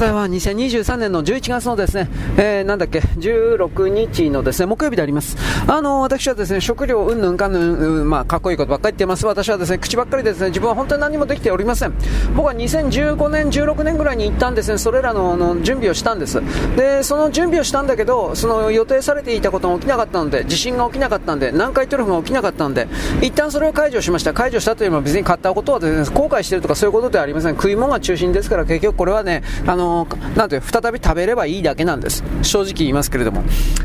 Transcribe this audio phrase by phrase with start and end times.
[0.00, 5.36] 在は2023年の11月のですね、えー、なんだっけ、16日のですね、木曜日であります。
[5.66, 7.58] あの、私はですね、食料うんぬんかんぬ
[8.04, 9.26] ん、まあ、かっこいいことばっかり言ってます。
[9.26, 11.92] 私はですね、口ばっかりですね、自分は本当に何もできておりません。
[12.34, 16.40] 僕は2015年、16年ぐらいに行ったんですね、それらのの準備をしたんです。
[16.76, 22.88] で、その準備をしたんだけど、その予定されていたことが起きなかったので、地震が起きなかったんで、南海トラフが起きなかったんで、
[23.20, 24.32] 一旦それを解除しました。
[24.32, 27.54] 解除したというのは別に買ったことはですね、後悔してるとかそういうことではありません。
[27.54, 29.89] 食い物が中心ですから、結局これはね、あの、
[30.36, 32.22] なんていう、再び食べればいいだけなんです。
[32.42, 33.42] 正直言いますけれども。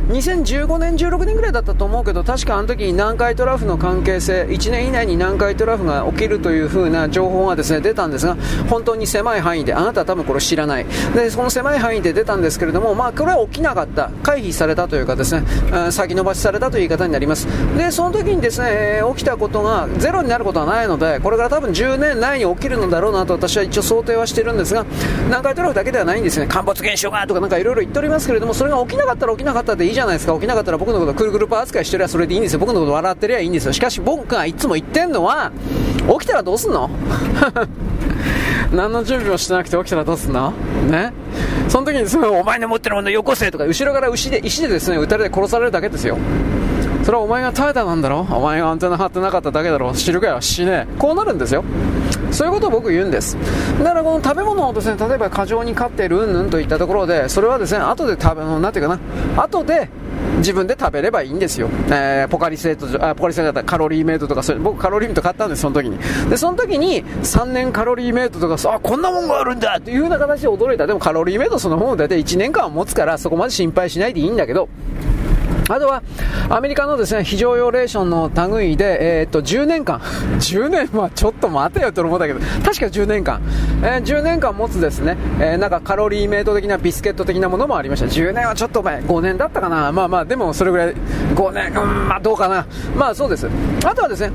[0.10, 8.38] 2015年、16年ぐらいだったと思うけど、確かあの時に南海トラフの関係性、1年以内に南海トラフが起きるという風な情報がですね、出たんですが、
[8.70, 10.86] 本当に狭い範囲で、あなたは多分これ知らない。
[11.16, 14.12] で、その狭い範囲で出たんですけれども、まあ、これは起きなかった。
[14.24, 15.44] 回避されたというかですね、
[15.92, 17.48] 先延ばしされたという言い方になります。
[17.78, 24.86] で、その時にですね、起きたことがゼロになることはないので、これから多分10年内に起きるのだろうなと私は一応想定はしてるんですが、
[25.26, 26.48] 南海トラフだけけではないんですね。
[26.48, 30.34] 陥没現象がとかなんかいろいろ言っておりますけれども、それが起きなかったら起きなかったでいいじゃないですか。
[30.34, 32.60] 起きなかったら僕のことくるくるパー扱いしてりゃそれでいいんですよ。
[32.60, 33.74] 僕のこと笑ってりゃいいんですよ。
[33.74, 35.52] しかし僕がいつも言ってんのは、
[36.20, 36.90] 起きたらどうすんの？
[38.74, 40.52] 何の準備もしてなくて起きたらどうすんの？
[40.90, 41.14] ね？
[41.70, 46.18] その時にそのお前の持ってるものよこせとか後ろから牛で石でですね撃たれて殺されるだけですよ。
[47.04, 50.42] それはお前が怠惰なんだろお前がアンテナ張ってなかっただけだろ知るかよ。
[50.42, 50.88] 死ね。
[50.98, 51.64] こうなるんですよ。
[52.36, 53.38] そういうことを僕言うんです
[53.80, 59.90] だからこの食べ物をですね例えば過剰に飼っているうんぬんといったところでそれはですね後で食べなんていうかな後で
[60.38, 61.70] 自分で食べればいいんですよ。
[61.88, 65.98] えー、ポカリセット、あ、ポカリセットだったらカロリーメイトとか、それ僕カロリーメイト買ったんです、その時に。
[66.30, 70.88] で、その時に3年カロリーメイトとか、あ、こんなもんがあるんだっていう風な形で驚いた。
[70.88, 74.68] でもカロリーメイトそのもの大体1年間は持つから、そこまで心配しないでいいんだけど、
[75.68, 76.04] あとは、
[76.50, 80.00] アメリカのですね、非常用レーションの類で、えー、っと、10年間、
[80.40, 83.42] 10年はちょっと待てよと思ったけど、確か10年間、
[83.82, 88.06] えー、10年間持つですね、えー、なんかカロリーメイト的なビスケット的なものもありました。
[88.06, 89.92] 10年はちょっと前、5年だったかな。
[89.92, 90.94] まあまあ、でもそれぐらい、
[91.36, 92.66] 5年、うん、まあどうかな。
[92.96, 93.48] まあそうです。
[93.86, 94.32] あとはですね、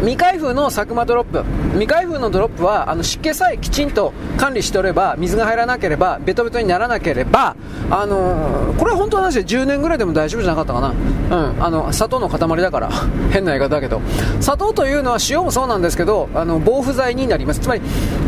[0.00, 1.44] 未開封の佐久間ドロップ。
[1.72, 7.54] 未開封のドロップはあの湿気さえきちんと管理しておれば水が入らなければベトベトにならなければ、
[7.90, 12.90] あのー、これは本当の話で10年ぐらいでも大丈夫じゃなかったかな、うん、あの砂糖の塊だから。
[13.30, 14.00] 変な言い方だけど。
[14.40, 17.60] 砂糖というのは塩もそうなんですけどあの防腐剤になります。
[17.60, 17.82] つまり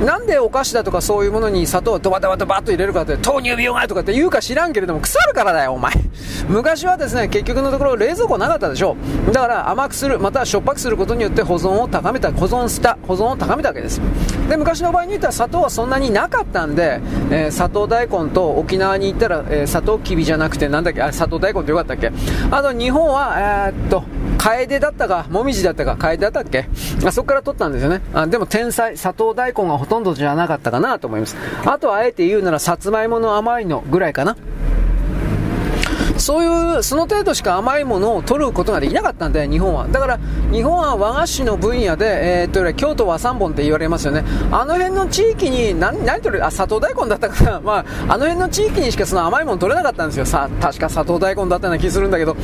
[0.04, 5.94] なんでお菓子だとかそういうものに砂糖をドバドバドバッと入れるかって糖尿病がとかって言うか知らんけれども腐るからだよお前。
[6.48, 8.96] 昔はですね結局のところ冷蔵庫なかったでしょ。
[9.32, 14.00] だから甘くするまたしょっぱくすることによって保存存を高めた保存した保存を高めたわけです
[14.48, 17.00] で昔の場合に言ったら砂糖はそんなになかったんで、
[17.30, 22.12] えー、砂糖大根と沖縄に行ったら、えー、砂糖きびじゃなくてなんだっけあ砂糖大根ってよかったっけ
[22.50, 24.04] あと日本はえー、っと
[24.42, 26.68] 楓だったか、もみじだったか、楓だったっけ
[27.04, 28.00] あそこから取ったんですよね。
[28.12, 31.36] あでも天才、砂糖大根がほとんどじゃなかったかなと思います。
[31.64, 34.36] あとはあえて言うなら、さつまいもの甘いのぐらいかな。
[36.22, 39.88] そういう、その程度しか甘いものを取ることができなかったんで、日本は。
[39.88, 40.20] だから、
[40.52, 44.22] 日本は和菓子の分野で、えー、っと、京都和三本って言われますよね。
[44.52, 47.60] あの辺の地域に、何、何取る、あ、砂糖大根だったかな。
[47.64, 50.24] まあ、あの辺の地域にしかその甘いもの取れなかったんですよ。
[50.24, 52.36] さ、確か砂糖大根だったような気するんだけど。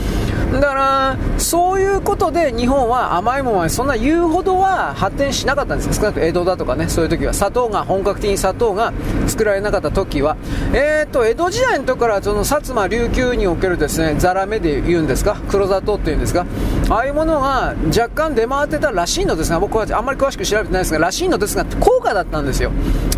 [0.53, 7.33] だから、そういうことで日本は甘いものはそんな言うほどは発展しなかったんです少なく江戸だとかね、そういう時は。
[7.33, 8.93] 砂糖が、本格的に砂糖が
[9.27, 10.37] 作られなかった時は。
[10.73, 16.47] えー、っと、江戸時代の時からその薩摩琉球におけるですね、ザラメで言うんですか、黒砂糖っていうんですか、
[16.91, 22.71] ああいうものが若干出回ってたらしいのですが、僕はあんまり詳しく調べてないですが、らしいのですが、高価だったんですよ。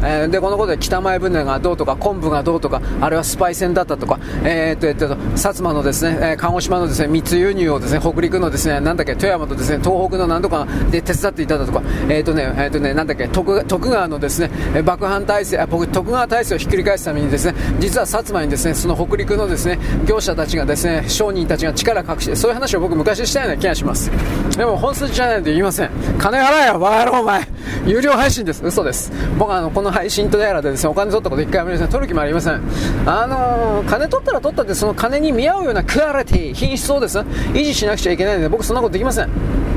[0.02, 14.50] えー、で、このことで北前船がどうとか、昆布がどうとか、あれはスパイ船だったとか、えー、っと、えっと、薩摩のですね、えー、鹿児島のですね、密輸入をですね、北陸のですね、なんだっけ、富山とですね、東北のなんとかで手伝っていただとか、えっとね、えっとね、なんだっけ、徳徳川のですね、
[14.82, 24.10] 爆破体制、あ、僕、徳川体制をひっくり返すためにですね、実は薩摩にですね、その北陸のですね、業者たちがですね、商人たちが力隠して、そういう話を僕昔したような気がします。
[24.56, 25.90] でも本筋じゃないと言いません。
[26.18, 27.46] 金払えよ、バカ野郎お前。
[27.86, 28.64] 有料配信です。
[28.64, 29.12] 嘘です。
[29.38, 31.92] 僕はあの、この配信とやらでですね、お金取ったこと一回もありません。
[31.92, 32.62] 取る気もありません。
[33.06, 39.69] あのー、金取ったら取ったって、その金に見合うようなクアリティ、品質をですね、維持しなくちゃいけないので、僕そんなことできません。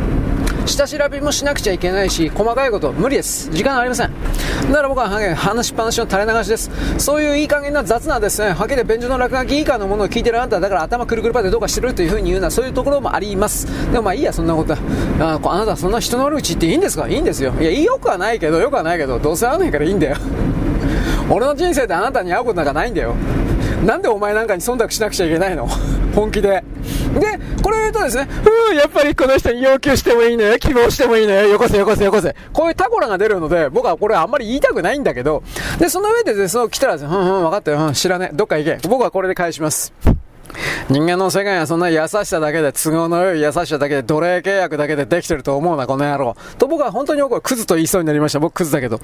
[0.66, 3.50] 下調べもしなくちゃいけないし、細かいこと無理です。
[3.52, 4.12] 時間ありません。
[4.70, 6.72] だから僕は話しっぱなしの垂れ流しです。
[6.98, 13.68] そういういい加減な雑なですね、はけで便所の落書き以下のものを聞いてるあんただから頭くるくるパでどうかしてるというふうに言うのはそういうところもあります。
[13.92, 14.80] でもまあいいや、そんなことは。
[15.20, 17.54] ああなたそんな人の悪口言っていいんですかいいんですよ。
[17.60, 20.18] いや、よくはないけど、よくはないけど、どうせ会わないからいいんだよ。
[21.30, 23.16] 俺の人生であなたに会うことなんかないんだよ。
[23.86, 25.68] なんでお前なんかに忖度しなくちゃいけないの？
[26.16, 26.64] 本気で。
[27.20, 28.28] で、これ言うとですね、
[28.70, 32.36] うん、やっぱりこの人に要求してもいいのよ、希望してもいいのよ、よこせよこせよこせ。
[32.52, 35.44] こういうタコラが出るので、僕はこれあんまり言いたくないんだけど、
[35.80, 38.88] で、その上でですね、来たらですね、うんうん、分かったよ、うん、知らねえ、どっか行け。
[38.88, 39.94] 僕はこれで返します。
[40.90, 46.36] 人間の世界はそんな優しさだけで、都合の良い優しさだけで、奴隷契約だけでできてると思うな、この野郎。
[46.58, 48.40] と僕は本当に僕はクズと言いそうになりました。
[48.40, 49.00] 僕クズだけど。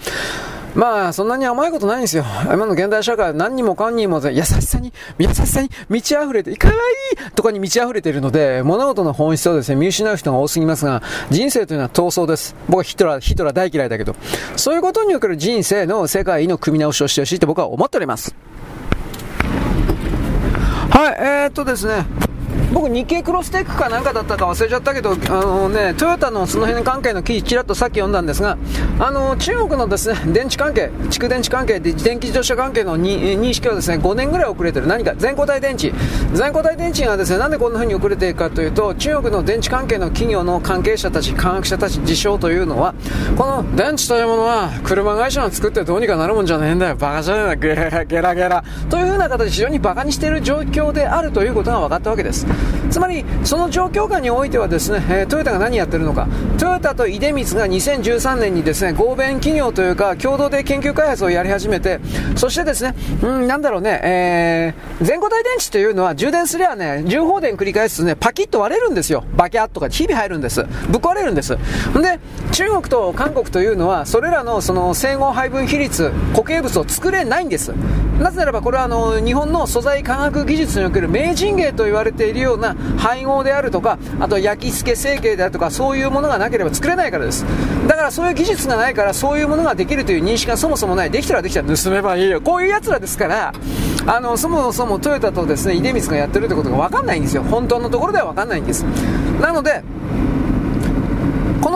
[0.75, 2.23] まあ、そんなに甘いことないんですよ。
[2.45, 12.55] 今の現代社会は何にもかんにも優しさに、優しさに満ち溢れて、かわいいとかに満ち溢れているので、物事の本質をですね、見失う人が多すぎますが、人生というのは闘争です。
[12.67, 14.15] 僕はヒトラー、ヒトラー大嫌いだけど、
[14.55, 18.35] そういうことにおける人生の世界の組み直しをしてほしいと僕は思っております。
[20.91, 22.05] はい、えー、っとですね、
[22.73, 28.57] 僕、日経クロステックかなんかだったか忘れちゃったけど、あのね、トヨタのその辺関係の記事、ちらっとさっき読んだんですが、
[28.99, 35.13] あの中国のですね電池関係、蓄電池関係、電気自動車関係の認識はですね5年ぐらい遅れてる、何か？
[35.17, 35.93] 全固体電池、
[36.33, 42.93] 全固体電池がですねなんでこんな風に遅れているかというと、中国の電池関係の企業の関係者たち、科学者たち、事象というのは、
[43.37, 48.63] この電池というものは、車会社が作ってどうにかなるもんじゃねえんだよ、バカじゃねえんだ、ゲゲラゲラ。
[48.89, 52.45] という風な形で非常にバカにしている状況であるということが分かったわけです。
[52.89, 56.27] つまりその状況下においてはですね、えー、トヨタが何やってるのか。
[56.57, 61.99] トヨタと出光が2013年にですね合弁企業というか共同で研究開発をやり始めて
[62.35, 69.23] そしてですね、うん、なんだろうね、えー、全固体電池というのは充電すりゃね重放電繰り返すとねパキッと割れるんですよ。
[69.35, 70.63] バキャッとかひび入るんです。
[70.63, 71.57] ぶっ壊れるんです。
[71.57, 72.19] で
[72.51, 77.69] 中国と韓国というのはそれらのその整合配分比率固形物を作れないんです。
[78.19, 87.45] なぜならばこれはあの日本の素材科学技術における名人芸と言われているような配合であるとかあと焼き付け成形であるとかそういうものがなければ作れないからです。
[87.87, 91.11] だからそういう技術がないからそういうものができるという認識がそもそもない。
[91.11, 92.41] できたらできたら盗めばいいよ。
[92.41, 93.53] こういうやつらですから
[94.05, 97.43] あのそもそもトヨタとですね出光がやってるってことが分かんないんですよ。
[97.43, 98.83] 本当のところでは分かんないんです。
[99.41, 99.98] なのでこ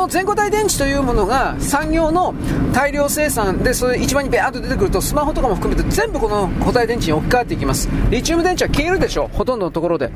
[0.03, 2.33] の全固体電池というものが産業の
[2.73, 7.89] 大量生産でそれ一番にベアーと出てくるとスマホとかも含めて全部この固体電池に置き換わっていきます。
[8.09, 9.35] リチウム電池は消えるでしょう。
[9.35, 10.11] ほとんどのところで。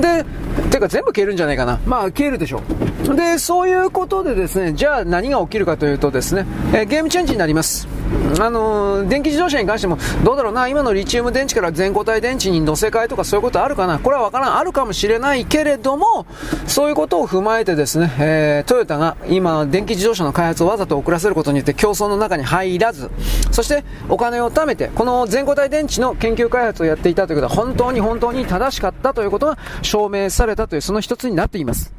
[0.00, 0.24] で
[0.70, 1.78] てか全部消えるんじゃないかな。
[1.86, 2.62] まあ消えるでしょ
[3.08, 3.14] う。
[3.14, 7.88] でそういうことでですねじゃあ何が起きるかというとですね、え、ゲームチェンジになります。
[8.40, 10.66] あの電気自動車に関してもどうだろうな。
[10.66, 13.98] 今のリチウム電池から全固体電池に乗せ替えとかそういうことあるかな。
[14.00, 14.56] これは分からん。
[14.56, 16.26] あるかもしれないけれども
[16.66, 23.10] そういうことを踏まえてですね、えー、トヨタが今電気自動車の開発をわざと遅らせることによって競争の中に入らず
[23.50, 31.92] そしてお金を貯めてこの全固体電池の研究開発をやっていたということは本当に本当に正しかったということが証明されたというその一つになっています。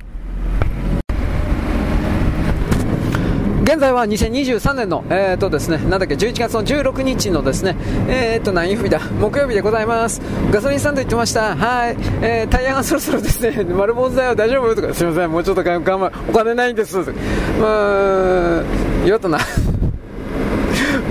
[3.72, 7.78] 現在は2023年の、えーとですね、なんだっけ、11月の16日のですね、
[8.10, 10.22] えーと、何曜日だ、木曜日でございます。
[10.52, 11.56] ガソリンスタンド行ってました。
[11.56, 11.96] はい。
[12.22, 14.76] えー、タイヤがそろそろですね、 丸坊主だよ、大丈夫？
[14.76, 16.98] とか、すいません、もうちょっと頑張お金ないんです。
[16.98, 17.04] ま
[19.06, 19.40] あ、よっとな。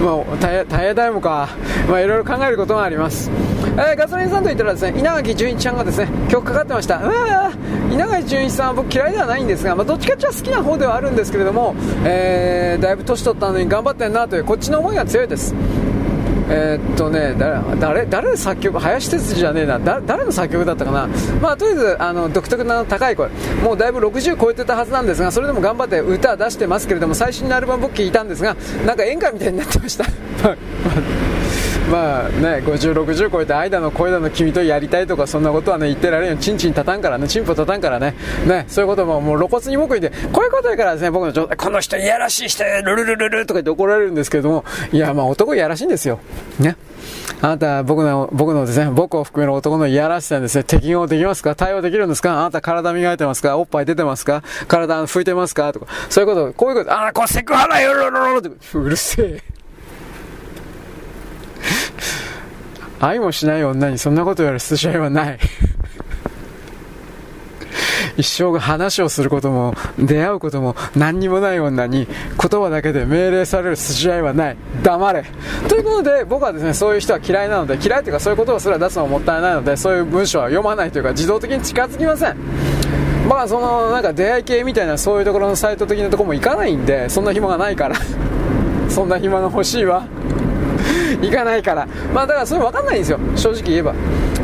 [0.00, 1.48] まあ、タイヤタイヤ代もか、
[1.88, 3.30] まあ、いろいろ考えることがあります。
[3.76, 7.00] えー、ガソリンスタンド行ったらですね、稲垣潤一さんがですね、曲かかってました。
[7.90, 11.74] 稲垣潤一さんは僕嫌いではないんですが、まあ、どっちかっちゃ好きな方ではあるんですけれども、
[12.04, 15.54] えー、だいぶ年取ったのに頑張ってんなという、こっちの思いが強いです。
[16.52, 17.34] えー、っとね、
[17.78, 21.08] 誰、誰の作曲、林哲司じゃねえな、誰の作曲だったかな、
[21.40, 23.28] まあ、とりあえず、あの、独特な高い声、
[23.62, 30.04] もうだいぶ60超えてたはずなんですが、それでも頑張って歌出してますけれども、最新のアルバム僕聞いたんですが、なんか演歌みたいになってました。
[31.90, 38.14] まあね、50、60超えて間の声だの君とやりたいとかそんなことはね言ってられんよ、ちんちん立たんからね、チンポ立たんからね、
[38.46, 46.20] ね、そういうことももう露骨に僕言って、こういうことやからですね、僕の状態この人いやらしい人ルルルルルとか言って怒られるんですけども、いやまあ男いやらしいんですよ。
[46.58, 46.76] ね。
[47.42, 51.54] あなた、僕の、僕のですね、僕を含める男のいやらしさにですね、適応できますか？
[51.54, 52.40] 対応できるんですか？
[52.40, 53.56] あなた体磨いてますか？
[53.58, 54.42] おっぱい出てますか？
[54.68, 55.72] 体拭いてますか？
[55.72, 59.42] とか、そういうこと、こういうこと、ああ、こうセクハラよろろろって、うるせえ。
[63.00, 65.38] 愛もしない女にそんなこと言われる筋合いはない。
[68.16, 74.56] 一生が話をすることも出会うことも何にもない女に言葉だけで命令される筋合いはない。
[74.82, 75.24] 黙れ。
[75.68, 82.36] ということで僕はですねそういう人は嫌いなので嫌いというかそういうことをすら出すのももったいないのでそういう文章は読まないというか自動的に近づきません。
[83.28, 87.96] まあそのなんか出会い系みたいなそういうところのサイト的なとこも行かないんでそんな暇がないから。
[88.90, 90.04] そんな暇が欲しいわ。
[91.20, 91.86] 行かないから。
[92.14, 93.18] まあだからそれ分かんないんですよ。
[93.36, 93.94] 正直言えば。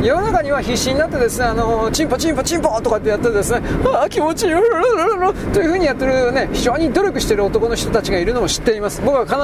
[0.01, 3.61] 世の中には必死になってですね、あの、チンポチンポチンポとかってやってですね、
[3.93, 4.53] ああ、気持ちいい、
[5.53, 9.01] というふうにやってるね、非常に努力している男の人たちがいるのも知っています。
[9.03, 9.43] 僕はかな、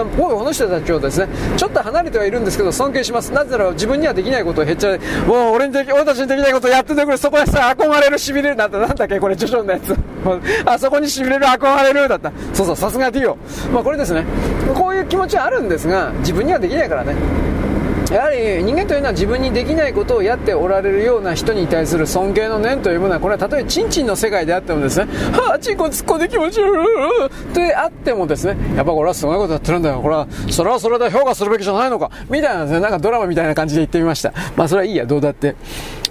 [0.00, 3.32] あ僕はこの人たちをですね、ちょっと離れてはいるんですけど、尊敬します。
[3.32, 9.96] なぜなら自分にはできないことをへっちゃもう俺にでき、俺たちにできないことをやっててくれ、そこでさ、憧れる、痺れる、なんだ、なんだっけ、これ、ジョジョのやつ。
[10.66, 12.32] あそこに痺れる、憧れる、だった。
[12.52, 13.36] そうそう、さすがディオ。
[13.72, 14.24] まあこれですね、
[14.74, 17.14] こういう気持ちはあるんですが、自分にはできないからね。
[18.10, 30.02] やはり人間というのは自分にできないことをやっておられるような人に対する尊敬の念というものはこれはたとえチンチンの世界であってもですねはあちんこ突っ込んで気持ち悪いってあってもですねやっぱ俺はすごいことやってるんだよ。
[30.02, 34.34] これはそれはそれで評価するべきじゃないのかみたいなですねなんかドラマみたいな感じで言ってみました。
[34.56, 35.56] まあそれはいいやどうだって。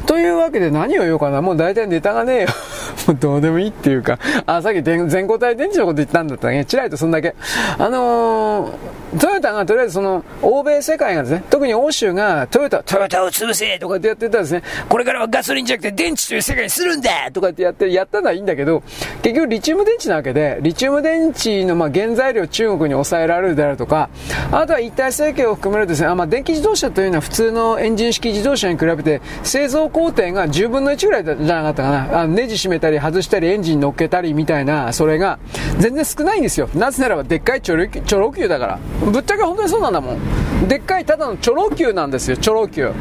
[0.05, 1.41] というわけで何を言おうかな。
[1.41, 2.47] もう大体ネタがねえよ。
[3.07, 4.19] もうどうでもいいっていうか。
[4.45, 6.65] あさっき全固体電池のこと言ったんだったね。
[6.65, 7.35] チラリとそんだけ。
[7.77, 18.83] あのートヨタがとりあえずその、欧米世界がですね、特に欧州がトヨタ、トヨタを潰せとかってやってたらですね、これからはガソリンじゃなくて電池という世界にするんだとかってやって、やったのはいいんだけど、
[19.21, 24.09] 結局リチウム電池なわけで、リチウム電池のまあ原材料中国に抑えられるであるとか、
[24.51, 32.21] あとは一体成形を含めるとですね、あまあ電気自動車というのは普通のエンジン式自動車に比べて、製造工程が10分の1ぐらいじゃなかったかな。
[32.21, 35.39] あネジ締めたり外したりエンジン乗っけたりみたいな、それが
[35.79, 36.69] 全然少ないんですよ。
[36.73, 38.79] なぜならばでっかいチョロチョロ級だから。
[39.11, 42.91] ぶっちゃけ本当にそうなんだもんでっかいただのチョロ Q なんですよチョロ Q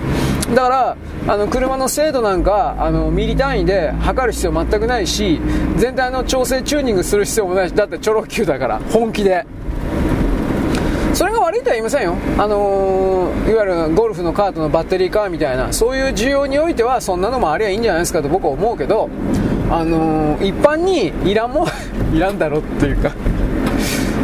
[0.55, 0.97] だから
[1.29, 5.41] あの車の精度なんかあのミリ単位で測る必要全くないし
[5.77, 9.47] 全体の調整チューニングする必要もないしだってチョロ Q だから本気で
[11.51, 19.11] 悪いとは言いませんよ、あのー、いわゆるゴルフのカートのバッテリーカーみたいなそういう需要においてはそんなのもありゃいいんじゃないですかと僕は思うけど、
[19.69, 21.67] あのー、一般にいらんも
[22.15, 23.11] いらんだろっていうか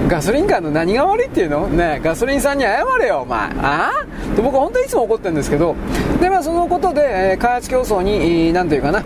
[0.07, 1.67] ガソリンカーの何が悪いっていうの？
[1.67, 3.41] ねガソリンさんに謝れよ、お前。
[3.61, 3.91] あ？
[3.91, 5.75] あと僕は本当にいつも怒ってるんですけど、
[6.21, 9.03] で、まあそのことで、えー、開発競争に、なんていうかな、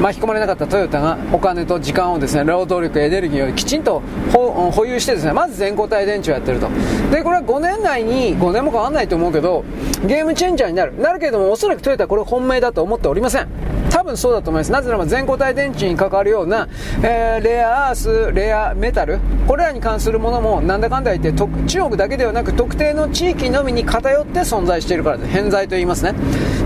[0.00, 4.00] 巻き込まれなかったトヨタがお金と時間をですね労働力エネルギーをきちんと
[4.32, 6.68] 保有してですねまず全固体電池をやってると。
[7.10, 9.64] でこれは5年内に5年もかかんないと思うけど
[10.06, 10.96] ゲームチェンジャーになる。
[10.98, 13.48] なるけれどもおそらくトヨタはこれ本命だと思っておりません。
[13.90, 14.70] 多分そうだと思います。
[14.70, 16.68] なぜならば全固体電池に関わるような、
[17.02, 21.32] えー、レアアースレアメタルこれらに関するものもなんだかんだ言って
[21.66, 25.30] 中国だけではなく特定の地域のみに偏って存在しているからです。
[25.30, 26.14] 偏在と言いますね。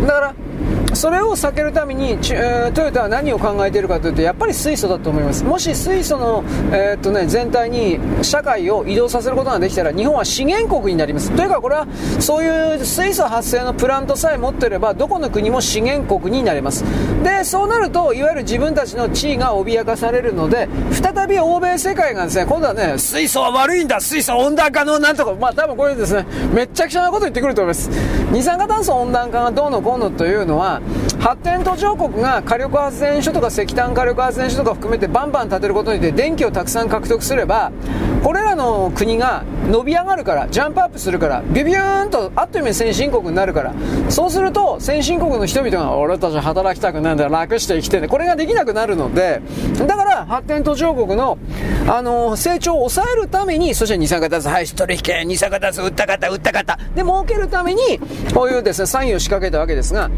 [0.07, 0.35] だから
[0.95, 5.45] それを避けるために、トヨタは何を考えているかというとやっぱり水素だと思います。
[5.45, 11.31] もし水素の、えー、っとね、全体に社会を移動させることができたら日本は資源国になります。
[11.33, 11.87] というかこれは
[12.21, 16.85] そういう水素発生のプラントさえ持っていればどこの国も資源国になります。
[17.23, 27.91] でそうなるといわゆる自分たちの地位が脅かされるので再び欧米世界がですね今度はね水素は悪いんだ水素温暖化のなんとかまあ多分これですねめっちゃくちゃなこと言ってくると思います。
[28.31, 30.82] 二酸化炭素温暖化がどうのこうのというのは
[31.21, 37.71] 発展途上国が火力発電所とか石炭火力発電所とか含めてバンバン建てることによって電気をたくさん獲得すれば
[38.23, 43.75] これらの国が伸び上がるからジャンプアップするからビュビューンとあっという間に先進国になるから。
[44.09, 49.41] そうすると先進国の人々が俺たち働きたくないんだ楽して生きてねこれができなくなるので
[49.87, 51.39] だから発展途上国の、
[51.89, 56.79] あの成長を抑えるためにそして二酸化炭素排出取引二酸化炭素売った方売った方。
[56.95, 57.81] で儲けるために
[58.35, 60.11] こういうですね詐欺を仕掛けたわけですが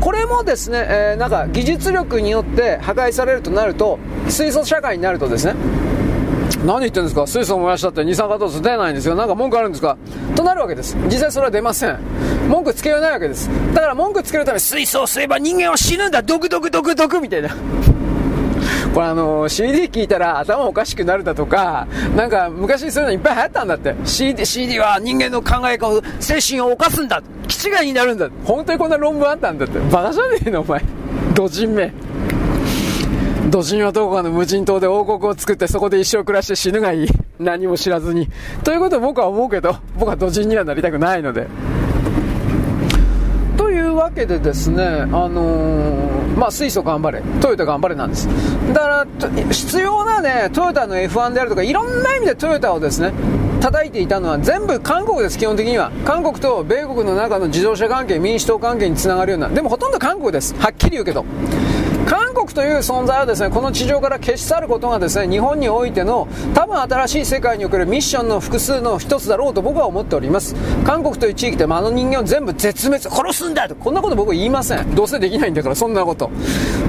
[0.00, 5.54] ここれもですね、えー、なんか技術力によって破壊されるとなると、水素社会になるとですね、
[6.66, 9.14] 何言ってるんですか水素燃やしたって二酸化炭素出ないんですよ。
[9.14, 9.96] なんか文句あるんですか
[10.36, 10.98] となるわけです。
[11.06, 11.98] 実際それは出ません。
[12.50, 13.48] 文句つけようないわけです。
[13.72, 17.48] だから文句つけるために水素を吸えば人間は死ぬんだドクドクドクドクみたいな。
[18.94, 23.94] これあの CD 聞いたら頭おかしくなるだとか、なんか昔そういうのいっぱい流行ったんだって。
[24.04, 29.78] CD, CD は人間の考え方、精神を犯すんだ気違いになるんだ本当にこんな論文あったんだって。
[29.90, 30.82] バカじゃねえのお前。
[31.34, 31.92] 土人め。
[33.50, 37.08] 土人はどこかの無人島で王国を作ってそこで一生暮らして死ぬがいい。
[37.38, 38.28] 何も知らずに。
[38.62, 41.46] ということを僕は思うけど、僕は土人にはなりたくないので。
[43.56, 48.28] というわけでですね、あのー、まあ、水素頑張れ、トヨタ頑張れなんです。
[48.72, 49.06] だから、
[49.50, 53.12] 必要なね、トヨタの F1 であるとか、いろんな意味でトヨタをですね、
[53.60, 55.92] 叩いていたのは全部韓国です、基本的には。
[56.04, 59.48] 韓国と米国の中の自動車関係、民主党関係につながるような。
[59.48, 60.54] でもほとんど韓国です。
[60.58, 61.24] はっきり言うけど。
[62.12, 70.54] 韓国という存在はですね、この地上から消し去ることがですね、日本においての多分新しい世界におけるミッションの複数の一つだろうと僕は思っております。
[70.84, 74.94] 韓国という地域であの人間を全部絶滅、殺すんだと、こんなこと僕は言いません。
[74.94, 76.30] どうせできないんだから、そんなこと。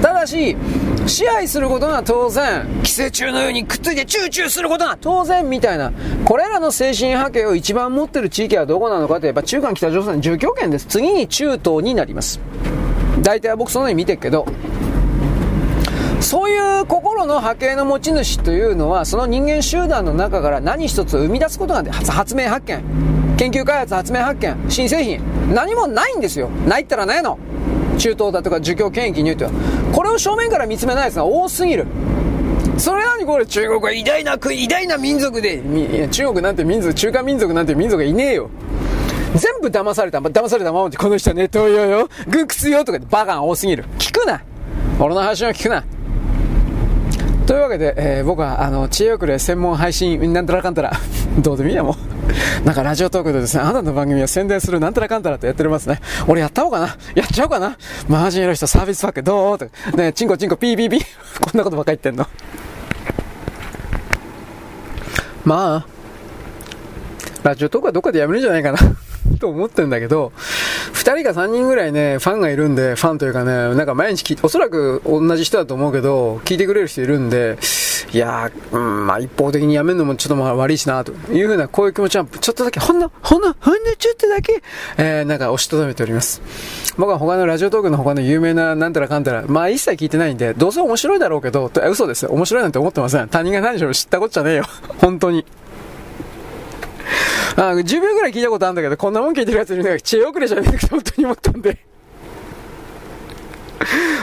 [0.02, 0.58] ただし、
[1.06, 5.90] 支配することが当然、寄生虫のようにくっついてチューチューすることが当然みたいな、
[6.26, 10.84] これらの精神波形を一番持ってる地域はどこなのかといえば中間北朝鮮住居圏です。
[10.84, 12.38] 次に中東になります。
[13.22, 14.44] 大体は僕そのように見てるけど、
[16.24, 22.82] そういう心の波形の持ち主というのは、その人間集団の中から何一つ生み出すことがで発明発見、
[23.36, 25.20] 研究開発発明発見、新製品、
[25.54, 26.48] 何もないんですよ。
[26.66, 27.38] ないったらないの。
[27.98, 29.50] 中東だとか儒教権益においては。
[29.92, 31.86] これを正面から見つめないやつが多すぎる。
[32.78, 35.62] それなのにこれ中国は偉大な国、偉大な民族で、
[36.10, 38.48] 中国なんて民族、中華民族なんて民族がいねえよ。
[39.34, 43.84] 全部騙された、騙されたままで、この人はネット用よ、軍屈よとかでバカが多すぎる。
[43.98, 44.42] 聞くな
[44.98, 45.84] 俺の話は聞くな
[47.46, 50.92] というわけで、えー、僕は、あの、知恵遅れ専門配信、なんたらかんたら、
[51.38, 51.94] どうでもいいやも
[52.62, 52.64] う。
[52.64, 56.00] なんかラジオトークでですね、あなたの番組を宣伝するなんたらかんたらってやっておりますね。
[56.26, 56.96] 俺やった方かな？
[57.14, 57.76] やっちゃおうかな？
[58.08, 61.00] マージンの人サービスパックどうとか、ねチンコチンコピーピーピー。
[61.40, 62.26] こんなことばっか言ってんの。
[65.44, 65.86] まあ、
[67.42, 68.78] ラジオトークはどっかでやめるんじゃないかな
[69.38, 70.32] と思ってんだけど、
[70.92, 77.58] 二人か三人ぐらいね、ファンがいるんで、ファンというかね、なんか毎日聞いて、おそらく同じ人だと思うけど、聞いてくれる人いるんで、
[78.12, 84.62] いやー、うん、まあ一方的にやめるのもちょっとまあ悪いしな、というふうな、こういう気持ちは、ちょっとだけ、ほんの、ほんの、ほんのちょっとだけ、
[84.98, 86.40] えー、なんか押しとどめております。
[86.96, 92.26] 僕は他のラジオトークの他の有名ななんたらかんたら、まあ一切聞いてないんで、どうせ面白いだろうけど、嘘です。
[92.26, 93.28] 面白いなんて思ってません。
[93.28, 94.64] 他人が何しろ知ったこっちゃねえよ。
[94.98, 95.44] 本当に。
[97.56, 101.78] あ10秒ぐらい聞いたことあるんだけど、こんなもん聞いてるやついるんだけど、知恵遅れじゃねえか本当に思ったんで。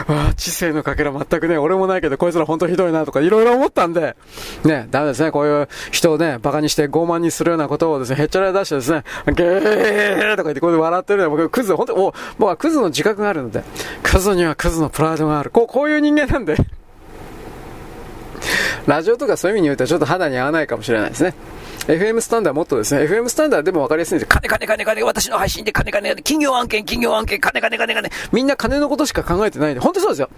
[0.07, 4.15] ああ、知性のかけら全くね、俺もないけど、こいつら本当ひどいなとかいろいろ思ったんで、
[4.63, 13.63] ね、ダメですね、こういう人をね、馬鹿にして傲慢にするようなことをですね、へっちゃら出してですね、ゲーとか言ってこうやって笑ってるの僕、クズ、本当もう、僕はクズの自覚があるので、
[14.03, 15.51] クズにはクズのプライドがある。
[15.51, 16.57] こう、こういう人間なんで。
[18.87, 21.33] ラジオとかそういう意味においてはちょっと肌に合わないかもしれないですね。
[21.87, 30.29] FM スタンダーもっとですね、FM スタンダーでも分かりやすいんですよ金金金金、私の配信で金金金、企業案件、企業案件、金金金金、みんな金のことしか考えてないんで、本当そうですよ。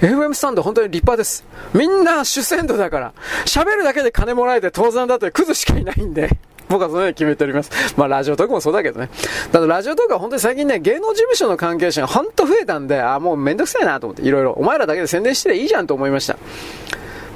[0.00, 1.44] FM スタンダー本当に立派です。
[1.72, 3.14] みんな主戦度だから、
[3.46, 6.30] 喋るだけで金もらえて当然だというクズしかいないんで。
[6.68, 7.70] 僕はそのように決めております。
[7.96, 9.08] まあ、ラジオトークもそうだけどね。
[9.50, 16.38] ただ、ラジオトークは本当に最近ね、芸能事務所の関係者が本当増えたんで、あ、もうめんどくさいなと思って、いろいろ、お前らだけで宣伝してりゃいいじゃんと思いました。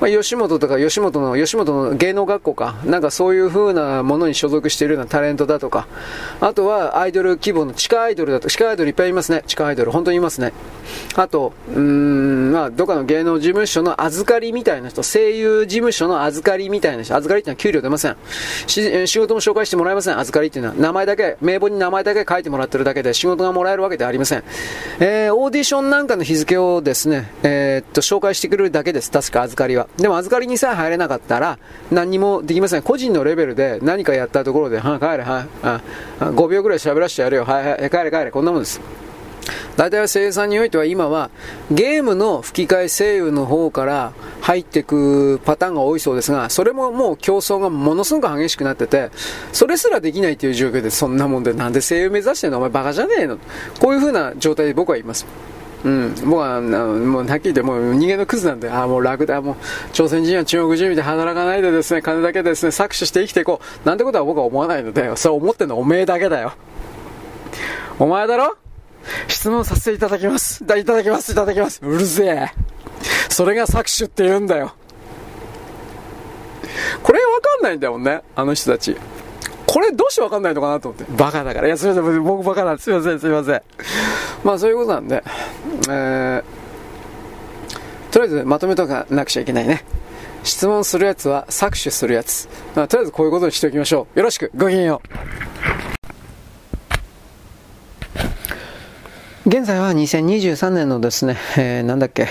[0.04, 5.86] まあ、吉本とか吉本の、吉本の芸能学校か、なんかそういう風なものに所属しているようなタレントだとか、
[6.42, 9.42] あとはアイドル規模の地下アイドルだと、地下アイドルいっぱいいますね。
[9.46, 10.52] 地下アイドル、本当にいますね。
[11.14, 18.16] あと、うーん、まあ、どっかの芸能事務所の預かりみたいな人、声優事務所の預かりみたいな人、預かりっていうのは給料出ません。
[18.66, 20.74] 仕事も紹介してもらえません、預かりっていうのは。
[20.76, 24.44] 名前だけ、名簿に名前だけ書いてもらってるだけで仕事がもらえるわけではありません。
[25.00, 29.88] えー、オーディションなんかの日付をですね、えー、っと、紹介してくれるだけです、確か預かりは。
[29.96, 31.58] でも預かりにさえ入れなかったら、
[31.90, 32.82] 何にもできません。
[32.82, 35.80] 個人のレベルで何かやったところで、はあ帰れ、はい、あ、
[36.20, 38.80] 5秒ぐらい喋らせてやるよ、はい、はい、帰れ、帰れ、こんなもんです。
[39.76, 41.30] 大体は声優さんにおいては今は
[41.70, 49.10] ゲームの吹き替え声優の方から入っていくパターンが多いそうですが、それももう競争がものすごく激しくなってて、
[49.52, 52.58] それすらできないという状況で、そんなもんでなんで声優目指してんの？
[52.58, 53.36] お前バカじゃねえの？
[53.80, 55.26] こういう風な状態で僕は言います。
[55.84, 59.56] うん、僕は、もうはっきり言って、もう人間のクズなんで、ああ、もう楽だ、もう、
[59.92, 63.86] 朝鮮人や中国人みたい働かないでですね、金だけですね、搾取して生きていこう。
[63.86, 66.54] なんてことは僕は思わないので、それ思ってんのおめえだけだよ。
[67.98, 68.56] お前だろ？
[69.28, 70.66] 質問させていただきます。
[70.66, 71.80] だ、いただきます、いただきます。
[71.84, 72.50] うるせえ。
[73.28, 74.72] それが搾取って言うんだよ。
[77.02, 78.96] これわかんないんだよね、あの人たち。
[79.74, 81.12] これどうしてわかんないのかなと思って。
[81.16, 81.66] バカだから。
[81.66, 82.22] いや、すいません。
[82.22, 82.84] 僕バカなんです。
[82.84, 83.62] すいません、すいません。
[84.44, 85.24] まあそういうことなんで、
[85.88, 86.42] えー、
[88.12, 89.84] とりあえずまとめとかなくちゃいけないね。
[90.44, 92.48] 質問するやつは搾取するやつ。
[92.76, 94.18] まあ、とりあえずこういうことにしておきましょう。
[94.20, 94.52] よろしく。
[94.54, 95.02] ごきげんよ
[99.44, 99.48] う。
[99.48, 102.28] 現在は2023年のですね、えー、なんだっけ。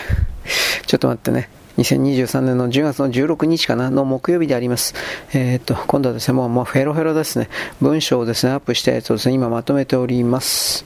[0.88, 1.50] ちょっと待ってね。
[1.78, 4.94] 2023年の10月の16日かなの木曜日であります。
[5.34, 7.50] えー、っと、今度はですね、もう、もうフェロフェロですね。
[7.82, 10.86] 文章をですね、アップしたやつをですね、今まとめております。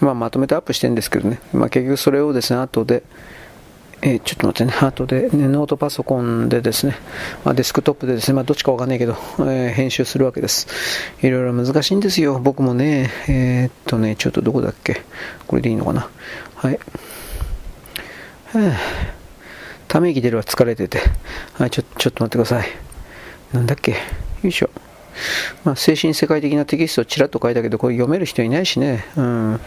[0.00, 1.40] まあ、まとめてアップしてるんですけどね。
[1.52, 3.02] まあ、結局それをですね、後で、
[4.02, 6.96] えー、ちょっと待ってね、後で、ね、ノートパソコンでですね、
[7.44, 10.68] まあ、デスクトップでですね、まあ、どっちかわかんないけど、えー、編集するわけです。
[11.22, 12.38] いろいろ難しいんですよ。
[12.38, 15.02] 僕もね、えー、っとね、ちょっとどこだっけ？
[15.46, 16.08] これでいいのかな？
[16.54, 16.78] はい。
[18.54, 19.19] はあ
[19.90, 21.00] ため息出るわ、疲れてて。
[21.54, 22.68] はい、ちょ、ちょっと待ってください。
[23.52, 23.90] なんだっけ？
[23.90, 23.98] よ
[24.44, 24.70] いしょ。
[25.64, 29.60] まあ、精神世界的なテキストをちらっと書いたけど、これ読める人いないしね、うん、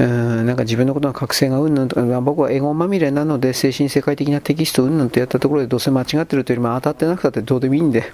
[0.00, 8.12] うん、なんか自分のことの覚醒がうんぬんとか、まあ、僕はエゴまみれなので、精神世界的なテキストうんぬんとやったところで、どうせ間違ってるというよりも当たってなくたってどうでもいいんで、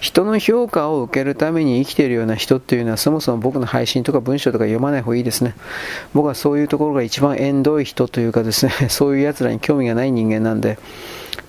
[0.00, 5.54] 人の評価を受けるために生きているような人っていうのは、そもそも僕の配信とか文章とか読まない方がいいですね。
[6.14, 10.78] 僕はそういうところが一番縁遠い人というかですね、 そういう奴らに興味がない人間なんで、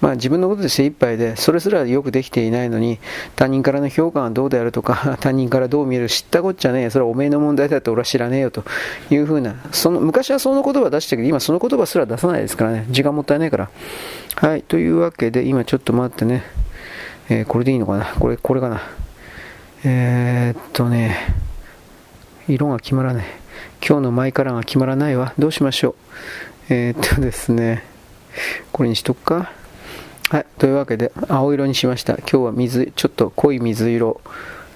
[0.02, 3.00] まあ、自分のことで精一杯で、それすらよくできていないのに、
[3.36, 8.66] 他人からの評価がどうであるとか、 他人からどう見える、知ったこっちゃねえ、それはおめえの問題だって俺は知らねえよと
[9.10, 13.70] いうふうな、その昔はその言葉出したけど、今その言葉すら出さないですからね、時間もったいないから。
[14.36, 16.44] はい、というわけで、今ちょっと待ってね、
[17.34, 18.82] えー、これでいいのかな、これ、これかな？
[19.86, 21.16] えー、っとね、
[22.50, 23.26] 色が決まらない。
[23.88, 25.34] 今日の前からが決まらないわ。
[25.40, 25.96] どうしましょ
[26.70, 26.74] う？
[26.74, 27.86] えー、っとですね、
[28.74, 29.50] これにしとくか？
[30.30, 32.18] はい、というわけで、青色にしました。
[32.18, 34.20] 今日は水、ちょっと濃い水色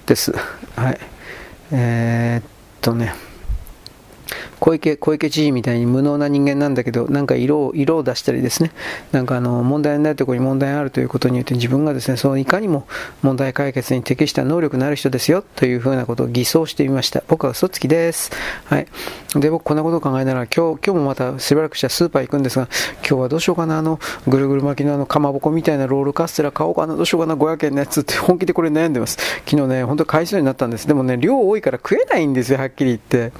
[0.06, 0.32] です。
[0.76, 0.98] はい。
[1.72, 3.12] えー、っとね。
[4.60, 8.72] 小池小池知事みたいに無能な人間なんだけど、なんか色を色を出したりですね、
[9.12, 12.86] なんかあの問題ないところに問題があるということによって自分がですね、そのいかにも
[13.22, 17.22] 問題解決に適した能力のある人ですよというふうなことを偽装してみました。
[17.28, 18.30] 僕は嘘つきです。
[18.64, 18.86] はい。
[19.34, 22.68] で、僕こんなことを考えながら、今日、今日もまたしばらくしたらスーパー行くんですが、
[23.06, 29.18] 今日はどうしようかな、あの、ぐるぐる巻きのあの、かまぼこみたいなロールカステラ買おうかな、どうしようかな、500円のやつって本気でこれ悩んでます。
[29.44, 30.88] 昨日ね、本当買いそうになったんです。
[30.88, 33.32] でもね、量多いから食えないんですよ、はっきり言って。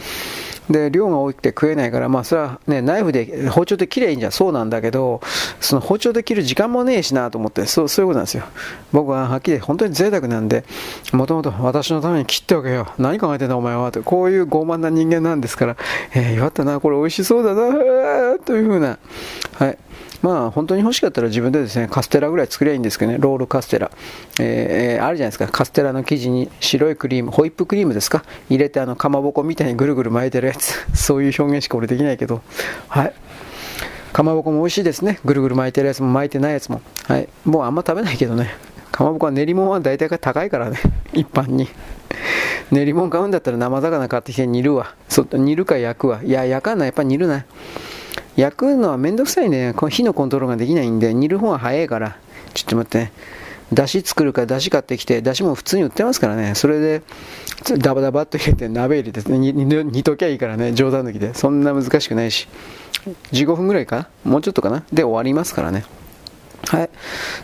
[0.71, 5.21] で、量が多くて食えないから、まあ、それはね、ナイフで、包丁で切ればいいんじゃそうなんだけど、
[5.61, 8.45] その包丁で切る時間もねえしなと思って、そう、そういうことなんですよ。
[8.93, 10.65] 僕ははっきり本当に贅沢なんで、
[11.13, 12.89] もともと私のために切っておけよ。
[12.99, 13.93] 何考えてんだお前は。
[13.93, 15.77] と、こういう傲慢な人間なんですから、
[16.15, 18.99] えー、よかったな、これ美味しそうだな、というふうな、
[19.55, 19.79] はい。
[20.27, 23.93] まあ本当に欲しかったら自分でですねカステラぐらい作りゃいいんですけどねロールカステラ、
[24.41, 25.47] えー、あるじゃないですか。
[25.47, 28.25] カステラの生地に白いクリームホイップクリームですか？
[28.51, 30.75] 入れてあのかまぼこみたいにぐるぐる巻いてるやつ。
[30.99, 32.43] そういう表現しか俺できないけど。
[32.89, 33.13] はい。
[34.13, 35.21] かまぼこも美味しいですね。
[35.25, 36.81] ぐるぐる巻いてるやつも巻いてないやつも。
[37.07, 37.29] はい。
[37.45, 38.55] もうあんま食べないけどね。
[38.91, 40.79] かまぼこは練り物は大体が高いからね。
[41.13, 41.69] 一般に。
[42.73, 44.95] 練り物買うんだったら生魚買ってきて煮るわ。
[45.09, 46.21] そ煮るか焼くわ。
[46.25, 46.85] いや焼かんな。
[46.87, 47.45] やっぱ煮るな。
[48.37, 49.73] 焼くのはめんどくさいね。
[49.75, 52.19] この火のコントロールができないんで、煮る方が早いから。
[52.55, 53.13] ちょっと待ってね。
[53.73, 56.55] だし作るからだし買ってきて、だしも普通に売ってますからね。
[56.55, 57.03] それで、
[57.79, 60.73] ダバダバっと入れて鍋入れて、煮煮ときゃいいからね。
[60.73, 61.35] 冗談抜きで。
[61.35, 62.47] そんな難しくないし。
[63.33, 64.09] 15分ぐらいか？
[64.25, 64.85] もうちょっとかな？
[64.93, 65.85] で終わりますからね。
[66.69, 66.91] はい。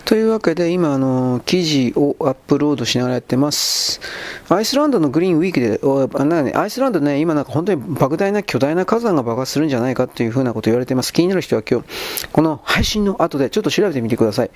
[0.05, 4.01] というわけで、今、あの、記事をアップロードしながらやってます。
[4.49, 5.81] アイスランドのグリーンウィークで、
[6.21, 11.13] あなね、アイスランドね、今なんか本当に莫大な巨大な火山が爆発するんじゃないかっていうふうなこと言われてます。
[11.13, 11.87] 気になる人は今日、
[12.33, 14.51] この配信の後でちょっと調べてみてください。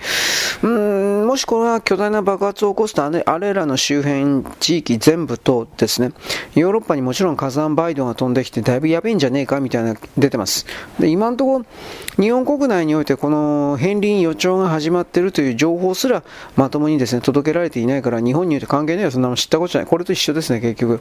[0.63, 6.13] うーん、もしこれは巨大な爆発を起こすと、あれらの周辺地域全部とですね、
[6.55, 10.67] ヨーロッパにもちろん火山灰土が飛んできて、だいぶやべえんじゃねえかみたいな出てます。
[10.99, 11.65] で、今のところ、
[12.23, 16.23] 日本国内においてこの片鱗予兆が始まっているという情報すら
[16.55, 19.11] まともにですね届けられていないから日本において関係ないよ。
[19.11, 19.91] そんなの知ったことじゃない。
[19.91, 21.01] これと一緒ですね結局。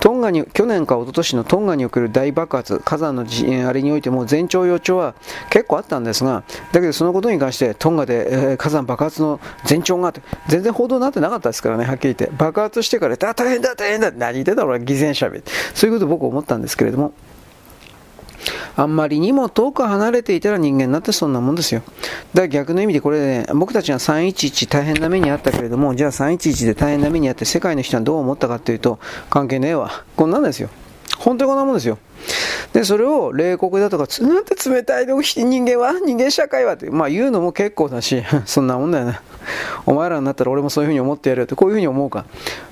[0.00, 3.24] トンガに去年か一昨年のトンガにおける大爆発火山の
[3.68, 5.14] あれにおいても前兆予兆は
[5.48, 15.24] 結構あったんですがだけどそのことに関してトンガで、え、火山爆発の前兆があって全然報道になってなかったですからねはっきり言って爆発してから大変だ大変だ何言ってんだ俺は偽善者
[15.74, 17.14] そういうこと僕思ったんですけれども
[18.76, 21.82] あんまりにも遠く離れていたら人間になってそんなもんですよ。
[22.34, 28.98] だから逆の意味でこれね、僕たちは311大変な目にあったけれども、じゃあ311で大変な目にあって世界の人はどう思ったかというと、
[29.30, 30.04] 関係ねえわ。
[30.16, 30.70] こんなんですよ。
[31.18, 31.98] 本当にこんなもんですよ。
[32.72, 39.22] で、それを冷酷だとか、なんて冷たいの人間は人間社会はって、まあ言うのも結構だし、 そんなもんだよな。
[39.86, 42.24] お前らになったら俺もそういうふうに思ってやるよって、こういうふうに思うか。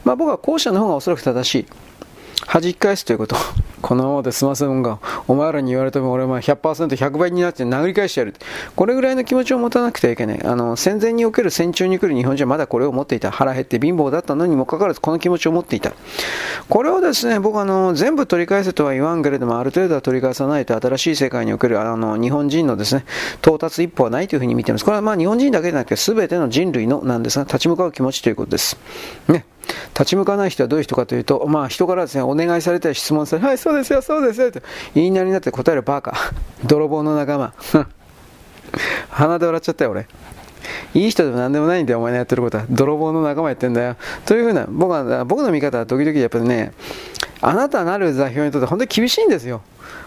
[0.04, 1.66] まあ僕は後者の方がおそらく正しい。
[2.46, 3.36] 弾き返すということ。
[3.82, 8.34] このままで済ませるんが、お前らに言われても俺は100%、100倍になって殴り返してやる。
[8.76, 10.42] これぐらいの気持ちを持たなくてはいけない。
[10.44, 13.32] あの、戦前における戦中に来る日本人はまだこれを持っていた。
[13.32, 15.92] 腹減って貧乏だったのにもかかわらずこの気持ちを持っていた。
[16.68, 23.04] これをですね、僕あの、全部取り返せとは言わんけれども、ある程度は取り返さないと新しい世界におけるあの、日本人のですね、
[23.40, 24.84] 到達一歩はないというふうに見ています。
[24.84, 28.78] これはまあ日本人だけでなくて全ての人類のなんですが、立ち向かう気持ちということです。
[29.28, 29.44] ね。
[29.90, 34.60] 立ち向かない人はどういう人かというと、まあ人からですね、お願いされたり質問され、はい、そうですよ、そうですよ、と
[34.94, 36.14] 言いなりになって答えるバカ。
[36.64, 37.52] 泥棒の仲間。
[39.10, 40.06] 鼻で笑っちゃったよ、俺。
[40.94, 42.64] いい人でも何でもないんだよ、お前のやってることは。
[42.70, 43.96] 泥棒の仲間やってんだよ。
[44.24, 46.72] というふうな、僕は、僕の見方は時々やっぱりね、
[47.40, 49.62] あなたなる座標にとって本当に厳しいんですよ。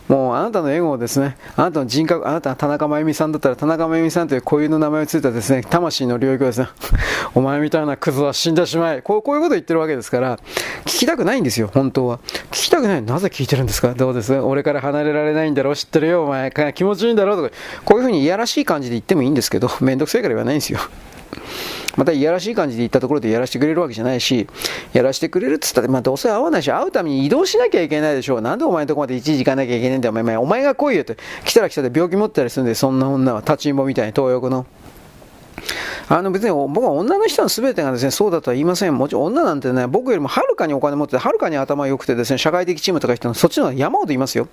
[0.07, 6.67] もうあなたのエゴをですね、あなたの人格、あなたは田中真由美さんだったら田中真由美さんという固有の名前をついたですね、魂の領域をですね、
[7.33, 9.01] お前みたいなクズは死んでしまえ。
[9.01, 10.37] こうこういうこと言ってるわけですから、
[10.85, 12.19] 聞きたくないんですよ、本当は。
[12.51, 13.01] 聞きたくない。
[13.01, 13.95] なぜ聞いてるんですか？
[13.95, 14.33] どうです？
[14.35, 15.75] 俺から離れられないんだろう？
[15.75, 16.51] 知ってるよ、お前。
[16.75, 17.37] 気持ちいいんだろう？
[17.37, 20.79] とか、こういうふうにいやらしい感じで言ってもいいんですけど、めんどくせえから言わないんですよ。
[21.95, 24.47] またいやらしい感じで行ったところでやらせてくれるわけじゃないし、
[24.93, 28.41] やらせてくれるっつったら、まあどうせ会わないし、会うために移動しなきゃいけないでしょう。
[28.41, 30.37] なんでお前のとこまでいちいち行かなきゃいけないんだよ、お前。
[30.37, 31.17] お前が来いよって。
[31.45, 34.65] 来たら来たで病気持ったりするんで、そんな女は立ちんぼみたいに東横の。
[36.07, 38.95] あの別に僕は女の人の全てがですねそうだとは言いません。
[38.95, 44.47] もちろん女なんてね、僕よりもはるかにお金持ってて、はるかに頭良くてですね、社会的チームとか人のそっちの方が山ほどいますよ。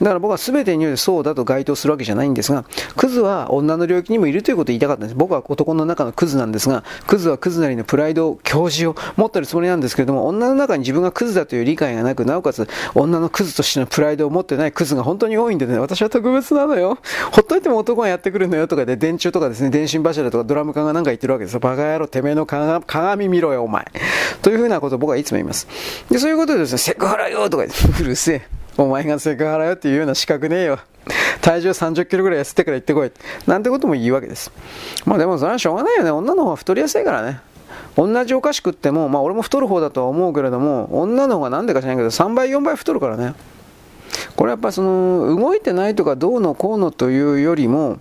[0.00, 2.64] だから僕は全てにおいてそうだと該当するわけじゃないんですが、
[2.96, 5.14] クズは女の領域にもいるということを言いたかったんです。
[5.14, 16.98] 僕は男の中のクズなんですが、クズはクズなりのプライド、教授を持ってるつもりなんですけれども、女の中に自分がクズだという理解がなく、なおかつ女のクズとしてのプライドを持ってないクズが本当に多いんでね、私は特別なのよ。
[17.32, 21.60] ほっといても男がやってくるのよとかで、電柱とかですね、電信柱とかドラム缶がなんか言ってるわけですよ。
[21.60, 23.86] バカ野郎、てめえの鏡見ろよ、お前。
[24.42, 25.66] というふうなことを僕はいつも言います。
[26.10, 28.42] で、そういうことでですね、セクハラよとか言って、うるせえ。
[28.76, 30.78] お前がセクハラよっていうような資格ねえよ。
[31.40, 33.12] 体重30キロぐらい痩せてから行ってこい。
[33.46, 34.52] なんてことも言うわけです。
[35.04, 36.10] まあでもそれはしょうがないよね。
[36.10, 37.40] 女の方が太りやすいからね。
[37.96, 43.34] 同じお菓子食っても、まあ俺も太る方だとは思うけれども、女の方がなんでか知らないけど、3倍、4倍太るからね。
[44.36, 47.98] これやっぱその動いてないとかどうのこうのというよりも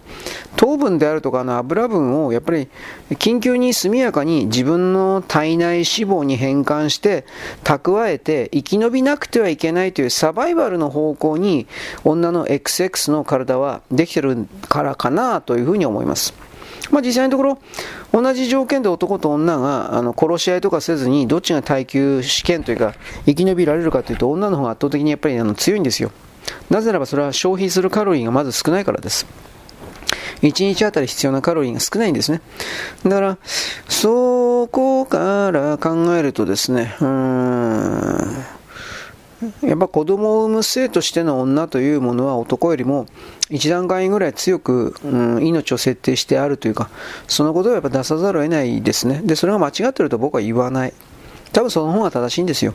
[0.55, 2.69] 糖分であるとかの油分をやっぱり
[3.11, 7.25] 緊急に速やかに自分の体内脂肪に変換して
[7.63, 11.67] 蓄えて生き延びなくてはいけないというサバイバルの方向に
[12.03, 16.33] 女の XX の体はできてるからかなというふうに思います。
[16.89, 17.59] まあ、実際のところ、
[18.11, 26.11] 同じ条件で男と女があの殺し合いとかせずに、どっちが耐久試験というか、生き延びられるかというと、女の方が圧倒的にやっぱりあの強いんですよ。
[26.69, 29.25] なぜならばそれは消費するカロリーがまず少ないからです。
[30.41, 32.41] 1日あたり必要なカロリーが少ないんですね。
[33.03, 33.37] だから、
[33.87, 38.45] そこから考えるとですね、うーん、
[39.63, 43.07] やっぱ子供を産む性としての女というものは男よりも
[43.49, 45.07] 一段階ぐらい強く、う
[45.39, 46.89] ん、命を設定してあるというか、
[47.27, 49.21] そのことをやっぱ出さざるを得ないですね。
[49.23, 50.93] で、それが間違ってると僕は言わない。
[51.51, 52.73] 多分その方が正しいんですよ。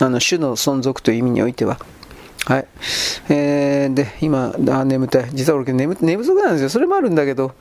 [0.00, 1.78] あの、種の存続という意味においては。
[2.44, 2.66] はい。
[3.28, 5.30] えー、で、今、あ眠たい。
[5.32, 6.68] 実は俺眠、寝不足なんですよ。
[6.68, 7.52] それもあるんだけど、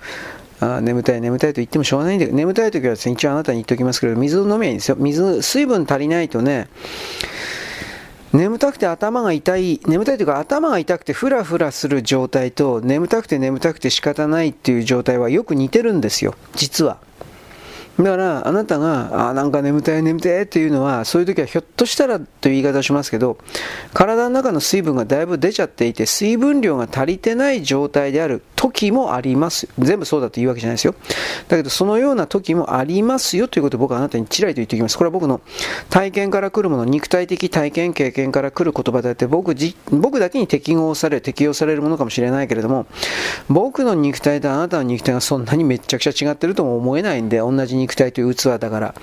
[0.59, 4.95] あ眠たい、眠たいと言ってもしょうがないんだけど、眠たい時はですね、一応あなたに言っておきますけど、水を飲めばいいんですよ。
[4.99, 6.67] 水、水分足りないとね、
[8.35, 16.97] 眠たくて頭が痛い、眠たいというか頭が痛くてふらふらする状態と眠たくて眠たくて仕方ないっていう状態はよく似てるんですよ、実は。
[17.97, 23.37] だから、あなたが、あ、なんか眠たい眠たいっていうのは、そういう時はひょっとしたらという言い方をしますけど、
[23.93, 29.69] 体の中の水分がだいぶ出ちゃっていて、水分量が足りてない状態である時もあります。
[29.79, 30.95] 全部そうだというわけじゃないですよ。
[31.47, 34.97] だけど、そのような時もありますよということを僕はあなたにちらりと言っておきます。
[34.97, 35.39] これは僕の
[35.89, 42.87] 体験から来るもの、肉体的体験、経験から来る言葉であって、僕じ僕だけに適合され、適用されるものかもしれないけれども、
[43.47, 48.95] 僕の肉体とあなたの肉体がそんなにめちゃくちゃ違ってるとも思えないんで、同じ肉肉体という器だから。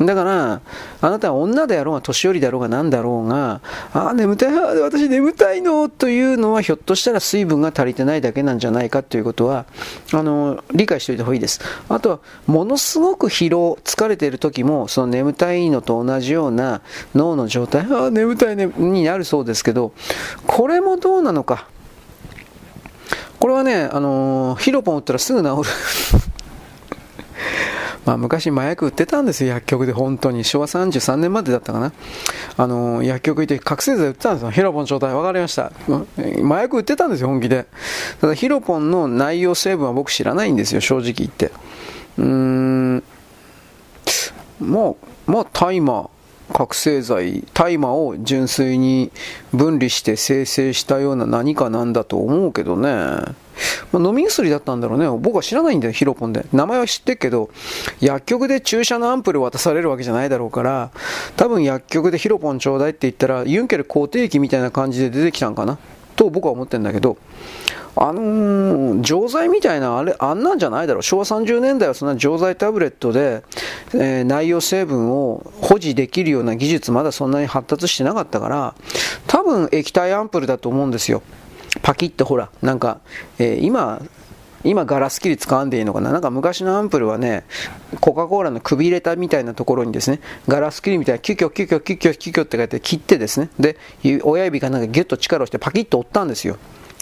[0.00, 0.60] だから、
[1.00, 3.60] あなたは女であろうが、年寄りだろうが、何だろうが、
[3.92, 9.66] ああ、眠たい、私眠たいのというのは、ひょっとしたら水分が足りてないだけなんじゃないかということは、
[10.12, 11.60] あの、理解しておいた方がいいです。
[11.88, 16.80] あとは、ものすごく疲労、疲れている時も、その眠たいのと同じような
[17.14, 19.92] 脳の状態、ああ、眠たいね、になるそうですけど、
[20.48, 21.68] これもどうなのか。
[23.38, 26.33] これはね、あのヒロポン打ったらすぐ治る
[28.04, 30.44] まあ、昔麻薬売ってたんですよ、薬局で本当に。
[30.44, 31.92] 昭和33年までだったかな。
[32.56, 34.50] あのー、薬局行って覚醒剤売ってたんですよ。
[34.50, 35.14] ヒロポン状態。
[35.14, 35.72] わかりました。
[36.44, 37.66] 麻薬売ってたんですよ、本気で。
[38.20, 41.50] ただヒロポンの内容成分は僕知らないんですよ、正直言って。
[42.18, 43.02] うーん。
[44.60, 46.10] もう、まあ、大麻。
[46.52, 49.10] 覚醒剤、大麻を純粋に
[49.52, 53.34] 分離して生成したような何かなんだと思うけどね。
[53.92, 55.08] まあ、飲み薬だったんだろうね。
[55.20, 56.44] 僕は知らないんだよ、ヒロポンで。
[56.52, 57.50] 名前は知ってるけど、
[58.00, 60.90] 薬局で注射のアンプル渡されるわけじゃないだろうから、
[61.36, 65.78] 多分薬局でヒロポンちょうだいって言ったら、ユンケル肯定器みたいな感じで出てきたんかな？
[66.16, 67.16] と僕は思ってるんだけど、
[67.96, 71.02] あのー、錠剤みたいな、あれ、あんなんじゃないだろう。
[71.02, 73.42] 昭和30年代はそんな錠剤タブレットで、
[73.94, 78.74] えー、内容成分を保持できるような技術まだそんなに発達してなかったから、
[79.26, 81.22] 多分液体アンプルだと思うんですよ。
[81.84, 83.00] パキッとほら、なんか、
[83.38, 84.00] えー、今、
[84.64, 86.12] 今ガラス切り使わんでいいのかな？
[86.12, 87.44] なんか昔のアンプルはね、
[88.00, 93.76] コカ・コーラのくびれたみたいなところにですね、ガラス切りみたいな、キュキュキュキュキュキュキュキュって書いて切ってですね、で、
[94.22, 96.56] 親指かなんかギュッと力をしてパキッと折ったんですよ。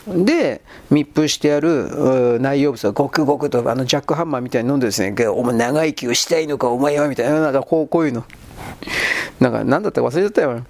[0.06, 8.24] で、密封してある内容物がごくごくとあのジャックハンマーみたいに飲んでですね、お前長生きをしたいのか、お前はみたいな、なんかこうこういうの。
[9.40, 10.64] なんか、なんだって忘れちゃったよ。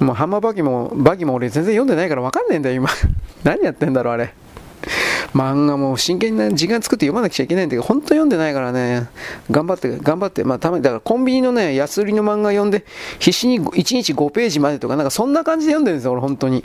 [0.00, 2.88] もうハンマーバギも、バギも俺全然読んでないから分かんねえんだよ、今。
[3.44, 4.32] 何やってんだろう、あれ。
[5.34, 9.08] 漫画も真剣に時間作って読まなくちゃいけないんだけど、本当読んでないからね、
[9.50, 12.84] 頑張って、頑張って、まあたまに、だからコンビニのね、安売りの漫画読んで、
[13.18, 16.64] 必死に1日5ページまでとか、なんかそんな感じで読んでるんですよ、俺本当に。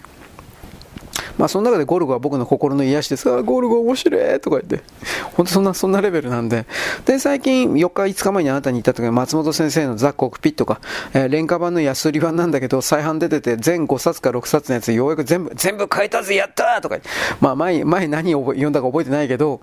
[1.38, 3.30] まあ、その中でゴルゴは僕の心の癒しです。
[3.30, 4.84] が、ゴルゴ面白いとか言って、
[5.36, 6.66] 本当そんな、そんなレベルなんで。
[7.06, 10.80] で、最近4日、5日前にあなたに言った時に松本先生のザ・コックピットか、
[11.14, 16.98] えー、廉価版の安売り版なんだけど、再販出てて、全5冊か6冊のやつ、ようやく全部、全部買えたぜ、やったとか
[17.40, 19.62] まあ、前、前何を読んだか覚えてないけど、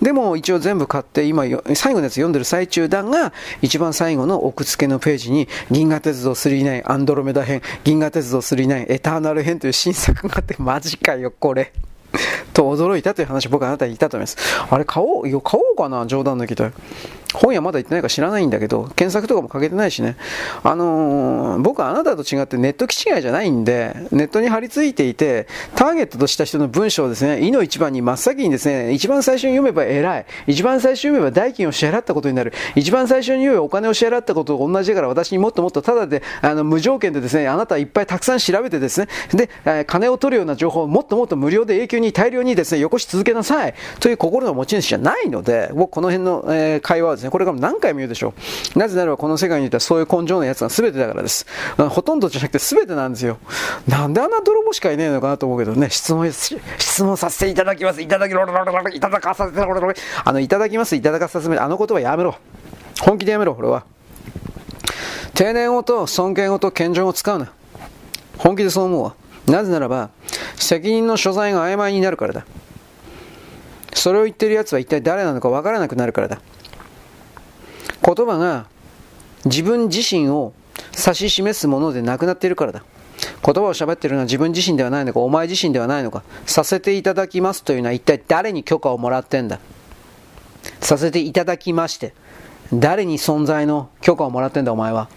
[0.00, 11.07] でも一応全部買って、今、最後のやつ読んでる最中だが、一番最後の奥付けのページに、銀河鉄道999、アンドロメダ編、銀河鉄道999、エターナル編という新作があって、マジか。
[11.08, 11.72] かよ、これ。
[12.52, 14.36] と驚いたという話僕はあなたに言ったと思います。
[14.70, 16.70] あれ買おう、買おうかな、冗談抜きと。
[17.34, 20.16] 本屋まだ行ってないか知らないんだけど、検索とかもかけてないしね。
[20.62, 30.26] あのー、僕はあなたと違ってネット気違いじゃないんで、ネットに貼り付いていて、ターゲットとした人の文章をですね、いの一番に真っ先にですね、一番最初に読めば偉い。
[30.46, 32.52] 一番最初に読めば代金を支払ったことになる。
[32.74, 43.74] 一番最初に読めばお金を支払ったことと同じだから私にもっともっとただで、あの、無条件でですね、あなたはいっぱいたくさん調べてですね、で、え金を取るような情報をもっともっと無料で永久に大量にですね、よこし続けなさい。
[44.00, 48.32] という心の持ち主じゃないので、僕この辺の、えー、会話はですね、これからも何回も言うでしょ
[48.74, 48.78] う。
[48.78, 51.46] なぜならばこの世界にいたそういう根性のやつが全てだからです。
[51.76, 53.38] ほとんどじゃなくて全てなんですよ。
[53.86, 56.58] なんであんな泥棒しかいねえのかなと思うけどね、質問、質
[57.02, 58.00] 問させていただきます。
[58.00, 59.60] いただき、いただかさせて、
[60.24, 62.36] あの、いただきます、いただかさせて、あの言葉やめろ。
[63.00, 63.84] 本気でやめろ、俺は。
[65.34, 67.52] 定年語と尊敬語と謙譲を使うな。
[68.38, 69.14] 本気でそう思うわ。
[69.46, 70.10] なぜならば、
[70.56, 72.44] 責任の所在が曖昧になるからだ。
[73.94, 76.40] それを言ってる奴は一体誰なのか分からなくなるからだ。
[78.14, 78.66] 言葉が
[79.44, 80.54] 自分自身を
[80.96, 82.82] 指し示すものでなくなっているからだ。
[83.44, 89.60] 言葉を喋っているのは自分自身ではないのか、お前自身ではないのか、させていただきますというのは一体誰に許可をもらってんだ。
[90.80, 92.14] させていただきまして、
[92.72, 95.08] 誰に存在の許可をもらってんだ、お前は。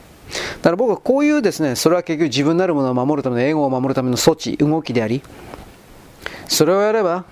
[0.57, 5.21] だから僕はこういうですね、それは結局自分なるものを守るための、英語を守るための措置、動きであり、
[6.47, 7.25] それをやれば、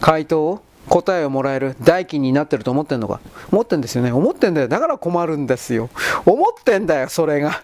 [0.00, 3.20] 回答を答えをもらえる代金になってると思ってんのか？
[3.50, 4.12] 思ってんですよね。
[4.12, 4.68] 思ってんだよ。
[4.68, 5.90] だから困るんですよ。
[6.26, 7.62] 思ってんだよそれが。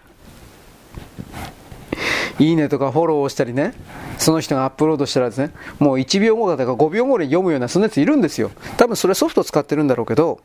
[2.39, 3.73] いいねとかフォローをしたりね。
[4.17, 5.51] その人がアップロードしたらですね。
[5.79, 8.51] もう1秒後だとか5秒後に読むようなそんなやついるんですよ。
[8.77, 10.39] 多分それソフト使ってるんだろうけど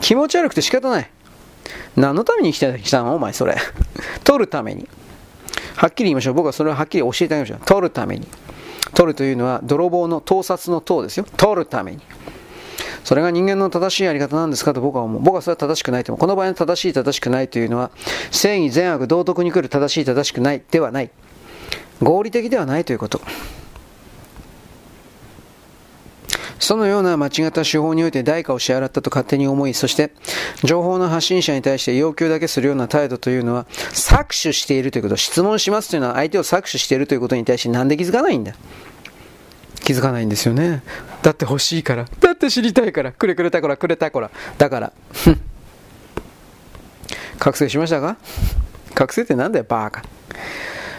[0.00, 1.10] 気持ち悪くて仕方ない。
[1.96, 3.14] 何のために来たの？
[3.14, 3.56] お前それ。
[4.24, 4.86] 取るために。
[5.76, 6.34] はっきり言いましょう。
[6.34, 7.60] 僕はそれをはっきり教えてあげましょう。
[7.64, 8.26] 取るために。
[8.94, 11.26] 取るというのは泥棒の盗撮の盗ですよ。
[11.36, 12.00] 取るために。
[13.08, 15.22] それが人間の正しいやり方なんですかと僕は思う。
[15.22, 16.20] 僕はそれは正しくないと思う。
[16.20, 17.90] この場合の正しい正しくないというのは、
[18.30, 21.10] 正義、善悪、道徳に来る正しい正しくないではない。
[22.02, 23.22] 合理的ではないということ。
[26.58, 30.12] そのような間違った手法において代価を支払ったと勝手に思い、そして
[30.62, 38.52] 情報の発信者に対して要求だけするような態度というのは搾取しているということ、質問しますというのは相手を搾取しているということに対してなんで気づかないんだ
[39.82, 40.82] 気づかないんですよね。
[41.22, 42.06] だって欲しいから。
[42.20, 43.12] だって知りたいから。
[43.12, 44.30] くれくれたこら、くれたこら。
[44.56, 44.92] だから。
[47.38, 48.16] 覚醒しましたか？
[48.94, 50.02] 覚醒ってなんだよ、バーカ。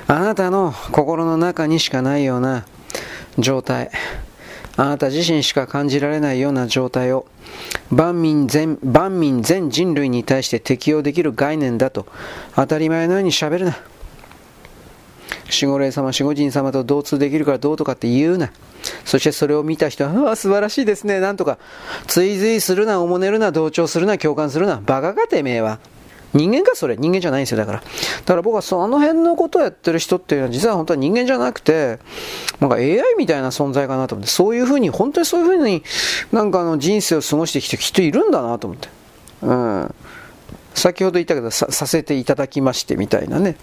[0.07, 2.65] あなたの心の中にしかないような
[3.37, 3.91] 状態。
[4.77, 7.25] あなた自身しか感じられないような状態を
[7.91, 12.07] 万民全万民全人類に対して適用できる概念だと
[12.55, 13.77] 当たり前のようにしゃべるな。
[15.51, 18.51] 守護霊様、守護神様と同通できるからどうとかって言うな。
[19.05, 21.57] そしてそれを見た人は、ああ、素晴らしいですね、なんとか。
[22.07, 24.81] 追随するな、おもねるな、同調するな、共感するな。
[24.85, 25.79] バカかてめえは。
[26.33, 27.85] 人間かそれ人間じゃないんですよだからだ
[28.25, 31.99] から僕はその辺のことをやってる人っていうのは実は本当は人間じゃなくて
[32.59, 35.83] なんか AI みたいな存在かなと思ってそういうふうに本当にそういうふうに
[36.31, 38.89] なんかあの人生を過ごしてきて人いるんだなと思って
[39.41, 39.95] うん
[40.75, 43.55] 先ほど言ったけどさせていただきましてみたいなね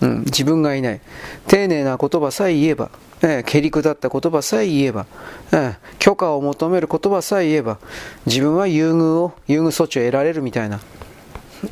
[0.00, 1.00] うん、自分がいない。
[1.46, 2.90] 丁寧な言葉さえ言えば、
[3.22, 5.06] えー、蹴り下った言葉さえ言えば、
[5.52, 7.78] えー、許可を求める言葉さえ言えば、
[8.26, 10.80] 自分は優遇を、優遇措置を得られるみたいな、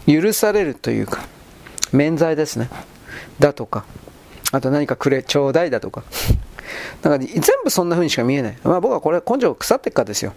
[0.07, 1.25] 許されるというか、
[1.93, 2.69] 免罪ですね。
[3.39, 3.85] だとか、
[4.53, 6.03] あと何かくれ、ちょうだいだとか、
[7.03, 8.59] だか全部そんな風にしか見えない。
[8.65, 10.35] まあ僕はこれ根性腐ってっかですよ。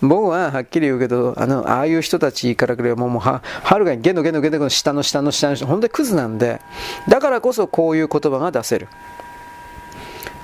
[0.00, 6.60] 僕ははっきり言うけど、あの、ああいう人たちからくればもう、は、はるかにゲノゲノゲノゲノ下の下の下の人、本当にクズなんで、
[7.08, 8.88] だからこそこういう言葉が出せる。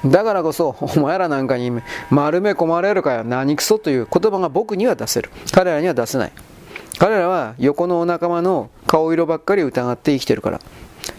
[0.04, 1.70] だからこそ、お前らなんかに
[2.09, 5.31] 丸め込まれるかよ、何クソという言葉が僕には出せる。
[5.52, 6.33] 彼らには出せない。
[6.98, 10.60] 彼らは横のお仲間の顔色ばっかり疑って生きてるから。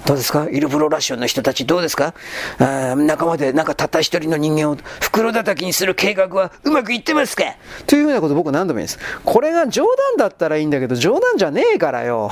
[0.06, 0.50] どうですか？
[0.50, 2.14] イルブロラッションの人たちどうですか？
[2.60, 7.44] 仲間でなんかたった一人の人間を袋叩きにする計画はうまくいってますか？
[7.88, 9.00] というふうなこと僕何度も言います。
[9.24, 12.32] これが冗談だったらいいんだけど冗談じゃねえからよ。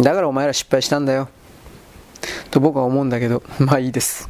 [0.00, 1.28] だからお前ら失敗したんだよ。
[2.50, 4.28] と僕は思うんだけど、まあいいです。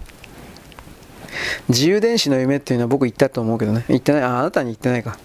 [1.69, 3.85] 自由電子の夢っていうのは僕言ったと思うけどね。
[3.89, 4.23] 言ってない。
[4.23, 5.17] あ、あなたに言ってないか。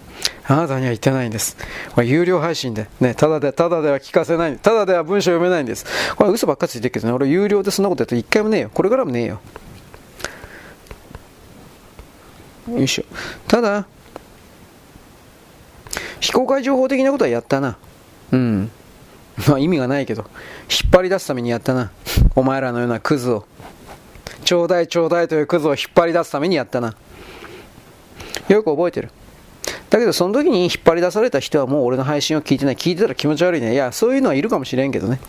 [0.50, 1.56] あなたには言ってないんです。
[1.94, 5.86] これ有料配信で、ね、ただで、ただでは聞かせない、ただでは文章読めないんです。
[6.16, 8.70] これ嘘ばっかついてるけどね、俺有料でそんなことやって一回もねえよ。
[8.74, 9.40] これからもねえよ。
[12.68, 13.04] よいしょ。
[13.46, 13.86] ただ、
[16.18, 17.78] 非公開情報的なことはやったな。
[18.32, 18.70] うん。
[19.46, 20.24] まあ意味がないけど、
[20.68, 21.92] 引っ張り出すためにやったな。
[22.34, 23.46] お前らのようなクズを。
[24.44, 26.96] ちょうだいちょうだいというクズを引っ張り出すためにやったな。
[28.48, 29.10] よく覚えてる。
[29.90, 32.76] だけどその時に引っ張り出された人はもう俺の配信を聞いてない。
[32.76, 33.72] 聞いてたら気持ち悪いね。
[33.74, 35.20] いや、そういうのはいるかもしれんけどね。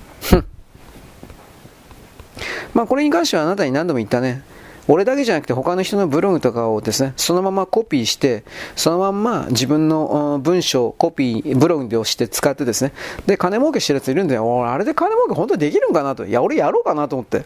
[2.74, 4.44] まあこれに関してはあなたに何度も言ったね。
[4.88, 8.44] 俺だけじゃなくて他の人のブログとかをですね、そのままコピーして、
[8.76, 12.94] そのまんま自分の文章、コピー、ブログをして使ってですね、
[13.26, 14.46] で、金儲けしてるやついるんだよ。
[14.46, 16.26] 俺、あれで金儲け本当にできるんかなと。
[16.26, 17.46] いや、俺やろうかなと思って。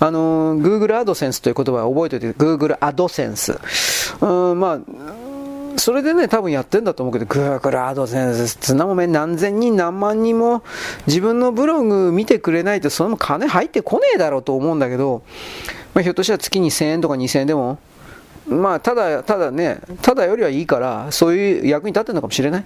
[0.00, 4.50] あのー、Google AdSense という言葉を覚えておいて、Google AdSense。
[4.50, 4.78] うん、まあ、
[5.78, 10.62] それでね、多分やってんだと思うけど、グーグルアドセンス、つなもめ何千人何万人も
[11.06, 15.22] 自分のブログ見てくれないとその金入ってこねえだろうと思うんだけど、
[15.94, 17.78] まあ、ひょっとしたら月に1000円とか2000円でも、
[18.48, 22.64] まあ、ただ、ただね、ただよりはいいから、そういう役に立ってるのかもしれない。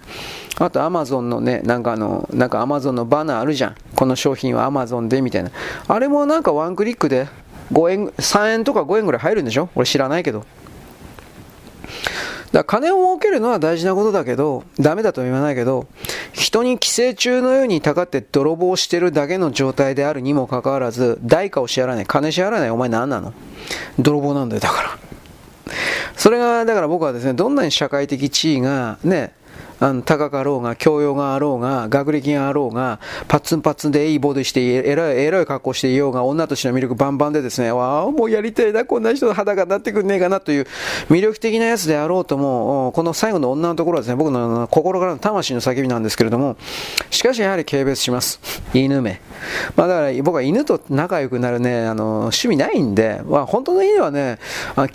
[0.59, 3.75] あと、アマゾンのね、なんかあの、なんかアマゾンのバナーあるじゃん。
[3.97, 5.51] この商品はアマゾンで、みたいな。
[5.89, 7.27] あれもなんかワンクリックで
[7.73, 9.71] 5円、3円とか5円ぐらい入るんでしょ？
[9.75, 10.45] 俺知らないけど。
[12.53, 15.87] だ金を儲けるのは大事なことだけど、ダメだと言わないけど、
[16.33, 23.33] 人に寄生虫のようにたかって泥棒してるだけの状態であるにもかかわらず、代価を支払わない、金支払わない、お前何なの？
[23.99, 24.99] 泥棒なんだよ、だから。
[26.15, 29.33] それが、だから僕はですね、どんなに社会的地位がね、
[29.83, 40.69] あの高かろうが、教養があろうが、学歴があろうが、パッツンパッツンでいいボディして、えらい、えらい格好していようが、女としての魅力バンバンでですね、わあ、もうやりたいな、こんな人の裸になってくんねえかなという
[41.09, 46.57] 魅力的なやつであろうとも、この最後の女のところはですね、僕の心からの魂の叫びなんですけれども、
[47.11, 48.41] しかしやはり軽蔑します。
[48.73, 49.21] 犬目。
[49.75, 54.39] まあだから僕は犬と仲良くなるね、あの、趣味ないんで、まあ本当の犬はね、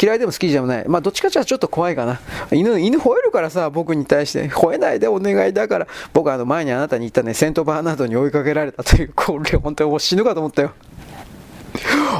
[0.01, 0.85] 嫌いでも好きじゃない。
[0.87, 2.21] まあどっちかっていうとちょっと怖いかな。
[2.51, 10.71] 犬、犬吠えるからさ、僕に対して、吠えないでお願いだから、僕はあの前にあなたに言ったね、セントバーナードに追いかけられたという、これ本当にもう死ぬかと思ったよ。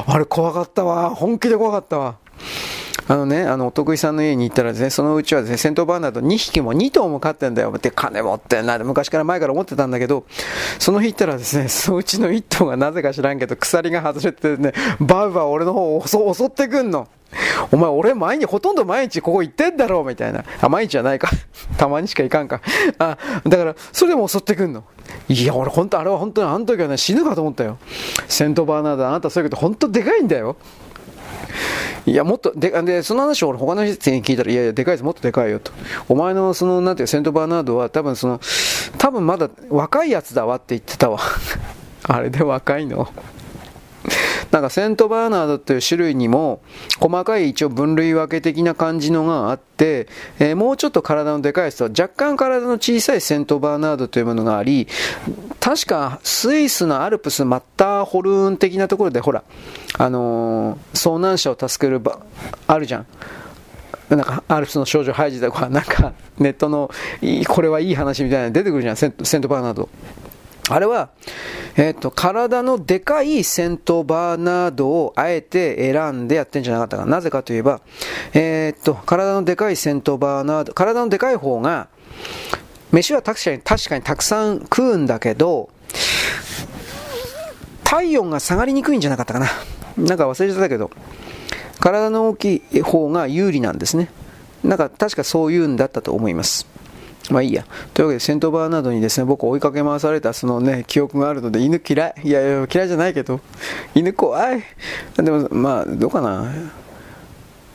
[0.06, 1.14] あれ怖かったわ。
[1.14, 2.16] 本気で怖かったわ。
[3.10, 7.72] あのね、あの、お得意さんの家に行ったらですね、そのうちはですね、セントバーナード2匹も2頭も飼ってんだよ。
[7.74, 8.78] って金持ってんな。
[8.80, 10.26] 昔から前から思ってたんだけど、
[10.78, 17.08] その日行ったらですね、そのうちの1頭がなぜか知らんけど、鎖が外れてね、バウバウ俺の方を襲ってくんの。
[17.70, 20.44] お前、俺毎日、ほとんど毎日ここ行ってんだろうみたいな。
[20.60, 21.28] あ、毎日じゃないか。
[21.76, 22.60] たまにしか行かんか。
[22.98, 24.84] あ、だから、それでも襲ってくんの。
[25.28, 27.78] いや、俺本当、あれは本当に、あの時はね、死ぬかと思ったよ。
[28.28, 30.56] セントバーナード、あなたそういうこと本当でかいんだよ。
[32.06, 35.72] いや、もっと、で、でその話を俺他の人に聞いたら、いやいや、でかいです、もっとでかいよと。
[36.08, 38.40] お前の、その、なんていうセントバーナードは多分その、
[38.96, 41.18] 多分まだ若いやつだわって言ってたわ。
[42.04, 43.08] あれで若いの？
[44.50, 46.60] なんかセントバーナードっていう種類にも
[47.00, 54.86] 細かい一応分類分け的な感じのがあって、えー、もうちょっと体のでかい人は若干体の小さいセントバーナードというものがあり、
[55.60, 59.42] 確かスイスのアルプスマッターホルーン的なところでほら、
[59.98, 62.20] あのー、遭難者を助ける場、
[62.66, 63.06] あるじゃん。
[64.08, 66.90] なんか、アルプスの少女ハイジとか、なんか、ネットの、
[67.46, 69.90] これはいい話みたいなの出てくるじゃん、セントバーナード。
[70.68, 71.10] あれは、
[71.76, 77.12] えっ、と、体のでかいセントバーナードをあえて選んでやってんじゃなかったかな。
[77.12, 77.80] なぜかといえば、
[78.34, 81.88] えっ、と、体のでかいセントバーナード、体のでかい方が、
[82.92, 85.70] 飯は確かに、確かにたくさん食うんだけど、
[87.84, 89.46] 体温が下がりにくいんじゃなかったかな。
[89.96, 90.90] なんか忘れてたけど、
[91.80, 94.10] 体の大きい方が有利なんですね。
[94.64, 96.66] なんか確かそういうんだったと思います。
[97.30, 97.64] まあいいや。
[97.94, 102.14] というわけで、先頭バーなどにですね、僕追いかけ回されたそのね、記憶があるので、犬嫌い。
[102.24, 103.40] いやいや、嫌いじゃないけど、
[103.94, 104.62] 犬怖い。
[105.16, 106.52] でも、まあ、どうかな。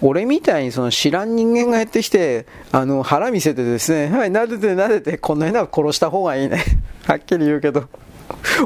[0.01, 6.61] 俺みたいにその知らん人間がやってきて、あの、腹見せてですね、はい、撫でて撫でて、こんなには殺した方がいいね。
[7.07, 7.85] はっきり言うけど。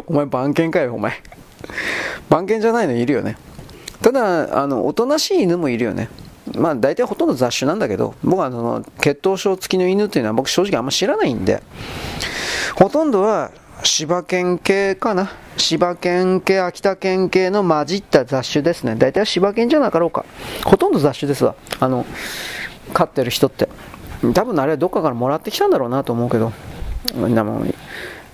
[0.07, 1.13] お前番犬かよ、お前。
[2.29, 3.37] 番犬じゃないのいるよね。
[4.01, 6.09] ただ、あの、おとなしい犬もいるよね。
[6.57, 11.61] まあ大体ほとんど雑種なんだけど、僕はその血統症付きの犬っていうのは僕正直あんま知らないんで、
[12.75, 13.51] ほとんどは
[13.83, 15.31] 柴犬系かな。
[15.57, 18.95] 柴犬系、秋田犬系の混じった雑種ですね。
[18.95, 20.25] 大体柴犬じゃなかろうか。
[20.65, 21.55] ほとんど雑種ですわ。
[21.79, 22.05] あの、
[22.93, 23.69] 飼ってる人って。
[24.33, 26.51] 多分あれはどっかからもらってきたんだろうなと思うけど。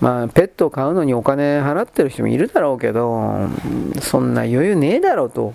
[0.00, 3.48] まあ、ペットを飼うのにお金払ってる人もいるだろうけど、
[4.00, 5.54] そんな余裕ねえだろうと、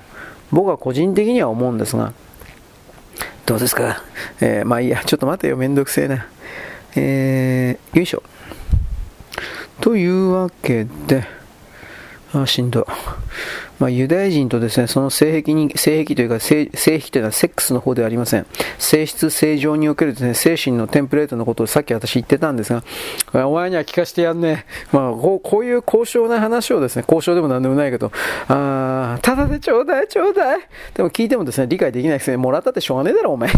[0.51, 2.13] 僕は個人的には思うんですが。
[3.49, 4.03] どうですか？
[4.41, 6.27] えー、まあいいや、ちょっと待てよ、めんどくせえな。
[6.95, 8.21] えー、よいしょ。
[9.81, 11.23] というわけで、
[12.33, 12.85] あ、しんど。
[13.79, 18.45] まあ、ユダヤ人とですね、その性癖に、性癖というか性、性癖というのはセックスの方ではありません。
[18.77, 22.83] 性質、正常におけるですね、精神のテンプレートのことをさっき私言ってたんですが、
[23.47, 28.11] お前には聞かせてやんねまあ、こうこういう高尚な話をですね、交渉でもなんでもないけど、
[28.47, 30.59] あただでちょうだいちょうだい。
[30.93, 33.49] でも聞いてもですね、理解できないですね、もらったってしょうがねえだろ、お前。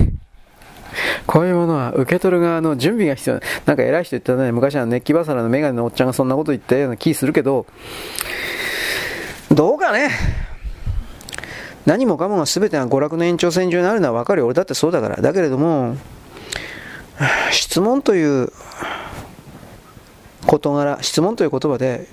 [1.27, 3.39] こういうものは受け取る側の準備が必要。
[3.65, 7.65] なんか偉い人言ったね、昔は熱気バサラのメガネのおっちゃんがそんなこと言ったような気するけど、
[9.51, 10.09] どうかね。
[11.85, 14.45] 何もかもが全てが娯楽の延長線上にあるのは分かる。
[14.45, 15.17] 俺だってそうだから。
[15.17, 15.97] だけれども、
[17.51, 18.51] 質問という
[20.45, 22.07] 事柄、質問という言葉で、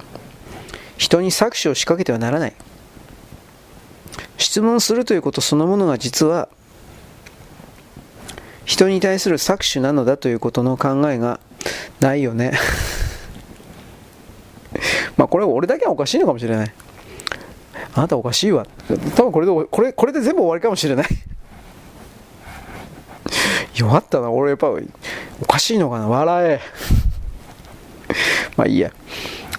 [0.97, 2.55] 人に搾取を仕掛けてはならない。
[4.37, 6.49] 質問するということそのものが実は、
[8.69, 11.41] 人に対する搾取なのだということの考えが
[12.01, 12.53] ないよね。
[15.16, 16.73] まあこれ俺だけはおかしいのかもしれない。
[17.95, 18.66] あなたおかしいわ。
[19.16, 21.07] 多分これで、これ、これで全部終わりかもしれない
[23.75, 24.31] 弱ったな。
[24.31, 26.07] 俺やっぱ、おかしいのかな。
[26.07, 26.61] 笑え。
[28.59, 28.93] まあいいや。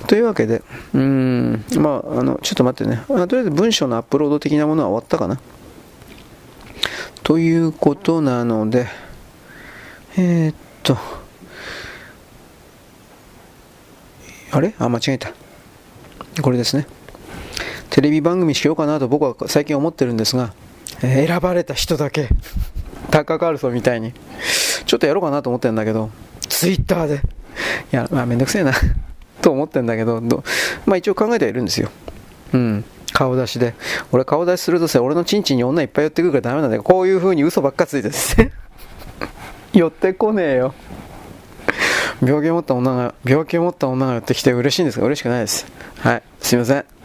[0.05, 0.62] というわけで、
[0.93, 3.01] うん、まあ、あの、ちょっと待ってね。
[3.07, 5.39] とりあえず文章のアップロード的なものは終わったかな。
[7.24, 8.88] ということなので、
[10.18, 10.97] えー、っと、
[14.52, 14.74] あれ？
[14.80, 15.32] あ、間違えた。
[16.41, 16.88] これですね。
[17.89, 20.54] テレビ番組しようかなと僕は最近思ってるんですが、
[21.02, 22.30] 選ばれた人だけ、
[23.12, 24.14] タッカー・カールソンみたいに、
[24.86, 26.10] ちょっとやろうかなと思ってるんだけど、
[26.47, 27.20] ツイッターで、い
[27.95, 28.74] や、まあめんどくせえな
[29.41, 30.22] と思ってるんだけど、
[30.86, 31.89] まあ一応考えてはいるんですよ。
[32.54, 32.86] うん。
[33.14, 33.74] 顔出しで。
[34.12, 36.84] 俺顔出しするとさ、俺のちんちんに女いっぱい寄ってくるからダメなんだよ。
[36.84, 38.51] こういう風に嘘ばっかついてですね
[39.74, 40.74] 寄ってこねえよ。
[42.22, 45.66] 病気を持った女が、病気を持った女が寄ってきて嬉しいんですか嬉しくないです。
[45.99, 46.24] はい。
[46.41, 46.99] すいません。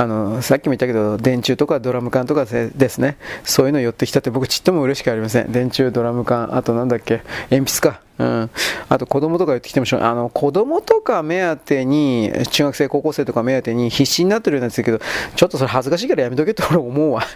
[0.00, 3.16] あのさっきも言ったけど電柱とかドラム缶とかですね。
[3.42, 5.50] そういうの寄ってきたって僕ちっとも嬉しくありません。
[5.50, 7.22] 電柱ドラム缶あとなんだっけ？
[7.50, 8.00] 鉛筆か。
[8.18, 8.50] うん、
[8.88, 14.98] あと子供とか寄ってきてもしょうあの子供とか目当てに中学生高校生とか目当てに必死になってるようなんですけど
[15.34, 17.22] ちょっとそれ恥ずかしいからやめとけって俺思うわ。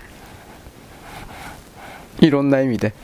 [2.20, 2.94] いろんな意味で。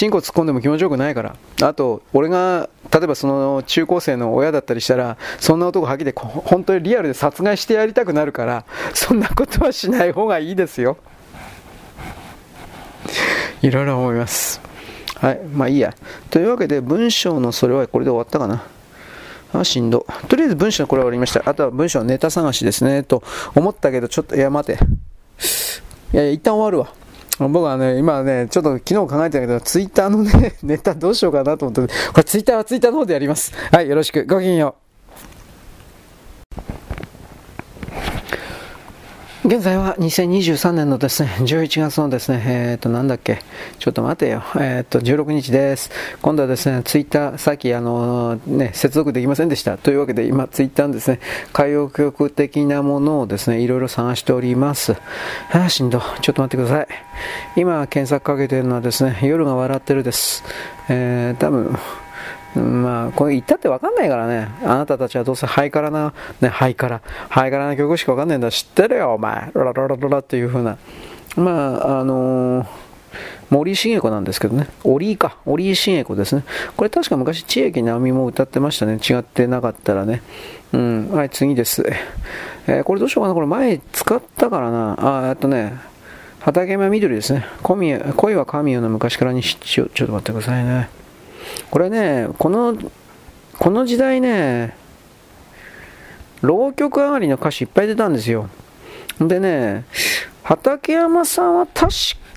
[0.00, 1.36] チンコ突っ込んでも気持ちよくないから。
[1.60, 10.96] あと、俺が、例えばその中高生の親だったりしたら、そんな男はきで本当にリアルで殺害してやりたくなるから、そんなことはしない方がいいですよ。
[13.60, 14.62] いろいろ思います。
[15.16, 15.94] はい、まあいいや。
[16.30, 18.62] というわけで、文章のそれはこれで終わったかな。
[19.52, 20.06] あ、しんど。
[20.28, 21.42] とりあえず文章これ終わりました。
[21.44, 23.02] あとは文章のネタ探しですね。
[23.02, 23.22] と
[23.54, 24.78] 思ったけど、ちょっと、いや、待て。
[26.14, 26.94] いや、一旦終わるわ。
[27.48, 33.52] 僕はね、今ね、ちょっと昨日考えてたけど、ツイッターのね、 ネタどうしようかなと思って、これツイッターはツイッターの方でやります。
[33.72, 34.26] はい、よろしく。
[34.26, 34.89] ごきげんよう。
[39.50, 43.42] 現在は2023年のですね、 11月のですね、えっ、ー、と、なんだっけ、
[43.80, 45.90] ちょっと待てよ、えっ、ー、と、16日です。
[46.22, 49.76] 今度はですね、ツイッター、さっきあの、ね、接続できませんでした。
[49.76, 51.18] というわけで、今、ツイッターのですね、
[51.52, 54.92] 海洋局的なものをですね、いろいろ探しております。
[55.50, 56.00] ああ、しんど。
[56.20, 56.86] ちょっと待ってください。
[57.56, 60.44] 今、検索かけてるのはですね、夜が笑ってるです。
[60.88, 61.76] えー、多分、
[62.54, 64.48] まあ、これ言ったって分かんないからね。
[64.62, 68.50] あなたたちはどうせハイカラな、ね、ハイカラ、ハイカラな曲しか分かんないんだ。
[68.50, 69.50] 知ってるよ、お前。
[69.54, 70.76] ララララララっていう風な。
[71.36, 72.66] まあ、あのー、
[73.50, 74.68] 森重子なんですけどね。
[74.84, 75.36] 折井か。
[75.46, 76.44] 折井重子ですね。
[76.76, 78.94] これ確か昔、千秋直美も歌ってましたね。
[78.94, 80.22] 違ってなかったらね。
[80.72, 81.10] うん。
[81.10, 81.84] はい、次です。
[82.66, 83.34] えー、これどうしようかな。
[83.34, 84.96] これ前使ったからな。
[85.24, 85.74] あ、えっとね。
[86.40, 87.44] 畠山緑ですね。
[87.62, 87.94] 恋
[88.34, 90.88] は神代の昔からにしちょ、ちょっと待ってくださいね。
[91.70, 92.76] これね、この、
[93.58, 94.74] この時代ね、
[96.42, 98.48] 浪曲上がりの歌詞いっぱい出たんですよ。
[99.20, 99.84] でね、
[100.42, 101.90] 畠山さんは確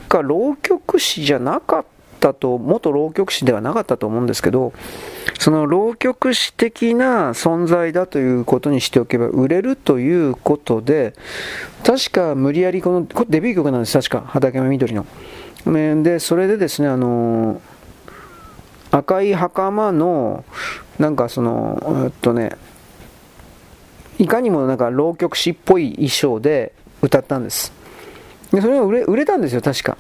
[0.10, 1.86] か浪曲師じゃなかっ
[2.20, 4.74] たと、元浪曲師ではなかったと思うんですけど、
[5.40, 11.14] その浪曲師的な存在だということにしておけば売れるということで、
[11.86, 15.06] 確か無理やりこの、これデビュー曲なんです、確か、畠山みどりの。
[16.04, 17.62] で、それでですね、あの
[18.94, 20.46] 赤い袴の、
[21.00, 22.52] なんかその、えっとね、
[24.20, 27.74] いかにもなんか浪曲師っぽい衣装で歌ったんです。
[28.52, 29.98] で、それが売れ売れたんですよ、確か。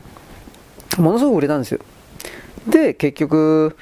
[0.99, 1.79] ものすごく売れたんですよ。
[2.67, 3.75] で、結局、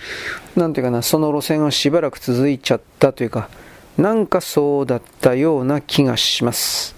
[0.55, 3.49] なんていうかな、その路線はしばらく続いちゃったというか、
[3.97, 6.95] なんかそうだったような気がします。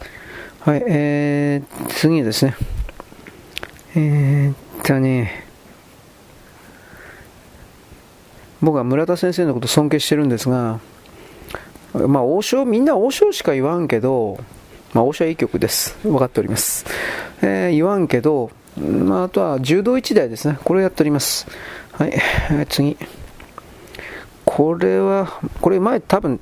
[0.59, 2.55] はい、えー、次ですね。
[3.95, 5.42] えー、っとね、
[8.63, 10.79] 僕は村田先生のこと尊敬してるんですが、
[11.93, 14.39] まあ、王将、みんな王将しか言わんけど、
[14.93, 15.97] まあ、王将はいい曲です。
[16.01, 16.85] 分かっております。
[17.41, 20.57] えー、言わんけど、まあ、あとは柔道一台ですね。
[20.63, 21.45] これをやっております。
[21.91, 22.97] はい、えー、次。
[24.45, 26.39] これは、これ前多分、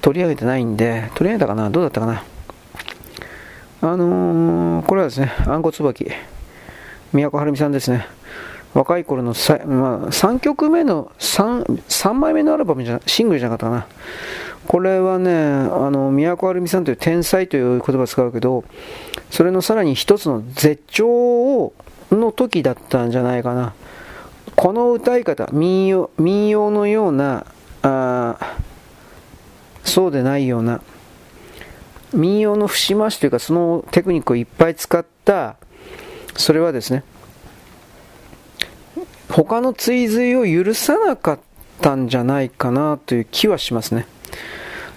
[0.00, 1.68] 取り上げてないんで、取り上げたかな？
[1.68, 2.24] どうだったかな？
[3.82, 6.10] あのー、これはですね、あんこ椿、
[7.12, 8.06] 宮古晴美さんですね。
[8.74, 13.86] 若い頃のさ、まあ、3曲目の3、3枚目のアルバムじゃ、シングルじゃなかったな。
[14.66, 18.64] これはね、あの、宮古るみさんという天才という言葉を使うけど、
[19.30, 21.72] それのさらに一つの絶頂を
[22.12, 23.74] の時だったんじゃないかな。
[24.54, 27.46] この歌い方、民謡民謡のような、
[27.82, 28.36] あ
[29.82, 30.80] そうでないような、
[32.12, 35.56] 民謡の節回しというか、そのテクニックをいっぱい使った、
[36.36, 37.02] それはですね、
[39.30, 41.38] 他の追随を許さなかっ
[41.80, 44.06] たんじゃないかなという気はしますね。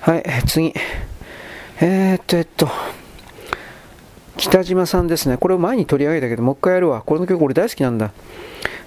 [0.01, 0.73] はい、次。
[1.79, 2.67] えー、っと、えっと、
[4.37, 5.37] 北島さんですね。
[5.37, 7.01] これを前に取り上げたけど、もう一回やるわ。
[7.05, 8.11] この曲俺大好きなんだ。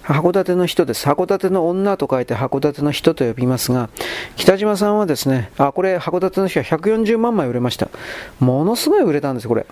[0.03, 1.07] 函館の人です。
[1.09, 3.88] 函館の女と書いて函館の人と呼びますが、
[4.36, 7.88] 北島さんはですね、あ、これ函館の人は140万枚売れました。
[8.38, 9.66] ものすごい売れたんです、これ。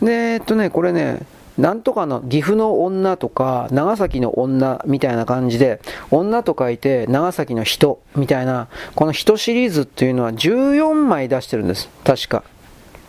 [0.00, 1.20] で、えっとね、これね、
[1.58, 5.80] なんとかの岐阜の女とか長崎の女みたいな感じで
[6.10, 11.88] 女と書いて長崎の人みたいなこの人シリーズっていうのは14枚出してるんです。
[12.04, 12.44] 確か。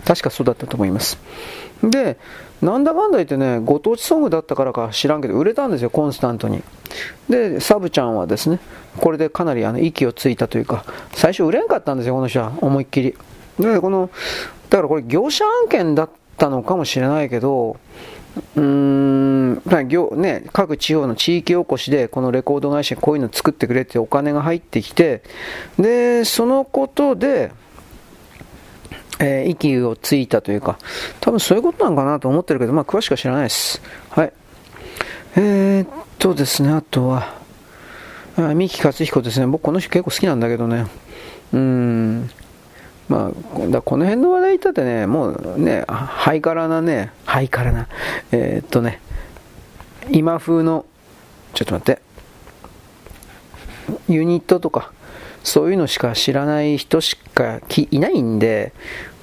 [0.05, 1.17] 確かそうだったと思います。
[1.81, 2.17] で
[2.61, 6.63] なんだかんだ言ってねご当地ソングだったからか知らんけど売れたんですよコンスタントに。
[7.29, 8.59] でサブちゃんはですね
[8.97, 13.15] これでかなりあの息をついたというか最初売れんかったんですよこの人は思いっきり。
[13.59, 14.09] でこの
[14.69, 17.77] だからこれ業者案件だったのかもしれないけど
[18.55, 25.21] うーん、業ね、各地方の地域おこしでこのレコード会社にこういうの作ってくれってお金が入ってきて、
[25.77, 27.51] で、そのことで、
[29.19, 30.79] えー、息をついたというか、
[31.19, 33.81] 多分そういうことなのかなと思ってるけど、まあ詳しくは知らないです。
[34.09, 34.34] はい。
[35.36, 37.41] えー、っとですね、あとは、
[38.36, 39.45] 三木克彦ですね。
[39.45, 40.88] 僕この人結構好きなんだけどね。
[41.53, 42.29] うん。
[43.09, 47.87] まあ、だこの辺の話題言ったってね、もうね、ハイカラなね、ハイカラな、
[48.31, 49.01] えー、っとね、
[50.11, 50.85] 今風の、
[51.53, 52.01] ちょっと待って、
[54.07, 54.91] ユニットとか、
[55.43, 57.59] そういうのしか知らない人しか
[57.91, 58.73] いないんで、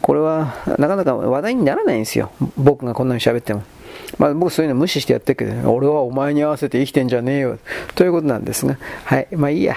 [0.03, 2.31] これはなかなか話題にならないんですよ。
[2.57, 3.63] 僕がこんなに喋っても。
[4.19, 7.59] まあ、僕そういうの無視してやってるけど、ね、俺はお前に合わせて生きてんじゃねえよ。
[7.95, 9.77] ということなんですが、はい、まあいいや。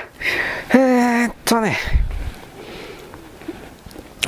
[0.73, 1.77] えー、っとね、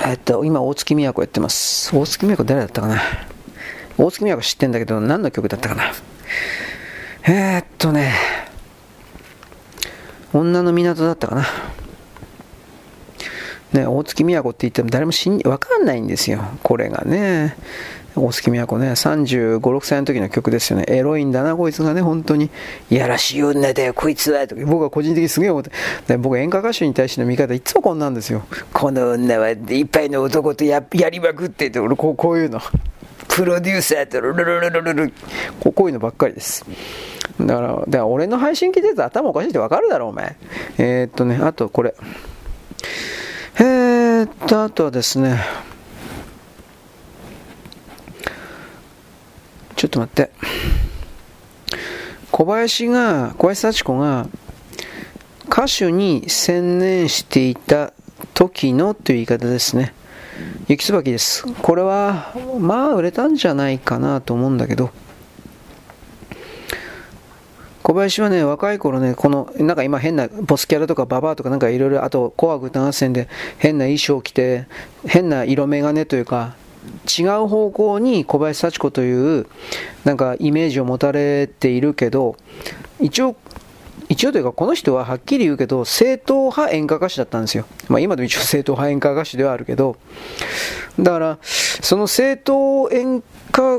[0.03, 1.95] えっと、今、大月都やってます。
[1.95, 3.01] 大月都誰だったかな？
[3.97, 5.93] 大月都知ってんだけど、何の曲だったかな？
[7.23, 8.13] えー、っとね、
[10.33, 11.45] 女の港だったかな？
[13.71, 16.43] ね、大月都って言っても誰もしんわかんないんですよ。
[16.61, 17.55] これがね。
[18.15, 20.85] 大月都ね、35、6歳の時の曲ですよね。
[20.87, 22.49] エロいんだな、こいつがね、本当に。
[22.89, 24.47] いやらしい女だよ、こいつは。
[24.47, 25.71] と僕は個人的にすげえ思って。
[26.07, 28.43] で僕演歌歌手に対しての見方、いつもこんなんですよ。
[28.73, 32.61] この女はいっぱいの男とややりまくってて、俺こうこういうの。
[33.27, 35.13] プロデューサーとルルルルルルル
[35.59, 36.65] こういうのばっかりです。
[37.39, 40.37] だから、だから俺の配信聞いてると頭おかしいってわかるだろ、お前。
[40.77, 41.95] えー、っとね、あとこれ。
[43.57, 45.37] えー、っと、あとはですね、
[49.75, 50.31] ちょっと待って。
[52.31, 54.27] 小林が、小林幸子が
[55.49, 57.93] 歌手に専念していた
[58.33, 59.93] 時のという言い方ですね。
[60.67, 61.45] 雪椿です。
[61.61, 64.91] これは、まあ売れたんじゃないかなと思うんだけど、
[67.83, 74.65] 小林はね、若い頃ね、この、なんか今変なボスキャラとかババアとかなんかいろいろ、あと、紅白歌合戦で変な衣装を着て、
[75.05, 76.55] 変な色眼鏡というか、
[77.19, 79.47] 違う方向に小林幸子という
[80.03, 82.35] なんかイメージを持たれているけど
[82.99, 83.35] 一応
[84.07, 89.97] 一応というかこの人ははっきり言うけど正統派演歌歌手だったんですよ、まあ、今でも一応 正統派演歌歌手ではあるけど
[90.99, 93.77] だからその正統演歌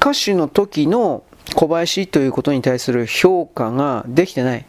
[0.00, 1.24] 歌手の時の
[1.54, 4.66] 小林ということに対する評価ができてない。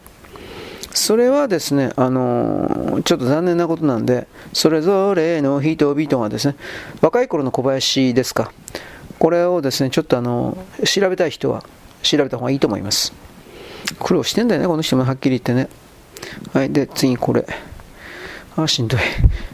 [0.93, 6.55] それはですね、あのちょっと残念なことなんで、それぞれの人々がですね、
[7.01, 8.51] 若い頃の小林ですか、
[9.19, 11.63] これをですね、ちょっとあの調べたい人は
[12.01, 13.13] 調べた方がいいと思います。
[13.99, 15.69] 苦労してんだよね、この人もはっきり言ってね。
[16.53, 17.45] はい、で、次これ。
[18.63, 18.99] あ、しんどい。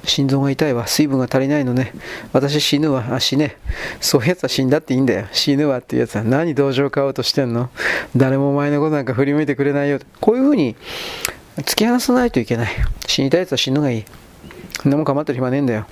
[0.05, 0.87] 心臓が痛いわ。
[0.87, 1.93] 水分が足りないのね。
[2.33, 3.05] 私死ぬわ。
[3.11, 3.57] あ、死ね。
[3.99, 5.27] そういうやつは死んだっていいんだよ。
[5.31, 7.69] 死ぬわっていうやつは何同情買おうとしてんの？
[8.15, 9.99] 誰もお前のことなんか振り向いてくれないよ。
[10.21, 10.75] こういうふうに
[11.57, 12.71] 突き放さないといけない。
[13.07, 14.05] 死にたいやつは死ぬがいい。
[14.81, 15.87] そんなもん構ってる暇ねえんだよ。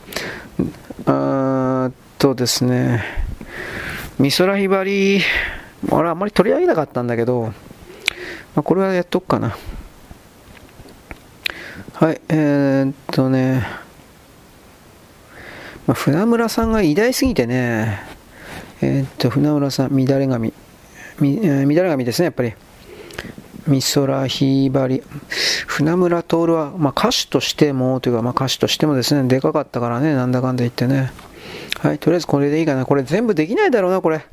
[1.05, 3.03] あーっとですね。
[4.20, 5.22] 美空ひばり、
[5.89, 7.53] 俺あんまり取り上げなかったんだけど、ま
[8.57, 9.57] あ、これはやっとくかな。
[11.94, 13.68] はい、えー、っとね、
[15.86, 18.02] まあ、船村さんが偉大すぎてね、
[18.82, 20.54] えー、っと、船村さん、乱れ髪、
[21.20, 22.54] み乱れ髪ですね、やっぱり。
[23.68, 25.04] 美空ひばり、
[25.68, 31.14] 船村徹は、まあ、歌手としても、というか、まあ、歌手としてもですね、でかかったからね、なんだかんだ言ってね。
[31.80, 32.88] はい、とりあえずこれでいいかな。
[32.88, 34.26] これ全部できないだろうな、これ。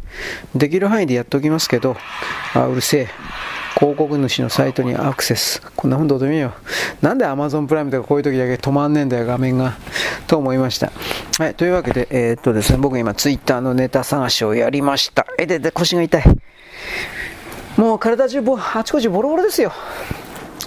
[0.54, 1.94] できる範囲でやっておきますけど、
[2.54, 3.08] あ、うるせえ。
[3.80, 5.62] 広告主のサイトにアクセス。
[5.74, 6.52] こんなもんどうでもいいよ。
[7.00, 9.72] なんで Amazon プライムとかこういう時だけ止まんねえんだよ、画面が。
[10.26, 10.92] と思いました。
[11.38, 15.26] はい、というわけで、えー、っとですね、僕今 Twitter のネタ探しをやりました。
[15.38, 16.24] え、で、で、腰が痛い。
[17.78, 19.72] もう体中ぼ、あちこちボロボロですよ。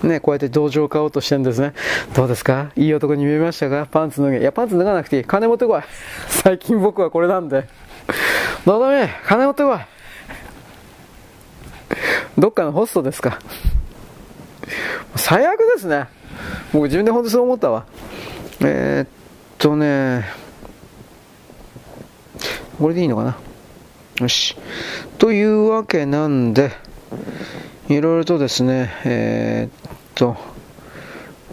[0.01, 1.73] ね、こうやって同情を買おうとしてるんですね。
[2.15, 2.71] どうですか？
[2.75, 3.87] いい男に見えましたか？
[3.91, 4.39] パンツ脱げ。
[4.39, 5.23] いや、パンツ脱がなくていい。
[5.23, 5.81] 金持ってこい。
[6.29, 7.67] 最近僕はこれなんで。
[8.65, 9.77] どうだめ、金持ってこい。
[12.37, 13.39] どっかのホストですか。
[15.15, 16.07] 最悪ですね。
[16.71, 17.85] 僕自分で本当そう思ったわ。
[18.61, 19.07] えー、っ
[19.57, 20.25] とね、
[22.79, 23.37] これでいいのかな。
[24.19, 24.55] よし。
[25.17, 26.71] というわけなんで、
[27.89, 30.37] いろいろとですね、えー、っと、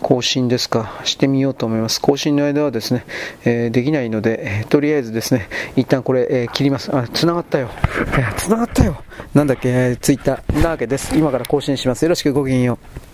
[0.01, 2.01] 更新ですか、してみようと思います。
[2.01, 3.05] 更新の間はですね、
[3.44, 6.94] えー、できないので、えー、とりあえずですね、一旦これ、えー、切ります。
[6.94, 7.70] あ、繋がったよ。
[8.12, 9.03] えー、繋がったよ。
[9.34, 11.16] なんだっけ、えー、ツイッターなわけです。
[11.16, 12.03] 今から更新します。
[12.03, 13.09] よろしくごきげんよう。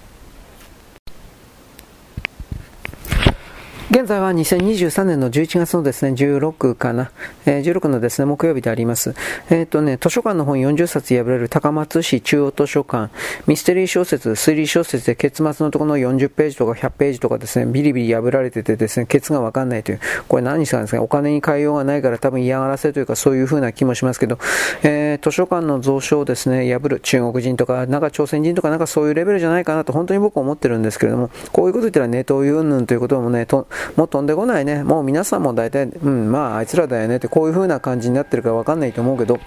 [3.89, 7.12] 現在は2023年の11月のですね、16かな、
[7.47, 9.14] えー、16のですね、木曜日であります。
[9.49, 13.12] えっ、ー、とね、図書館の本40冊破れる高松市中央図書館、
[13.47, 24.41] ミステリー小説、推理小説で結末のところの40ページとか100ページとかですね、ビリビリ破られててですね、ケツがわかんないという、これ何したんですかお金に変えようがないから多分嫌がらせというかそういう風な気もしますけど、
[24.82, 26.99] えー、図書館の蔵書をですね、破る。
[26.99, 34.83] 中国人とか、なんか朝鮮人とかなんかそういうレベルじゃないかなと本当に僕は思ってるんですけれども、こういうこと言ったらネトウユンヌンということもね、ともう飛んでこないね。
[34.85, 39.39] もう皆さんも大体、うん、まああいつらだよねってこういう風な感じになってるかわかんないと思うけど、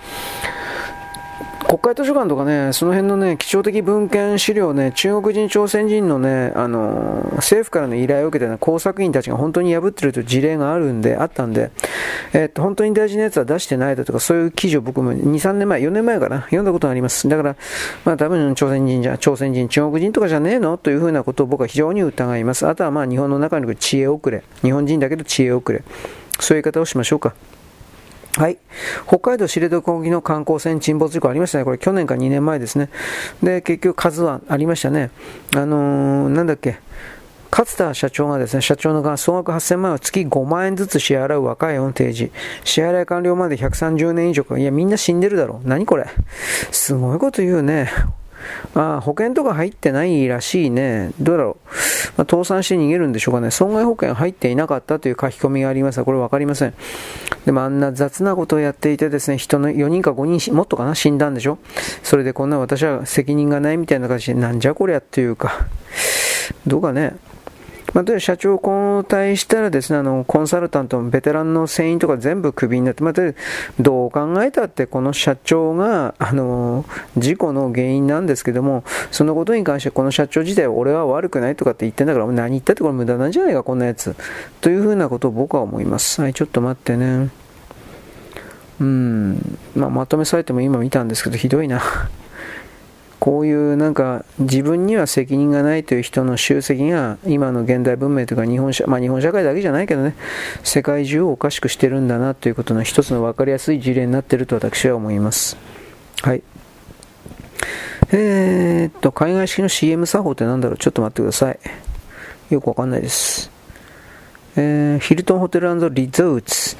[1.69, 11.69] 国会図書館とかね、その辺のね、貴重的文献資料ね、中国人、朝鮮人のね、あの、政府からの依頼を受けてね、工作員たちが本当に破ってるという事例があるんで、あったんで、
[12.33, 17.29] えー、っと、本当に大事なやつは出してないだとか、そういう記事を僕も2、3年前、4年前かな、読んだことがあります。
[17.29, 17.55] だから、
[18.03, 20.79] まあ多分朝鮮人じゃ、朝鮮人、中国人とかじゃねえの？
[20.79, 22.65] というふうなことを僕は非常に疑います。
[22.67, 24.41] あとはまあ日本の中に来る知恵遅れ。
[24.63, 25.83] 日本人だけど知恵遅れ。
[26.39, 27.35] そういう言い方をしましょうか。
[28.37, 28.57] はい。
[29.07, 31.65] 北海道知床沖の観光船沈没事故ありましたね。
[31.65, 32.89] これ去年か2年前ですね。
[33.41, 35.09] で、結局数はありましたね。
[35.55, 36.79] あのー、なんだっけ。
[37.51, 42.31] 勝田社長がですね、社長の側、総額8000万円を月5万円ずつ支払う若いを提示。
[42.63, 44.57] 支払い完了まで130年以上か。
[44.59, 45.67] いや、みんな死んでるだろう。
[45.67, 46.05] 何これ。
[46.71, 47.89] すごいこと言うね。
[48.75, 51.11] あ保険とか入ってないらしいね。
[51.19, 51.69] どうだろう。
[52.17, 53.51] まあ、倒産して逃げるんでしょうかね。
[53.51, 56.73] 損害保険入っていなかったという書き込みがありますが、これ分かりません。
[57.45, 61.57] でもあんな雑なことをやっていてですね、人の4人か5人、もっとかな、死んだんでしょ？
[62.03, 65.67] それでこんな私は責任がないみたいな感じで、なんじゃこりゃっていうか、
[66.67, 67.15] どうかね。
[67.93, 73.13] まあ、社長交代したらですね、あの、コンサルタントのベテランの船員とか全部クビになって、まあ、
[73.79, 76.85] どう考えたってこの社長が、あの、
[77.17, 84.15] 事故の原因なんですけども、そのことに関してこの社長自体俺は悪くないとかって言ってんだから、何言ったってこれ無駄なんじゃないか、こんなやつ。
[84.61, 86.21] というふうなことを僕は思います。
[86.21, 87.29] はい、ちょっと待ってね。
[88.79, 91.81] うん、まあ、まとめサイトも今見たんですけど、ひどいな。
[93.19, 100.15] こういうなんか自分には責任がないという人の集積が今の現代文明というか日本社,、まあ、日本社会だけじゃないけどね
[100.63, 105.57] 世界中をおかしくしてるんだなということの一つの分かりやすい事例になっていると私は思います。
[106.21, 106.43] はい。
[108.11, 110.77] えー、っと海外式の CM 作法って何だろう？
[110.77, 111.59] ちょっと待ってください。
[112.49, 113.51] よくわかんないです。
[114.55, 116.75] えー、ヒルトンホテルリゾーツ、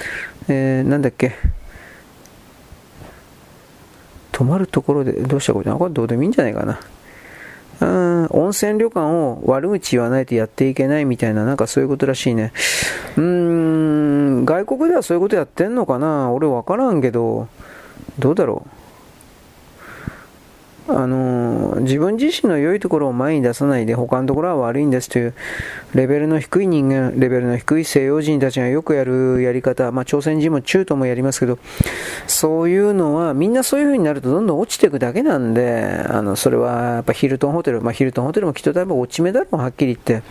[0.48, 1.34] えー、なんだっけ？
[4.40, 6.80] 泊まるところでどうしたことこれどうでもいいんじゃないかな。
[7.82, 12.54] うん、温泉旅館を悪口言わないとやっていけないみたいな、なんかそういうことらしいね。
[13.18, 17.50] うーん、外国ではそういうことやってんのかな俺わからんけど、
[18.18, 18.79] どうだろう。
[20.98, 25.34] あの自分自身の良いところを前に出さないで他のところは悪いんですという
[25.94, 31.60] レベルの低い人間、レベルの低い西洋人たちがよくやるやり方、まあ、朝鮮人も中東もやりますけど、
[32.28, 40.28] そういうのはみんなそういう風になるとどんどん落ちていくだけなんで、あのそれはやっぱヒルトンホテル、まあ、ヒルトンホテルもきっと多分落ち目だろう、はっきり言って。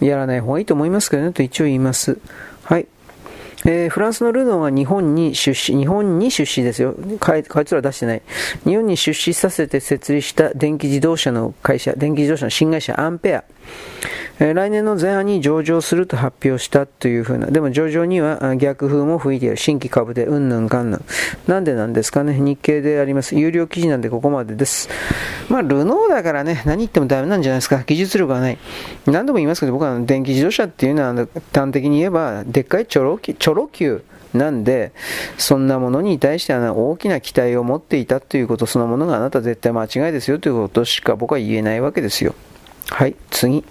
[0.00, 2.18] やらない方がいいと思いますけどね、と一応言います。
[2.64, 2.86] はい。
[3.66, 6.94] えー、フランスのルノーが日本に出資、日本に出資ですよ。
[7.18, 8.22] かいつら出してない。
[8.64, 13.44] 日本に出資させて設立した電気自動車の会社、電気自動車の新会社アンペア。
[14.38, 21.04] え、来年の前半に上場すると発表したというふうな、でも上場には逆風も吹いている、新規株でうんぬんかんぬん。
[21.46, 23.36] なんでなんですかね、日経であります。
[23.36, 24.88] 有料記事なんでここまでです。
[25.48, 28.58] まあ、ルノーだからね、何言ってもダメなんじゃないですか、技術力がない。
[29.06, 34.02] 何度も言いますけど、僕は電気自動車っていうのは、端的に言えば、でっかいチョロキチョロ級。
[34.32, 34.92] なんで、
[35.38, 42.34] そんなものに対しては大きな期待を持っていたということそのものがあなた絶対間違いですよということしか僕は言えないわけですよ。
[42.90, 43.64] はい、次。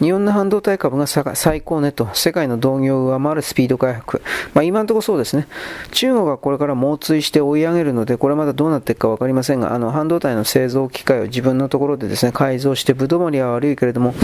[0.00, 4.22] 日本の半導体株が最高値と世界の同業を上回るスピード回復。
[4.52, 5.46] まあ、今のところそうですね。
[5.92, 14.14] 中国がこれから猛追して追い上げるので、これまだどうなっていくか分かりませんが、あの半導体の製造機械を自分のところでですね、改造して、ぶどまりは悪いけれども、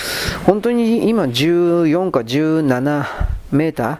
[0.46, 3.06] 本当に今14か17
[3.52, 3.98] メーター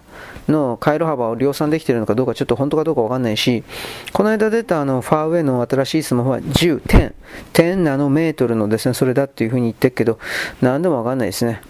[0.50, 3.64] の回路幅を量産できているのかどうかちょっと本当かどうかわかんないし、
[4.12, 7.12] この間出たあのファーウェイの新しいスマホは10、10、
[7.52, 10.18] 10ナノメートルのですね、それだっていうふうに言ってるけど、
[10.60, 11.62] 何でもわかんないですね。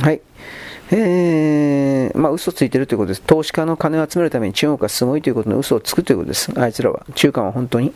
[0.00, 0.20] はい。
[0.92, 3.22] えー、まあ嘘ついてるということです。
[3.22, 6.50] 投資家の金を集めるために中国がすごいということの嘘をつくということです。
[6.58, 7.06] あいつらは。
[7.14, 7.92] 中間は本当に。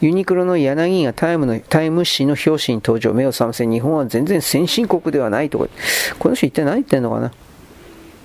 [0.00, 3.12] ユニクロの柳がタイムのタイム誌の表紙に登場。
[3.12, 3.66] 目を覚ませ。
[3.66, 5.68] 日本は全然先進国ではないとか。
[6.18, 7.32] この人一体何言ってんのかな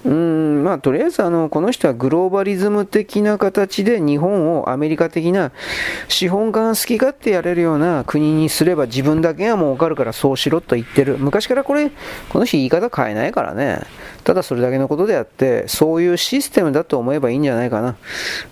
[0.06, 5.51] うん、まあ、とりあえずあの、この人はグローバリズム的な形で日本をアメリカ的な
[6.08, 11.18] 資本家が好き勝手やれるような国にすれば自分だけが儲かるからそうしろと言ってる。
[11.18, 11.89] 昔からこれ、
[12.30, 13.82] この人言い方変えないからね。
[14.24, 17.95] ただそれだけのことであって、そういうシステムだと思えばいいんじゃないかな。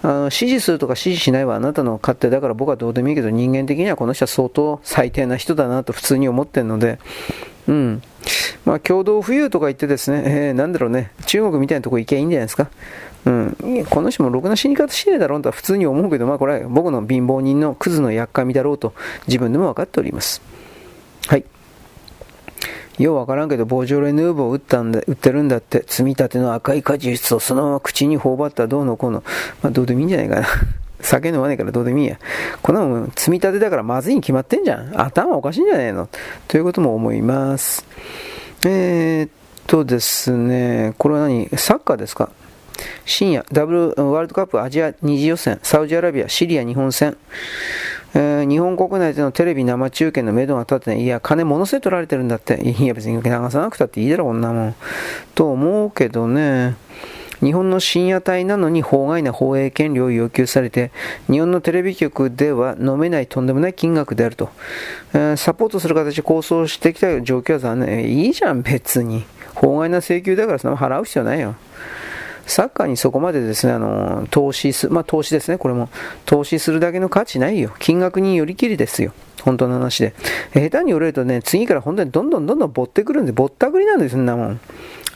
[0.02, 6.98] あの支持するとか支持しないはあなたの勝手だから僕はどうでもいいけど人間的にはこの人は相当最低な人だなと普通に思ってるので、
[7.68, 8.02] うん。
[8.66, 12.70] まあ、共同富裕とか言ってですね、えー、なんだろうね、中国みたいなとこ行けばいいんじゃないですか。
[13.26, 13.86] うん。
[13.90, 18.94] この人もろくな死に方しねえだろうとは普通に思うけど、まあ、これは僕の貧乏人のクズのやっかみだろうと
[19.28, 20.42] 自分でも分かっております。
[21.28, 21.46] はい。
[23.00, 29.24] ようわからんけど、ボージョレ・ヌーボーを売ったんだ、売ってるんだって、積み立ての赤い果実をそのまま口に頬張ったらどうのこうの。
[29.62, 30.48] まあ、どうでもいいんじゃないかな。
[31.04, 32.18] 酒飲まねえからどうでもいいや。
[32.62, 35.00] こんなもん積み立てだからまずいに決まってんじゃん。
[35.00, 36.10] 頭おかしいんじゃねえの
[36.48, 37.86] ということも思います。
[38.66, 39.30] えー、っ
[39.68, 41.50] とですね、これは何？
[41.58, 42.30] サッカーですか？
[43.06, 43.80] 深夜、ダブル
[44.12, 47.18] ワールドカップアジア二次予選、サウジアラビア、シリア日本戦。
[48.16, 51.02] えー、日本国内でのテレビ生中継の目処が立ってない。
[51.02, 52.62] いや、金ものすごい取られてるんだって。
[52.62, 54.76] いや、別に流さなくたっていいだろ、こんなもん。
[55.34, 56.76] と思うけどね。
[57.44, 60.92] 日本の深夜帯なのに法外な放映権料を要求されて、
[61.30, 64.50] 日本のテレビ局では飲めないとんでもない金額であると。
[65.14, 68.06] えー、サポートする形で構想してきた状況は残念。
[68.06, 69.26] いいじゃん、別に。
[69.54, 71.56] 法外な請求だからその払う必要ないよ。
[72.46, 75.90] サッカーにそこまでですね、あの、投資す、まあ投資ですね、これも。
[76.26, 77.72] 投資するだけの価値ないよ。
[77.80, 79.14] 金額によりきりですよ。
[79.42, 80.14] 本当の話で。
[80.54, 84.60] 下手に言われるとね、次から本当にどんどんどんどんぼってくるんで、ぼったくりなんです、そんなもん。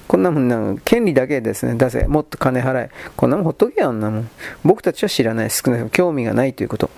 [0.07, 2.89] こんなもんな、権利だけですね、出せ、もっと金払え。
[3.15, 4.29] こんなもんほっとけよ、あんなもん。
[4.63, 6.89] 僕たちは知らない、少ない、興味がないということ。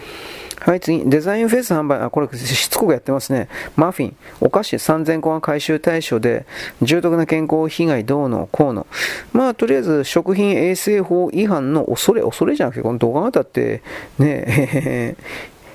[0.60, 3.48] はい、次、デザインフェイス販売、あ、これしつこくやってますね。
[3.78, 6.46] マフィン、お菓子3000個が回収対象で、
[6.82, 8.86] 重篤な健康被害どうの、こうの。
[9.32, 13.82] まあ、とりあえず、食品衛生法違反の恐れ、恐れじゃなくて、この動画がたって、
[14.18, 15.16] ね、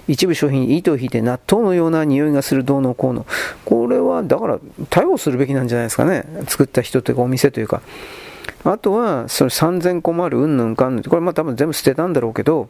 [0.09, 3.27] 一部商品に糸を引いて納豆のような匂いがするどうのこうの。
[3.65, 4.59] これは、だから、
[4.91, 6.25] 逮捕するべきなんじゃないですかね。
[6.47, 7.81] 作った人というか、お店というか。
[8.65, 11.05] あとは、それ3000個もあるうんぬんかんぬん。
[11.05, 12.69] これまあ多分全部捨てたんだろうけど、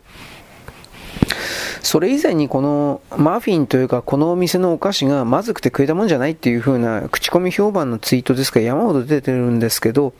[1.82, 10.14] それ以前にこのマフィンというか、このお店のお菓子がまずくて食えたもんじゃないっていう風な口コミ評判のツイートですか山ほど出てるんですけど、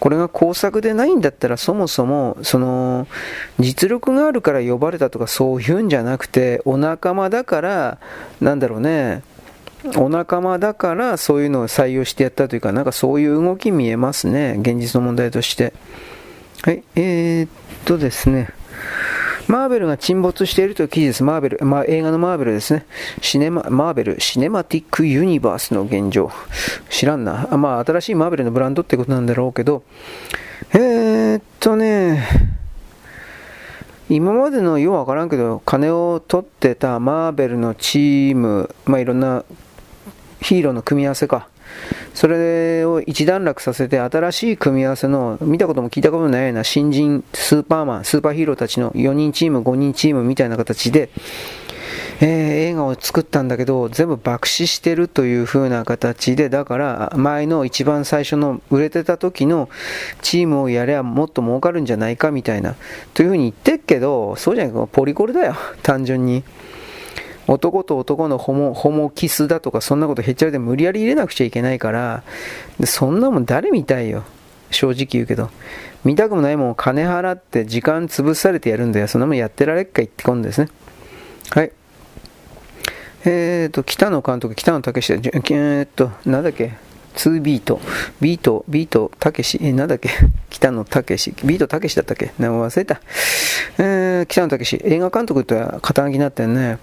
[0.00, 3.06] これが工作でないんだったらそもそも、その、
[3.58, 7.98] 実力があるから呼ばれたとかそういうんじゃなくて、お仲間だから、
[8.40, 9.22] なんだろうね、
[9.96, 15.72] お仲間だからそういうのを採用してやったというか、なんかそういう動き見えますね、現実の問題として。
[16.62, 17.48] はい、えー、っ
[17.84, 18.48] とですね。
[19.52, 21.22] マーベルが沈没しているという記事です。
[21.22, 22.86] マーベル、まあ、映画のマーベルですね。
[23.20, 26.30] シネマ、マーベル、シネマティックユニバースの現状。
[26.88, 27.48] 知らんな。
[27.58, 29.82] まあ、新しいマーベルのブランドってことなんだろうけど、
[30.72, 32.26] えー、っとね、
[34.08, 39.44] 今までのようわからんけど、金を取ってたマーベルのチーム、まあ、いろんな
[40.40, 41.48] ヒーローの組み合わせか。
[42.14, 51.10] それを一段落させて新しい組み合わせの見たことも聞いたことないような新人スーパーマン、スーパーヒーローたちの4人チーム、5人チームみたいな形で、
[52.20, 52.28] えー、
[52.70, 59.68] 映画を作ったんだけど全部爆死してるという風な形でだから前の一番最初の売れてた時の
[60.20, 62.76] チームをやればもっと儲かるんじゃないかみたいな
[63.14, 66.44] という風に言ってっけどそうじゃないかポリコレだよ単純に。
[67.52, 72.22] 男と男のホモホモキスだとかそんなことへっちゃらで無理やり入れなくちゃいけないから
[72.84, 74.24] そんなもん誰見たいよ。
[74.70, 75.50] 正直言うけど。
[76.04, 79.06] 見たくもないもん金払って時間潰されてやるんだよ。
[79.06, 80.68] そんなもんやってられっか言ってこんですね。
[81.50, 81.72] はい。
[83.24, 86.72] えーと北野監督北野武えーとなんだっけ
[87.14, 87.78] ？2ビート、
[88.22, 90.08] ビート、ビート、たけし、え、なんだっけ？
[90.48, 92.32] 北野たけし、ビートたけしだったっけ？
[92.38, 93.02] 忘れた。
[93.78, 96.78] えー、北野たけし、映画監督って肩書きになってんね。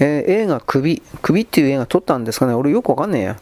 [0.00, 2.54] えー、映画首、首っていう映画撮ったんですかね？
[2.54, 3.36] 俺よくわかんねえや。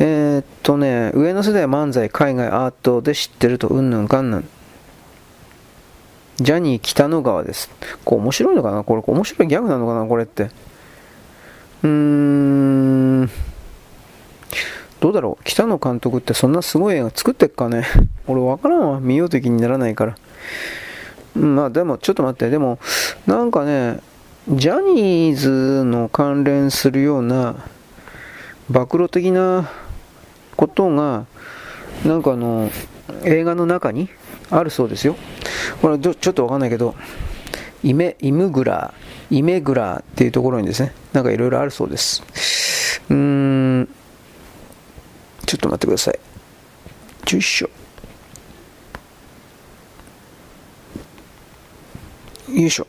[0.00, 4.48] えー、っとね、上の世代漫才、海外、アートで知ってると、うんぬんかんぬん。
[6.36, 7.70] ジャニー北野川です。
[8.04, 8.84] こう面白いのかな？
[8.84, 10.04] これ、面白いギャグなのかな？
[10.04, 10.50] これって。
[11.82, 13.30] うーん。
[15.00, 15.44] どうだろう？
[15.44, 17.86] 北野監督ってそんなすごい映画作ってっかね？
[18.26, 19.00] 俺わからんわ。
[19.00, 20.16] 見ようときにならないから。
[21.34, 22.50] まあでも、ちょっと待って。
[22.50, 22.78] でも、
[23.26, 24.00] なんかね、
[24.46, 27.64] ジャニーズの関連するような
[28.68, 29.70] 暴露的な
[30.54, 31.24] ことが
[32.04, 32.70] なんかあの
[33.24, 34.10] 映画の中に
[34.50, 35.16] あるそうですよ。
[35.80, 36.94] これちょっとわかんないけど
[37.82, 38.92] イメイムグラ
[39.30, 42.22] イメグラっていうところにですねなんかいろいろあるそうです。
[43.08, 43.88] うーん
[45.46, 46.14] ちょっと待ってください。
[47.32, 47.70] よいしょ。
[52.52, 52.86] よいしょ。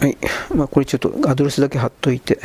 [0.00, 0.16] はい。
[0.54, 2.40] まあ、これちょっとアドレスだけ貼っといて。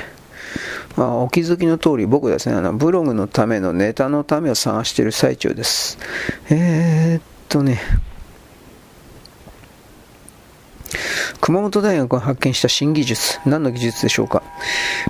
[0.97, 5.97] まあ、お気づきの通り、僕ですね、あのブログのためのネタのためを探している最中です。
[6.49, 7.79] えー、っとね、
[11.41, 14.43] 熊本大学が発見した新技術、何の技術でしょうか、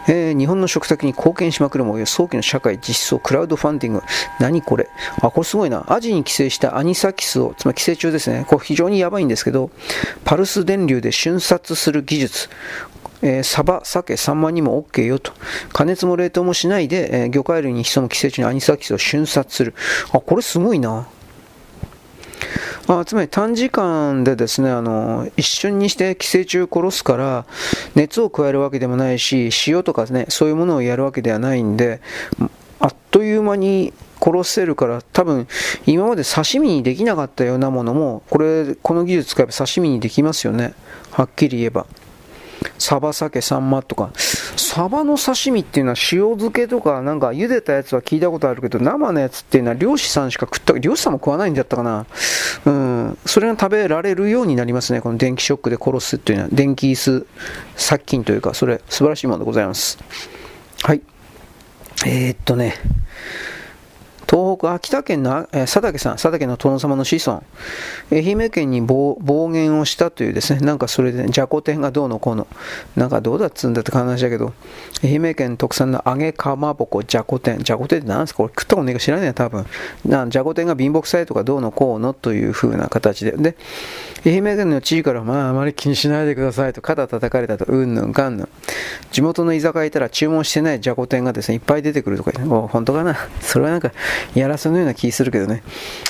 [0.08, 4.04] えー、日本の食卓に貢献しまくるもよ早期の社会実装クラウドファンディング、
[4.40, 4.90] 何これ、
[5.22, 9.72] あ、これすごいな、アジに寄生したアニサキスを、つまり寄生虫ですね、これ非常にやばいんですけど、
[10.24, 12.50] パルス電流で瞬殺する技術、
[13.22, 15.34] えー、サバ、鮭、サンマにも OK よと。
[15.74, 19.74] 加熱も冷凍もしないで、えー、魚介類に潜む寄生虫のアニサキスを瞬殺する。
[20.12, 21.08] あ、これすごいな。
[22.88, 27.46] あつまり短時間でですねあの一瞬にして寄生虫を殺すから
[27.96, 32.02] 熱を加えるわけでもないし塩とかねそういうものをやるわけではないんで
[32.80, 35.48] あっという間に殺せるから多分
[35.86, 40.74] 今まで刺身にできなかったようなものもこれこの技術使えば刺身にできますよね。
[41.12, 41.86] はっきり言えば。
[42.78, 44.12] サバ、サケ、サンマとか。
[44.16, 52.06] サバの刺身っていうのは塩漬けとか、なんか茹でたやつは聞いたことあるけど、生のやつっていうのは漁師さんしか食った、漁師さんも食わないんだったかな。
[52.66, 53.18] うん。
[53.26, 55.02] それが食べられるようになりますね。
[55.02, 57.28] この電気ショックで殺すっていうのは、電気椅子
[57.76, 59.98] 殺菌というか、それ素晴らしいものでございます。
[60.84, 61.02] はい。
[62.06, 62.76] えー、っとね。
[64.28, 67.44] 東北、秋田県の、佐竹さん、佐竹の殿様の子孫、
[68.12, 69.18] 愛媛県に暴
[69.52, 72.48] 言をしたというですね、なんかそれで、ね、じゃこ天がどうのこうの、
[72.96, 74.54] なんかどうだっつうんだって話だけど、
[75.04, 78.38] 愛媛県特産の揚げかまぼこ、じゃこ天、じゃこ天って何ですか？
[78.38, 79.66] これ食ったことないか知らないよ、多分。
[80.06, 83.32] なじゃこ天が貧乏くさいとかどうのこうのという風な形で。
[83.32, 83.56] で、
[84.26, 88.50] 愛媛県の知事から、まあ、あまり気にしないでくださいと、肩叩かれたと、うんぬんかんぬん。
[89.12, 93.16] 地元の居酒屋いたら注文してないじゃこ天がですね、いっぱい出てくるとか、お本当かな？
[93.42, 93.92] それはなんか、
[94.34, 95.64] やらせのような気するけどね。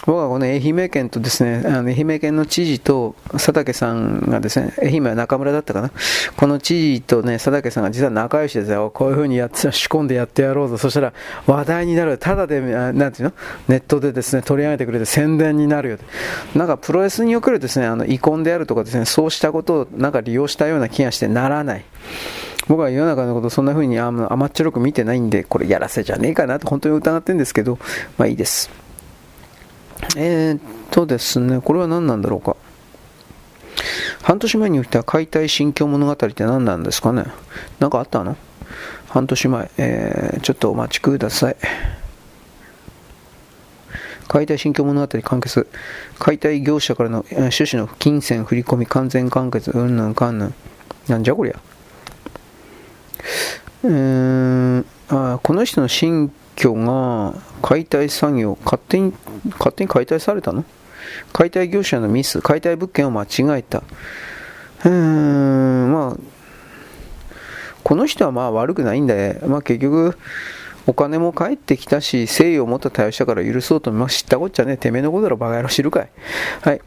[0.05, 5.91] 僕はこの愛媛県とですね、あの愛媛県の知事と佐竹さんがですね、愛媛は中村だったかな。
[6.37, 8.91] この知事とね、佐竹さんが実は仲良しでよ。
[8.93, 10.77] こういう風にやって、仕込んでやってやろうぞ。
[10.77, 11.13] そしたら
[11.47, 12.17] 話題になる。
[12.17, 13.33] ただで、なんていうの？
[13.67, 15.97] ネットでですね、取り上げてくれて宣伝になるよ。
[16.55, 21.85] なんかプロレスにおけるですね、あの、遺恨であるとかですね、そうしたことをなんか利用したような気がしてならない。
[22.67, 27.77] 僕は世の中のことそんな風に甘っちょろく見てないんで、これやらせじゃねえかなと本当に疑ってるんですけど、
[28.17, 28.69] まあいいです。
[30.17, 30.59] えー、っ
[30.91, 32.55] とですね、これは何なんだろうか。
[34.23, 37.25] 半年前に起きた解体新居物語って何なんですかね
[37.79, 38.35] なんかあったの？
[39.09, 41.55] 半年前、えー、ちょっとお待ちください。
[44.27, 45.67] 解体新居物語完結。
[46.17, 49.69] 解体業者からの趣旨の金銭振り込み完全完結。
[49.69, 50.53] うんぬんかんぬん。
[51.07, 51.59] なんじゃこりゃ。
[53.83, 59.13] うーんあこの人の新居が解体作業勝手に
[59.51, 60.63] 勝手に解体されたの？
[61.33, 63.79] 解体業者のミス解体物件を間違えた。
[63.79, 66.17] うーんまあ
[67.83, 70.17] この人はまあ悪くないんで、まあ、結局
[70.87, 76.09] お金も返ってきたし、誠意を持った対応したから許そうと、まあ、知ったこっちゃね、てめえのことだろ、バカ野郎知るかい。
[76.61, 76.81] はい。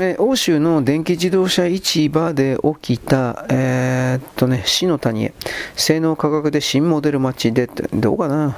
[0.00, 5.34] え欧州の電気自動車市場で起きた、えー、っとね、死の谷へ、
[5.76, 8.56] 性能価格で新モデル待ちで、どうかな。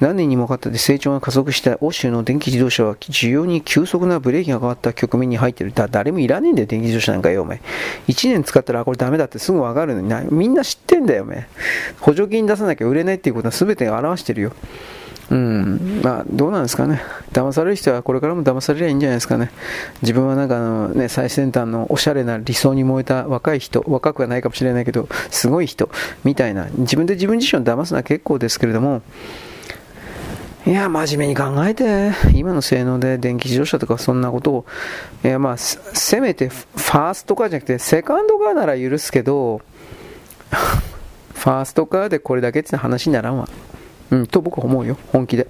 [0.00, 5.72] 何年にもかかって成長が加速した欧州の電気自動車は、需要に急速なブレーキが変わった局面に入ってる。
[5.72, 7.60] だ誰もいらねえんだよ、電気自動車なんかよ、お前。
[8.08, 10.28] 1年使ったらこれダメだってすぐわかるのに。
[10.30, 11.46] みんな知ってんだよ、お前。
[12.00, 14.52] 補助金出さなきゃ売れないっていうことは全て表してるよ。
[15.30, 17.02] うん、まあ、どうなんですかね。
[17.32, 19.50] 騙される人はこれからも騙されりゃいいんじゃないですかね。
[20.00, 25.90] 自分はなんかあの、ね、最先端のおしゃれな理想に燃えた若い人、若くはないかもしれないけど、すごい人、
[26.24, 26.68] みたいな。
[26.78, 29.02] 自分で自分自身を騙すのは結構ですけれども、
[30.66, 34.64] いや、真面目に考えて、今の性能で電気自動車とかそんなことを、
[35.24, 39.60] いや、まあ、せめてファーストカーじゃなくて、セカンドカーなら許すけど、
[41.34, 43.48] ファーストカーでこれだけって話にならんわ。
[44.10, 45.46] うん、と僕は思うよ、本気で。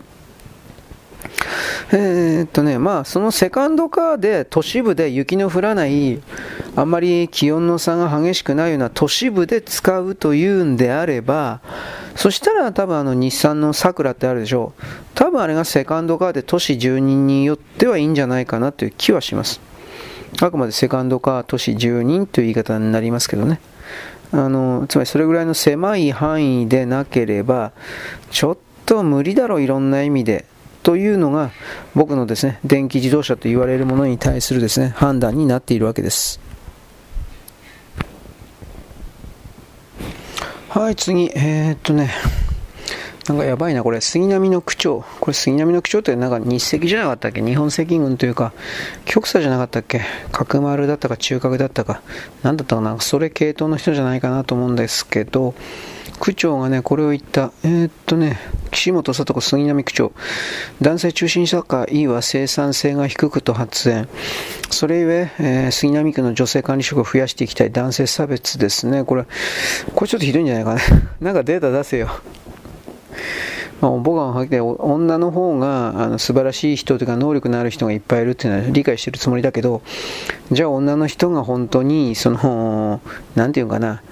[1.90, 6.20] えー、っとね、まあ、そのセカンドカーで都市部で雪の降らない、
[6.76, 11.60] あんまり気温の差が激しくないような都市部で使うというんであれば、
[12.14, 14.82] そしたら多分あの日産のさくらってあるでしょう。
[15.14, 19.60] 多分あれがセカンドカーで都市住人によってはいいんじゃないかなという気はします。
[20.42, 23.60] あくまでセカンドカー都市住人という言い方になりますけどね。
[24.32, 27.72] あのつまりそれぐらいの狭い範囲でなければ
[28.30, 30.44] ちょっと無理だろういろんな意味で
[30.82, 31.50] というのが
[31.94, 36.40] 僕のですね電気自動車と言われるものに対するですね判断になっているわけです。
[40.68, 41.30] はい次。
[41.34, 42.10] えー、っとね。
[43.28, 45.04] なんかやばいな、これ、杉並の区長。
[45.20, 47.42] これ、杉並の区長ってなんか日赤じゃなかったっけ？
[47.42, 48.52] 日本赤軍というか、
[49.04, 50.00] 極左じゃなかったっけ？
[50.32, 52.00] 角丸だったか中核だったか。
[52.42, 52.98] なんだったかな？
[53.00, 55.54] それ系統の人じゃないかなと思うんですけど、
[56.20, 57.52] 区長がね、これを言った。
[57.62, 58.38] えー、っとね、
[58.70, 60.12] 岸本聡子杉並区長。
[60.80, 64.08] 男性中心社会は生産性が低くと発言。
[64.70, 69.04] それゆええー、杉並区の女性管理職を増やしていきたい男性差別ですね。
[69.04, 69.26] これ、
[69.94, 70.80] これちょっとひどいんじゃないかな。
[71.20, 72.08] なんかデータ出せよ。
[73.80, 79.82] まあ、僕がは女の方があの素晴らしい人というか能力のある人がいっぱいいるっていうのは理解してるつもりだけど
[80.50, 83.00] じゃあ女の人が本当にその
[83.36, 84.02] 何て言うかな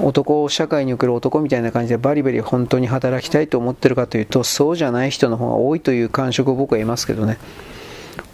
[0.00, 7.38] 男社会における男みたいな感じでバリバリ本当に働きたいと思ってるかというとそうじゃない人の方が多いという感触を僕は得ますけどね。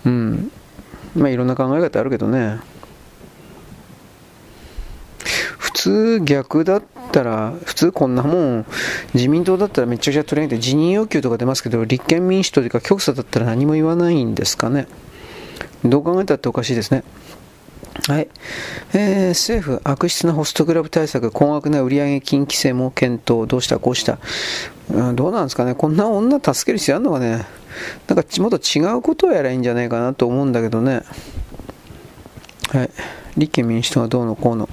[0.06, 0.50] うん。
[1.14, 2.60] まあいろんな考え方あるけどね。
[5.58, 8.66] 普通逆だったら、普通こんなもん、
[9.14, 14.86] 自民党だったらめちゃくちゃ取り上げて辞任要求とか出ますけど、立憲民主党というか極左だったら何も言わないんですかね。
[15.84, 17.04] どう考えたっておかしいですね。
[18.06, 18.28] はい、
[18.94, 24.18] えー、政府、悪質なホストクラブ対策、高額な売上金規制も検討、どうした、こうした、
[24.90, 27.46] うん、どうなんですかね、こんな女助ける必要あるのかね、
[28.06, 31.02] なんかもっと違うことをやればいいんじゃないかなと思うんだけどね、
[32.72, 32.90] はい、
[33.36, 34.68] 立憲民主党はどうのこうの、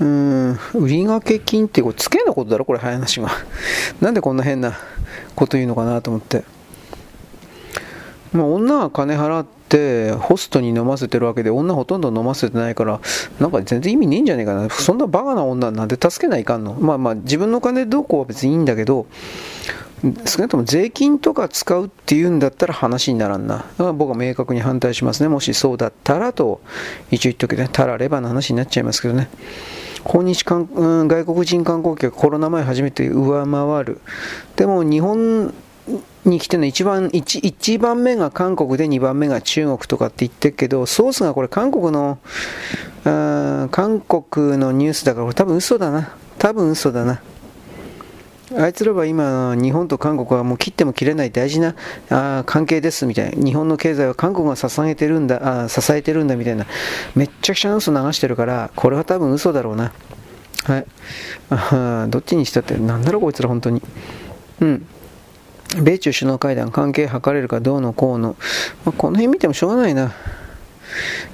[0.00, 2.64] うん、売掛金ってこれつけのことだろ？
[2.64, 3.28] これ話が。
[4.00, 4.78] なんでこんな変な
[5.34, 6.44] こと言うのかなと思って。
[8.32, 13.00] まあ、女が金払ってホストに飲ませてるわけで女ほとんど飲ませてないから
[13.40, 19.06] なんか全然意味ねえんじゃねえかなそんなバカな女なんで助けないかんのまあまあ自分の金どうこうは別にいいんだけど
[20.02, 23.56] 少なくとも税金とか使うっていうんだったら話にならんな。
[23.56, 25.28] だから僕は明確に反対しますね。
[25.28, 26.60] もしそうだったらと、
[27.10, 27.68] 一応言っとけね。
[27.72, 29.28] たらればの話になっちゃいますけどね。
[30.04, 34.00] 訪日観、うん、外国人観光客コロナ前初めて上回る。
[34.56, 35.54] でも日本
[36.24, 42.18] に来ての一番一、一番目が韓国で二番目が中国とかって言ってるけどソースがこれ韓国の
[43.70, 47.22] 韓国のニュースだからこれ多分嘘だな多分嘘だな
[48.56, 51.74] あいつらは今、日本と韓国はもう切っても切れない大事な
[52.08, 56.66] あ関係ですみたいな、日本の経済は韓国が支えてるんだあ支えてるんだみたいな、
[57.14, 59.92] めっちゃくちゃ嘘流してるから、これは多分嘘だろうな。
[60.64, 60.86] はい。
[61.50, 63.82] あどっちにしたって、なんだろうこいつら本当に。
[64.60, 64.86] うん。
[65.82, 68.36] 米中首脳会談、関係図れるかどうのこうの。
[68.84, 70.12] まあ、この辺見てもしょうがないな。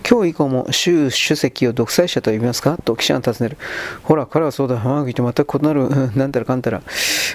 [0.09, 2.79] 今日以降も習主席を独裁者と呼びますか？
[2.85, 3.57] と記者が尋ねる。
[4.03, 6.83] ほら、彼はそうだ、浜口と全く異なる、なんたらかんたら。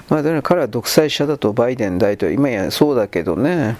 [0.10, 3.78] まあ、彼は独裁者だとバイデン大統領、今やそうだけどね。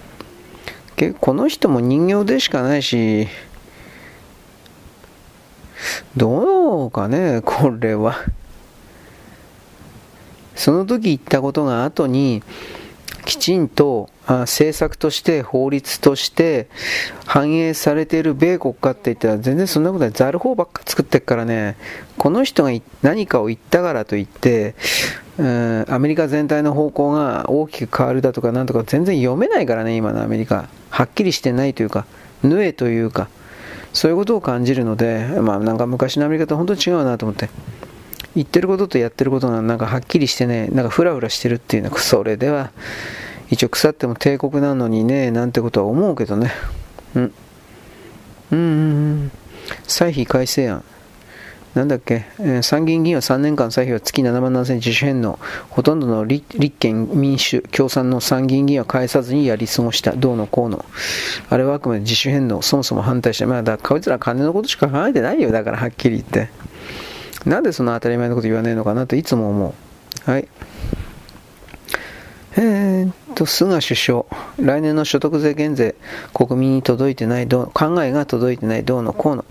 [1.22, 3.28] この人も人形でしかないし、
[6.18, 8.18] どうかね、これは。
[10.56, 12.44] その時言ったことが後に、
[13.26, 16.68] きちんと政策として法律として
[17.26, 20.12] 反映されている米国かって言ったら全然そんなことない。
[20.12, 21.78] ざる法ばっか作ってっからね
[22.18, 22.72] この人が
[23.02, 24.76] 何かを言ったからといって
[25.38, 30.70] アメリカ全体の方向が大きく変わるだとかなんとか全然読めないからね今のアメリカ。
[30.90, 32.06] はっきりしてないというか
[32.44, 33.30] ぬえというか
[33.94, 37.50] そういうことを感じるのでまあなんか昔のアメリカと本当に違うなと思って。
[38.36, 42.72] 言ってることとやってることがなんかはっきりしてねなんかフラフラしてるっていうのはそれでは
[43.50, 46.52] 一応腐っても帝国なのにねなんてことは思うけどね。
[47.16, 47.34] うん。
[48.52, 48.62] うんう
[49.26, 49.32] ん
[49.88, 50.84] 歳費改正案。
[51.76, 55.38] なんだっけ、えー、参議院議員は3年間歳費は月7万7000自主返納。
[55.70, 56.44] ほとんどの立
[56.80, 60.14] 憲民主共産の参議院議員は返さずにやり過ごした。
[60.14, 60.84] どうのこうの。
[61.50, 62.62] あれはあくまで自主返納。
[62.64, 65.52] そもそも反対してまあだこいつら金のことしか考えてないよ。
[65.52, 66.50] だからはっきり言って。
[67.46, 69.76] なんでそんな当たり前のこと言わねえのかなといつも思
[70.28, 70.48] うはい
[72.62, 74.26] えー、っと、菅首相、
[74.58, 75.96] 来年の所得税減税、
[76.34, 79.46] 国民に届いてないどう、考えが届いてないどうのこうの。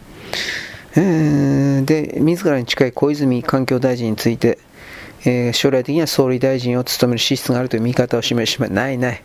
[0.94, 4.58] えー、で、自らに近い小泉環境大臣について、
[5.24, 9.22] えー、将来的には総理大臣を務める資質があるという見方を示しまないない。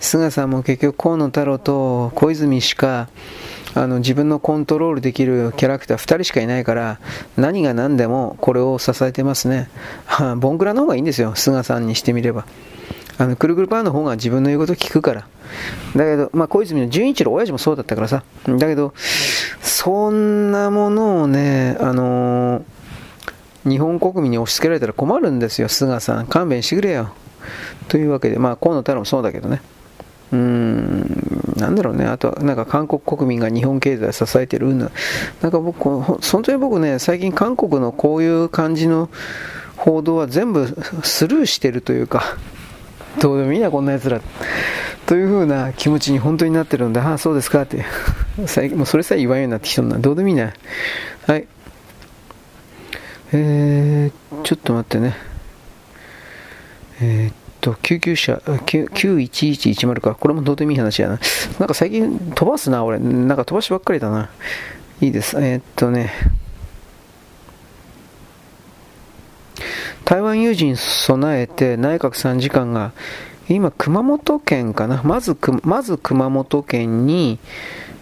[0.00, 3.08] 菅さんも結局河野太郎と小泉しか、
[3.74, 7.00] あの自分のコントロールできるキャラクター2人しかいないから
[7.36, 9.70] 何が何でもこれを支えてますね。
[10.38, 12.44] ボンクラの方がいいんですよ、菅さんにしてみれば。
[13.18, 15.26] あのくるくるパーの方が自分の言うこと聞くから。
[15.94, 18.24] だけど、まあ、小泉の純一郎親父もそうだったからさ。
[18.46, 18.94] だけど、
[19.60, 26.26] そんなものをね、あのー、日本国民に押し付けられたら困るんですよ、菅さん。
[26.26, 27.12] 勘弁してくれよ。
[27.88, 29.60] というわけで、まあ、河野太郎もそうだけどね。
[30.32, 32.06] うーん、なんだろうね。
[32.06, 34.90] あとは、なんか韓国国民が日本経済を支えてるうんなん
[35.50, 39.10] か僕、本当に僕ね、最近韓国のこういう感じの
[39.76, 40.66] 報道は全部
[41.02, 42.36] スルーしてるというか、
[43.20, 44.20] どうでもいいな、こんな奴ら。
[45.06, 47.84] という風な気持ちに本当になってるんで、ああ、そうですかって。
[48.46, 49.98] 最近もうそれさえ言わんようになってきたんだ。
[49.98, 50.54] どうでもいいな。
[51.26, 51.46] はい。
[53.34, 55.16] えー、ちょっと待ってね。
[57.00, 60.14] えー、と、救急車、91110か。
[60.14, 61.20] これもどうでもいい話やな。
[61.58, 62.98] なんか最近飛ばすな、俺。
[62.98, 64.30] なんか飛ばしばっかりだな。
[65.00, 65.36] いいです。
[65.38, 66.12] えー、っとね。
[70.04, 72.92] 台湾有事に備えて内閣参事官が
[73.48, 77.38] 今、熊本県かな、まずまず熊本県に、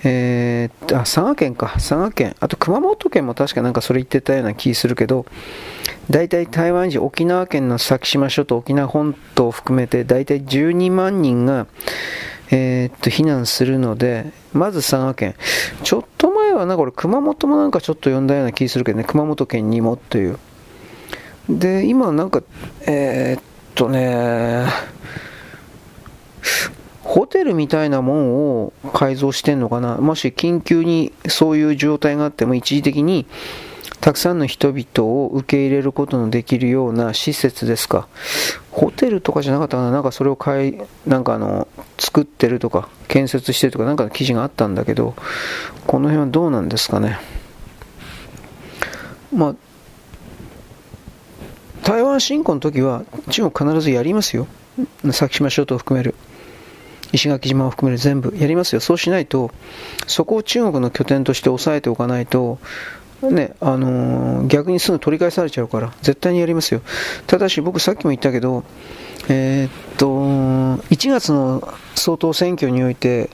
[0.02, 5.26] えー、あ佐賀県か、佐賀県、あと熊本県も確かなんかそれ言ってたような気するけど、
[6.10, 11.68] 大体台湾人、沖縄県の先島諸島、沖縄本島を含めて、大体12万人が、
[12.50, 15.36] えー、っと避難するので、まず佐賀県、
[15.84, 20.38] ちょっと前はな、これ熊本もなんかちょっと呼んだような気するけどね、熊本県にもという。
[21.48, 22.42] で、今なんか、
[22.88, 23.42] えー、っ
[23.76, 24.66] とね、
[27.04, 33.26] ホテルみたいなもんを改造してんのかなもし緊急にそういう状態があっても一時的に
[34.00, 38.08] たくさんの人々を受け入れることのできるような施設ですか？
[38.70, 39.90] ホテルとかじゃなかったかな？
[39.90, 41.68] なんかそれを買い、なんかあの、
[41.98, 45.14] 作ってるとか、建設してるとかなんかの記事があったんだけど、
[45.86, 47.18] この辺はどうなんですかね？
[49.32, 49.54] まあ、
[51.84, 54.46] 台湾侵攻の時は中国必ずやりますよ。
[55.12, 56.14] 先島諸島を含める。
[57.12, 58.80] 石垣島を含める全部やりますよ。
[58.80, 59.50] そうしないと、
[60.06, 62.58] そこを中国の拠点として押さえておかないと、
[63.22, 66.80] ね、あのー、逆にすぐ取り返されちゃうから、絶対にやりますよ。
[67.26, 68.64] ただし僕さっきも言ったけど、
[69.28, 70.06] えー、っと、
[70.88, 73.30] 1月の総統選挙において、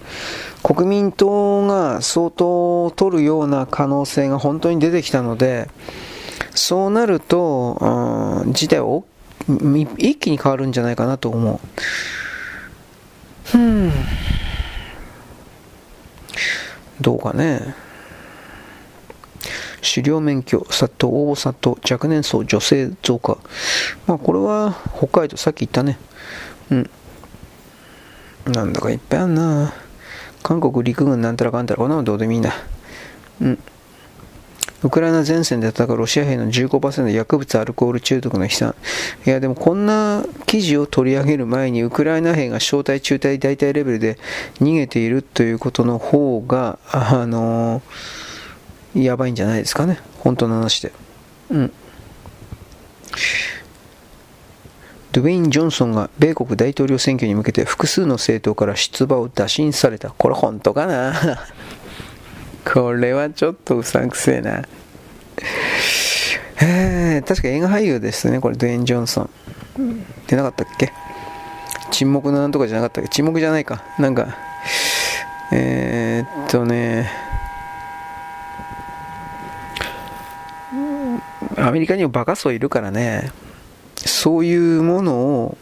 [0.63, 5.69] 国民党が相当取るような可能性が本当に出てきたので、
[6.55, 9.03] そうなると、うん、事態は
[9.99, 11.61] 一気に変わるんじゃないかなと思
[13.55, 13.59] う。
[13.59, 13.93] うん。
[17.01, 17.86] どうかね。
[19.95, 23.39] 狩猟免許、殺到、応募殺到、若年層、女性増加。
[24.07, 25.99] まあこれは北海道、さっき言ったね。
[26.71, 26.91] うん。
[28.47, 29.73] なんだかいっぱいあんな。
[30.43, 32.55] 韓国陸軍なんたらかんたら、こんなのどうでもいいんだ。
[33.41, 33.59] うん。
[34.83, 38.75] ウクライナ前線で戦うロシア兵の15%薬物アルコール中毒の悲惨。
[39.27, 44.19] いや、でもこんな記事を取り上げる前に、ウクライナ兵が小隊、中隊、大隊レベルで
[44.61, 47.83] 逃げているということの方が、あのー、
[49.05, 49.99] やばいんじゃないですかね。
[50.21, 50.93] 本当の話で。
[51.51, 51.73] うん。
[55.13, 60.11] ドゥェイン・ジョンソンが米国大統領選挙に向けて複数の政党から出馬を打診された。
[60.11, 61.15] これ本当かな？
[62.71, 64.63] これはちょっとうさんくせえな。
[66.61, 69.31] えー、確か映画俳優ですね、これ、ドゥエイン・ジョンソン。
[70.27, 70.93] 出なかったっけ？
[71.91, 73.11] 沈黙のなんとかじゃなかったっけ？
[73.11, 73.83] 沈黙じゃないか。
[73.99, 74.37] なんか、
[75.53, 77.11] えー、っとね、
[81.57, 83.33] アメリカにもバカ層いるからね。
[83.97, 85.59] そういうものを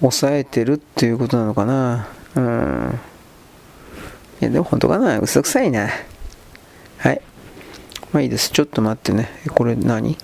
[0.00, 2.08] 抑えてるっていうことなのかな。
[2.34, 3.00] うん。
[4.40, 5.88] いや、でも本当かな嘘くさいな。
[6.98, 7.20] はい。
[8.12, 8.50] まあいいです。
[8.50, 9.28] ちょっと待ってね。
[9.50, 10.18] これ何？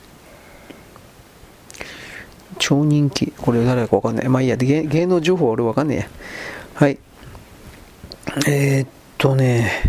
[2.59, 3.32] 超人気。
[3.39, 4.28] これ誰かわかんない。
[4.28, 4.56] まあいいや。
[4.56, 6.09] 芸芸能情報は俺わかんねえや。
[6.74, 6.98] はい。
[8.48, 9.82] えー、っとね。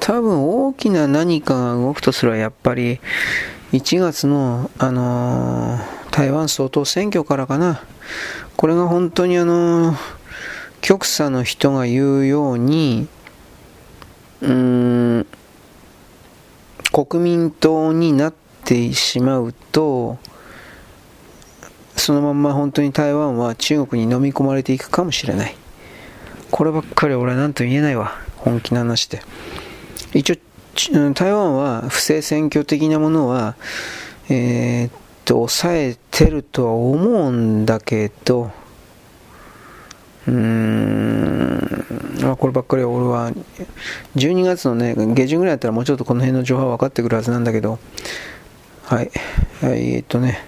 [0.00, 3.00] 多分大きな何かが動くとすればやっぱり
[3.72, 7.82] 1月の、あのー、台湾総統選挙からかな。
[8.56, 9.96] これが本当にあのー、
[10.80, 13.08] 極左の人が言うように、
[14.40, 15.26] うーん、
[16.92, 18.34] 国民党になっ
[18.64, 20.18] てしまうと、
[21.96, 25.56] そのまま本当に台湾は中国に飲み込まれていくかもしれない。
[26.50, 28.12] こればっかり俺は何と言えないわ。
[28.36, 29.20] 本気の話で。
[30.14, 30.36] 一応
[31.14, 33.56] 台湾は不正選挙的なものは、
[34.30, 34.92] えー、っ
[35.24, 38.50] と、抑えてるとは思うんだけど、
[40.26, 43.32] うーん、あ、こればっかり俺は、
[44.16, 47.78] 12月のね、下旬ぐらいだったらもうちょっとこの辺の情報は分かってくるはずなんだけど、
[48.84, 49.10] はい、
[49.60, 50.44] はい、えー、っとね、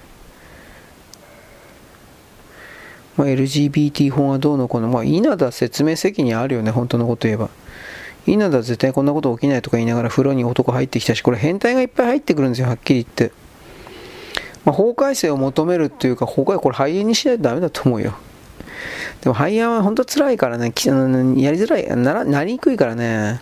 [3.16, 7.50] まあ、LGBT 法がどうのこうの、まあ、稲田説明責任あるよね、本当のこと言えば。
[8.26, 13.32] 稲田絶対こんなこと起きないとか言いながら風呂に男入ってきたし、これ変態がいっぱい入ってくるんですよ、はっきり言って。
[14.64, 18.14] まあ、法改正を求めるっていうか、法改、これ肺炎にしないとダメだと思うよ。
[19.22, 20.74] でも肺炎は本当辛いからね、やり
[21.58, 23.40] づらい、ならなりにくいからね、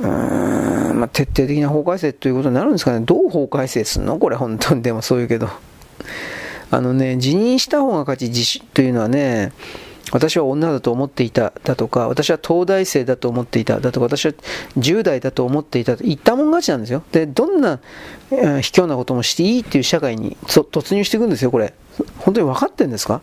[0.00, 3.04] うーん、まあ、徹底的な法改正ということになるんですかね。
[3.04, 4.18] どう法改正すんの？
[4.18, 5.48] これ本当に、でもそういうけど。
[6.70, 9.52] あのね、辞任した方が勝ち、自主というのはね、
[10.10, 14.32] 私は女だと思っていただとか、私は東大生だと思っていただとか、私は
[14.76, 17.02] 10代だと思っていたと言ったもん勝ちなんですよ。
[17.12, 17.80] で、どんな、
[18.30, 21.72] 卑怯なこともしていいっていう社会に突入していくんですよ、これ。
[22.18, 23.20] 本当に分かってんですか？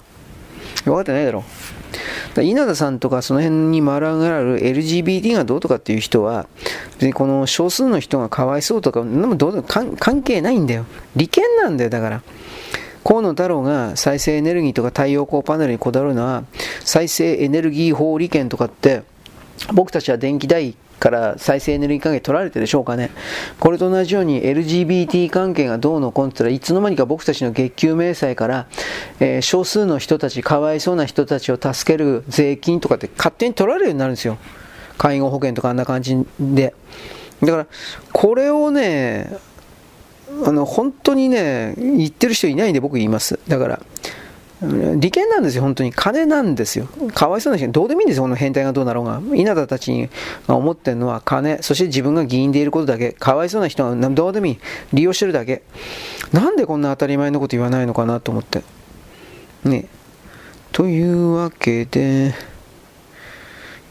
[0.85, 1.43] 分かってないだろ
[2.37, 2.41] う。
[2.41, 6.47] 稲田さんとかその辺に群がる LGBT がどうとかっていう人は、
[6.93, 10.85] 別にこの少数の人がかわいそうとか、どう関係ないんだよ。
[11.15, 12.21] 利権なんだよ、だから。
[13.09, 16.43] 河野太郎が再生エネルギーとか太陽光パネルにこだわるのは、
[16.85, 19.01] 再生エネルギー法利権とかって、
[19.73, 23.09] 僕たちは電気代から再生エネルギー関係取られてるでしょうかね。
[23.59, 28.67] これと同じように LGBT 関係がどうのこうのって言ったらいつの間にか僕たちの月給明細から、
[29.19, 34.37] えー、少数の人たち、かわいそうな人たちを助ける税金とかって勝手に取られるようになるんですよ。
[34.99, 36.75] 介護保険とかあんな感じで。
[37.41, 37.67] だから、
[38.13, 39.35] これをね、
[40.45, 43.39] あの、本当にね、言ってる人いないんで僕言います。
[43.47, 43.81] だから、
[44.61, 45.93] 利権なんですよ、本当に。
[45.93, 46.87] 金なんですよ。
[47.13, 49.21] かわいそうな人、どうでもいいんですよ、この変態がどうなろうが。
[49.33, 50.09] 稲田たちに
[50.47, 53.13] 思ってるのは金、そして自分が議員でいることだけ。
[53.13, 54.59] かわいそうな人がどうでもいい。
[54.91, 55.61] 利用してるだけ。
[56.33, 58.63] なんでこんな当たり前のこと言わないのかなと思って。
[59.63, 59.85] ね。
[60.73, 62.33] というわけで、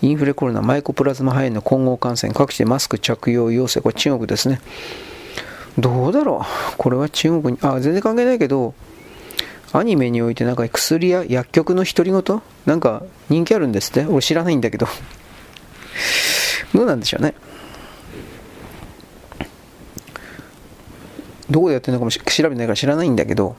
[0.03, 4.61] インフレコロナ、マイコプラズマ肺炎の混合感染、各地でマスク着用要請、これ中国ですね。
[5.79, 6.77] どうだろう？
[6.77, 8.75] これは中国に、あ、全然関係ないけど、
[9.73, 12.43] アニメにおいてなんか薬や薬局の独り言？
[12.67, 14.05] なんか人気あるんですって？
[14.05, 14.87] 俺知らないんだけど。
[16.75, 17.35] どうなんでしょうね？
[21.51, 23.57] どこでやってるのかも調べないから知らないんだけど、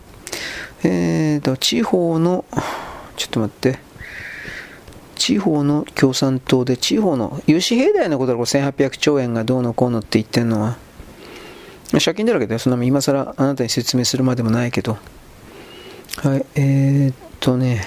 [0.83, 2.45] えーと、地方の、
[3.17, 3.79] ちょっと待って、
[5.15, 10.77] 地方の共産党で、地方の、有志兵隊のことだろ、1800兆円がどうのこうのって言ってるのは、
[11.93, 14.97] 借金だらけでそんな今更あなたに説明するまでもないけど、
[16.17, 17.83] はい、えー、っとね、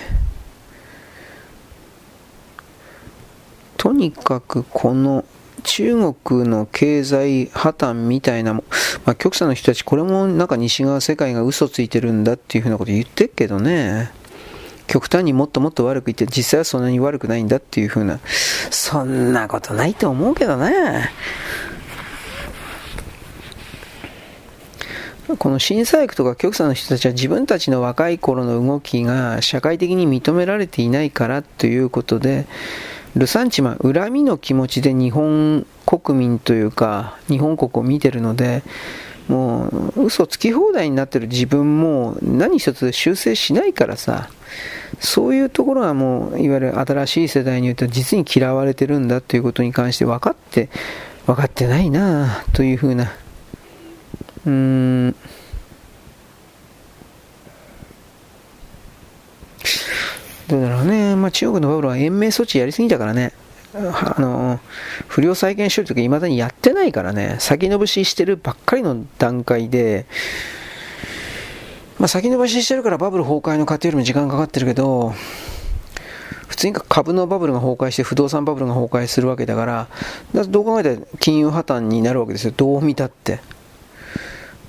[3.76, 5.24] とにかくこの
[5.62, 8.64] 中国の経済破綻みたいなも、
[9.04, 14.10] まあ、極左の人たち、これもなんか西側世界が嘘ついてるんだっていうふうなこと言ってっけどね、
[14.88, 18.18] 極端にもっともっと悪く言って、実際はそんなに悪くないんだっていう風な、
[18.70, 21.10] そんなことないと思うけどね。
[25.38, 32.46] この審査役とか極左の人たちは自分たちの若い頃の動きが社会的に認められていないからということで、
[33.14, 38.62] ルサンチマン、恨みの気持ちで日本国民というか、日本国を見てるので、
[39.28, 44.30] もう嘘つき放題になってる自分も何一つ修正しないからさ、
[44.98, 50.68] そういうところはもう、いわゆる新しい世代によっては実に嫌われてるんだということに関して分かって、
[51.26, 53.12] 分かってないなというふうな
[54.46, 55.16] うーん。
[60.48, 63.32] どうだろうね、まあ、中国のバブルは延命措置やりすぎたからね、
[63.74, 64.60] あの
[65.08, 70.04] 不良債権処理とかいまだにやってないからね、先延ばししてるばっかりの段階で、
[71.98, 75.14] まあ、先延ばししてるからバブル崩壊の過程よりも時間かかってるけど、
[76.48, 79.88] 普通に株のバブルが崩壊して不動産バブルが崩壊するわけだから、
[80.34, 83.40] だどう考えて金融破綻になるわけですよ、どう見たって。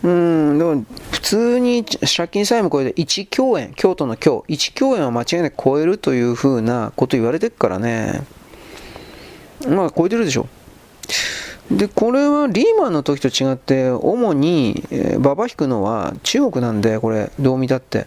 [0.04, 8.24] うん、でも普通に借金債務超えて1兆円、京都の今日、1兆円は間違いなく超えるというふうなこと言われてるからね。
[9.68, 10.48] まあ超えてるでしょ。
[11.72, 18.06] で、これはリーマンの時と違って、主に、えー、ババ引くのは中国なんで、これ、どう見たって。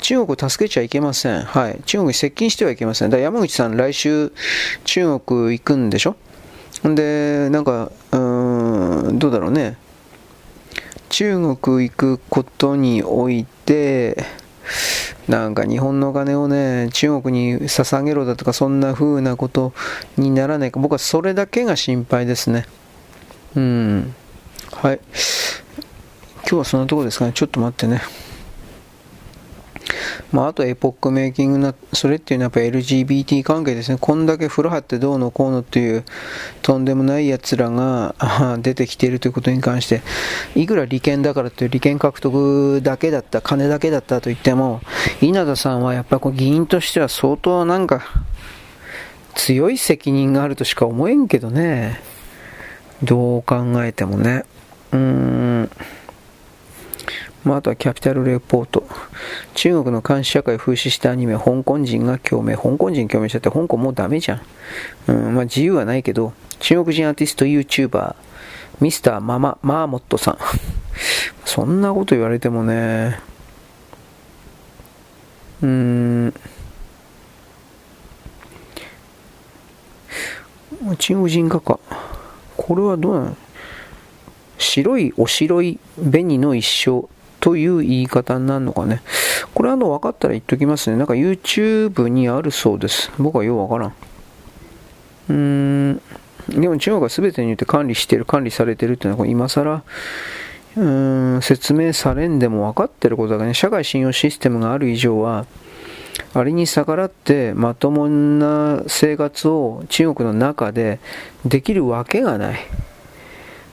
[0.00, 1.42] 中国を助けちゃいけません。
[1.42, 1.80] はい。
[1.84, 3.10] 中国に接近してはいけません。
[3.10, 4.32] だ山口さん、来週、
[4.84, 6.16] 中国行くんでしょ
[6.82, 9.76] で、なんか、うん、どうだろうね。
[11.08, 14.24] 中国行くことにおいて、
[15.28, 19.72] なんか日本のお金をね、中国に捧げろだとか、そんな風なこと
[20.16, 22.66] にならないか、僕はそれだけが心配ですね。
[23.56, 24.14] うん。
[24.72, 25.00] はい。
[26.42, 27.32] 今日はそんなとこですかね。
[27.34, 28.02] ちょっと待ってね。
[30.32, 33.98] まあ、あとエポックメイキングな、それっていうのはやっぱ LGBT 関係ですね。
[34.00, 36.04] こんだけ風呂張ってどうのこうのっていう
[36.62, 38.14] とんでもない奴らが
[38.60, 40.02] 出てきているということに関して、
[40.54, 44.80] いくら利権だからという利権獲得だけだった、金だけだったと言っても、
[45.20, 48.02] 稲田さんはやっぱこう議員としては相当なんか
[49.34, 52.00] 強い責任があるとしか思えんけどね。
[53.02, 54.44] どう考えてもね。
[54.92, 55.70] うーん。
[57.44, 58.84] まあ、あとはキャピタルレポート。
[59.54, 62.56] 中国の監視社会を風刺したアニメ、香港人が共鳴。
[62.56, 64.40] 香港人共鳴しちゃって、香港もうダメじゃん。
[65.08, 68.16] うん、まあ自由はないけど、中国人アーティスト YouTuber、
[68.80, 70.38] ミスターママ、マーモットさん。
[71.44, 73.20] そんなこと言われてもね、
[75.62, 76.34] うーん、
[80.98, 81.78] 中国人画家。
[82.56, 83.36] これはどうなの？
[84.56, 87.08] 白いお白い紅の一生
[87.44, 89.02] という言い方になるのかね。
[89.52, 90.96] これあの分かったら言っときますね。
[90.96, 93.12] なんか YouTube にあるそうです。
[93.18, 93.92] 僕はようわからん。
[95.28, 95.34] うー
[95.92, 96.00] ん。
[96.48, 99.82] でも中国は全てによって管理してる、管理されてるっていうのは今更、
[100.78, 105.44] うーん、説明されんでも分かってることだからね、社会信用システムがある以上は、
[106.32, 110.98] あれに逆らってまともな生活を中国の中で
[111.44, 112.60] できるわけがない。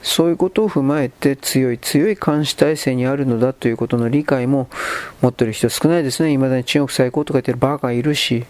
[0.02, 4.68] そういうことを踏まえて強い強い監視体制にあるのだということの理解も
[5.20, 6.32] 持ってる人少ないですね。
[6.32, 8.44] 未だに中国最高とか言ってるバカいるし。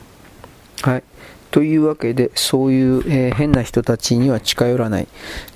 [0.82, 1.02] はい。
[1.52, 5.08] というわけで、そういう、えー、変な人たちには近寄らない。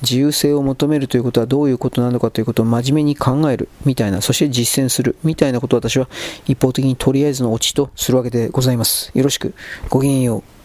[0.03, 6.07] 自由性を求めるということはどういうことなのかということを真面目に考えるみたいな、そして実践するみたいなことを私は
[6.47, 9.11] 一方的にとりあえずのオチとするわけでございます。
[9.15, 9.55] よろしく。
[9.89, 10.56] ごきげんよう。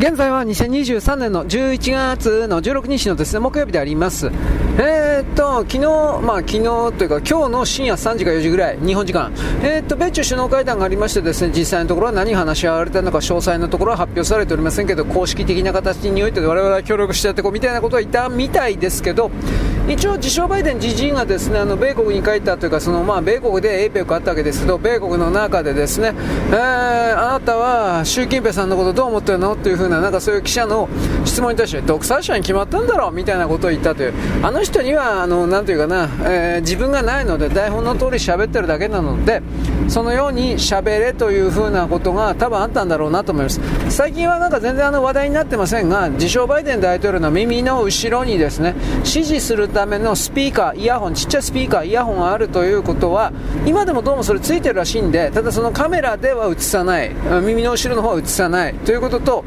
[0.00, 4.30] 現在は2023年の11月の16日のですね木曜日であります。
[4.78, 5.80] えー、っと、昨日、
[6.24, 6.62] まあ昨日
[6.96, 9.30] というか今日の深夜3時か4時ぐらい、日本時間、
[9.62, 19.30] えー、っと、米中首脳会談がありましてですね、実際のところは何話し合われたのか詳細のところは発表されておりませんけど、公式的な形において我々は協力してやっていこうみたいなことは言ったみたいですけど、
[19.86, 26.14] 一応自称バイデン自身がですね、あの、米国に帰ったというか、その、まあ米国で APEC あったわけですけど、米国の中でですね、
[26.52, 29.52] えー、あなたは習近平さんのことどう思ってるの？
[29.52, 30.88] っていうふうな、なんかそういう記者の
[31.24, 39.42] 質問に対して、独裁者に決まったんだろうみたいなことを言ったという、あの人には、あの、なんていうかな、えー、自分がないので、台本の通り喋ってるだけなので、
[39.90, 43.60] そのように喋れというふうなことが多分あったんだろうなと思います。
[43.88, 53.32] 最近はなんか全然あの話題になってませんが、自称バイデン大統領の耳の後ろにですね、支持するためのスピーカー、イヤホン、ちっちゃいスピーカー、イヤホンがあるということは、
[53.66, 57.10] 今でもどうもそれついてるらしいんで、ただそのカメラでは映さない、
[57.42, 59.44] 耳の後ろの方は映さないということと、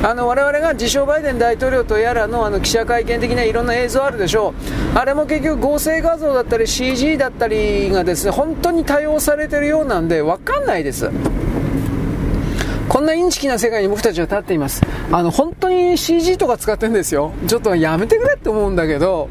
[0.00, 4.50] あの我々が自称バイデン大統領とやらのあの記者会見的ないろんな映像あるでしょ
[4.94, 11.10] う、あれも結局合成画像だったり CG だったりがですね本当に多用されてるようなんで分かんないです。
[12.88, 14.80] こんなインチキな世界に僕たちは立っています。
[15.12, 17.32] あの、本当に CG とか使ってるんですよ。
[17.46, 19.28] ちょっとやめてくれって思うんだけど、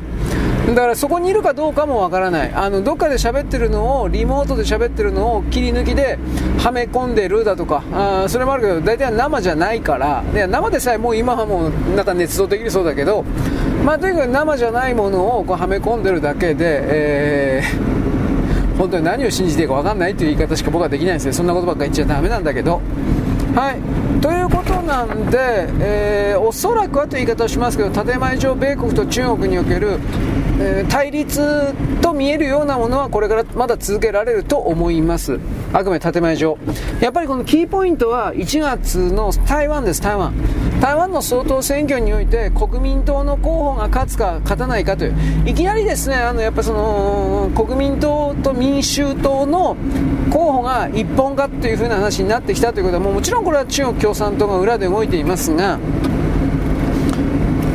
[0.68, 2.52] だからそこにいるかどうかもわからない。
[2.54, 6.20] あの、どっかで喋ってるのを、リモートで喋ってるのを切り抜きで
[6.58, 13.24] はめ込んでるだとか、あそれもあるけど、大体生じゃないから、で生でさえもう今はもうなんか捏造できるそうだけど、
[13.86, 21.32] まあとにかく生じゃないものをこうはめ込んでるだけで、えー、本当に何を信じていいか分かんないという言い方しか僕はできないんですね。
[21.32, 22.82] そんなことばっか言っちゃダメなんだけど。
[23.56, 30.00] はい、ということなんで、えー、おそらくはという言い方をしますけど建前上、米国と中国における、
[30.90, 35.40] 対立と見えるようなものはこれからまだ続けられると思います、
[35.74, 36.58] あくまで建前上、
[37.00, 40.34] やっぱりこのキーポイントは1月の台湾です、台湾。
[40.82, 45.16] 台湾の総統選挙において国民党の候補が勝つか勝たないかという。
[45.46, 49.76] いきなりですねあのやっぱその国民党と民衆党の
[50.32, 55.80] 候補が一本化というふうな話になってきたということはもうもちろんこれは中国共産党が裏で動いていますが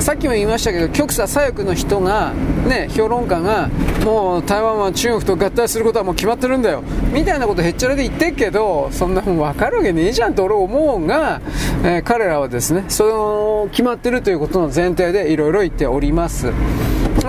[0.03, 2.35] さっきも言いましたけど極左左翼の人が、
[2.69, 3.69] ね、評論家が
[4.05, 6.83] もう台湾は中国と合体することはもう決まってるんだよ。
[7.13, 11.41] みたいなことへっちゃらで言ってるけどそんなもん分かるわけねえじゃんと俺思うが、
[11.85, 16.53] えー、彼らはですねその決まってるということの前提でいろいろ言っております。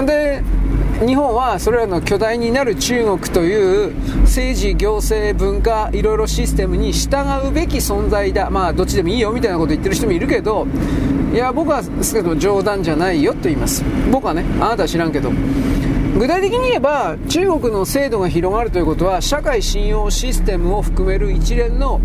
[0.08, 0.42] で
[1.06, 7.18] 日本はそれらの巨大になる中国という政治、行政、文化、いろいろシステムに従
[7.48, 10.66] うべき存在だ、まあどっちでもいいよみたいなこと言ってる人もいるけど、
[11.34, 13.84] いや、僕はですけど冗談じゃないよと言います。
[14.12, 15.32] 僕はね、あなたは知らんけど。
[16.16, 22.02] 具体的に言えば中国の制度が広がるということは社会信用システムを含める一連の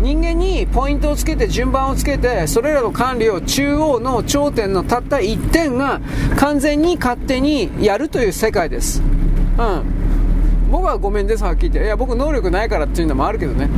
[0.00, 6.00] 人間にポイントをつけて順番をつけてそれらの管理を中央の頂点のたった1点が
[6.36, 9.00] 完全に勝手にやるという世界です。
[9.58, 10.01] うん
[10.72, 11.84] 僕はごめんですはっきり言って。
[11.84, 13.68] いや僕能力ないからっていうのもあるけどね。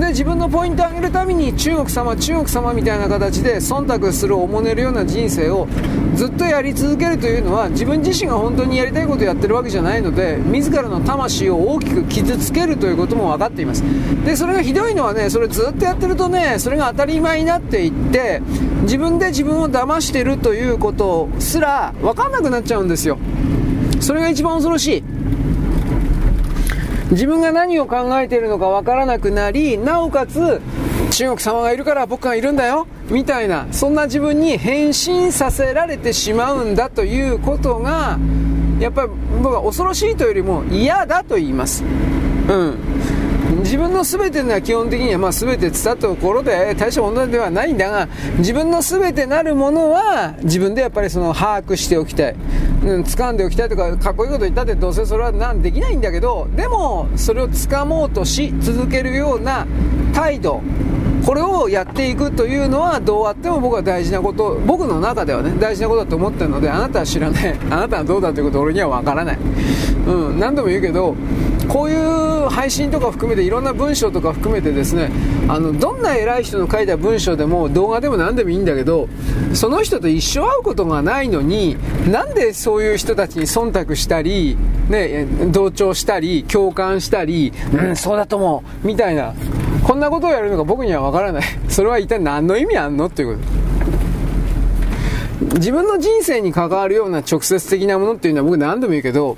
[0.00, 5.68] で自分のポイントを上げるために中国様中国様みたいな形で忖度するおもねるような人生を
[6.16, 13.84] ずっとやり続けるというのは自分自身が本当にやりたいことをやってるわけじゃないので自らの魂を大きく傷つけるということも分かっています。
[14.24, 18.42] でそれがひどいのはねそれずっとやってるとねそれが当たり前になっていって
[18.82, 23.18] 自分で自分を騙してるということすら分かんなくなっちゃうんですよ。
[24.00, 25.04] それが一番恐ろしい。
[27.12, 30.62] 自分が何を考えているのかわからなくなり、なおかつ、
[31.10, 38.18] 中国様がいるから僕がいるんだよみたいな、そんな自分に変身させられてしまうんだということが、
[38.80, 39.08] やっぱり
[39.42, 41.84] 僕は恐ろしいというよりも嫌だと言います。
[42.48, 42.76] うん。
[43.60, 48.08] 自分の全てのは基本的にはまあ全て伝ったところで大した問題ではないんだが
[48.38, 59.66] 自分の全てなるものは自分でやっぱりその把握しておきたい、うん、掴んでおきたいとかかっこいいこと言ったってどうせそれはなんできないんだけどでもそれを掴もうとし続けるような
[60.14, 60.62] 態度
[61.24, 67.58] これをやっていくというのはどうあっても僕は大事なこと僕の中ではね大事なことだと思ってるのであなたは知らない。
[67.70, 69.38] あなたはどうだということ俺には分からない、
[70.06, 71.14] うん、何度も言うけど
[71.72, 75.10] こういう配信とか含めていろんな文章とか含めてですね
[75.48, 79.08] あのどんな偉い人の書いた文章でも動画でも何でもいいんだけど
[79.54, 81.76] その人と一生会うことがないのに
[82.10, 84.58] なんでそういう人たちに忖度したり、
[84.90, 89.34] ね、同調したり共感したり、うん、そうだと思うみたいな
[89.82, 91.42] こんなことをやるのか僕にはわからない。
[91.68, 93.06] それは一体何の意味あんの？
[93.06, 93.61] っていうこと。
[95.54, 99.36] 自分の人生に関わるような直接的なものっていうのは僕何度も言うけど、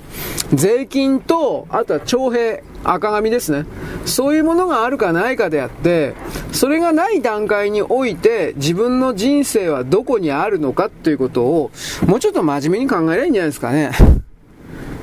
[0.53, 3.65] 税金と、あとは徴兵、赤紙ですね。
[4.05, 6.13] そういうものがあるかないかであって、
[6.51, 11.71] それがない段階において自分の人生はどこにあるのかっていうことを、
[12.05, 13.91] もうちょっと真面目に考えればいいんじゃないですかね。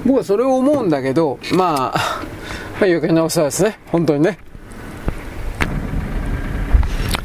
[0.05, 2.23] 僕はそれを思うんだけど、まあ、
[2.81, 3.79] まあ、余計なお世話ですね。
[3.87, 4.39] 本当にね。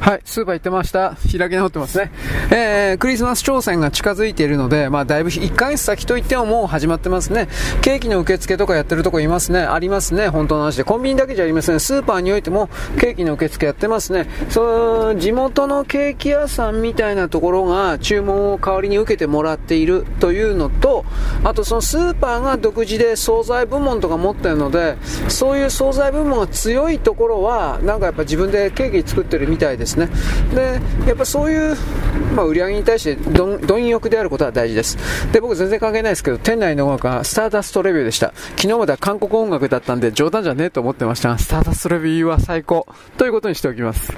[0.08, 1.18] はい、スーパー行ってました。
[1.38, 2.14] 開き直ってますね。
[2.50, 7.50] えー、クリスマス挑戦が近づいているので、まあ、だいぶ1ヶ月先といってももう始まってますね。
[7.82, 9.64] ケーキの受付とかやってるとこいますね。
[9.64, 10.30] ありますね。
[10.30, 10.86] 本当の話で。
[10.86, 11.82] コンビニだけじゃありません。
[11.82, 14.30] スーパーにおいてもケーキの受付やってますね。
[14.48, 21.04] その、地元のケーキ屋さんみたいなところが注文を代わりに受けてもらっているというのと、
[21.44, 24.96] あとそのスーパーが独自で惣菜部門とか持ってるので、
[25.28, 30.10] そういう惣菜部門が強いところは、なんかやっぱ自分でケーキ作ってるみたいですね。
[30.54, 31.76] で、やっぱそういう、
[32.36, 34.98] まあ、売り上げに対して貪欲であることは大事です。
[35.32, 38.34] で、僕全然関係ないですけど、店内の音楽はスターダストレビューでした。
[38.56, 42.88] 昨日までは韓国音楽だったんで冗談じゃねえと思ってましたが、スターダストレビューは最高。
[43.18, 44.14] ということにしておきます。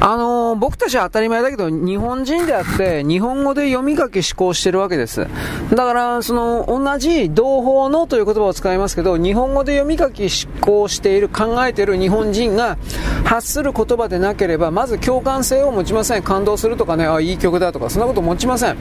[0.00, 5.26] あのー、僕たちは当たり前だけど、日本人であって、日本語で読み書き思考してるわけです。
[5.70, 12.78] だから、その、同じ同胞のという言葉を使いますけど、日本語で読み書き思考している、考えている日本人が
[13.24, 16.22] 発する言葉でなければ、まず共感性を持ちません。
[16.22, 18.76] 感動するとかね、あ、いい曲だとか、そんなこと持ちません。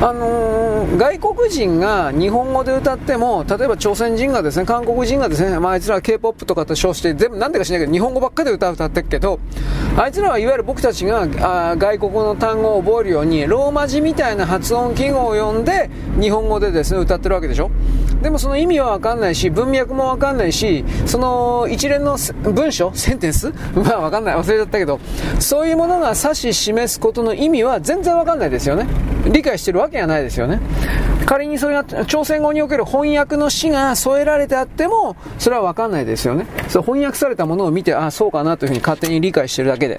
[0.00, 9.38] あのー、外国人が日本語で歌っても、例えば朝鮮人がですね、韓国人がですね、まあ、あいつらは K-POP とかと称して、全部なんでか知らないけど、日本語ばっかりで歌歌ってるけど、
[9.96, 15.90] あいつらはいわゆる僕たちがあ外国の単語を覚えるようにローマ字みたいな発音記号を読んで
[16.20, 17.70] 日本語でですね歌ってるわけでしょ？
[18.22, 23.52] でもその意味はわかんないし文脈もわかんないしその一連の文章センテンス？
[23.74, 24.34] まあわかんない。
[24.36, 25.00] 忘れちゃったけど
[25.40, 28.86] そういうものが指し示すことの意味は全然わかんないですよね。
[29.26, 30.60] 理解してるわけがないですよね。
[31.26, 36.46] 仮にそれが朝鮮語における翻訳の詩が添えられてあってもそれはわかんないですよね。
[36.68, 39.98] そう翻訳されたものを見てああそうかなというふうに勝手に理解してるだけで。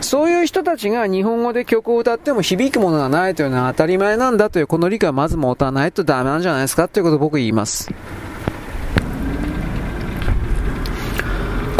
[0.00, 7.90] そういう人たちが日本語で曲を歌っても響くものがないというのは当たり前なんだというこの理解をまず持たないとダメなんじゃないですかということを僕言います。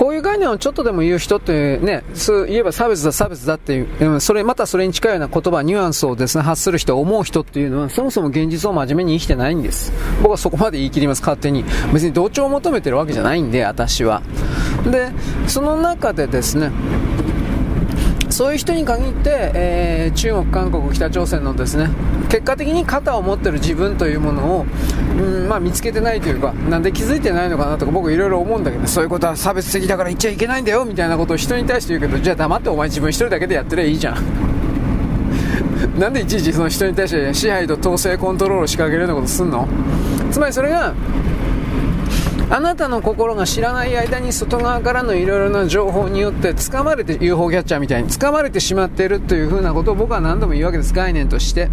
[0.00, 9.92] こういう概念をちょっとでも言う人ってね、そう言えば差別だ差別だっていう、それ、またそれに近いような言葉、ニュアンスをですね、発する人、思う人っていうのは、そもそも現実を真面目に生きてないんです。
[10.22, 11.66] 僕はそこまで言い切ります、勝手に。
[11.92, 14.22] 別に同調を求めてるわけじゃないんで、私は。
[14.90, 15.12] で、
[15.46, 16.70] その中でですね、
[18.40, 21.90] そういう人に限って、えー、中国、韓国、北朝鮮のですね
[22.30, 24.66] 結果的に肩を持ってる自分というものを、
[25.18, 34.24] うんまあ、見つけてないというかなんで気づいてないのかなとか僕いろいろ思うんだけどそういうことは差別的だから言っちゃいけないんだよみたいなことを人に対して言うけどじゃあ黙ってお前自分一人だけでやってりゃいいじゃん。
[36.00, 39.68] なんでいちいちその人に対して支配と統制コントロールを仕掛けるようなことすんの？
[40.30, 40.94] つまりそれが
[42.52, 50.92] あなたの心が知らない間に外側からのいろいろな情報によって掴まれて UFO キャッチャーみたいに掴まれてしまっているというふうなことを僕は何度も言うわけです。
[50.92, 51.70] 概念として。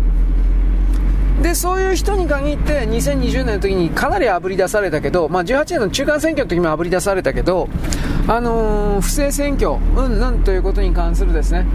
[1.41, 7.69] でそういう人に限って2020年の時にかなりあぶり出されたけど、まあ、18年の中間選挙の時もあぶり出されたけど、
[8.27, 11.65] あのー、不正選挙、うんぬんということに関するですね、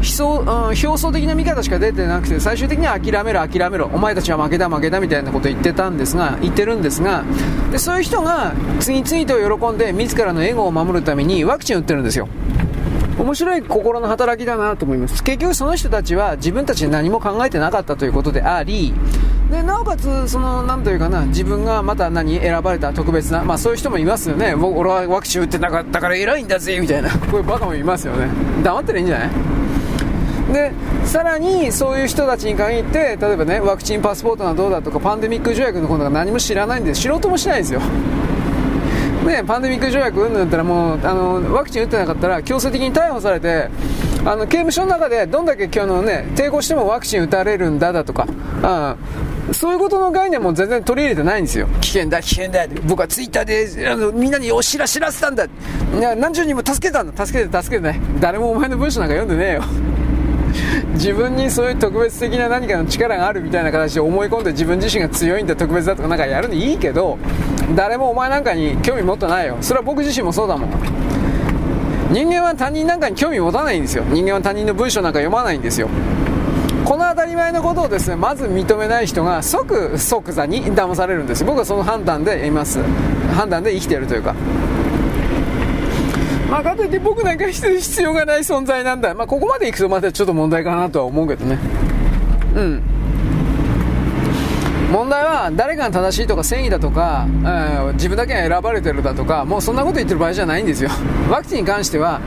[0.00, 7.24] うん、表層的な見方しか出てなくて最終的には諦めろ諦めろお前たちは負けだ負けだみたいなことを言ってたんですが言ってるんですが
[7.72, 12.28] でそういう人が次々と喜んで自らのエゴを守るためにワクチンを打ってるんですよ。
[13.18, 15.22] 面白い心の働きだなと思います。
[15.24, 18.94] 結局その人たちは自分たちで何も考えてなかったということであり
[19.50, 28.28] でなおかつ、そのなんというかな自分がまた何選ばれた特別な、まあ、そういう人もいますよね、僕俺はワクチン打ってなかったから偉いんだぜみたいな、 こういうバカもいますよね、
[28.62, 29.30] 黙ってりゃいいんじゃない？
[30.52, 30.72] で
[31.04, 37.82] さらにそういう人たちに限って例えばねワクチンパスポートがどうだとかパンデミック条約のことが何も知らないんで知ろうともしないんですよ。
[39.28, 43.68] ね、パンデミック条約うんぬんだったらもうあのワクチン打ってなかったら強制的に逮捕されて
[44.24, 48.26] あの刑務所の中でどんだけ今日の、ね、抵抗してもワクチン打たれるんだだとか
[48.62, 48.96] あ
[49.52, 51.68] そういうことの概念も全然取り入れてないんですよ。
[51.80, 52.66] 危険だ危険だ。
[52.86, 55.46] 僕はツイッターであのみんなにお知らせたんだ。
[56.16, 57.26] 何十人も助けたんだ。
[57.26, 58.00] 助けて助けてね。
[58.20, 59.62] 誰もお前の文章なんか読んでねえよ
[60.94, 67.18] 自分にそういう特別的な何かの力があるみたいな形で思い込んで自分自身が強いんだ特別だとかなんかやるのいいけど
[67.74, 69.58] 誰もお前なんかに興味持ってないよ。
[69.60, 70.70] それは僕自身もそうだもん。
[72.10, 74.04] 人間は他人なんかに興味持たないんですよ。
[74.04, 75.88] 人間は他人の文章なんか読まないんですよ。
[76.84, 81.44] この当たり前のことをですねまず認めない人が即即座に騙されるんです。
[81.44, 82.80] 僕はその判断でいます。
[83.36, 84.34] 判断で生きているというか。
[86.48, 89.14] まあ、かといって僕なんか必要がない存在なんだ。
[89.14, 91.58] まあ、ここまでいくとまたちょっと問題かなとは思うけどね。
[92.54, 92.82] うん。
[94.90, 100.90] 問題は誰が正しいとか正義だとか、えー、自分だけが選ばれてるだとかもうそんなこと言ってる場合じゃないんですよ。
[101.30, 102.20] ワクチンに関しては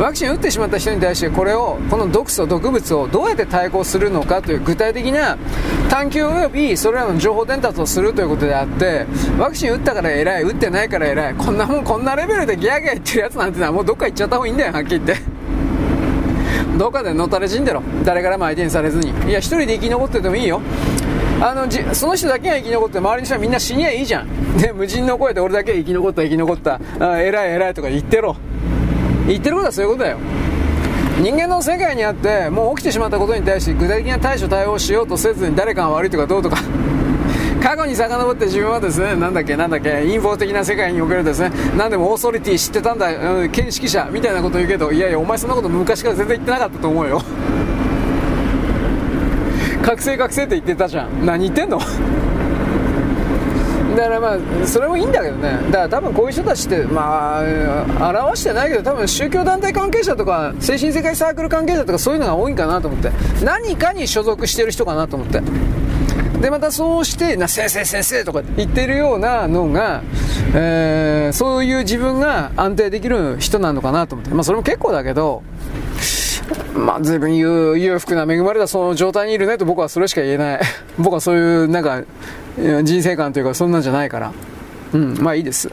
[0.00, 5.36] ワクチン打ってしまった人に対してこれをこの毒素毒物をどうやって対抗するのかという具体的な
[5.90, 9.04] 探求及びそれらの情報伝達をするということであって
[9.38, 15.38] ワクチン打ったから偉い打ってないから偉いこんなもんこんなレベルでギャーギャー言ってるやつなんてのはもうどっか行っちゃった方がいいんだよはっきり言って。
[16.78, 17.82] どっかでのたれ死んでろ。
[18.04, 19.12] 誰からも相手にされずに。
[19.28, 20.60] いや一人で生き残っててもいいよ。
[21.40, 24.58] あのじその人だけが生き残って周りの人はみんな死にゃいいじゃん。
[24.58, 26.22] で無人の声で俺だけ生き残った。
[26.22, 28.36] 生き残ったあ偉い偉いとか言ってろ。
[29.28, 30.18] 言ってることはそういうことだよ。
[31.20, 36.56] 人間の世界にあってもう起きてしまったことに対して具体的な対処対応しようとせずに誰かが悪いとかどうとか。
[37.62, 47.20] 過去に遡って自分はですねなんだっけなんだっけ陰謀的な世界におけるですね何でもオーソリティ知ってたんだ、うん、見識者みたいなこと言うけどいやいやお前そんなこと昔から全然言ってなかったと思うよ。
[49.88, 51.24] 覚醒覚醒って言ってたじゃん。
[51.24, 51.78] 何言ってんの？
[51.78, 51.86] だ
[54.02, 55.58] からまあそれもいいんだけどね。
[55.70, 63.10] だから多分こういう人たちってまあ表してないけど多分宗教団体関係者とか精神世界サークル関係者とかそういうのが多いんかなと思って。
[63.42, 65.40] 何かに所属してる人かなと思って。
[66.42, 70.02] でまたそうしてな先生先生とか言ってるようなのが、
[70.54, 74.34] えー、そういう自分が安定できる人なのかなと思って。
[74.34, 75.42] まあそれも結構だけど
[76.74, 80.60] まあ、随分裕裕福な恵まれたその状態にいるねと僕はそれしか言えない。
[80.98, 82.02] 僕はそういうなんか
[82.82, 84.32] 人生観というかそんなんじゃないから。
[84.94, 85.70] うん、まあいいです。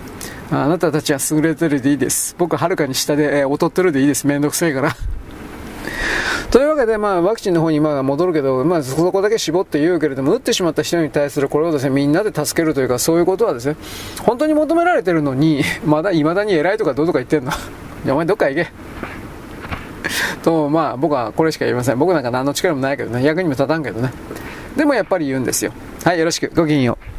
[0.51, 2.35] あなたたちは優れてるでいいです。
[2.37, 4.27] 僕ははるかに下で、えー、劣ってるでいいです。
[4.27, 4.95] めんどくせえから。
[6.51, 13.75] というわけで、まあ、ワクチンの方にまあ戻るけど、まあ、そこだけ絞って言うけれども、打ってしまった人に対するこれをですね、みんなで助けるというか、そういうことはですね、
[14.21, 17.51] 本当に求められてるのに、まだ未だに偉いとかどうとか言ってんの。
[18.13, 18.71] お前どっか行け。
[20.45, 21.97] と、まあ、僕はこれしか言いません。
[21.97, 24.11] 僕なんか何の力もないけどね、役にも立たんけどね。
[24.77, 25.73] でもやっぱり言うんですよ。
[26.03, 26.51] はい、よろしく。
[26.55, 27.14] ごきげんよう。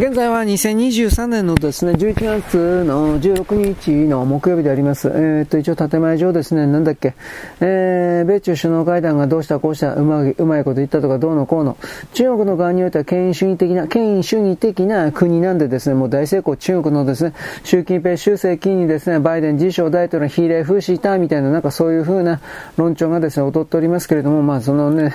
[0.00, 5.08] 現在は2023年のですね、11月の16日の木曜日であります。
[5.08, 7.12] えー、っと、一応建前上ですね、なんだっけ、
[7.60, 11.76] えー、米中首脳会談がどうしたこうした、うまうまいこと言ったとかどうのこうの、
[12.14, 22.40] 中国の側においては権威主義的な、権威主義的な国なんでですね、もう大成功、中国のですね、習近平、習政権にですね、バイデン自称大統領の比例風刺したみたいな、なんかそういう風な
[22.78, 25.12] 論調がですね、劣っておりますけれども、まあそのね、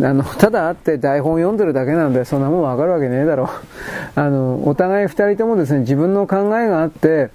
[0.00, 3.50] あの、ただあって台本読んでるだけなんで、そんなもんわかるわけねえだろ
[4.16, 4.21] う。
[4.22, 7.30] あの、お互い二人ともですね、自分の考えがあって、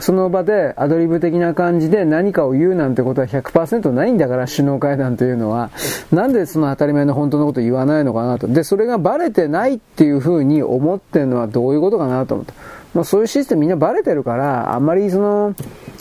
[0.00, 5.70] その場でアドリブ的な感じで何かを言うなんてことは100%ないんだから、首脳会談というのは。
[6.12, 8.46] なんでその当たり前の本当のことを言わないのかなと。
[8.46, 12.54] で、それがバレてないっていうふうに思ってるのはどういうことかなと思った。
[12.94, 15.54] まあそういうシステムみんなバレてるから、あんまりその、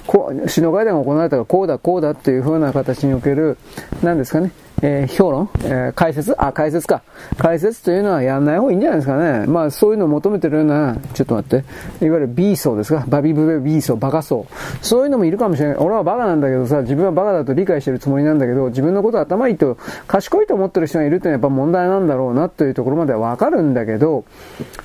[0.06, 3.58] こう、首脳会談が行われたらこうだこうだっていうふうな形における、
[4.04, 4.52] 何ですかね、
[4.84, 6.36] えー、評論、えー、解説？
[6.38, 7.02] あ、解説か。
[7.40, 9.48] 解説というのはやんない方がいいんじゃないですかね。
[9.48, 11.62] まあそういうのを求めてるような、ちょっと待っ
[12.00, 13.04] て、いわゆる B 層ですか？
[13.08, 14.46] バビブベ B 層、バカ層。
[14.84, 15.78] そういうのもいるかもしれない。
[15.78, 24.26] 俺はバカなんだけどさ、自分はバカだと理解してるつもりなんだけど、自分のこと頭いいと、賢いと思ってる人がいるってのはやっぱ問題なんだろうなというところまではわかるんだけど、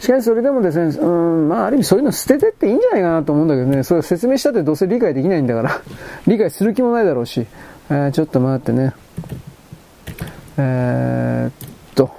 [0.01, 5.83] しかしそれでもですね、うん、まあある意味そういうの捨ててっていいんじゃないかなと思うんだけどね、それ説明したってどうせ理解できないんだから、
[6.27, 7.47] 理解する気もないだろうし、
[7.91, 8.95] えー、ちょっと待ってね。
[10.59, 12.11] えー、っと、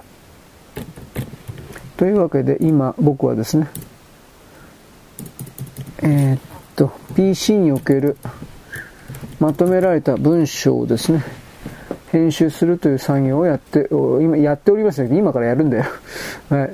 [1.98, 3.68] というわけで今僕はですね、
[6.02, 6.40] えー、っ
[6.76, 8.18] と、PC における
[9.40, 11.24] まとめられた文章をですね、
[12.12, 15.86] 編集するという作業をやって、今やっておりますけど、今からやるんだよ。
[16.50, 16.70] はい。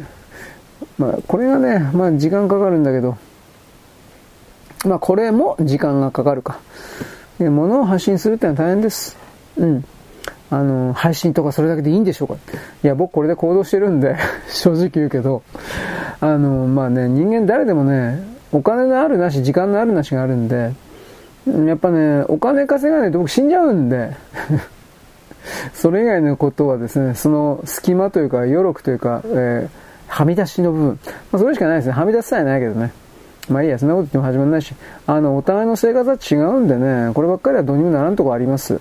[0.97, 3.17] まあ、これがね、まあ時間かかるんだけど、
[4.85, 6.59] まあこれも時間がかかるか。
[7.39, 9.17] 物を発信するってのは大変です。
[9.57, 9.85] うん。
[10.51, 12.35] あの、配信とかそれだけでいいんでしょうか
[12.83, 14.15] いや、僕これで行動してるんで
[14.49, 15.43] 正直言うけど、
[16.21, 20.73] あの、まあね、人間誰でもね、お金のあるなし、時間のあるなしがあるんで、
[21.67, 24.11] やっぱね、お金稼がないと僕死んじゃうんで
[25.73, 29.69] それ以外のことはですね、その隙間というか、余力というか、えー、
[30.07, 30.99] はみ出しの部分。
[31.31, 31.93] まあ、それしかないですね。
[31.93, 32.91] はみ出しさえないけどね。
[33.49, 34.73] まあいいや、そんなこと言っても始まらないし、
[35.07, 38.79] あの、お互いの生活は違うんでね、こればっかりはどうにもならんとこあります。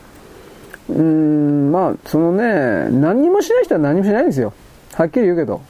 [0.89, 4.53] うーん、まあ、そのね、何もしない人は何もしないんですよ。
[4.95, 5.61] はっきり言うけど。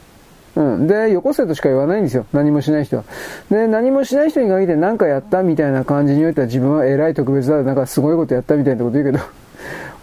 [0.55, 0.87] うん。
[0.87, 2.25] で、よこせとしか言わないんですよ。
[2.33, 3.03] 何もしない人は。
[3.49, 9.17] で、何もしない人に限って何かやったみたいな感じにおいては自分は偉い特別だ、なんかすごいことやったみたいなこと言うけ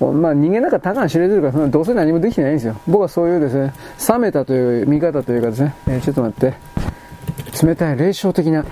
[0.01, 2.77] ど、 まあ人間なんか多感知れてるから、どうせ何もできてないんですよ。
[2.87, 3.73] 僕はそういうですね、
[4.09, 6.55] 冷めたという見方というかですね、えー、ちょっと待って、
[7.67, 8.65] 冷たい霊障的な、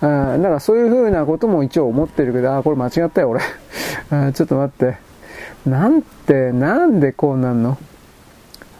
[0.00, 3.40] あだからそういう風なことも一応思ってるけど、あ、これ間違ったよ、俺。
[4.10, 5.11] あちょっと待って。
[5.66, 7.78] なんて、なんでこうなんの？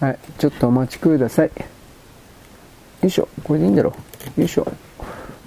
[0.01, 1.51] はい、ちょっとお待ちください。
[1.57, 3.95] よいしょ、これでいいんだろ
[4.37, 4.41] う。
[4.41, 4.67] よいしょ。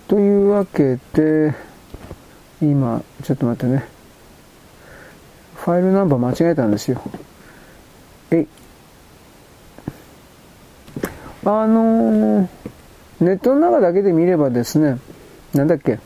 [0.08, 1.54] というわけで、
[2.62, 3.86] 今、ちょっと待ってね。
[5.56, 7.02] ファイルナンバー間違えたんですよ。
[8.32, 8.48] えい。
[11.44, 12.48] あのー、
[13.20, 15.00] ネットの中だけで見ればですね、
[15.54, 16.00] なんだっけ。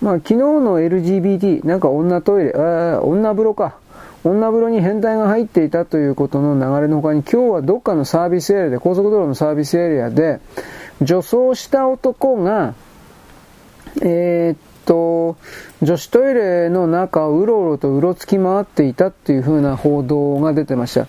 [0.00, 3.76] まあ、昨日の LGBT、なんか女トイレ、あ女風呂か。
[4.24, 10.40] 女風呂に変態が入っていたということの流れの他に今日はどっかのサービスエリアで、高速道路のサービスエリアで、
[11.00, 12.74] 女装した男が、
[14.00, 15.36] えー、っと、
[15.82, 21.06] 女子トイレの中をうろうろとうろつき回っていたっていう風な報道が出てました。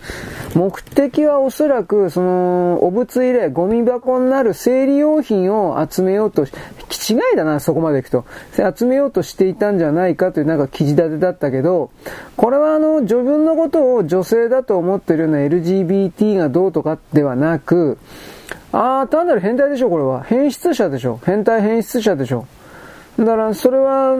[0.55, 6.45] 目的はおそらく、その、お物入れ、ゴミ箱になる生理用品を集めようと、
[6.89, 8.25] 気違いだな、そこまで行くと。
[8.75, 11.91] 集めようとしていたんじゃないかというなんか記事立てだったけど、
[12.37, 17.97] これはあの、自分のことを女性だと思ってるような LGBT がどうとかではなく、
[18.71, 20.23] ああ、単なる変態でしょ、これは。
[20.23, 21.19] 変質者でしょ。
[21.25, 22.47] 変態変質者でしょ。
[23.19, 24.15] だから、それは、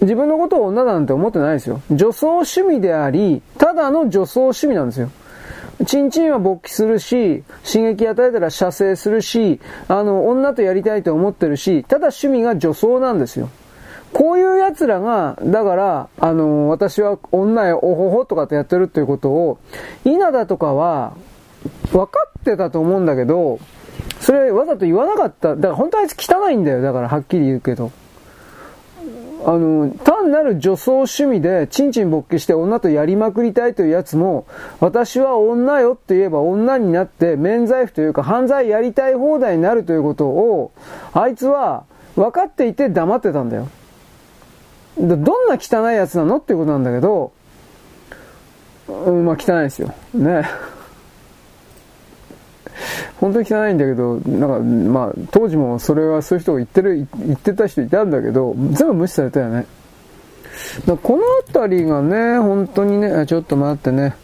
[0.00, 1.80] 自分のことを女なんて思ってないですよ。
[1.90, 5.10] 女装趣味であり、ただの女装趣味なんですよ。
[5.86, 13.48] チンチンは勃起するし、刺激与えたら射精するし、あの、女とやりたいと思ってるし、ただ趣味が女装なんですよ。
[14.12, 19.58] こういう奴らが、だから、あの、私は女へおほほとかってやってるっていうことを、
[20.04, 21.14] 稲田とかは、
[21.92, 23.58] 分かってたと思うんだけど、
[24.22, 25.56] それわざと言わなかった。
[25.56, 26.80] だから本当あいつ汚いんだよ。
[26.80, 27.90] だからはっきり言うけど。
[29.44, 34.46] あの、単なる女装趣味でチンチン勃起して女とやりまくりたいというやつも、
[34.78, 40.70] 私は女よって言えば女になって免罪符というか犯罪やりたい放題になるということを、
[41.12, 41.84] あいつは
[42.14, 43.66] 分かっていて黙ってたんだよ。
[44.96, 47.32] どんな汚いやつなのっていうことなんだけど、
[48.88, 49.92] うん、まあ汚いですよ。
[50.14, 50.44] ね。
[53.20, 59.66] 本当に汚いんだけど、なんか、まあ、当時もそれはそういう人が言ってる、言ってた人いたんだけど、全部無視されたよね。
[60.86, 64.14] だこの辺りがね、本当にね、ちょっと待ってね。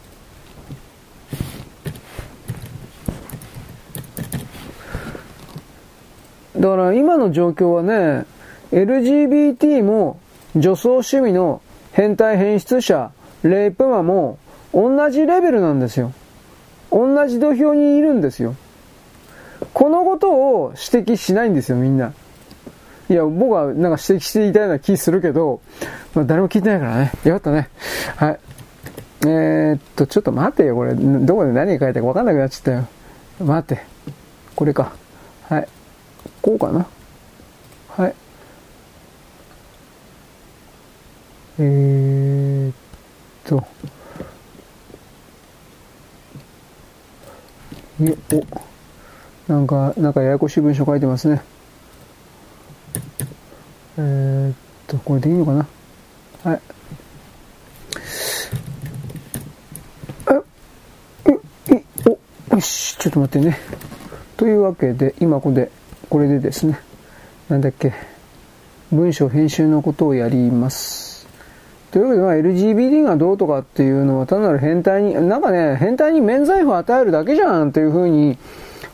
[6.59, 8.27] だから今の状況はね、
[8.73, 10.19] LGBT も
[10.57, 11.63] 女装趣味の
[11.93, 13.13] 変態変質者、
[13.43, 14.39] レイプマも
[14.75, 16.13] 同じレベルなんですよ。
[16.91, 18.55] 同じ土俵にいるんですよ。
[19.75, 22.13] このことを指摘しないんですよ、みんな。
[23.11, 25.61] いや、僕はなんか指摘していたような気するけど、
[26.15, 27.13] まあ、誰も聞いてないからね。
[27.25, 27.69] よかったね。
[28.17, 28.41] はい。
[29.23, 30.95] えー、っと、ちょっと待てよ、これ。
[30.95, 32.87] どこで何書いたかわかんなくなっちゃったよ。
[33.41, 33.83] 待て。
[34.55, 34.93] これか。
[35.49, 35.69] はい。
[36.43, 36.87] こうかな。
[37.89, 38.15] はい。
[41.61, 42.75] えー、っ
[43.45, 43.65] と。
[48.01, 51.43] お、なんか、なんかややこしい文章書いてますね。
[53.97, 54.57] えー、っ
[54.87, 55.67] と、これでいいのかな？
[56.45, 56.61] はい。
[61.27, 61.83] え、え、
[62.51, 63.59] お、よし、ちょっと待ってね。
[64.37, 65.71] というわけで、今ここで、
[66.09, 66.79] これでですね、
[67.49, 67.93] なんだっけ、
[68.93, 71.08] 文章編集のことをやります。
[71.91, 78.37] というわけで、LGBT がどうとかっていうのは単なる変態に、なんかね、変態に免罪符を与えるだけじゃんっていうふうに、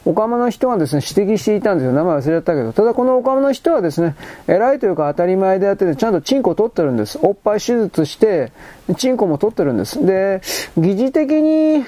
[0.06, 1.92] オカマの人がですね、指摘していたんですよ。
[1.92, 2.72] 名前忘れちゃったけど。
[2.72, 4.14] ただこのオカマの人はですね、
[4.46, 7.18] 偉いというか当たり前でやってて、ちゃんとチンコを取ってるんです。
[7.22, 8.52] おっぱい手術して、
[8.96, 10.04] チンコも取ってるんです。
[10.04, 10.42] で、
[10.76, 11.84] 疑似的に、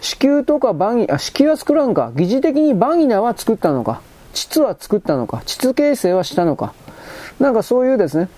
[0.00, 2.12] 子宮とかバギ、あ、子宮は作らんか。
[2.14, 4.00] 疑似的にバギナは作ったのか。
[4.32, 5.42] 膣は作ったのか。
[5.44, 6.72] 膣形成はしたのか。
[7.40, 8.28] なんかそういうですね、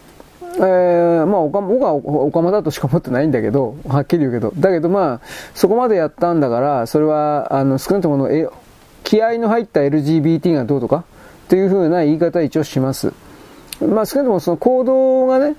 [0.57, 4.53] えー、まあ、おか、僕はおかまだとしか思ってないんだけど、はっきり言うけど。
[4.57, 5.21] だけどまあ、
[5.55, 8.49] そこまでやったんだから、それは、あの、少なくともえ、
[9.05, 11.05] 気合の入った LGBT がどうとか、
[11.47, 13.13] っていうふうな言い方は一応します。
[13.81, 15.57] まあ、少なくともその行動がね、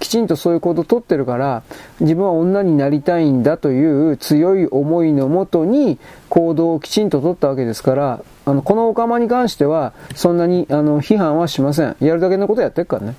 [0.00, 1.62] きちんとそういう行動をとってるから、
[2.00, 5.98] 自分は女になりたいんだという強い思いのもとに
[6.30, 11.96] 行動をきちんと取ったわけですから、あの、このオカマに関しては、そんなに、あの、批判はしません。
[12.00, 13.14] やるだけのことやってるからね。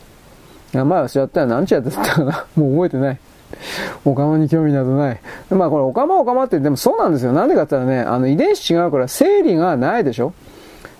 [0.74, 1.48] 名前忘れちゃったよ。
[1.48, 2.46] 何ちゃってたかな。
[2.56, 3.20] もう覚えてない。
[4.06, 5.20] オカマに興味などない。
[5.50, 7.34] まあこれオカマオカマってでもそうなんですよ。
[7.34, 10.34] なんでかって言ったらね、あの遺伝子違うから生理がないでしょ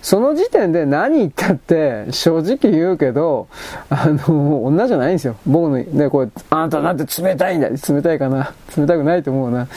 [0.02, 3.46] その時点で何言ったって正直言うけど、
[3.88, 5.36] あの、女じゃないんですよ。
[5.46, 9.68] 僕の、ね、こう、あんたなんて冷たいんだ冷たいかな冷たくないと思うな。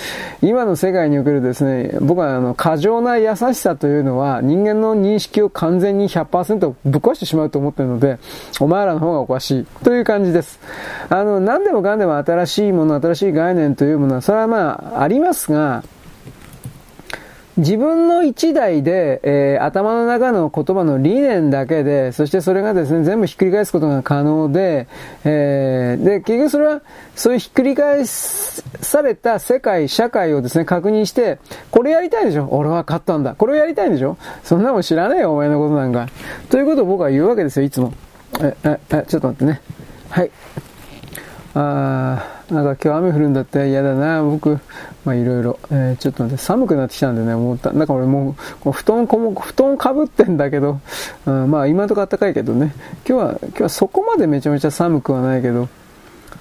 [0.41, 8.17] 今の世界におけるですね、僕はあの、過剰な優しさというのは人間の認識を完全に100%ぶっ壊してしまうと思ってるので、
[8.59, 9.65] お前らの方がおかしい。
[9.83, 10.59] という感じです。
[11.09, 15.83] あの、何でもかんでも新しいもの、新しい概念というものは、それはまあ、ありますが、
[17.57, 24.87] 自分の一台で、えー、頭の中の言葉の理念だけで、そしてそれがですね、全部ひっくり返すことが可能で、
[25.23, 26.81] えー、で、結局それは、
[27.15, 31.39] そういうひっくり返された世界、社会をですね、確認して、
[31.71, 32.49] これやりたいでしょ？
[32.51, 33.35] 俺は勝ったんだ。
[33.35, 34.17] これをやりたいんでしょ？
[34.43, 36.09] そんなもん知らねえよ、お前のことなんか。
[36.49, 37.93] ということを僕は言うわけですよ、いつも。
[38.41, 39.61] え、え、え、ちょっと待ってね。
[40.09, 40.31] はい。
[41.53, 44.59] あーなんか今日雨降るんだって嫌だな、僕。
[45.03, 45.59] まあいろいろ。
[45.71, 47.71] えー、ちょっと待って、寒くなってきたんでね、思った。
[47.71, 48.35] なんか俺も
[48.65, 50.79] う、布団こも、布団かぶってんだけど、
[51.25, 52.75] うん、まあ今のとこ暖かいけどね。
[53.07, 55.69] 今日は、今日はそこまでめちゃめちゃ寒くはないけど、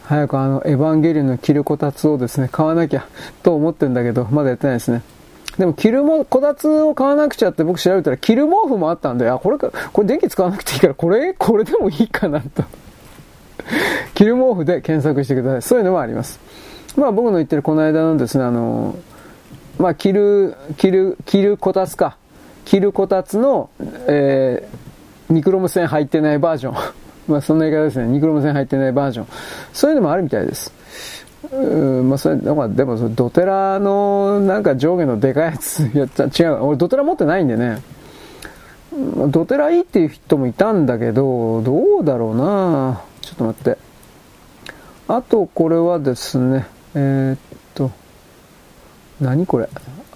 [0.05, 3.07] 早くあの、エヴァンゲリオンの着るこたつをですね、買わなきゃ
[3.43, 5.03] と思ってんだけど、まだやってないですね。
[5.57, 12.65] でも、着るも、こたつを買わなくちゃって僕調べたら、着る毛布もあったんで、あ、これか、これ電気使わなくていいから、これ、これでもいいかなと。
[14.15, 15.63] 着る毛布で検索してください。
[15.63, 16.41] そういうのもあります。
[16.97, 18.97] まあ僕の言ってるこの間のですね、あの、
[19.79, 22.17] まあ着る、着る、着るこたつか。
[22.65, 23.69] 着るこたつの、
[24.07, 26.75] えー、ニクロム線入ってないバージョン。
[27.29, 28.07] まあそんな言い方ですね。
[28.07, 29.27] ニクロム線入ってないバージョン。
[29.73, 30.73] そういうのもあるみたいです。
[31.53, 36.65] うん、まあそれ、なんかでもドテラのなんか上下のでかいやつ、やった違う。
[36.65, 37.83] 俺ドテラ持ってないんでね。
[39.29, 43.79] ドテラいいっていう人もいたんだけど、どうだろうなちょっと待って。
[45.09, 47.39] あと、これはですね、えー、っ
[47.75, 47.91] と、
[49.21, 49.69] 何これ？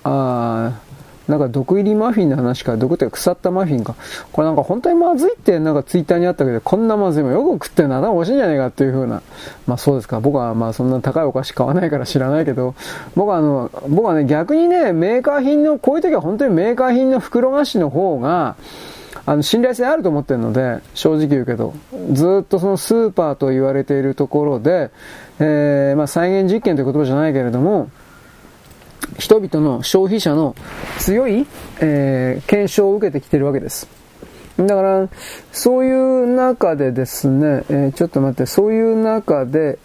[0.04, 3.96] ああ、なんか毒入りマフィンの話か、毒って腐ったマフィンか。
[4.32, 9.20] これなんか本当にまずいってなんかツイッターにあったけど、こんなまずいもよく食ってんな、頭おしいんじゃねえかっていう風な。
[9.66, 10.20] まあそうですか。
[10.20, 12.74] 僕はまあそんな高いお菓子買わないから知らないけど、
[13.14, 18.56] 僕はあの、僕はね逆にね、メーカー品の、こういう時は本当にメーカー品の袋菓子の方が、
[19.28, 21.74] あの、信頼性あると思ってるので、正直言うけど、
[22.12, 24.90] ずっとそのスーパーと言われているところで、
[25.38, 27.90] えー、まあ再現実験という言葉じゃないけれども、
[29.18, 30.56] 人々の消費者の
[30.98, 31.46] 強い、
[31.80, 33.86] えー、検証を受けてきてるわけです。
[34.56, 35.08] だから、
[35.52, 39.78] そういう中でですね、えー、ちょっと待って、そういう中で、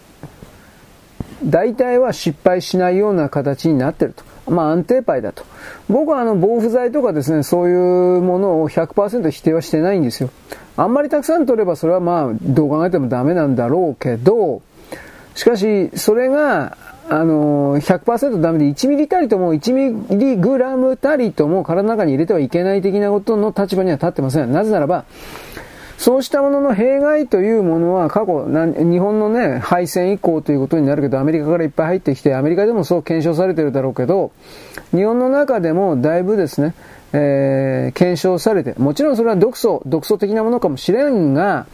[1.43, 4.23] 大体は失敗しないような形になってると。
[4.47, 5.43] まあ安定牌だと。
[5.89, 10.29] 僕はあの防腐剤とかですね、そういうものを100%否定はしてないんですよ。
[10.75, 14.61] あんまりたくさん取ればそれはまあどう考えてもダメなんだろうけど、
[15.35, 16.77] しかしそれが
[17.09, 24.51] あの、100%ダメで1ミリたりとも1ミリグラムたりとも体の中に入れてはいけない的なことの立場には立ってません。
[24.51, 25.03] なぜならば、
[26.03, 34.33] そうしたものの弊害というものは過去、日本のね、敗戦以降ということになるけど、アメリカからいっぱい入ってきて、アメリカでもそう検証されてるだろうけど、
[34.91, 36.75] 日本の中でもだいぶですね、
[37.13, 41.67] えー、検証されて、もちろんそれは毒素、毒素的なものかもしれんが、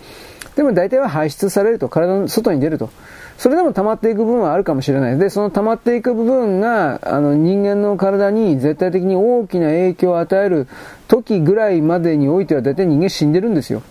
[0.56, 2.91] でも大体は排出されると、体の外に出ると。
[3.39, 5.18] それでも溜まっていく部分はあるかもしれない。
[5.18, 10.68] で、その溜まっていく部分が、あの、人間の体に絶対的に大きな影響を与える
[11.07, 13.81] 時ぐらいまでにおいては大体人間死んでるんですよ。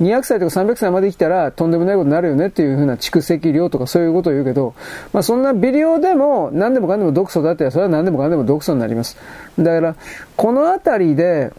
[0.00, 4.74] 200歳とか300歳まで生きたらとんでもないことになるよねっていう風な蓄積量とかそういうことを言うけど、
[5.12, 9.18] まあそんな微量でも何でもかんでも毒素だったらそれは何でもかんでも毒素になります。
[9.58, 9.94] だから、
[10.36, 11.52] このあたりで、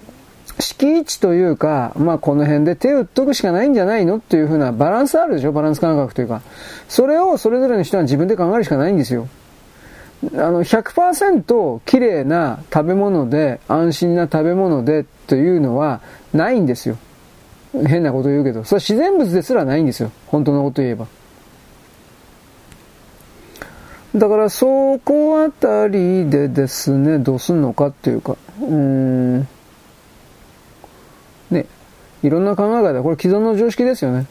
[0.60, 5.54] 敷地というか、まあこの辺で手を打っとくしかないんじゃないのっていう風なバランスあるでしょ？
[5.54, 6.42] バランス感覚というか。
[6.90, 9.28] それをそれぞれの人は自分で考えるしかないんですよ。
[10.34, 16.02] あの、100%綺麗な食べ物で、安心な食べ物でというのは
[16.34, 16.98] ないんですよ。
[17.74, 18.64] 変なこと言うけど。
[18.64, 20.12] それは自然物ですらないんですよ。
[20.28, 21.08] 本当のこと言えば。
[24.16, 29.40] だからそこあたりでですね、どうすんのかっていうか、うん。
[31.50, 31.66] ね、
[32.22, 34.26] いろんな考え方、これ既存の常識ですよね。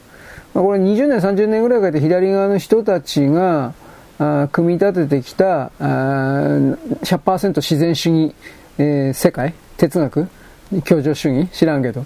[0.52, 3.72] まあ、これ20年、30年ぐらいかけて左側の人たちが、
[4.18, 8.34] あ組み立ててきたあ100%自然主義、
[8.76, 10.28] えー、世界哲学
[10.84, 12.04] 協情主義知らんけど。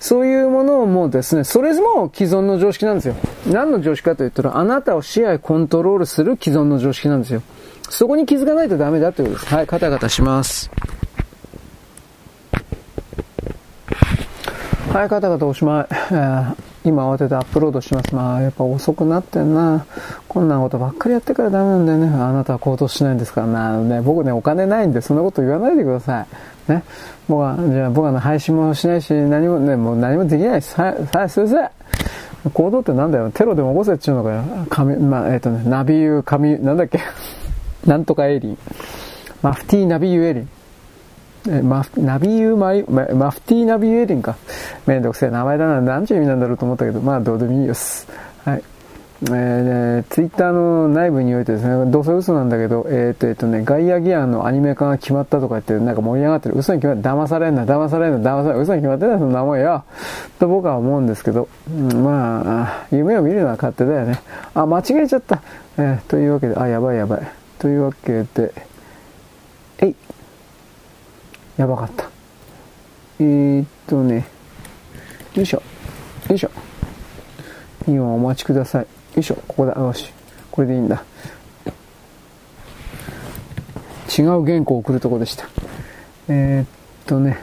[0.00, 3.14] そういうものもですね、それも既存の常識なんですよ。
[3.46, 7.42] 何の常識かと言ったら、あなたを支配、コントロールする既存の常識なんですよ。
[7.90, 9.54] そこに気づかないとダメだということです。
[9.54, 10.70] はい、カタカタします。
[14.90, 15.86] はい、カタカタおしまい。
[15.90, 16.54] えー、
[16.84, 18.14] 今慌ててアップロードします。
[18.14, 19.84] まあ、やっぱ遅くなってんな。
[20.28, 22.08] こんなことばっかりやってからダメなんだよね。
[22.08, 23.76] あなたは行動しないんですからな。
[23.76, 26.26] ね、僕ね、お金ないんで、そんなこと言わないでください。
[26.68, 26.82] ね。
[27.28, 30.80] 僕は、じゃあ僕は、配信もしないし、何もね、もう何もできないです。
[30.80, 31.70] はい、はい、すいません。
[32.52, 33.30] 行動ってなんだよ。
[33.30, 34.42] テロでも起こせっちゅうのかよ。
[34.70, 37.00] 神、まあ、えっ、ー、とね、ナビユー、神、なんだっけ？
[37.86, 38.58] なんとかエリン。
[39.42, 40.48] マフティーナビユーエリン。
[41.48, 42.84] えマフ、ナビユーマイ、
[43.14, 44.36] マフティーナビユーエリンか。
[44.86, 45.80] めんどくせえ名前だな。
[45.80, 48.06] 何ちゅう意味なんだろうと思ったけど、まあどうでもいいです。
[48.44, 48.62] はい。
[49.22, 56.56] えー、ツイッターの内部においてですね、どうせ嘘なんだけど、えっ、ー、と、えっ、ー、とね、ガイアギアのアニメ化が決まったとか言って、なんか盛り上がってる。
[56.56, 59.84] 嘘に決まって、騙されんな、騙されんな、騙されんな、嘘に決まってない、そんなもんよ。
[60.38, 64.20] と僕は思うんですけど、うん、まあ、夢を見るのは勝手だよね。
[64.54, 65.42] あ、間違えちゃった。
[65.76, 67.20] えー、というわけで、あ、やばいやばい。
[67.58, 68.54] というわけで、
[69.80, 69.94] えい。
[71.58, 72.08] やばかった。
[73.18, 74.26] えー、っとね、
[75.34, 75.62] よいしょ。
[76.30, 76.50] よいしょ。
[77.86, 78.99] 今お待ちください。
[79.20, 79.36] いしょ。
[79.46, 79.72] ここだ。
[79.72, 80.12] よし。
[80.50, 81.02] これでいいんだ。
[84.18, 85.48] 違う原稿を送るとこでした。
[86.28, 86.66] えー、っ
[87.06, 87.38] とね、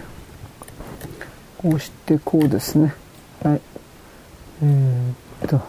[1.58, 2.94] こうしてこうですね。
[3.42, 3.62] はい。
[4.64, 5.62] えー、っと、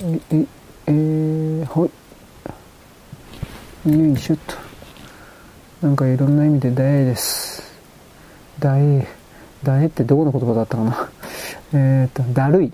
[0.00, 0.46] え、え、
[0.86, 1.90] えー、ほい。
[3.90, 4.54] よいしょっと。
[5.86, 7.62] なんかいろんな意味で大です。
[8.58, 9.06] 大、
[9.62, 11.08] 大ってどこの言葉だったかな。
[11.72, 12.72] えー、っと、だるい。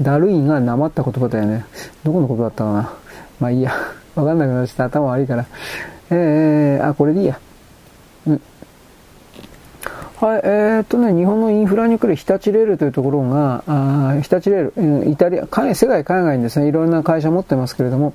[0.00, 1.64] だるいがなまった言葉だよね。
[2.04, 2.92] どこのことだったかな。
[3.40, 3.72] まあいいや。
[4.14, 4.84] わかんなくなっちゃった。
[4.84, 5.46] 頭悪いから。
[6.10, 7.38] えー、あ、これでいいや。
[8.26, 8.40] うん。
[10.20, 18.14] はい、えー、っとね、日本のインフラに来る日立レールというところが、あ日立レール、イタリア、世界海外にですね、いろんな会社持ってますけれども、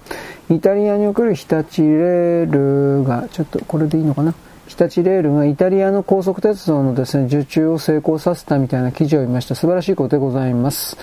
[0.49, 2.51] イタリアに送る日立レー
[2.99, 4.33] ルが、ちょっとこれでいいのかな
[4.67, 9.55] 日立レールがイタリアの高速鉄道のですね、受注を成功させたみたいな記事を見ました。
[9.55, 10.97] 素晴らしいことでございます。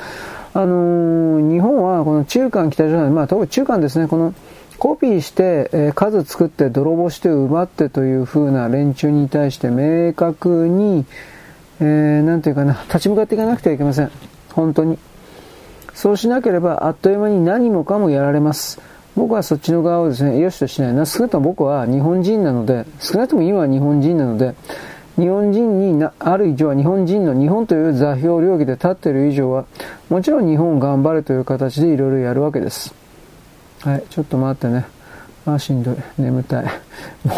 [0.53, 4.35] あのー、日本はこの中間北朝鮮、まあ、特に中間ですね、この
[4.79, 11.05] コピーして、えー、数作って泥棒して奪ってという風な連中に対して明確に、
[11.81, 14.11] えー、なんていうかな、立ち向かっていかなくてはいけません。
[14.53, 14.99] 本当に。
[15.95, 18.81] そうしなければ、あっという間に何もかもやられます。
[19.17, 21.05] 僕はそっちの側をですね、よしとしないな。
[21.05, 24.55] 少なくとも僕は日本人なので、少なくとも今は日本人なので、
[25.21, 29.67] 日本人に、ある以上は日本人の日本という座標領域で立っている以上は、
[30.09, 32.95] もちろん日本頑張れという形でいろいろやるわけです。
[33.83, 34.87] はい、ちょっと待ってね。
[35.47, 35.97] あ、しんどい。
[36.19, 36.65] 眠たい。
[36.65, 36.71] も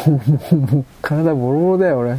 [0.06, 0.20] う、も
[0.52, 2.10] う、もう、体ボロボロだよ、俺。
[2.10, 2.18] は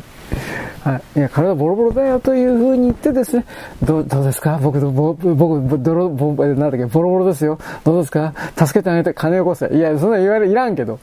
[1.15, 1.19] い。
[1.19, 3.45] いや、体ボロボロだよという風に言ってですね、
[3.83, 4.59] ど、どうですか？
[4.61, 7.59] 僕、僕、僕、泥、ぼ、なんだっけ、ボロボロですよ。
[7.83, 8.33] どうですか？
[8.57, 9.67] 助けてあげて、金よこせ。
[9.75, 10.99] いや、そんな言われ、いらんけど。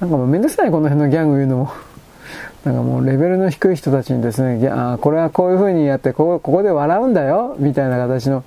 [0.00, 1.70] なんかもうめんどくさい、この辺のギャング言うのも。
[2.64, 8.44] なんかもうレベルの低い人たちにですね、あこれはこういう風にやってここ、ここで笑うんだよみたいな形の、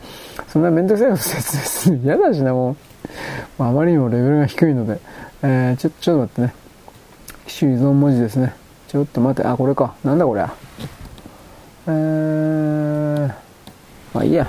[0.48, 2.76] そんなめんどくさいこと説明する 嫌だしな、もう。
[3.58, 5.00] まあ、あまりにもレベルが低いので、
[5.44, 6.54] えー、ちょ、ちょっと待ってね。
[7.46, 8.54] 機種依存文字ですね。
[8.88, 9.94] ちょっと待って、あ、これか。
[10.04, 10.46] なんだこれ。
[11.88, 13.28] えー、
[14.14, 14.48] まあいいや。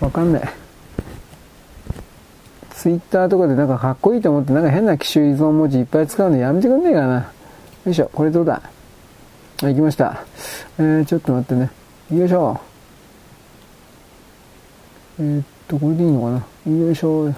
[0.00, 0.42] わかんない。
[2.70, 7.14] ツイッターとかでなんかかっこいいと思ってなんか変な機種依存文字いっぱい使うのやめてくんねえかな。
[7.84, 8.62] よいしょ、これどうだ？
[9.60, 10.24] 行きました。
[10.78, 11.70] えー、ちょっと待ってね。
[12.16, 12.60] よいしょ。
[15.18, 16.30] えー、っと、これでいいのか
[16.70, 16.72] な。
[16.72, 17.34] よいしょ。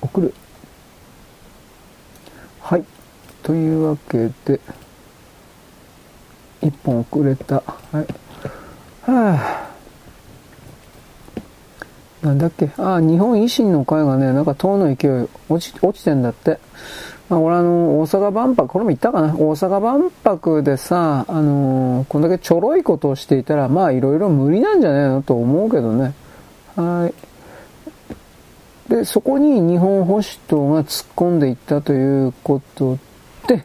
[0.00, 0.32] 送る。
[2.60, 2.84] はい。
[3.42, 4.58] というわけで、
[6.62, 7.56] 一本遅れた。
[7.56, 7.62] は
[7.92, 7.96] い。
[9.02, 9.34] は
[12.22, 12.26] あ。
[12.26, 12.70] なんだっけ？
[12.78, 16.58] ああ、日本維新の会がね、なんか党の勢い落ち、落ちてんだって。
[17.30, 19.34] まあ、俺あの、大阪万博、これも言ったかな？
[19.34, 26.12] 大阪万博でさ、あのー、こんだけちょろいことをしていたら、まあいろいろ無理なんじゃないのと思うけどね。
[26.76, 28.90] はい。
[28.90, 32.98] で、そこに日本保守党が突っ込んでいったということ
[33.48, 33.64] で、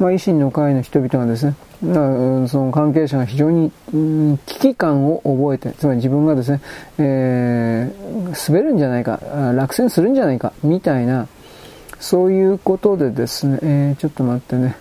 [0.00, 6.60] まあ維新の会の人々がですね、その関係者が非常に、うん、危機感を覚えて、つまり自分がですね、
[6.98, 9.20] えー、滑るんじゃないか、
[9.54, 11.28] 落選するんじゃないか、みたいな、
[12.00, 14.76] そういうことでですね、えー、ちょっと待ってね。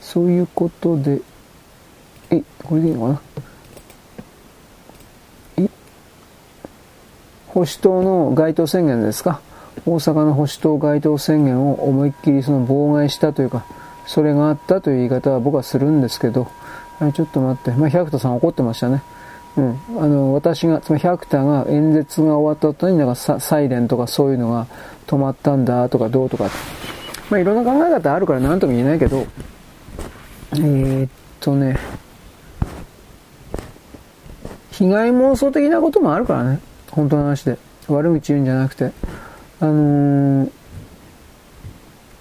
[0.00, 1.20] そういうことで、
[2.30, 3.20] え、これでいいのかな？
[5.64, 5.68] え、
[7.48, 9.40] 保守党の該当宣言ですか？
[9.86, 13.64] 大阪の保守党該当宣言を思いっきりその妨害したというか、
[14.06, 16.48] それがあったという言い方は僕はするんですけど、
[17.14, 17.70] ちょっと待って。
[17.72, 19.02] まあ、百田さん怒ってましたね。
[19.58, 19.78] うん。
[20.02, 24.66] あの、私が、つまり百田が演説が終わった後になんかサイレンとかそういうのが
[25.06, 26.48] 止まったんだとかどうとか。
[27.30, 29.26] まあいろんな考え方あるから何とも言えないけど、
[30.52, 31.10] えー、っ
[31.40, 31.78] とね、
[34.70, 36.60] 被害妄想的なこともあるからね。
[36.90, 37.58] 本当の話で。
[37.88, 38.92] 悪口言うんじゃなくて。
[39.60, 40.50] あのー、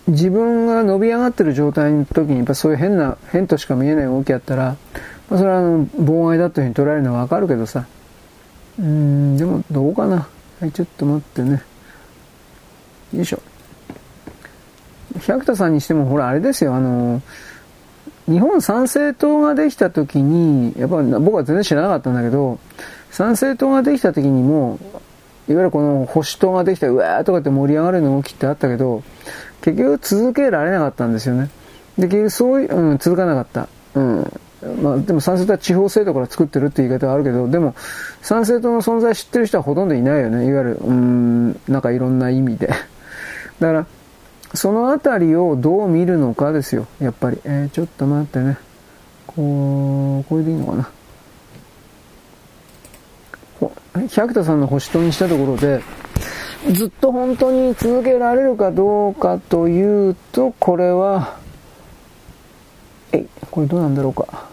[0.08, 4.76] 自分が伸び上がってる状態の時に、やっぱそういう変な、変としか見えない動きやったら、
[5.30, 7.86] まあ、それはあの妨害だというふうに捉えるのはわかるけどさ。
[8.80, 10.28] うん、でもどうかな。
[10.60, 11.62] はい、ちょっと待ってね。
[13.14, 13.42] よいしょ。
[15.26, 17.22] 百田さんにしても、ほら、あれですよ、あの、
[18.28, 22.60] 日本参政党ができた時に、やっぱ僕は全然知らなかったんだけど、
[23.10, 24.80] 参政党ができた時にも、
[25.48, 29.02] いわゆるこの保守党ができた、うわーとかって盛り上がる動きってあったけど、
[29.62, 31.50] 結局続けられなかったんですよね。
[31.98, 33.68] で、結局そういう、うん、続かなかった。
[33.96, 34.40] うん。
[34.62, 37.76] まあ、でも参政党は地方制度から作ってるって言い方はあるけど、でも、
[38.22, 40.48] 参政党の存在知ってる人はほとんどいないよね。
[40.48, 42.68] いわゆる、うん、なんかいろんな意味で。
[43.60, 43.86] だから、
[44.54, 47.40] そのあたりをどう見るのかですよ、やっぱり。
[47.44, 48.58] えー、ちょっと待ってね。
[49.28, 50.90] こう、これでいいのかな。
[54.12, 55.82] 百田さんの星取にしたところで、
[56.72, 61.38] ずっと本当に続けられるかどうかというと、これは、
[63.52, 64.48] これどうなんだろうか。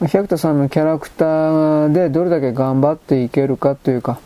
[0.00, 4.18] 百田さんのキャラクターでどれだけ頑張っていけるかというか、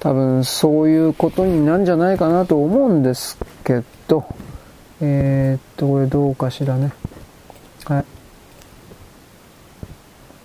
[0.00, 4.24] 多分そういうことになるんじゃないかなと思うんですけど、
[5.00, 6.92] えー、っと、これどうかしらね。
[7.84, 8.04] はい。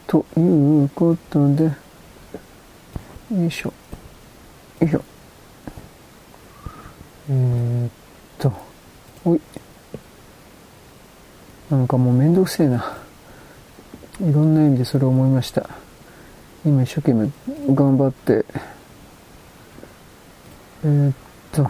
[0.05, 1.72] ということで、よ
[3.45, 3.73] いしょ。
[4.80, 5.01] よいしょ。
[7.30, 7.91] えー、っ
[8.38, 8.53] と、
[9.26, 9.41] おい。
[11.69, 12.98] なんかもうめんどくせえな。
[14.22, 15.69] いろんな意味でそれを思いました。
[16.65, 17.30] 今一生懸命
[17.73, 18.45] 頑張って、
[20.84, 21.14] えー、っ
[21.52, 21.69] と、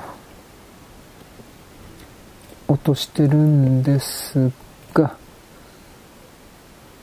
[2.68, 4.52] 落としてるんです
[4.94, 5.16] が、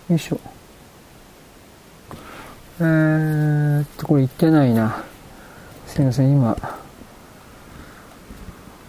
[0.09, 0.41] よいしょ。
[2.81, 5.05] えー、っと、これ言ってないな。
[5.87, 6.57] すいません、今、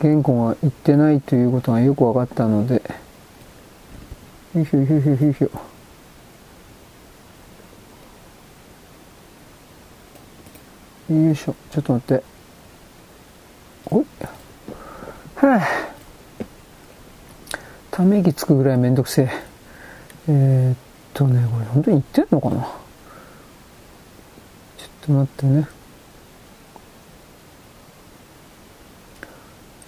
[0.02, 2.82] 言語が言ってないということがよく分かったので、
[4.56, 5.52] よいしょよいしょよいしょ
[11.14, 11.56] よいしょ。
[11.72, 12.23] ちょっと待って。
[13.91, 14.06] おい。
[15.36, 15.61] はぁ、
[17.91, 19.30] ため息つくぐらいめんどくせえ。
[20.30, 20.77] えー、っ
[21.14, 22.61] とね、これ本当に言ってんのかな？
[22.61, 22.68] ちょ
[24.86, 25.68] っと待ってね。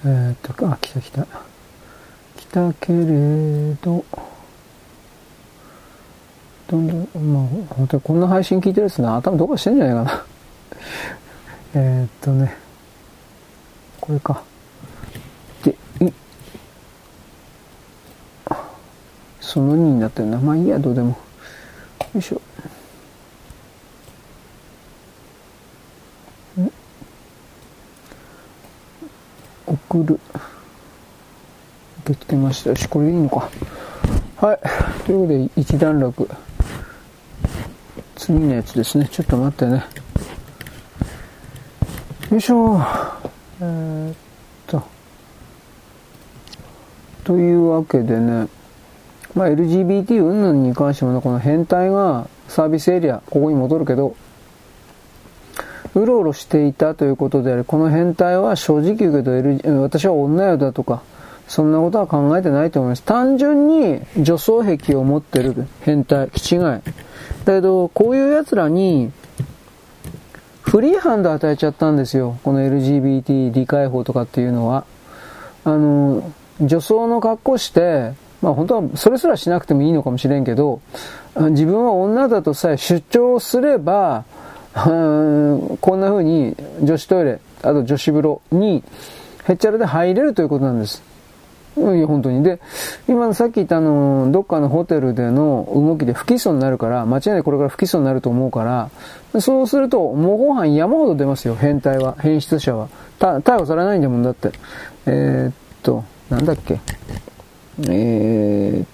[0.03, 1.25] えー、っと、あ、来た来た。
[2.35, 4.03] 来たけれど、
[6.67, 10.25] どんどん、まあ、本当にこんな配信聞いてるやつな、頭どうかしてんじゃないかな。
[11.81, 12.53] えっとね、
[14.01, 14.43] これか。
[15.63, 15.71] で、
[16.05, 16.13] い、
[19.39, 20.39] その2になってるな。
[20.39, 21.09] まあいいや、どうでも。
[21.09, 21.15] よ
[22.19, 22.41] いしょ。
[26.61, 26.71] ん？
[29.65, 30.19] 送る。
[32.03, 32.71] 受け付けました。
[32.71, 33.49] よし、これいいのか。
[34.37, 34.59] はい。
[35.05, 36.29] ということで、一段落。
[38.17, 39.07] 次のやつですね。
[39.11, 39.85] ちょっと待ってね。
[42.31, 42.81] よいしょ。
[43.61, 44.15] えー、っ
[44.65, 44.83] と。
[47.23, 48.47] というわけでね、
[49.35, 54.15] まあ、LGBT 云々に関してもね、この変態がサービスエリア、ここに戻るけど、
[55.93, 61.03] うろうろしていたということであり、この変態は正直言うけど、私は女よだとか、
[61.47, 63.03] そんなことは考えてないと思います。
[63.03, 66.61] 単純に女装癖を持ってる変態、気違い。
[67.47, 69.11] だけど、こういう奴らに、
[70.61, 72.37] フリーハンド与えちゃったんですよ。
[72.43, 74.83] この LGBT 理解法とかっていうのは。
[75.63, 76.29] あの、
[76.59, 78.11] 女装の格好して、
[78.41, 80.81] まあ本当はそれすらしなくてもいいのかもしれんけど、
[81.35, 84.25] 自分は女だとさえ主張すれば、
[84.73, 86.53] こんな風に
[86.83, 88.83] 女子トイレ、あと女子風呂に
[89.47, 91.01] へっちゃらで入れるということなんです。
[91.77, 92.43] いや、本当に。
[92.43, 92.59] で、
[93.07, 102.89] 今さっき言ったあの、どっかのホテルでの動きで不起訴になるから、間違いないこれから不起訴になると思うから、そうすると、模倣犯山ほど出ますよ、変態は、変質者は。
[103.19, 104.51] 逮捕されないんだもんだって。
[105.05, 106.79] えー、っと、なんだっけ？
[107.87, 108.87] えー、っ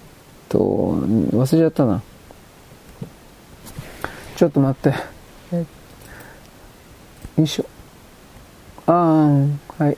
[0.50, 2.02] と、忘れちゃったな。
[4.36, 4.94] ちょっと待って。
[5.52, 5.64] え
[7.38, 7.64] よいしょ。
[8.86, 9.96] あー、はい。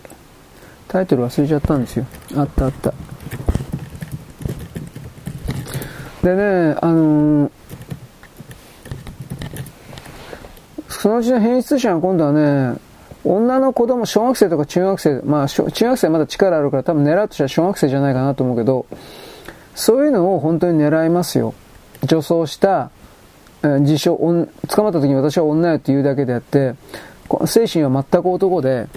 [0.96, 2.06] タイトル忘れちゃったんですよ。
[2.36, 2.94] あったあった。
[6.22, 7.50] でね、あのー、
[10.88, 12.78] そのうちの変質者が今度はね、
[13.24, 18.86] 女の子供、小学生とか中学生、まあ、中学生まだ力あるから多分狙うとしたら小学生じゃないかなと思うけど、
[19.74, 21.52] そういうのを本当に狙いますよ。
[22.04, 22.90] 女装した、
[23.62, 26.74] えー、自称、捕まった時に私は女よって言うだけであって、
[27.44, 28.88] 精神は全く男で、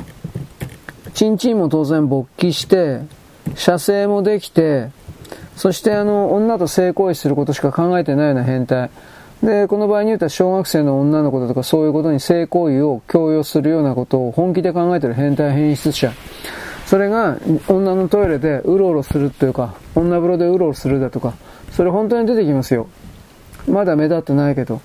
[1.19, 3.01] チンチンも当然勃起して、
[3.55, 4.89] 射精もできて、
[5.57, 8.89] そしてあの、女と性行為することしか考えてないような変態。
[9.43, 16.13] で、この場合に言うと小学生の女の子だとかそういうことに性行為を強要するようなことを本気で考えてる変態変質者。
[16.85, 17.37] それが
[17.67, 21.33] 女のトイレでうろうろするというか、女風呂でうろうろするだとか、
[21.71, 22.87] それ本当に出てきますよ。
[23.67, 24.79] まだ目立ってないけど。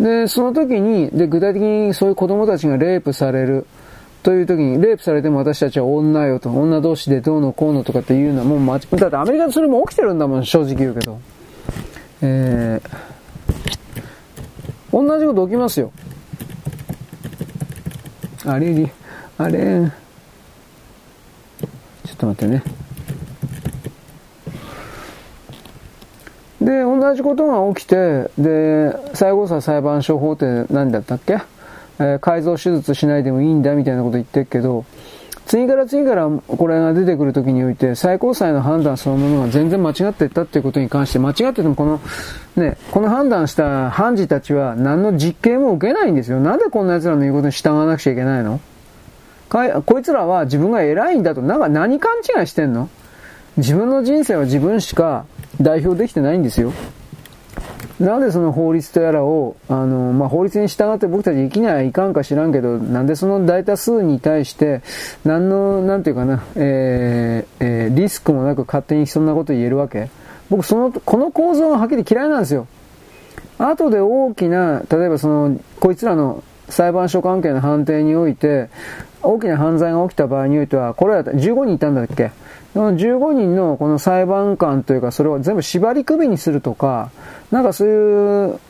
[0.00, 3.64] で、その時に、で、具体的にそういう子供たちがレイプされる。
[4.26, 11.20] という時に、レイプされても私たちは女よと、女同士でどうのこうのとかっていうのはもう間違だってアメリカでそれも起きてるんだもん、正直言うけど。
[12.22, 15.92] えー、同じこと起きますよ。
[18.44, 18.90] あれり、
[19.38, 19.92] あれ、
[22.04, 22.64] ちょっと待ってね。
[26.60, 31.38] で、同じことが起きて、で、最後さ裁判所法廷何だったっけ？
[31.98, 34.84] え、改造手術しないでもいいんだみたいなこと言ってるけど、
[35.46, 42.00] 次から次からこれが出てくるときにおいて、最高裁の判断そのものが全然間違ってったっていうことに関して、間違っててもこの、
[42.56, 46.40] ね、この判断した判事たちは何の実刑も受けないんですよ。
[46.40, 48.60] なんでこんな奴らの言うことに従わなくちゃいけないの？
[49.48, 52.88] かこいつらは自分が偉いんだと、なんか何勘違いしてんの？
[53.56, 55.26] 自分の人生は自分しか
[55.60, 56.72] 代表できてないんですよ。
[58.00, 64.82] なんでその法律とやらを、あの、まあ、法律に従って僕たち生きないかんか知らんけど、なんでその大多数に対して、
[65.24, 70.10] 何の、なんていうかな、えー、えー、リスクもなく勝手にそんなこと言えるわけ？
[70.50, 72.66] 僕その、この構造がはっきり嫌いなんですよ。
[73.58, 78.68] 後で大きな、例えばその、こいつらの裁判所関係の判定において、
[79.22, 82.30] 大きな犯罪が起きた場合においては、これは15人いたんだっけ？
[82.76, 87.10] 15人のこの裁判官というか、それを全部縛り首にするとか、
[87.50, 88.60] なんかそういう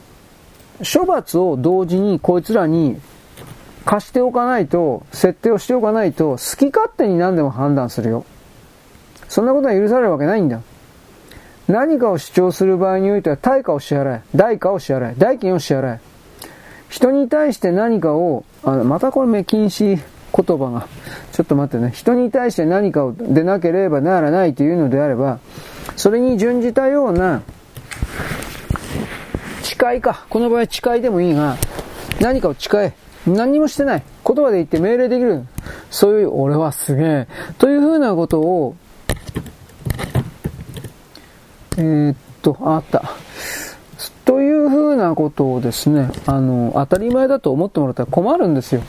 [0.81, 3.01] 処罰を同時にこいつらに
[3.85, 6.37] 貸しておかないと、設定をしておかないと、好
[6.71, 8.25] き勝手に何でも判断するよ。
[9.29, 10.61] そんなことは許されるわけないんだ。
[11.69, 16.01] 何かを主張する場合においては対価を支払え、代価を支払え、代金を支払え。
[16.89, 20.01] 人に対して何かを、あまたこれ目禁止
[20.37, 20.87] 言葉が、
[21.33, 25.39] ちょっと待ってね、人に対して何かをでなければならないというのであれば、
[25.97, 27.43] それに準じたような、
[29.63, 31.57] 誓いか、この場合誓いでもいいが、
[32.21, 32.93] 何かを誓え。
[33.27, 34.03] 何にもしてない。
[34.25, 35.45] 言葉で言って命令できる。
[35.91, 37.29] そういう、俺はすげえ。
[37.59, 38.77] というふうなことを、
[41.79, 43.03] えー、っと、あった。
[44.25, 48.83] というふうなことをですね、あの、当たり前だと思ってもらったら困るんですよ。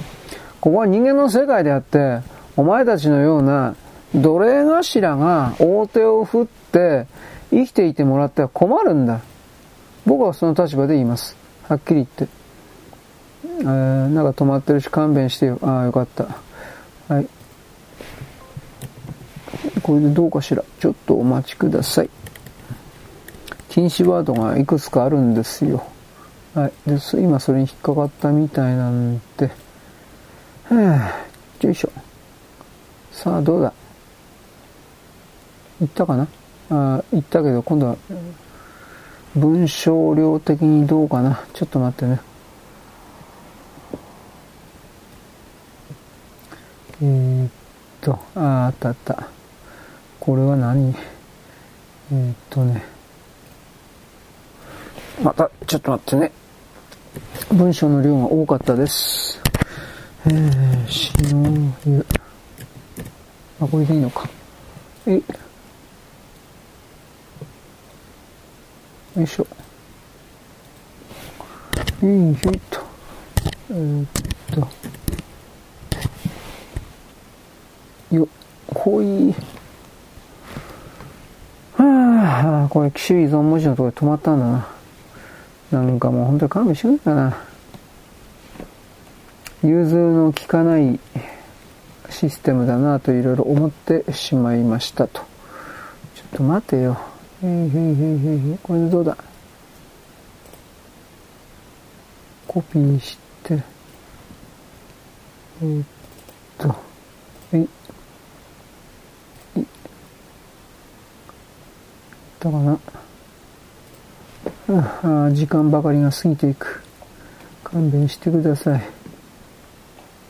[0.67, 2.19] ここは人間の世界であって、
[2.57, 3.77] お前たちのような
[4.13, 7.07] 奴隷頭が大手を振って
[7.51, 9.21] 生きていてもらっては困るんだ。
[10.05, 11.37] 僕はその立場で言います。
[11.69, 12.27] はっきり言って。
[13.61, 15.57] えー、なんか止まってるし勘弁してよ。
[15.61, 16.25] ああ、よかった。
[17.07, 17.27] はい。
[19.81, 20.65] これでどうかしら。
[20.81, 22.09] ちょっとお待ちください。
[23.69, 25.87] 禁止ワードがいくつかあるんですよ。
[26.53, 26.73] はい。
[26.85, 29.65] で、今それに引っかかったみたいなんで。
[30.69, 31.91] よいしょ。
[33.11, 33.73] さあ、どうだ？
[35.79, 36.27] 言ったかな？
[36.69, 37.95] あ言ったけど、今度は、
[39.35, 41.41] 文章量的にどうかな？
[41.53, 42.19] ちょっと待ってね。
[47.01, 47.49] えー、っ
[48.01, 49.27] と、あ、あったあった。
[50.19, 50.93] これは何？
[52.11, 52.83] えー、っとね。
[55.23, 56.31] また、ちょっと待ってね。
[57.51, 59.41] 文章の量が多かったです。
[60.25, 62.05] えー、塩湯。
[63.61, 64.27] あ、これでいいのか。
[65.05, 65.13] え。
[65.13, 65.21] よ
[69.23, 69.47] いしょ。
[72.01, 72.79] よいしょいと。
[73.69, 74.07] えー、っ
[74.51, 74.67] と。
[78.15, 78.27] よ、
[78.73, 79.33] ほい。
[81.75, 84.67] はあ、これ、機種依存文字のところで止まったんだな。
[85.71, 87.46] なんかもう本当に勘弁してくれたな。
[89.63, 90.99] 融通の利かない
[92.09, 95.21] システムだなといろいろ思ってしまいましたと。
[96.15, 96.97] ちょっと待てよ。
[97.43, 97.67] へいへいへい
[98.51, 99.17] へいこれでどうだ？
[102.47, 103.61] コピーして、
[105.61, 105.85] えー、っ
[106.57, 106.75] と、
[107.53, 107.57] え？
[107.57, 107.67] い、い、っ
[112.39, 112.79] たかな。
[114.69, 116.81] ああ、時間ばかりが過ぎていく。
[117.63, 118.96] 勘弁してください。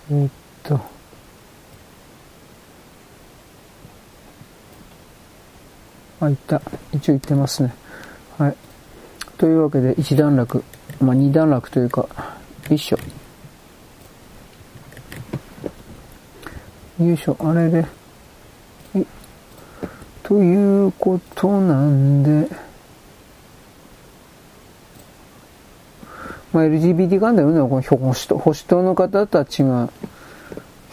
[0.09, 0.31] えー、っ
[0.63, 0.79] と、
[6.21, 6.61] あ、いった。
[6.93, 7.73] 一応言ってますね。
[8.37, 8.55] はい。
[9.37, 10.63] というわけで、一段落。
[11.01, 12.07] まあ、二段落というか、
[12.69, 12.97] よいしょ。
[17.03, 17.85] よいしょ、あれで。
[20.23, 22.49] ということなんで、
[26.57, 29.89] まあ、LGBT 関連のこの保守党の方たちが、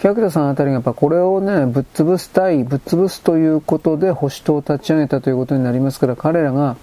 [0.03, 6.77] 百田さんあたりがやっぱこれをね、ぶっ潰すたい、ぶっ潰すということで保守党を立ち上げたということになりますから、彼らが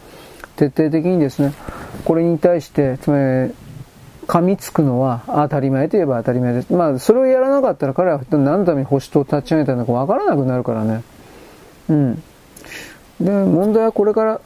[0.55, 1.53] 徹底的にですね、
[2.05, 3.53] これに対して、つまり、
[4.25, 6.73] 噛みつくのは当たり前といえば当たり前です。
[6.73, 11.03] まあ、それをやらなかったら彼は何のために保守党を立ち上げたのかわからなくなるからね。
[11.87, 12.15] うん。
[13.19, 14.41] で、問題はこれから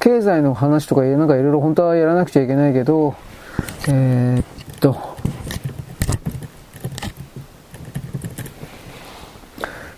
[0.00, 3.14] 経済の話とかなんかいろいろ本当はやらなくちゃいけないけど、
[3.90, 5.16] えー、っと、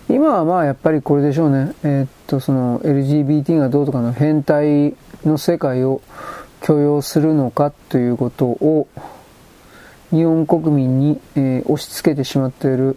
[0.08, 1.72] 今はまあやっぱりこれでしょうね。
[1.82, 4.94] えー、っと、その LGBT がどうとかの変態
[5.24, 6.02] の世界を
[6.60, 8.86] 許容するのかということを、
[10.10, 12.96] 日本国民に、えー、押し付けてしまっている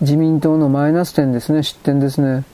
[0.00, 2.44] 自民党のマイナス点ですね、失点ですね。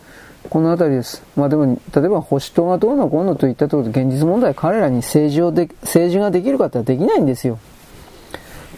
[0.50, 1.22] この辺りです。
[1.36, 7.58] まあでも、例えば保守党がどうのこうのといったところで現実問題、彼らに政治をで、政治ができるかってはできないんですよ。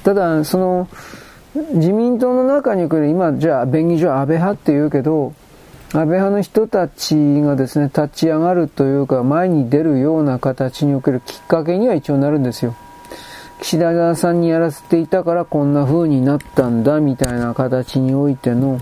[0.03, 0.89] ただ、その、
[1.75, 5.33] 自民党の中に来る、今、じゃあ、便宜上安倍派って言うけど、
[5.93, 12.75] 安倍派の人たちがですね、立ち上がるというか、前に出るような形におけるきっかけには一応なるんですよ。
[13.61, 18.81] 岸田さんにやらせていたからこんな風になったんだ、みたいな形においての、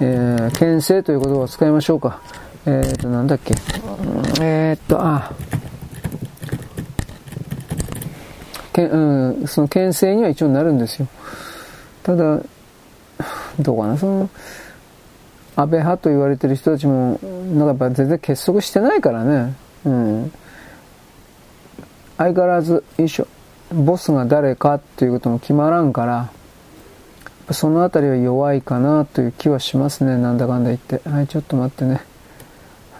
[0.00, 2.20] えー、牽制という言葉を使いましょうか。
[2.66, 3.54] えっ、ー、と、なんだっけ。
[4.40, 5.32] えっ、と、あ、
[8.72, 8.96] けう
[9.44, 11.08] ん、その牽制には一応なるんですよ。
[12.02, 12.40] ただ、
[13.58, 14.30] どうかな、その、
[15.56, 19.54] 安倍派と言われてる人たちも、なんかやっぱ全然結束してないからね。
[19.84, 20.32] うん。
[22.16, 23.26] 相変わらず、よいしょ、
[23.72, 26.30] ボスが誰かっていうことも決まらんから、
[27.52, 30.16] そのあたりは弱いかなという気はしますね。
[30.16, 31.00] なんだかんだ言って。
[31.08, 32.00] はい、ちょっと待ってね。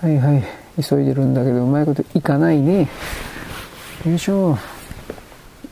[0.00, 0.44] はいはい。
[0.82, 2.88] 急いでるんだけど、うまいこといかないね。
[4.06, 4.56] よいしょ。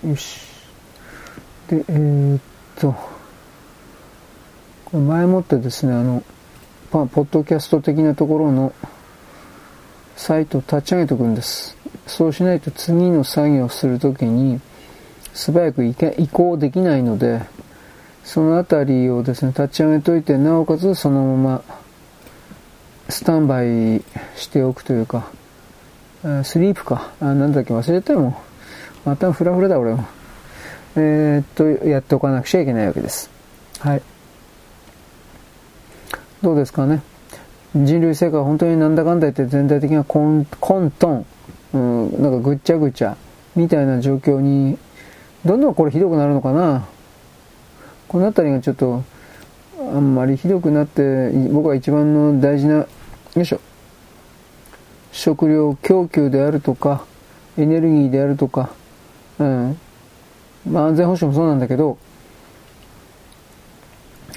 [0.06, 0.40] よし。
[1.68, 2.40] で、えー、っ
[2.76, 2.92] と、
[4.84, 6.22] これ前もってですね、あの、
[6.92, 8.72] まあ、ポッドキャスト的なところの
[10.16, 11.76] サイトを立ち上げておくんです。
[12.06, 14.60] そうしないと次の作業をするときに
[15.34, 15.94] 素早く移
[16.28, 17.42] 行できないので、
[18.28, 21.62] そのあたりをですね、立ち上げといて、なおかつそのまま、
[23.08, 24.02] スタンバイ
[24.36, 25.30] しておくというか、
[26.44, 27.10] スリープか。
[27.20, 28.38] あ、なんだっけ忘れたよ、も。
[29.06, 30.04] またフラフラだ、俺も。
[30.96, 31.44] えー、っ
[31.80, 33.30] と、やっておかなくちゃいけないわけです。
[33.78, 34.02] はい。
[36.42, 37.00] どうですかね。
[37.74, 41.24] 人類世界は本当になんだかんだ言って全体的な混沌、
[41.72, 43.16] うん、なんかぐっちゃぐちゃ、
[43.56, 44.76] みたいな状況に、
[45.46, 46.84] どんどんこれひどくなるのかな。
[48.08, 49.04] この辺りがちょっと、
[49.78, 52.86] あんまりひどくなって、僕は一番の大事な、よ
[53.36, 53.60] いしょ、
[55.12, 57.04] 食料供給であるとか、
[57.58, 58.70] エネルギーであるとか、
[59.38, 59.78] うん。
[60.68, 61.98] まあ安全保障もそうなんだけど、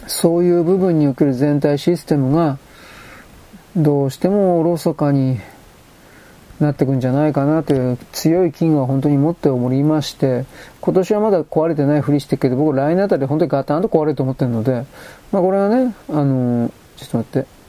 [0.08, 2.58] そういう部分における全体システムが、
[3.76, 5.40] どうしてもおろそかに
[6.64, 10.46] なってくんじゃないかなという強い金は本当に持っておりまして、
[10.82, 14.86] 今年はまだ壊れてないふりしてるけど、僕来年あたり本当にガタンと壊れると思ってるので、
[15.32, 17.62] まあこれはね、あのー、ちょっと待って。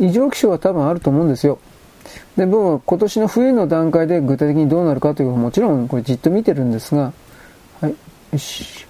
[0.00, 1.58] 異常気象は多分あると思うんですよ。
[2.36, 7.12] で、僕は今年の冬の段階で具体的にどうなるかというのはもちろんこれじっと見てるんですが、
[7.80, 7.94] はい、
[8.32, 8.86] よし。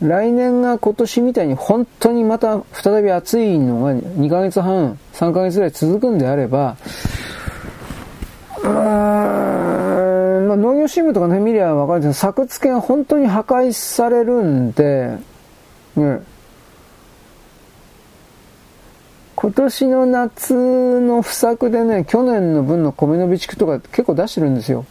[0.00, 6.76] 来年が今年みたいに本当にまた再び暑いのが2ヶ月半、3ヶ月ぐらい続くんであれば、
[8.62, 15.18] うーん、まあ、農業新聞とかね、見りゃわかるんですけど、作付けが本当に破壊されるんで、
[15.96, 16.20] ね、
[19.34, 24.84] 今年の夏の不作でね、去年の分の米の備蓄とか結構出してるんですよ。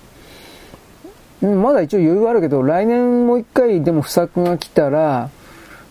[1.41, 5.30] まだ一応余裕あるけど、来年もう一回でも不作が来たら、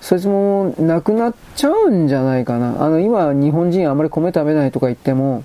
[0.00, 2.84] そいつもなくなっちゃうんじゃないかな。
[2.84, 5.44] あの、今、日本人あまり米食べないとか言っても、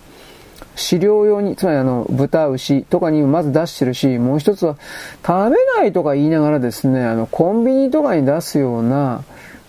[0.75, 4.77] 飼料用に、つまりあの、豚、牛とかにまず出してるし、もう一つは、
[5.25, 9.23] 食べないとか言いながらですね、あの、コンビニとかに出すような、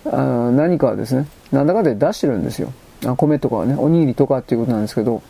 [0.05, 2.73] あの何かはですね、なんだかで出してるんですよ。
[3.05, 5.21] あ米とかはね、おにぎりとかっていうことなんですけど。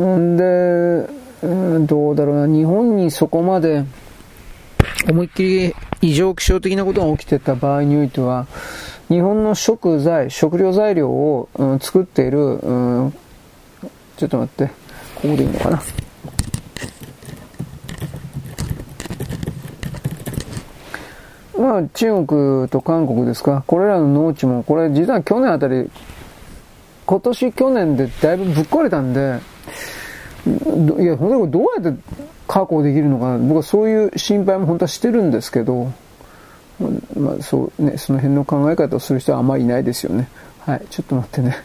[0.00, 1.06] んで、
[1.42, 3.84] うん、どうだろうな、日本にそこまで
[5.08, 8.46] 思いっきり異常気象的なことが起きてた場合においては、
[9.08, 12.54] 日本の食材、食料材料を、うん、作っている、う
[13.06, 13.14] ん、
[14.16, 14.72] ちょっと待って、こ
[15.22, 15.82] こでいいのかな？
[21.58, 23.64] まあ、中国と韓国ですか？
[23.66, 25.90] これらの農地も、これ実は去年あたり、
[27.04, 29.40] 今年去年でだいぶぶっ壊れたんで、
[30.50, 32.02] いや、本当にどうやって
[32.48, 35.92] 確保できるのかな、僕はそういう心配も本当はしてるんですけど、
[37.16, 40.28] まあ、そうね、その辺の考え方をする人はあまりいないですよね。
[40.60, 41.56] はい、ちょっと待ってね。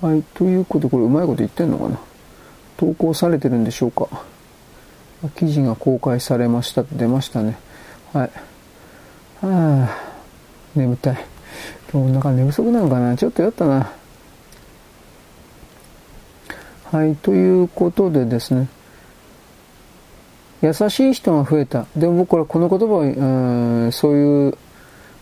[0.00, 1.98] はい、ということで、これうまいこと言ってんのかな
[2.76, 4.08] 投稿されてるんでしょうか
[5.36, 7.56] 記事が公開されましたって出ましたね。
[8.12, 8.30] はい。
[9.40, 9.96] はあ、
[10.74, 11.24] 眠たい。
[11.92, 13.90] 今日なんか寝不足なのかなちょっとやったな。
[16.90, 18.68] はい、ということでですね、
[20.62, 21.86] 優しい人が増えた。
[21.96, 24.58] でも僕はこの言葉を、うん、そういう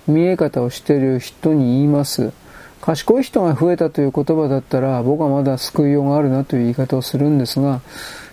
[0.07, 2.33] 見え方をしている人に言います。
[2.81, 7.81] 賢い人が増えたという言葉だったら僕はまだ救いようがあるなという言い方をするんですが、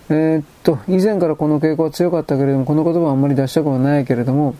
[0.09, 4.55] えー、っと、以前からこの傾向は強かったけれども、この言葉はあんまり出したくはないけれども、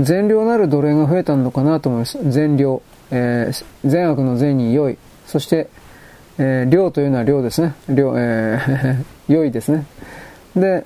[0.00, 2.18] 善良なる奴隷が増えたのかなと思います。
[2.30, 2.82] 善良。
[3.12, 4.98] えー、善悪の善に良い。
[5.26, 5.68] そして、
[6.38, 7.74] えー、良というのは良ですね。
[7.88, 9.86] 良、えー、 良いですね。
[10.54, 10.84] で、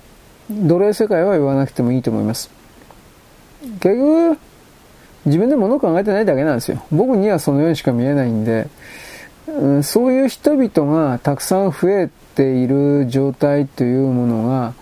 [0.51, 2.51] 奴隷世界は言わなくてもいいと思います。
[3.81, 4.39] 結局、
[5.27, 6.83] 自分で物を考えてないだけなんですよ。
[6.91, 8.69] 僕にはそのようにしか見えないんで、
[9.49, 14.73] うん、そういう人々がたくさん増えている状態というものが、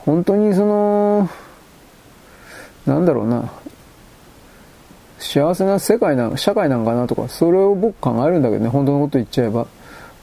[0.00, 1.30] 本当にその、
[2.86, 3.50] なんだろうな、
[5.18, 9.66] 幸せな世界な、社会なんかなとか、それを僕考えるんだけどね、本当のこと言っちゃえば。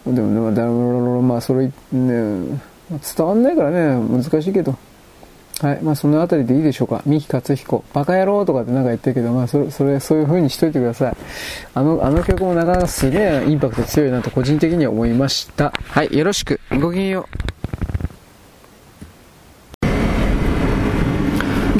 [0.06, 4.76] でも、ね、まあ、それ、ね、伝わんないからね、難しいけど。
[5.62, 5.82] はい。
[5.82, 7.02] まあ、そのあたりでいいでしょうか。
[7.06, 7.84] 三木克彦。
[7.94, 11.18] バカ野郎とかってなんか言ってるけど、まあ、それ、それ、そういう風にしといてください。
[11.74, 15.72] あの、あの曲もなかなかすげえインパクト強いなと個人的には思いました。
[15.88, 16.18] はい。
[16.18, 16.60] よろしく。
[16.82, 17.63] ごきげんよう。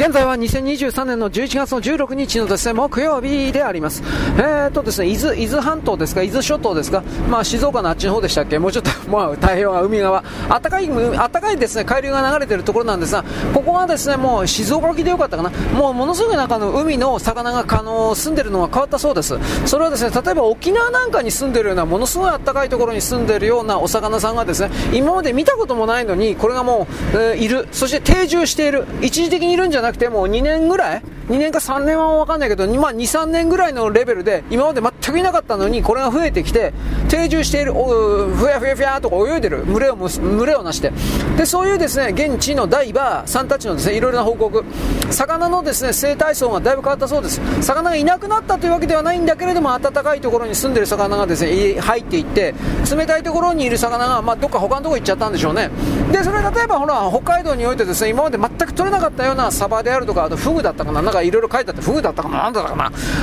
[0.04, 4.04] 現在は2023年の11月の16日のですね、木曜日であります。
[4.36, 13.24] えーとですね、伊豆、伊豆半島ですか、伊豆諸島ですか、まあ静岡のあっちの方でしたっけ、もうちょっと、 まあ太平洋側、海側、暖かい、暖かいですね、海流が流れているところなんですが、
[13.54, 19.38] ここはですね、もう静岡沖でよかったかな、もうものすごい中の海の魚が、あの、住んでるのが変わったそうです。
[19.66, 27.70] それはですね、例えば沖縄なんかに住んでるような、ものすごい暖かいところに住んでるようなお魚さんがですね、今まで見たこともないのに、これがもう、えー、いる。
[27.72, 28.86] そして定住している。
[29.02, 36.74] 一時的にいるんじゃなくて、も2年ぐらい？2年か3年は分かんないけど、まあ、2、3年ぐらいのレベルで、今まで全くいなかったのに、これが増えてきて、
[37.08, 40.92] 定住している、おふやふやふやとか泳いでる、群れを、群れをなして。
[41.38, 44.64] で、そういうですね、現地のダイバーさんたちのですね、いろいろな報告。
[45.12, 47.40] 魚のですね、生態層がだいぶ変わったそうです。
[47.62, 52.54] 魚がいなくなったというわけではないんだけれども、暖かいところに住んでる魚がですね、入っていって、
[52.96, 55.70] 冷たいところにいる魚が、まあ、どっか他のところ行っちゃったんでしょうね。
[56.12, 62.76] で、それ例えばほら、北海道においてですね、今まで全く取れなかったようなサバであるとか、あとフグだったかな、なんかいろいろ書いてあって、フグだったかな、なんだったか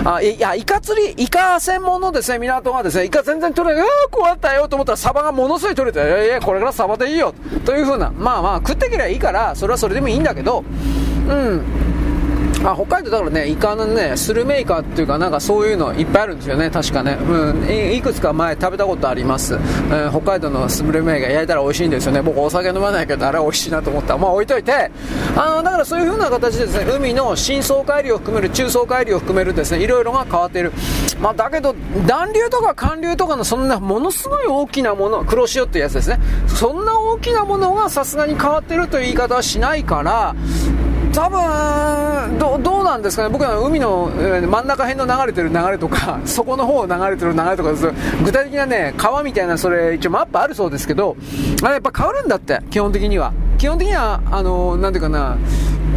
[0.04, 0.14] な。
[0.14, 7.34] あいや、イカ釣り、イカ専門のですね、港がですね、イカ全然取れない、うわこうやったよと思ったら、サバがものすごい取れて、いやいや、これからサバでいいよ、
[7.64, 10.64] というふうな、まあまあ、食ってきりゃいいから、それはそれでもいいんだけど、
[11.28, 11.62] うん。
[12.62, 17.12] あ北海道だからね、イカのね、スルメイカっていうか、なんかそういうのいっぱいあるんですよね、確かね。
[17.14, 19.54] うん、いくつか前食べたことあります。
[19.54, 22.20] えー、北海道のスルメイカ焼いたら美味しいんですよね。
[22.20, 24.90] 僕お酒飲まないけど、あれ美味しいなと思ったまあ置いといて、
[25.36, 30.72] あの、だからそういう風な形でですね、海の深層海流を含める、中層海流を含めるですね、いろいろが変わっている。
[31.18, 31.74] まあだけど、
[32.06, 36.20] 暖流とか寒流とかのそんなものすごい大きなもの、黒潮っていうやつですね。
[36.46, 40.34] そんな大きなものがさすがに変わってるという言い方はしないから、
[41.12, 47.72] 多分どどうなんですかね、僕は海の、え、真ん中辺の流れてる流れとか、そこの方を流れてる流れとか
[48.24, 51.16] 具体的なね、川みたいな、それ、一応マップあるそうですけど、
[51.62, 53.32] あれやっぱ変わるんだって、基本的には。
[53.58, 55.36] 基本的には、あのー、なんていうかな、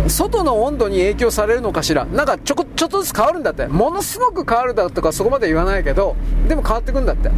[0.07, 6.15] 外の温度に影響されるのかしら、なんかちょこちょっとずつ変わるんだって、ものすごく変わるだとか、そこまで言わないけど、
[6.47, 7.29] でも変わってくんだって。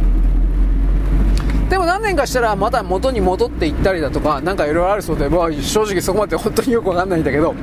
[1.68, 7.54] でも何年かしたらまた元に戻っていったりだとか、なんかいろいろあるそうで、まあ、正直そこまで本当によくわかんないんだけど、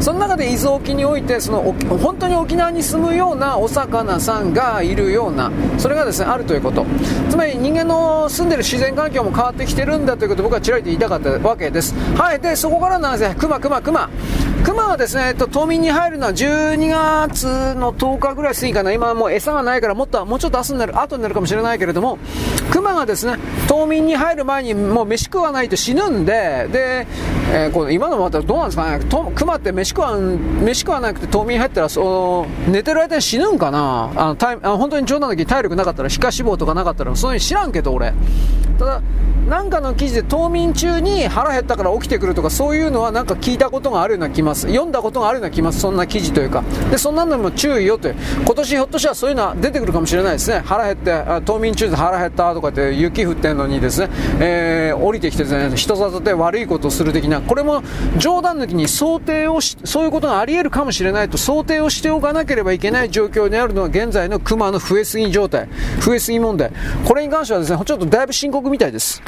[0.00, 6.86] その中で伊豆沖において、その本当に沖縄に住むようなお魚さんがいるような、それがですね、あるということ。
[7.30, 11.94] つまり人間の住んでる自然環境も変わってきてるんだということを僕はちらりと言いたかったわけです。
[12.16, 14.08] はい、で、そこからなんですね、熊、熊、熊。
[14.64, 18.92] 熊はですね、えっと、冬眠に入るのは12月の10日ぐらい過ぎかな。
[18.92, 22.18] 今もう餌がないからもっと、もうちょっと明日になる、後になるかもしれないけれども、
[22.70, 23.36] 熊がですね、
[23.68, 27.06] 冬眠に入る前にもう飯食わないと死ぬんで、で、
[27.52, 34.10] えー、この今のまたどうなんですかね、と熊って飯食わん、飯食わなくて冬眠入ったら、その寝てる間に死ぬんかな？
[34.16, 38.12] あの体あ本当に冗談だけ体力なかったら、皮下脂肪とかなかったら、そういうの知らんけど、俺。
[38.78, 39.02] ただ、
[39.48, 44.66] なんかの記事で冬眠中に腹減ったから起きてくるとかそういうのはなんか聞いたことがあるような気ます。
[44.66, 45.78] 読んだことがあるような気ます。
[45.80, 46.64] そんな記事というか。
[46.90, 48.16] でそんなのも注意よという。
[48.44, 50.62] 今年ひょっとしたらそういうのは出てくるかもしれないですね。
[50.64, 51.12] 腹減って
[51.46, 54.10] 冬眠中で腹減ったとかって雪降ってんのにですね、
[54.40, 57.40] えー、降りてきてですね人里で悪いことをする的な。
[57.40, 57.82] これも
[58.18, 65.68] 冗談抜きに想定をしそういうことがあり得るかもしれないと想定をしておかなければいけない状況にあるのは現在の熊の増えすぎ状態
[66.00, 66.72] 増えすぎ問題。
[67.04, 69.22] これに関してはですねちょっとだいぶ深刻みたいです。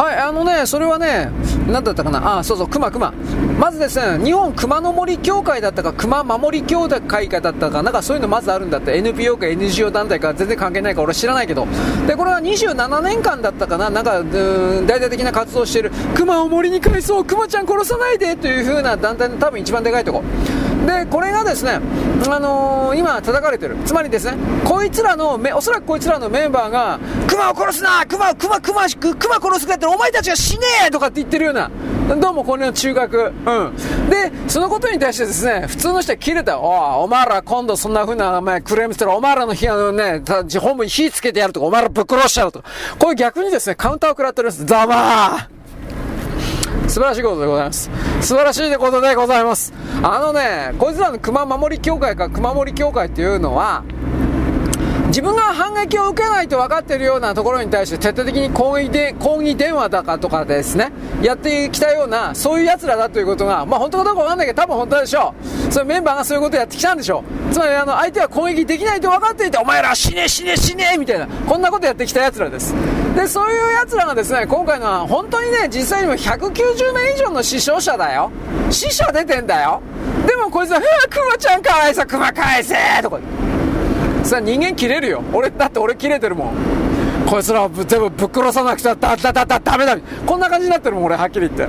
[0.00, 1.30] はい、あのね、それはね、
[1.68, 3.12] なんだったかな、あ、そうそう、熊、熊。
[3.58, 11.66] まずですね、日本熊の森協会だったか、熊守り協会だったか、なんかそういうのまずあるんだって、NPO か NGO 団体か全然関係ないか俺知らないけど。
[12.06, 20.24] で、これは27年間だったかな、なんか、大々的な活動してる、熊を森に返そう、熊ちゃん殺さないでという風な団体の多分一番でかいとこ。
[20.90, 21.80] で、これがですね、
[22.28, 23.76] あのー、今叩かれてる。
[23.84, 26.98] つまりですね、こいつらの、おそらくこいつらのメンバーが、
[27.28, 31.70] 熊を殺すな熊、熊、熊、熊殺すかやったらお前たちが死ねえとかって言ってるような、
[32.20, 33.18] どうもこれの中学。
[33.18, 34.10] うん。
[34.10, 36.58] で、そのことに対してですね、普通の人は切れた。
[36.58, 40.22] おお前ら今度そんな風な、お前クレームしたら、お前らの日のね、
[40.60, 42.68] 本部に火つけてやるとか、お前らぶっ殺しちゃうとか。
[42.98, 44.66] こういう逆にですね、カウンターを食らってるんです。
[44.66, 45.59] ざまー
[46.88, 47.90] 素晴らしいことでございます。
[48.20, 49.72] 素晴らしいことでございます。
[50.02, 53.84] あのね、こいつらの熊守り協会か熊守り協会っていうのは、
[55.20, 65.34] 自分が反撃を受けないと分かっているようなところに対して徹底的に抗議で抗議電話だかとかですね、やってきたような、そういう奴らだということが、まあ本当かどうか分かんないけど、多分本当でしょ
[65.68, 65.70] う。
[65.70, 67.52] それメンバーがそういうことをやってきたんでしょう。
[67.52, 72.74] つまりあの、相手は攻撃できないと分かっていて、お前ら死ね死ね死ねみたいな、こんなことやってきた奴らです。
[73.14, 78.30] で、そういう奴らがですね、今回のは本当にね、実際にも190名以上の死傷者だよ。
[78.70, 79.82] 死者出てんだよ。
[80.26, 83.18] でもこいつは、ふわ、クマちゃんかわいそう、クマ返せとか。
[84.24, 85.22] それ人間切れるよ。
[85.32, 86.54] 俺だって俺切れてるもん。
[87.28, 89.96] こいつらを全部ぶっ殺さなくちゃだだだだダメだ。
[90.26, 91.66] こんな感じになってるもん俺はっきり言って。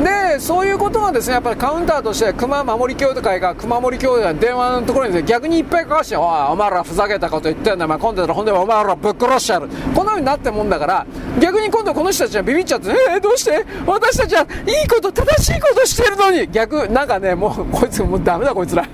[0.00, 7.84] でそういうことがですねやっぱりカウンターとして熊守協会が熊守協会電話のところに、ね、逆にいっぱいかかしておお前らふざけたこと言ってんだ。
[7.84, 11.06] お前今度はほんでお前らぶっ殺しちゃうこんな風になってもんだから
[11.38, 13.66] 逆に今度この人たちはビビっちゃってえー、どうして？
[13.86, 14.44] 私たちはい
[14.84, 16.46] いこと正しいことしてるのに。
[16.50, 18.86] 逆なんかねもうこいつもうダメだこいつら。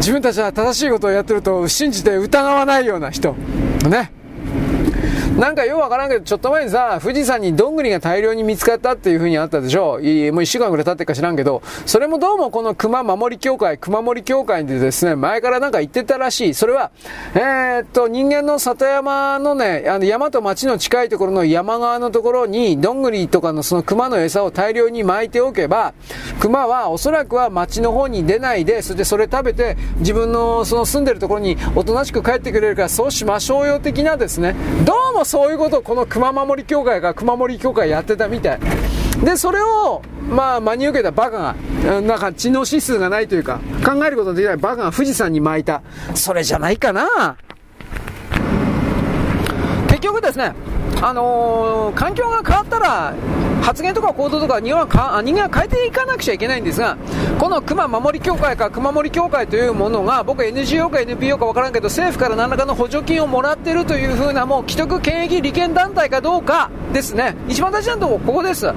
[0.00, 3.34] 自分たちは正しいことをやってると信じて疑わないような人。
[3.88, 4.10] ね。
[5.40, 9.98] なんかようわからんけど、ちょっと前にさ、富士山にどんぐりが大量に見つかったっていう風にあったでしょ？
[9.98, 16.54] いもう一週間ぐらい経ってか知らんけど、それもどうもこの熊守り協会、熊守り協会でですね、前からなんか言ってたらしい。
[16.54, 16.90] それは、
[17.34, 25.94] えー、っと、人間の里山のね、あの山と町の近いところの山側のところに、どんぐりとかのその熊の餌を大量に巻いておけば、
[26.40, 34.54] 熊はおそらくは町の方に出ないで、それでそれ食べて、自分のその住んでるところにおとなしく帰ってくれるから、そうしましょうよ的なですね、
[34.84, 38.60] どうもそういうことをこの熊守協会が熊守協会やってたみたい。
[39.24, 41.54] で、それを、まあ、真に受けたバカ
[41.84, 45.82] が、なんか知能指数がないというか、考えることのできないバカが富士山に巻いた。
[46.16, 47.36] それじゃないかな
[49.86, 50.52] 結局ですね、
[51.00, 53.14] あのー、環境が変わったら、
[53.70, 56.96] 発言とか行動とか人はか人間は変えていかなくちゃいけないんですが、
[57.38, 68.72] この熊守り協会か熊守協会というものが、僕 NGO か NPO か分からんけど、政府から何らかの補助金をもらっているというふうな、もう既得権益利権団体かどうかですね、一番大事なところ、ここです。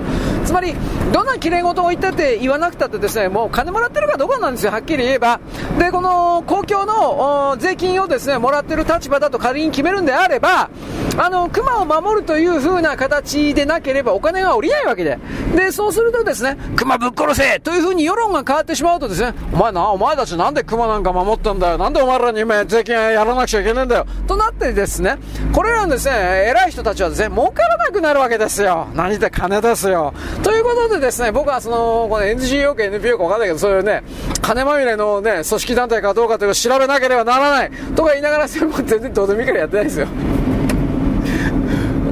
[0.46, 0.76] つまり、
[1.12, 5.40] どんなきれい事を言ってて言わなくたってですね、もう金もらってるかどうかなんですよ、はっきり言えば。
[5.80, 10.70] で、この公共の税金をですね、もらってる立場だと仮に決めるんであれば、
[11.18, 15.18] あの、熊を守るという風な形でなければお金が下りないわけで。
[15.56, 21.78] で、そうするとですね、熊ぶっ殺せという風に世論が変わってしまうとですね、お前な、お前たちなんで熊なんか守ったんだよ。
[21.78, 24.06] なんでお前らに今税金やらなくちゃいけないんだよ。
[24.28, 25.18] となってですね、
[25.54, 28.88] これらのですね、偉い人たちはですね、儲からなくなるわけですよ。
[28.94, 30.14] 何で金ですよ。
[30.44, 34.04] ということでですね、僕はその、この NGO か NPO かわかんないけど、そういうね、
[34.42, 37.72] 金まみれのね、組織団体かどうかというのを調べなければならない。
[37.96, 40.08] とか言いながら、それも全然どうでもいいからやってないですよ。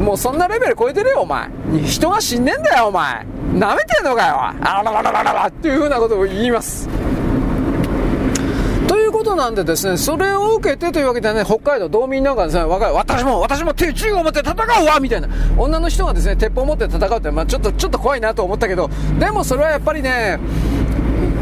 [0.01, 1.47] もうそんなレベル超えてるよ、お前。
[1.85, 3.25] 人が死んでんだよ、お前。
[3.53, 6.89] 舐めてんのかよ、あららららららっていうふうなことを言います。
[8.87, 20.39] ということなんでですね、それを受けてというわけでね、北海道道民なんかですね、若い、私も、私も手中を持って戦うわみたいな、女の人がですね、鉄砲を持って戦うって、まあちょっと、ちょっと怖いなと思ったけど、でもそれはやっぱりね、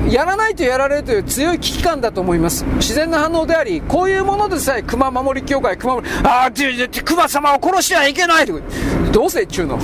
[0.07, 2.65] やらないとやられるという強い危機感だと思います。
[2.75, 6.51] 自然な反応であり、こういうものでさえ熊守り協会、熊守り、ああ、
[7.03, 8.59] 熊様を殺しちゃいけないと
[9.11, 9.79] どうせっちゅうの。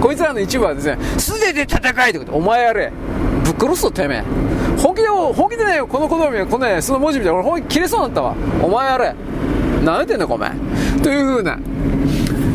[0.00, 2.32] こいつらの一部はですね、素手で戦いってこと。
[2.32, 2.92] お前やれ。
[3.44, 4.22] ぶっ殺すぞ、てめえ。
[4.80, 8.34] 本気で、本気でね、この子供は、このね、その文字見て俺本気切れそうになったわ。
[8.62, 9.14] お前やれ。
[9.82, 10.50] 舐めてんのか、お前。
[11.02, 11.58] という風な。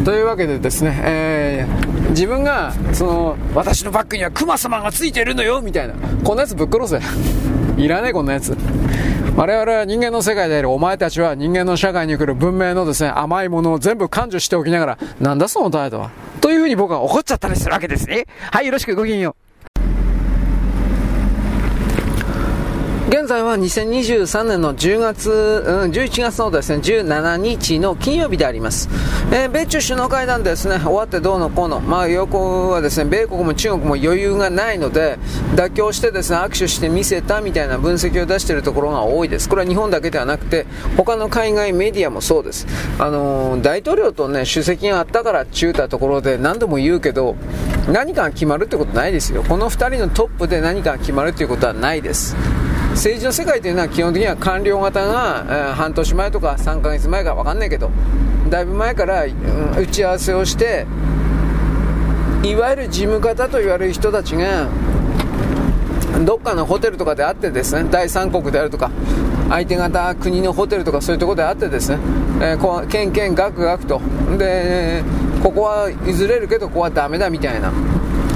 [0.09, 5.93] というわけでですね、えー、自分が、その、私のバッグにはクマ様がついてるのよみたいな。
[6.23, 7.01] こんなやつぶっ殺せ。
[7.79, 8.57] いらねえ、こんなやつ。
[9.35, 16.09] 我々は人間の世界であるお前たちは人間の社会に来る文明のですね、甘いものを全部感受しておきながら、なんだその態度は。
[16.41, 18.25] というふうに僕は怒っちゃったりするわけですね。
[18.51, 19.48] はい、よろしくごきげんよう。
[23.09, 28.87] 現在は2023年の10月、うん、11月のですね、17日の金曜日であります。
[29.31, 35.17] えー、米中首脳会談ですね、終わってどうのこうの、まあ、要項はですね、米国も中国も余裕がないので、
[35.55, 39.49] 妥協してですね、握手して見せたみたいな分析を出しているところが多いです。
[39.49, 42.67] これは日本だけではなくて、他の海外メディアもそうです。
[42.99, 47.35] あのー、大統領とね、主席があったから中たところで何度も言うけど、
[47.91, 49.41] 何かが決まるってことないですよ。
[49.41, 52.35] この2人のトップで何かが決まるということはないです。
[52.91, 57.89] 政治の世界というのは基本的には官僚型が、え、半年前とか3ヶ月前か分かんないけど
[58.49, 60.85] だいぶ前から、打ち合わせをして
[62.43, 64.67] いわゆる事務方と言われる人たちが
[66.25, 68.91] どっかのホテルとかであってですね第三国であるとか
[69.49, 71.99] 相手方国のホテルとかそういうところであってですね、
[72.41, 74.01] えー、こうけんけんがくがくと。
[74.37, 75.03] で
[75.41, 77.71] ここは譲れるけどここはダメだみたいな。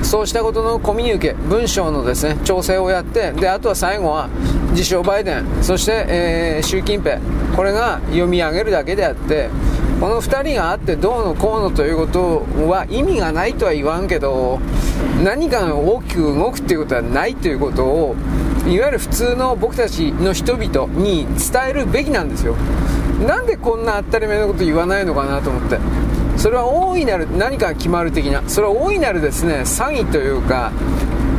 [0.04, 4.30] そうしたことのコミュニケ、文章のですね、調整をやって、で、あとは最後は、
[4.72, 7.20] 自称バイデン、そして、えー、習近平、
[7.56, 9.50] これが読み上げるだけであって、
[10.00, 14.60] この2人があってどうのこうのということは意味がないとは言わんけど、
[15.24, 18.16] 何かが大きく動くっていうことはないということを、
[18.68, 22.56] いわゆる普通の僕たちの人々に伝えるべきなんですよ。
[23.26, 25.78] なんでこんな当たり前のこと言わないのかなと思って。
[26.38, 30.72] それは大いなる何か決まる的なそれは大いなるですね詐欺というか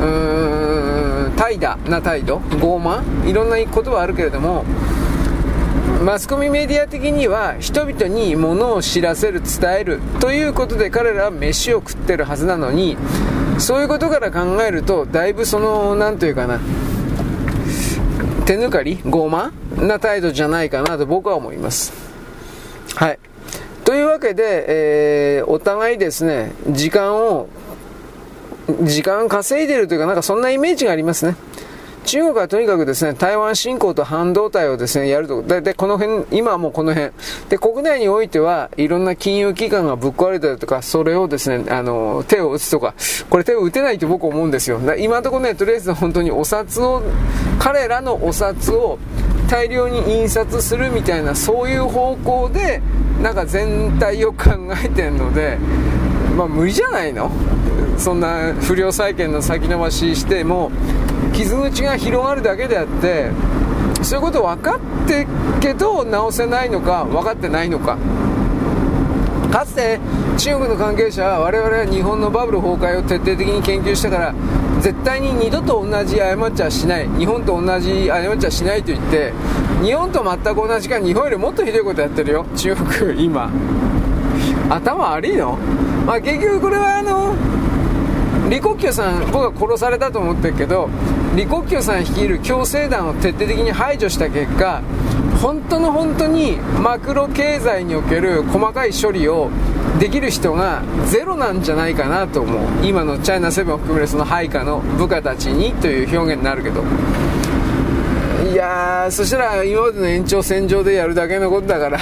[0.00, 4.64] うーん怠惰な態度傲慢いろんな言葉はあるけれども
[6.04, 12.96] マスコミメディア的には人々に物を知らせる伝えるということで彼らは飯を食ってるはずなのに
[13.58, 16.60] そういうことから考えるとだいぶその何というかな
[18.44, 21.92] 手抜かり傲慢な態度じゃないかなと僕は思います。
[22.94, 23.18] はい。
[24.14, 24.64] わけで、
[25.38, 27.48] えー、お互いですね、時間を、
[28.82, 31.36] 時間稼いでるというか、なんかそんなイメージがありますね。
[32.04, 35.42] 中国はとにかくですね、台湾侵攻と半導体をですね、やると。
[35.42, 37.12] で、でこの辺、今はもうこの辺。
[37.48, 42.94] で、国内においては、いろんな金融機関がぶっ壊れたりとか、それをですね、あの、手を打つとか、
[43.30, 44.80] これ手を打てないと僕思うんですよ。
[44.98, 47.02] 今のところね、とりあえず本当にお札を、
[47.58, 48.98] 彼らのお札を
[49.48, 52.80] 大量に印刷するみたいな、そういう方向で、
[53.22, 54.50] なんか全体を考
[54.84, 55.58] えてるので、
[56.36, 57.30] まあ、無理じゃないの？
[57.96, 60.72] そんな不良債権の先延ばししても
[61.32, 63.30] 傷口が広がるだけであって
[64.02, 65.28] そういうこと分かって
[65.60, 67.96] けど直せないのか分かってないのか。
[69.52, 70.00] かつて
[70.36, 74.34] 中国の関係者は我々は日本のバブル崩壊を徹底的に研究したから
[74.80, 77.08] 絶対に二度と同じ過ちはしない。
[77.16, 79.32] 日本と同じ過ちはしないと言って
[79.82, 82.44] 日本と全く同じか日本よりもっとひどいことやってるよ。
[82.56, 83.50] 中国今。
[84.68, 85.56] 頭悪いの？
[86.04, 87.34] まあ結局これはあの
[88.54, 90.88] 李克強さん僕は殺されたと思ってるけど
[91.34, 94.80] 李克強さん率いる共生団を徹底的に排除した結果
[95.42, 99.50] 本当の本当にマクロ経済における細かい処理を
[99.98, 102.86] できる人がゼロなんじゃないかなと思う。
[102.86, 106.82] 今のチャイナセブンを含めるその配下の部下たちにという表現になるけど。
[108.50, 111.98] いやーそしたら今までの延長線上でやるだけのことだから。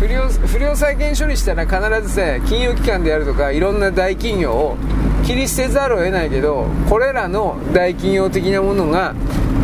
[0.00, 4.76] 不良不良債権処理したら必ずせ金融機関であるとかいろんな大企業を
[5.26, 9.14] 切り捨てざるを得ないけどこれらの大企業的なものが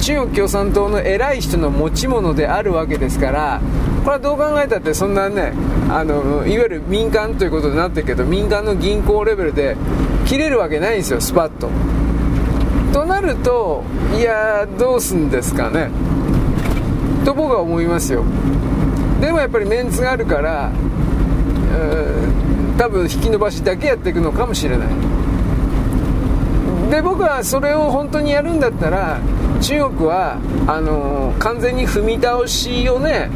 [0.03, 3.63] 中国共産党の偉い人の持ち物であるわけですから
[4.05, 5.55] これはどう考えたってそんなね
[5.89, 9.75] あのいわゆる民間ということになってるけど民間の銀行レベルで
[10.27, 11.71] 切れるわけないんですよスパッと。
[12.93, 13.83] となると
[14.19, 15.89] いやどうすんですかね。
[17.25, 18.23] と僕は思いますよ。
[19.21, 20.71] でもやっぱりメンツがあるから
[22.79, 24.89] 多分引き伸ばしだけやっていくのかもしれない。
[26.91, 29.19] で僕はそれを本当にやるんだったら
[29.61, 30.39] 中国は
[30.69, 33.29] あのー、完全に踏み倒しをね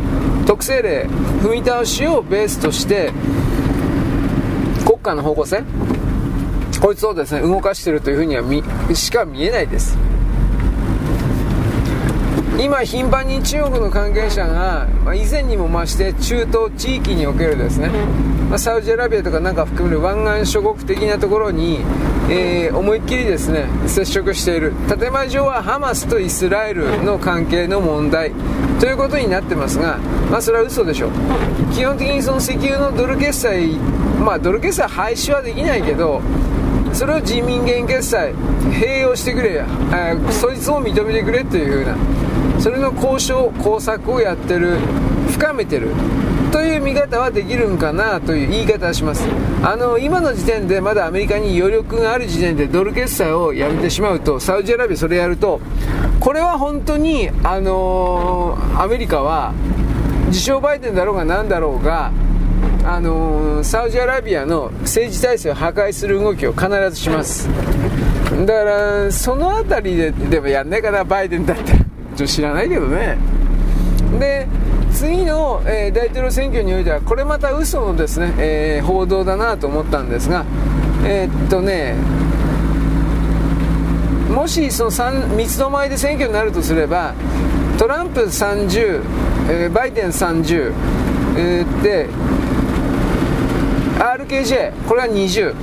[0.47, 1.07] 特性例
[1.43, 3.13] 踏み倒しをベースとして
[4.85, 5.65] 国家の方向性
[6.81, 9.99] こいつをですね動かしてるというふうにはしか見えないです。
[12.61, 17.89] 今頻繁に中国の関係者が、まあ、以前にも増して中東地域におけるですね、
[18.51, 21.79] まあ、サウジアラビアとかなんか含める湾岸諸国的なところに、
[22.29, 24.75] えー、思いっきりですね接触している。
[24.89, 28.33] 建前上はハマスとイスラエルの関係の問題。
[28.79, 29.99] ということになってますが、
[30.31, 31.11] まあ、それは嘘でしょう。
[31.73, 33.77] 基本的にその石油のドル決済
[34.23, 36.21] まあドル決済廃止はできないけど
[36.93, 38.35] それを人民元決済
[38.71, 41.97] 併用してくれや、えー、そいつを認めてくれというふうな。
[42.61, 44.77] それの交渉工作をやってる
[45.31, 45.89] 深めてる
[46.53, 49.27] という見方はできるんかなという言い方はします。
[49.63, 55.61] あの今の時点でまだアメリカに余力がある時点でドル決済をやめてしまうとサウジアラビアそれやると
[56.19, 59.55] これは本当に、あのー、アメリカは
[60.27, 62.13] 自称バイデンだろうが何だろうが
[62.85, 67.49] あのー、サウジアラビアの政治体制を破壊する動きを必ずします。
[68.47, 71.80] だからその辺りででもやんないかなバイデンだって
[72.17, 73.19] ちょ知らないけどね。
[74.19, 74.49] で
[74.93, 80.45] 次の、えー、大統領選挙においてはこれまた嘘のですね、えー、報道だなと思ったんですが
[81.05, 81.95] えー、っとね
[84.35, 87.15] もしその三つどもえで選挙になるとすれば
[87.79, 89.03] トランプ30、
[89.49, 90.73] えー、バイデン30、
[91.37, 92.09] えー、で
[93.99, 95.55] RKJ これは20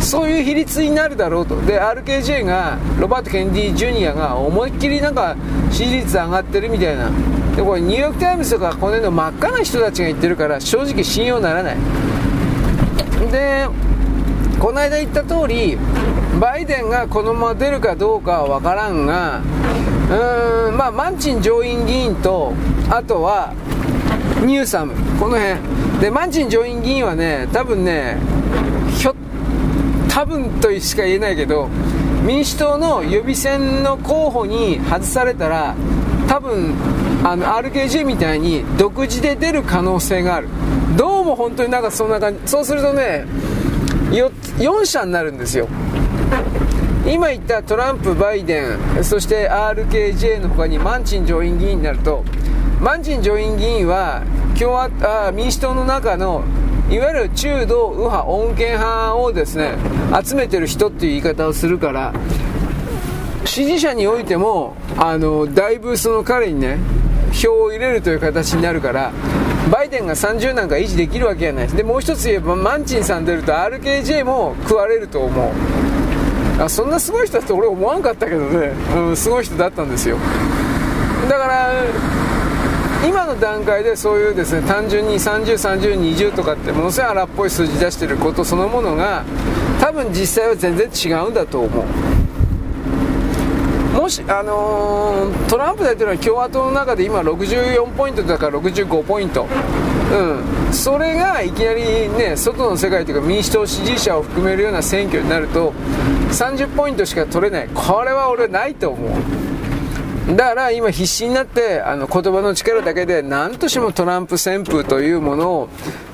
[0.00, 1.60] そういう比率になるだろうと。
[1.62, 5.36] で RKJ がロバート・ケネディ・ジュニアが思いっきりなんか
[5.70, 7.10] 支持率上がってるみたいな。
[7.54, 11.76] でこれニューヨーク・タイムズとかこの辺の真っ赤な人たちが言ってるから正直信用ならない。
[13.30, 13.68] で
[14.58, 15.78] この間言った通り
[16.40, 19.40] バイデンがこのまま出るかどうかは分からんが
[20.10, 22.54] うんまあマンチン上院議員と
[22.90, 23.52] あとは
[24.44, 25.60] ニューサムこの辺。
[26.00, 28.16] でマンチン上院議員はね多分ね
[30.10, 31.68] 多分としか言えないけど
[32.26, 35.74] 民主党の予備選の候補に外されたら
[36.28, 36.74] 多分
[37.24, 40.48] あの RKG みたいに独自で出る可能性がある。
[40.96, 42.40] どうも本当になんかそんな感じ。
[42.46, 43.24] そうするとね
[44.10, 45.68] 4, 4社になるんですよ。
[47.06, 48.62] 今言ったトランプ、バイデ
[49.00, 52.24] ンそして RKJ の他にマンチン上院議員になると
[52.80, 54.22] マンチン上院議員は
[54.58, 54.90] 共和
[55.28, 56.44] あ民主党の中の
[56.90, 59.76] いわゆる中道右派穏健派をですね
[60.24, 62.12] 集めてる人っていう言い方をするから
[63.44, 66.78] 支持者においてもあのだいぶその彼にね
[67.32, 69.12] 票を入れるという形になるから
[69.70, 75.50] バイデンが30なんか維持できるわけじゃないでもう一つ言えばマンチンさん出ると RKJ も食われると思う。
[76.60, 80.18] あそんなすごい人だって俺思わんかったけどね、うん、すごい人だったんですよ。
[81.28, 81.72] だから
[83.06, 89.24] 今の段階でそういうですね単純に30、30、20とかってものすごい荒っぽい数字出してることそのものが
[89.80, 91.84] 多分実際は全然違うんだと思う。
[94.00, 99.46] もし、あのー、トランプ大統領は共和党の中で今64ポイントだから65ポイント、
[100.12, 105.72] うん、それがいきなりね外の世界というか民主党支持者を含めるような選挙になると
[106.30, 107.68] 30ポイントしか取れない。
[107.74, 109.49] これは俺ないと思う。
[110.36, 115.68] だから今必死になってあの言葉の力だけで何としてもトランプ旋風というものを、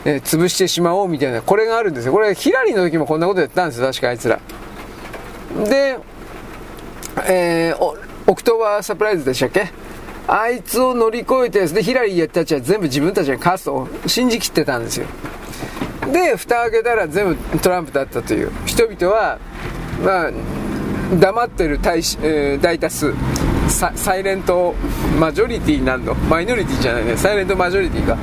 [0.04, 2.12] えー、潰してしまおうみたいなこれがあるんですよ。
[2.12, 4.40] これヒラリーの時もこんなことやったんですよ確かあいつら。
[5.68, 5.98] で、
[7.28, 7.94] えー、
[8.26, 9.68] October surprise でしたっけ？
[10.28, 15.06] あいつを乗り越えてでヒラリーたちは全部自分たちが勝つと信じきってたんですよ。
[16.10, 18.50] で蓋開けたら全部トランプだったという。
[18.64, 19.38] 人々は
[20.02, 20.32] まあ
[21.20, 23.12] 黙ってる大,、えー、大多数。
[23.68, 24.74] サイレント
[25.18, 26.14] マジョリティなんの？
[26.14, 27.16] マイノリティじゃないね。
[27.16, 28.16] サイレントマジョリティが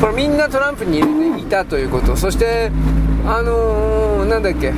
[0.00, 2.16] これみんなトランプに入れていたということ。
[2.16, 2.70] そして
[3.26, 4.72] あのー、なんだっけ？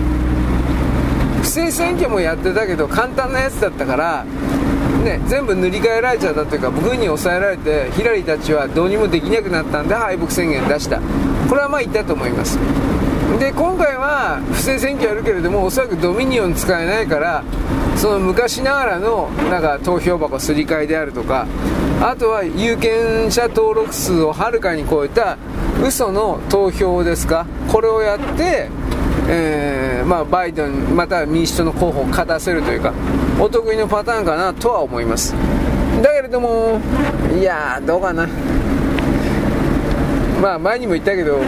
[1.40, 4.24] 不正選挙もやってたけど簡単なやつだったから
[5.05, 11.00] ね、全部塗り替えられちゃったというか軍に抑えられてヒラリーたちはどうにもできなくなったんで敗北宣言出した。
[11.48, 12.58] これはまあ言ったと思います。
[13.39, 17.45] で今回は不正選挙やるけれどもおそらくドミニオン使えないから
[17.97, 21.47] その昔ながらのなんか投票箱すり替えであるとか
[22.01, 25.37] あとは有権者登録数をはるかに超えた
[25.85, 28.69] 嘘の投票ですかこれをやって
[29.29, 32.95] えー、まあ、バイデンまたは民主党の候補を勝たせるというか
[33.41, 35.35] お得意のパターンかなとは思います。
[36.01, 36.81] だけれども
[37.37, 38.29] いやどうかな。
[40.41, 41.41] まあ前にも言ったけど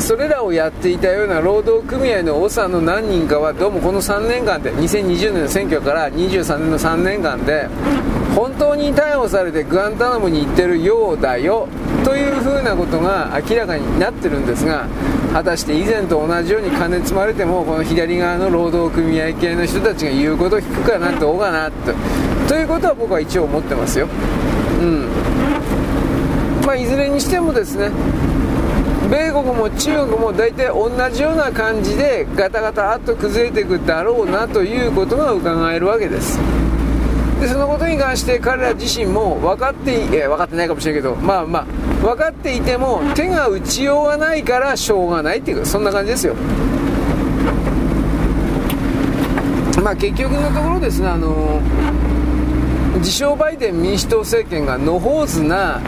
[0.00, 7.68] それらをやっていたような労働組合の長の何人かはどうもこの3年間で2020年の選挙から23年の3年間で
[8.34, 11.68] 本当に逮捕されてグアンタナモに行ってるようだよ
[12.04, 14.86] というふうなことが明らかになってるんですが
[15.32, 21.92] 果たして以前と同じように金積まれてもこの左側の労働組合系の人たちが言うことを聞くかなどうかなと。
[22.48, 24.08] ということは僕は一応思ってますよ。
[24.80, 25.08] うん。
[26.64, 27.90] まあいずれにしてもですね
[29.10, 36.38] 米国も中国も大体同じような感じでガタガタっと崩れていくだろうなということが伺えるわけです。
[37.40, 41.64] でそのことに関して彼ら自身も分かってい分かってないかもしれないけどまあまあ
[42.04, 46.34] 分かっていても手が打ちようがないからしょうがないっていうそんな感じですよ。
[49.82, 51.62] まあ結局のところですねあの
[52.98, 55.80] 自称バイデン民主党政権が野放図な、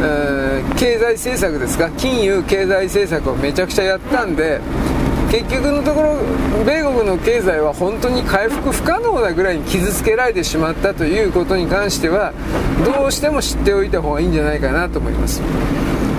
[0.00, 1.90] えー、経済政策ですか？
[1.90, 4.60] 金融経済政策をめちゃくちゃやったんで
[5.30, 6.16] 結局のところ
[6.64, 12.32] 米国の経済は本当に回復不可能なぐらいに傷つけられてしまったということに関しては
[12.84, 15.42] どうしても知っておいた方がいいんじゃないかなと思います、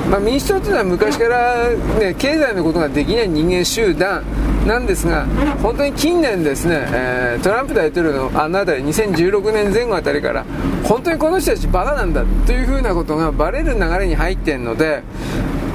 [0.10, 1.70] まあ、民主党というのは昔から、
[2.00, 4.24] ね、経済のことができない人間集団
[4.68, 5.26] なんですが、
[5.62, 10.46] 本当に近年ですね、えー、トランプ大統領のあの辺り、2016年前後あたりから、
[10.84, 15.04] 本当にこの人たちバカなんだというふうなことがバレる流れに入っているので、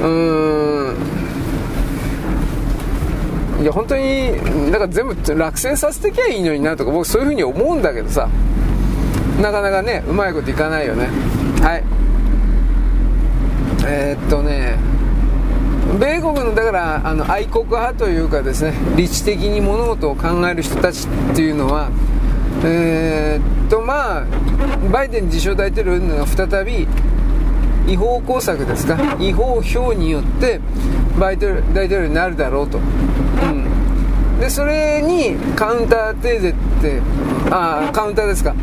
[0.01, 0.93] うー
[3.61, 8.29] ん、いや、本当に、なんか全部落選させてきゃいいのになとか、僕そういうふうに思うんだけどさ、
[9.41, 11.09] なかなかね、うまいこといかないよね。
[11.63, 12.00] はい。
[13.87, 14.79] えー、っとね、
[15.99, 21.91] 米国のだからあの愛国派というかですね理知的に物事を考える人たちっていうのは、
[22.65, 24.25] えー、っとまあ、
[24.93, 26.87] バイデン自称大統領が再び
[27.93, 28.97] 違法工作ですか？
[29.19, 30.61] 違法票によって
[31.19, 32.81] バイ大統領になるだろうと、う
[33.47, 37.01] ん、でそれにカウンターテーゼって
[37.51, 38.55] あカウンターですか。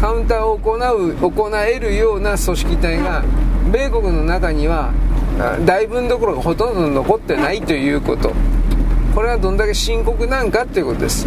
[0.00, 3.22] カウンターを行う行えるような組織体が
[3.72, 4.92] 米国の中には
[5.64, 8.32] 大分どころがほとんど残ってないということ。
[9.14, 11.26] これはどんだけ深刻なんかということです、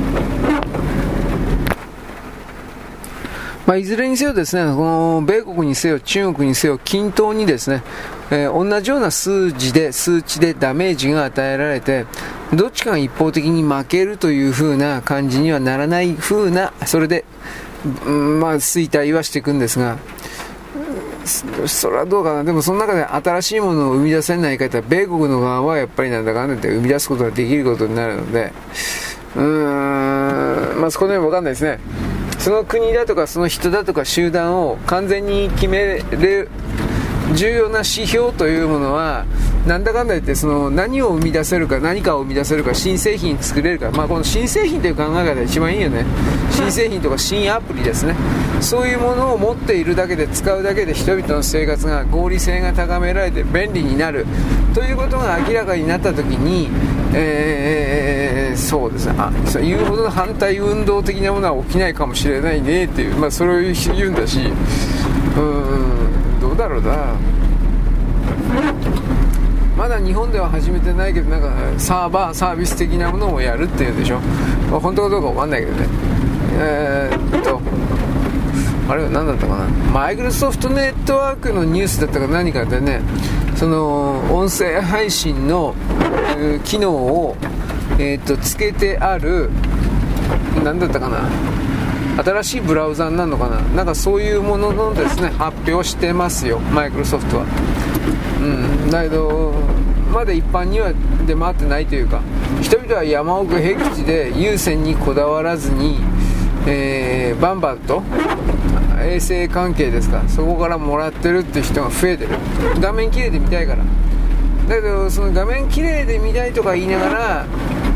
[3.68, 7.84] まあ、いずれにせよですねこの米国にせよ中国にせよ均等にですね、
[8.32, 12.06] えー、同じような数字で数値でダメージが与えられて
[12.54, 17.26] どっちかが一方的に負けるという風な感じにはならない風なそれで、
[18.06, 19.98] うん、まあ衰退はしていくんですが
[21.26, 28.52] それはどうかな、でもその中で新しいものを生み出せない方、米国の側はやっぱりなんだかんだって生み出すことができることになるので、
[29.36, 31.80] うーん、まあ、そこでわかんないですね。
[32.40, 36.50] その国だとか、その人だとか集団を完全に決める
[37.34, 39.26] 重要な指標というものは、
[39.68, 46.06] なんだかんだ言ってその何を生み出せるか何かを生み出せるか新製品作れるか、まあ、この新製品という考え方が一番いいよね。
[46.52, 48.14] 新製品とか新アプリですね。
[48.60, 54.26] そういうものを持っているだけで使うだけで人々の生活が合理性が高められて便利になる。
[54.74, 56.70] ということが明らかになった時に、
[57.14, 59.16] えー、そうですね。
[59.18, 62.84] あそういうほどの反対運動的なものは起きないかもしれないね。
[62.84, 64.40] っていう、まあ、それを言うんだし。
[64.40, 67.16] うーんどうだろうな。
[69.84, 74.20] まだ日本では始めてないけどなんかサーバーサービス的なものをやるっていうでしょ、
[74.80, 75.88] 本当かどうか分かんないけどね。
[76.54, 77.60] えー、っと
[78.90, 79.66] あれは何だったかな。
[79.92, 83.02] マイクロソフトネットワークのニュースだったか何かでね
[83.58, 85.76] その音声配信の、
[86.64, 87.36] 機能を、
[88.00, 89.50] えー、っとつけてある
[90.64, 91.28] 何だったかな。
[92.18, 93.60] 新しいブラウザになるのかな？
[93.76, 97.46] なんかそういうもののですね発表してますよマイクロソフトは。
[98.42, 99.54] うんだけど
[100.12, 100.94] まだ一般には
[101.26, 102.22] 出回ってないというか
[102.62, 105.98] 人々は山奥僻地で有線にこだわらずに、
[106.68, 108.04] えー、バンバンと
[109.02, 112.32] 衛生関係ですかそこからもらってるって人が増えてる。
[112.80, 113.84] 画面綺麗で見たいから。
[114.70, 117.46] だけどその画面綺麗で見たいとか言いながら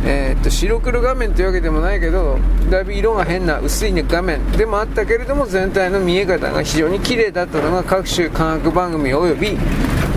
[0.10, 2.40] えー、っと白黒画面というわけでもないけど
[2.72, 4.44] だいぶ色が変な薄い、ね、画面。
[4.54, 9.58] でもあったけれども全体の見え方が非常に綺麗だったのが各種科学番組及び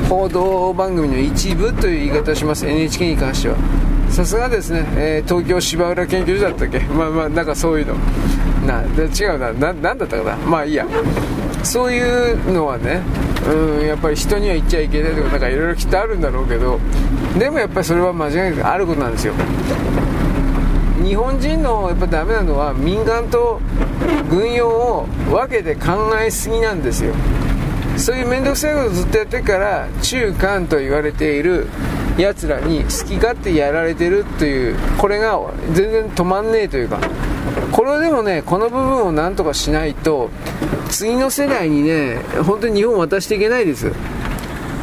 [0.08, 2.66] 報道番組の一部という言い方をします。
[2.66, 3.56] NHK に関しては。
[4.10, 6.80] さすがですね、えー、東京芝浦研究所だったっけ？
[6.80, 7.94] まあまあなんかそういうの。
[8.66, 9.52] な違うな。
[9.52, 10.36] ななんだったかな？
[10.36, 10.86] まあいいや。
[11.62, 13.02] そういうのはね
[13.46, 16.80] うんやっぱり人には言っちゃいけないとかなんかいろいろきっとあるんだろうけど
[17.38, 19.34] でもやっぱりそれは間違いなくあることなんですよ。
[21.02, 23.60] 日本人のやっぱダメなのは民間と
[24.28, 27.14] 軍用を分けて考えすぎなんですよ。
[27.96, 31.68] そういう面倒くさいことをずっとやってから中間と言われている
[32.16, 35.38] やつらに好き勝手やられてるというこれが
[35.72, 36.98] 全然止まんねえというか。
[37.72, 40.28] これはでもねこの部分をなんとかしないと
[40.88, 43.92] 次の世代にね本当に日本を渡していけないです。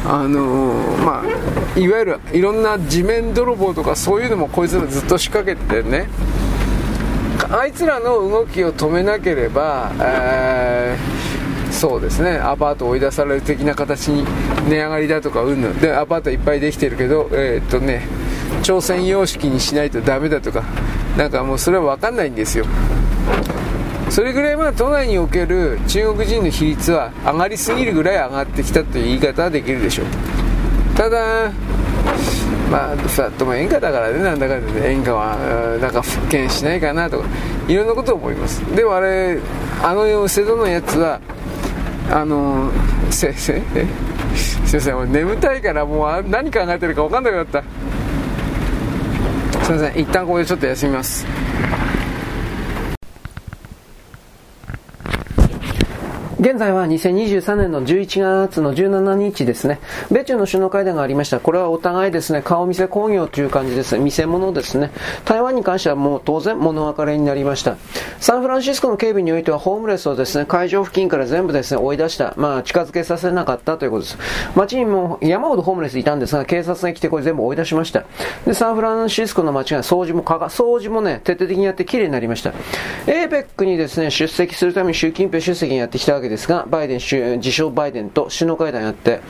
[0.06, 6.08] あのー、まあいわゆるいろんな地面泥棒とかそういうのもこいつらずっと仕掛けてね。
[7.50, 12.36] あいつらの動きを止めなければ、えー、そうですね。
[12.36, 14.24] アパートを追い出される的な形に
[14.68, 15.78] 値上がりだとかうんぬん。
[15.78, 18.06] でアパートいっぱいできてるけどえー、っとね
[18.62, 20.64] 朝鮮様式にしないとダメだとか
[21.16, 22.66] なんかもうそれは分かんないんですよ。
[24.10, 30.06] それぐらいまあ都内における中国人の比率は上がりすぎるぐらい上がってきたという言い方はできるでしょう。
[30.96, 31.52] ただ
[32.70, 35.36] まあさとも演歌だからねなんだかんだで演歌は
[35.80, 37.26] なんか復権しないかなとか
[37.68, 38.60] いろんなことを思います。
[38.74, 39.38] でもあれ
[39.82, 41.20] あの瀬戸のやつは
[42.10, 42.70] あの
[43.10, 43.86] せせえ？
[44.34, 47.62] すいません眠たいからもう何考えてるか分かんなくなった。
[49.64, 51.26] すいません一旦ここでちょっと休みます。
[56.48, 59.80] 現在は2023年の11月の17日ですね。
[60.10, 61.40] 米中の首脳会談がありました。
[61.40, 63.98] これはお互いですね、顔見せ工業という感じです。
[63.98, 64.90] 見せ物ですね。
[65.26, 67.76] 台湾に関してはもう当然物別れになりました。
[68.18, 72.32] サンフランシスコの警備においてはホームレスをですね、会場付近から全部ですね、追い出した。
[72.38, 74.18] まあ、近づけさせなかったということです。
[74.54, 78.04] 街にも山ほどホームレスいたんですが、警察が来てこれ全部追い出しました。
[78.46, 82.54] で、サンフランシスコの街が掃除もかが、掃除もね、徹底的にやって綺麗になりました。
[83.04, 86.98] APEC にですね、出席するために習近平出席にやってきたわけですですが、バイデン、
[87.38, 89.20] 自称バイデンと首脳会談やって、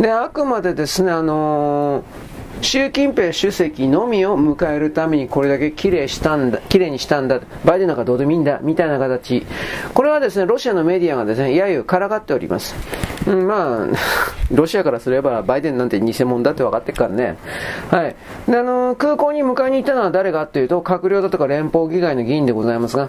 [0.00, 9.44] で、あくまでですね、あのー習近平主席のみを迎えるためにこれだけ綺麗したんだ、綺麗にしたんだ、バイデンなんかどうでもいいんだ、みたいな形。
[9.94, 12.76] これはですね、ロシアのメディアがですね、やゆからかっております。
[13.26, 13.86] うん、まあ、
[14.54, 17.36] ロシアからすれば、バイデンなんて偽物だって分かってるからね。
[17.90, 18.14] はい。
[18.46, 23.08] で、あの、空港に迎えに行ったのは誰かというと、閣僚だとか連邦議会の議員でございますが、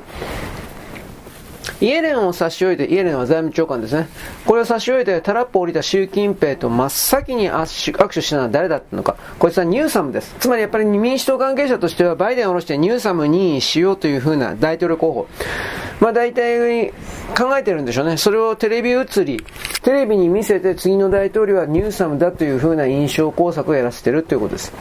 [1.84, 4.08] イエレンを差し置いて、イエレンは財務長官ですね。
[4.46, 9.18] これを差し置いて、タラップを降りた習近平と真っ先に握手したのは誰だったのか。
[9.38, 10.34] こいつはニューサムです。
[10.40, 15.28] つまりやっぱり民主党関係者としては、バイデンを下ろしてニューサムにしようというふうな大統領候補。
[16.00, 16.92] まあ大体
[17.38, 18.16] 考えてるんでしょうね。
[18.16, 19.44] それをテレビ映り、
[19.82, 24.72] テレビに見せて次の大統領はニューサムだというふうな印象工作をやらせてるということです。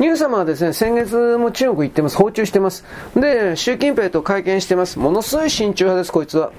[0.00, 2.16] ニュー様はですね、先月も中国行ってます。
[2.16, 2.86] 訪中してます。
[3.14, 4.98] で、習近平と会見してます。
[4.98, 6.52] ものすごい親中派です、こいつは。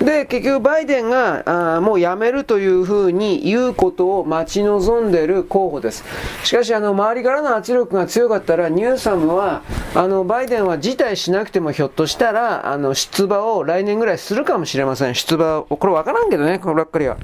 [0.00, 6.04] で、結局バイデンがあもう辞めるというふうに言うことを待ち望んでる候補です。
[6.42, 9.62] しかし、あの、周りからの圧力が強かったら、ニューサムは、
[9.94, 15.14] あの、バイデンは辞退しなくてもひょっとしたら、あの、出馬を来年ぐらいするかもしれません。
[15.14, 15.64] 出馬を。
[15.64, 17.16] これわからんけどね、こればっかりは。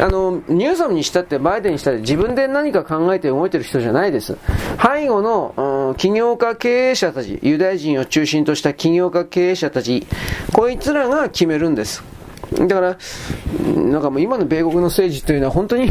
[0.00, 4.36] あの、ニューサムにしたって、バイデンにしたって自分で何か考えて動いてる人じゃないです。
[4.82, 10.06] 背後の、起業家経営者たち、ユダヤ人を中心とした起業家経営者たち、
[10.52, 12.02] こいつらが決めるんです。
[12.52, 12.98] だから、
[13.74, 15.90] なんかもう今の米国の政治というのは本当に、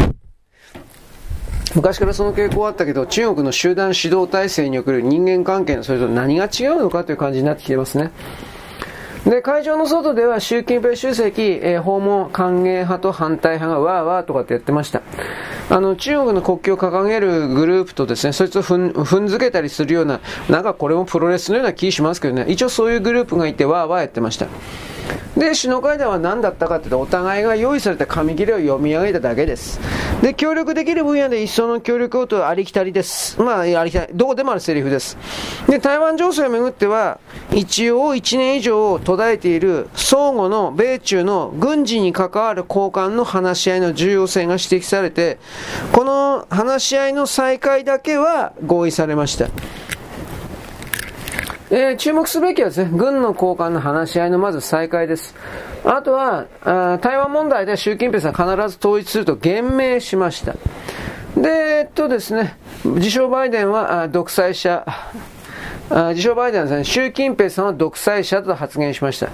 [1.73, 8.11] 昔からその傾向あったけど、中国の集団指導体制における人間関係のそれと何が違うのかという感じになってきてますね。
[9.25, 15.03] で、会場の外では習近平主席、えー、訪問歓迎派と反対派がわーわーとかってやってました。
[15.69, 24.47] あの、中国の国旗を掲げるグループとですね、そいつを踏ん踏んづけたりするような、なんかこれもプロレスのような気しますけどね、一応そういうグループがいてわーわーやってました。
[25.37, 29.79] で、首脳会談は何だったかというと、お互いが用意された紙切れを読み上げただけです。
[30.21, 33.41] で、協力できる分野で一層の協力をとありきたりです。
[33.41, 35.17] まあ、ありきたり、どこでもあるセリフです。
[35.67, 37.19] で、台湾情勢をめぐっては、
[37.51, 45.39] 一応1年以上途絶えている相互の米中の軍事に関わる交換の話し合いの重要性が指摘されて、
[45.93, 49.47] この話し合いの再開だけは合意されました。
[51.73, 55.33] えー、注目すべきはですね、軍の交換の話し合いのまず再開です。
[55.85, 60.53] あとは、あ台湾問題で習近平さん必ず統一すると言明しました。
[61.37, 64.85] で、えっとですね、自称バイデンは独裁者、
[66.09, 69.29] 自称バイデンはですね、習近平さんは独裁者と発言しました。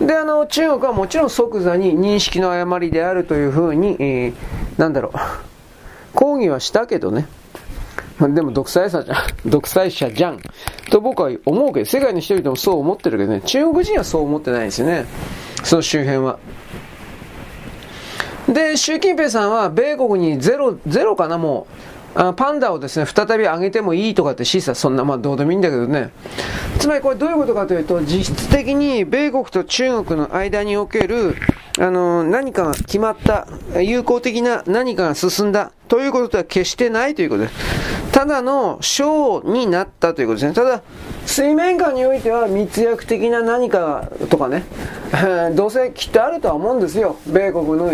[0.00, 4.34] で、あの、中国はもちろん即座に認識の誤りであるというふうに、えー、
[4.76, 5.18] なんだろう、
[6.14, 7.26] 抗議はしたけどね、
[8.34, 10.40] でも独裁者じゃん、独裁者じゃん。
[10.90, 15.06] と僕は思うけど、世界の人々もそう思ってるけどね、中国人はそう思ってないんですよね。
[15.64, 16.38] その周辺は。
[18.48, 21.91] で、習近平さんは米国にゼロ、ゼロかな、もう。
[22.14, 26.10] あパンダをですね、再び上げてもいいとかって示唆、そんな、まあどうでもいいんだけどね。
[26.78, 31.36] つまりこれどういうことかというと、実質的に米国と中国の間における、
[31.78, 33.46] あの、何かが決まった、
[33.80, 38.12] 有効的な何かが進んだということでは決してないということです。
[38.12, 40.52] ただのショーになったということですね。
[40.52, 40.82] ただ、
[41.24, 44.64] 水面下においては密約的な何かとかね、
[45.56, 47.16] どうせきっとあるとは思うんですよ。
[47.26, 47.90] 米国の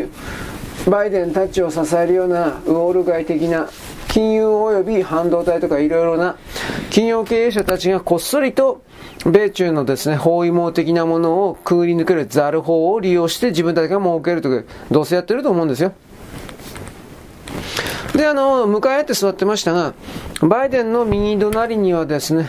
[0.88, 3.68] バイデンたちを支えるようなウォール街的な
[4.18, 4.48] 金融
[4.82, 6.36] 及び半導体とかいろいろな
[6.88, 8.82] 企業経営者たちがこっそりと
[9.24, 15.92] 米中のですね、包囲網的なものをくぐり抜けるザル法を利用して自分たちが儲けるとか、どうせやってると思うんですよ。
[18.16, 19.94] で、あの、向かい合って座ってましたが、
[20.40, 22.48] バイデンの右隣にはですね、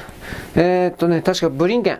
[0.56, 2.00] えー、っとね、確かブリンケン。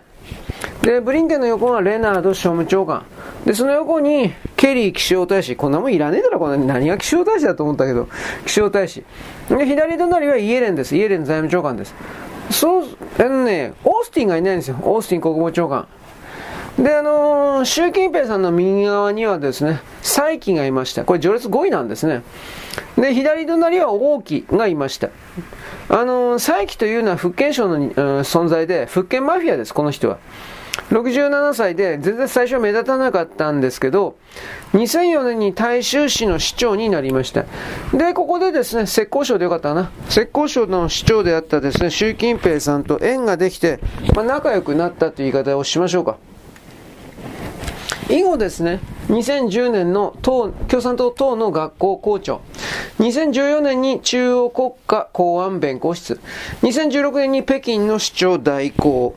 [0.82, 3.04] で、ブリンケンの横がレナード商務長官。
[3.46, 5.54] で、その横に、ケリー気象大使。
[5.54, 8.08] こんなもんいらねえだろ、こんな何が気象大使だと思ったけど、
[8.44, 9.04] 気象大使。
[9.56, 10.96] で、左隣はイエレンです。
[10.96, 11.94] イエレン財務長官です。
[12.50, 12.86] そう、
[13.18, 14.76] あのね、オースティンがいないんですよ。
[14.82, 15.86] オースティン国防長官。
[16.78, 21.04] で、あのー、習近平さんの右側にはですね、蔡奇がいました。
[21.04, 22.22] これ序列5位なんですね。
[22.96, 25.10] で、左隣は王毅がいました。
[25.88, 30.18] あのー、蔡奇というのは福建省の、うん、存在で、福建マフィアです、この人は。
[30.90, 34.16] 67歳で全然最初目立たなかったんですけど、
[34.74, 37.44] 2004年に大衆市の市長になりました。
[37.94, 39.90] で、ここでですね、浙江省でよかったな。
[40.08, 43.78] 浙江省の市長であったですね、習近平さんと縁ができて、
[44.14, 46.16] まあ、仲良くなったという言い方をしましょうか。
[48.10, 52.40] 以後ですね、2010年の党共産党党の学校校長、
[52.98, 56.20] 2014年に中央国家公安弁護室、
[56.62, 59.14] 2016年に北京の市長代行、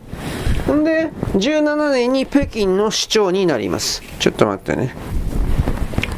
[0.72, 4.04] んで、17年に北京の市長になります。
[4.20, 4.96] ちょっと待ってね。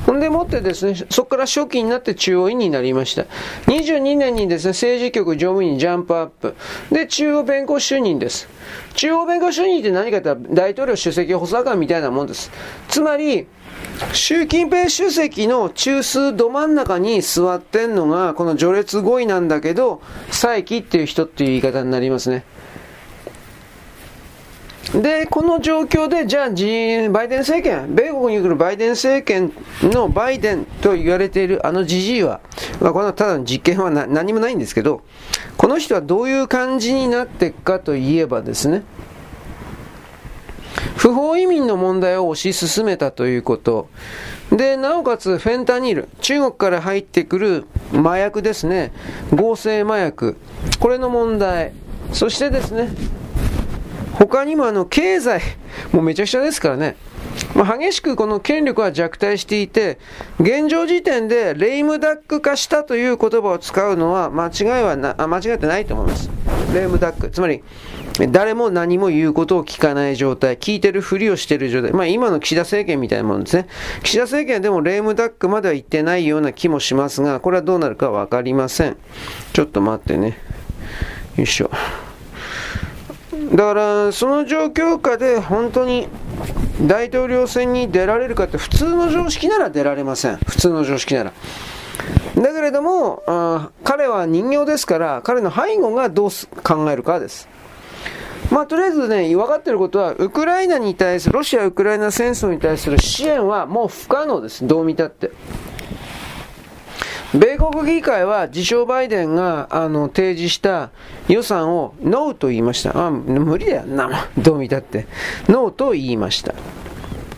[0.05, 3.23] ほんでもってですね、そこから初期になって中央委員になりました。
[3.67, 6.55] 22年にですね、政治局常務委員ジャンプアップ。
[6.91, 8.47] で、中央弁護士就任です。
[8.93, 12.51] 中央弁護士就任って何かというと、大統領主席補佐官みたいなもんです。
[12.87, 13.47] つまり、
[14.13, 22.43] 習近平主席の中枢ど真ん中に座ってんのが、この序列5位なんだけど、佐伯っていう人っていう言い方になりますね。
[24.93, 32.39] で、この状況で、じゃあ、バイデン政権、米国に来るバイデン政権のバイデンと言われているあのじじいは、
[32.79, 35.01] まあ、このただの実験は何もないんですけど、
[35.57, 38.83] この人はどういう感じになっていくかといえばですね、
[40.97, 43.89] 不法移民の問題を推し進めたということ。
[44.51, 48.93] で、なおかつフェンタニール、中国から入ってくる麻薬ですね、
[49.33, 50.37] 合成麻薬、
[50.79, 51.73] これの問題。
[52.13, 52.89] そしてですね、
[54.17, 55.41] 他にもあの経済、
[55.91, 56.95] もうめちゃくちゃですからね。
[57.53, 59.99] まあ、激しくこの権力は弱体していて、
[60.39, 66.29] 現状時点でレイムダック化したという言葉を使うのは間違いはなあ、間違ってないと思います。
[66.73, 67.29] レイムダック。
[67.29, 67.63] つまり、
[68.31, 71.91] 誰も何も言うことを聞かない状態、聞いてるふりをしてる状態。
[71.91, 73.67] まあ今の岸田政権みたいなものですね。
[74.03, 78.97] 岸田政権でもレイムダックまでは言ってないような気もしますが、これはどうなるかわかりません。
[79.51, 80.37] ちょっと待ってね。
[81.35, 81.69] よいしょ。
[83.51, 86.07] だからその状況下で本当に
[86.81, 90.37] 大統領選に出られるかって普通の常識なら出られません。
[90.37, 91.33] 普通の常識なら。
[92.35, 96.29] だけれどもあ彼は人形ですから彼の背後がどう
[96.63, 97.47] 考えるかです。
[98.51, 104.67] まあとりあえずね分かっていることはウクライナに対するロシア・ウクライナ戦争に対する支援はもう不可能です。
[104.67, 105.31] どう見たって。
[107.33, 110.91] 米国議会は自称バイデンがあの提示した
[111.27, 113.07] 予算をノーと言いました。
[113.07, 115.07] あ無理だよな、どう見たって。
[115.49, 116.53] ノーと言いました。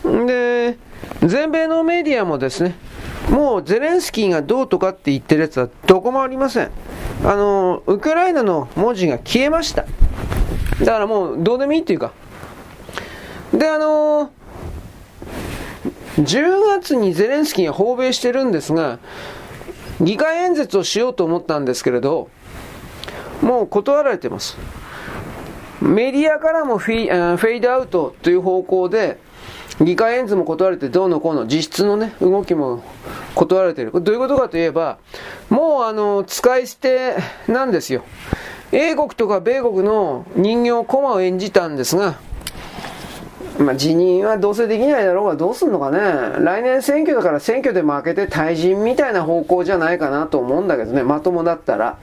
[0.04, 0.76] で、
[1.24, 2.74] 全米のメディアもですね、
[3.30, 6.70] もうゼレンスキーがどうとかって言ってるやつはどこもありません。
[7.24, 9.84] あの、ウクライナの文字が消えました。
[10.80, 12.12] だからもうどうでもいいっていうか。
[13.52, 14.30] で、あの
[16.18, 18.98] 10月にゼレンスキーが訪米してるんですが、
[20.00, 22.28] 議会演説をしようと思ったんですけれど、
[23.42, 24.56] もう断られてます。
[25.80, 29.18] メディアからもフィフェイドアウトという方向で、
[29.80, 32.82] 議会演説も断られてどうのこうの実質のね、動きも
[33.34, 33.92] 断られている。
[33.92, 34.98] どういうことかといえば、
[35.50, 38.02] もうあの、使い捨てなんですよ。
[38.72, 42.18] 英国とか米国の人形コマを演じたんですが、
[43.58, 45.98] まあ、辞任はどうせできないだろうがどうすんのかね。
[46.44, 51.98] 来年選挙だから選挙で負けて退陣みたいな方向じゃないかなと思うんだけどね、まともだったら。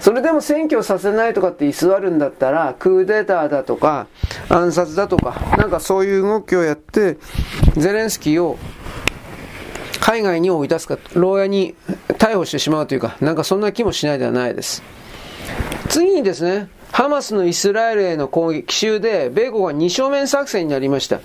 [0.00, 4.06] それでも選挙させないとかって居座るんだったら、クーデターだとか、
[4.48, 7.18] 暗殺だとか、なんかそういう動きをやって、
[7.76, 8.58] ゼレンスキーを
[10.00, 11.74] 海外に追い出すか、牢屋に
[12.18, 14.82] 逮捕してしまうというか、なんかそんな気もしないではないです。
[15.88, 21.20] 次にですね、ハマスのイスラエルへの攻撃、奇襲で、米国は二正面作戦になりました。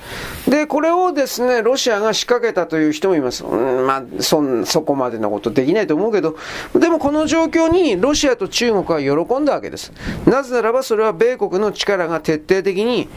[0.45, 3.45] で、これをですね、ロシアが仕掛けたという人もいます。
[3.45, 6.35] うん、まあ、そ、そこまでのことできないと思うけど、
[6.75, 9.93] でもこの状況にロシアと中国は喜んだわけです。
[10.25, 13.07] なぜならばそれは米国の力が徹底的に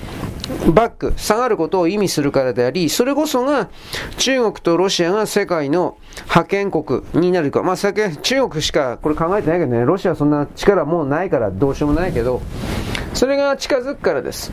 [0.73, 3.69] バック、下がることを意味するからであり、それこそが
[4.19, 7.63] 中国とロシアが世界の覇権国になるか。
[7.63, 12.43] まあ、中国しかこれ考えてないけどね、ロシアはそんな力もうないからどうしようもないけど、
[13.15, 14.53] それが近づくからです。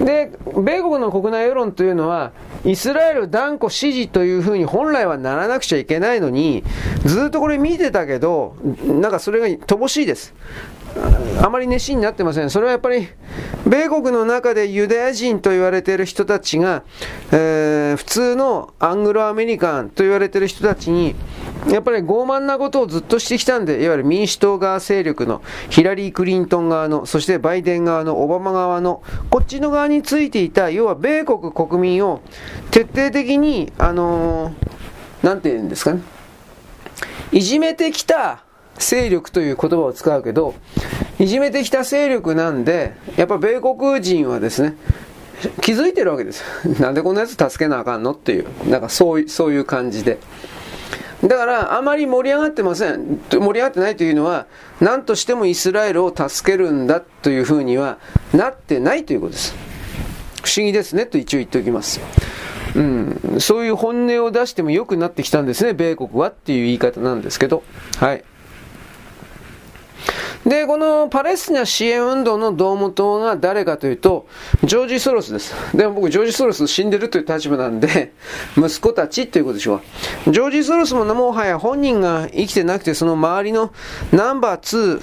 [0.00, 2.32] で、米国の国内世論というのは、
[2.64, 6.64] イスラエル断固支持というふうに本来はならなくちゃいけないのに、
[7.04, 10.34] ずっとこれ見てたけど、なんかそれが乏しいです。
[11.42, 12.50] あまり熱心になってません。
[12.50, 13.08] それはやっぱり、
[13.66, 16.82] 米国の中でユダヤ人と言われている人たちが、
[17.30, 21.14] えー、普通のアングロアメリカンと言われている人たちに、
[21.68, 32.22] やっぱり傲慢なことをずっとしてきたんで、いわゆる民主党側勢力の、ヒラリー・クリントン側の、そしてバイデン側の、オバマ側の、こっちの側についていた、要は米国国民を
[32.70, 36.00] 徹底的に、あのー、なんて言うんですかね、
[37.32, 38.45] いじめてきた
[38.78, 40.54] 勢力という言葉を使うけど、
[41.18, 44.76] いじめてきた勢力なんで、やっぱ米国人はですね、
[45.60, 46.42] 気づいてるわけです。
[46.80, 50.18] なんでこんなやつ助けなあかんのっていう、なんかそういう、そういう感じで。
[51.24, 53.20] だから、あまり盛り上がってません。
[53.30, 54.46] 盛り上がってないというのは、
[54.80, 57.98] 何としてもイスラエルを助けるんだというふうには
[58.34, 59.54] なってないということです。
[60.44, 62.00] 不思議ですねと一応言っておきます。
[62.76, 67.62] うん、そういう本音を出しても良くなってきたんですね、米国はっていう言い方なんですけど。
[67.98, 68.22] はい。
[70.46, 74.28] で、このパレスチナ支援運動の胴元が誰かというと、
[74.62, 75.52] ジョージ・ソロスです。
[75.76, 78.12] でも僕、ジョージ・ソロス死んでるという立場なんで、
[78.56, 79.80] 息子たちということでしょ
[80.26, 80.30] う。
[80.30, 83.72] ジョージ・ソロスももはや本人が生きてなくて、その周りの
[84.12, 85.00] ナンバー2、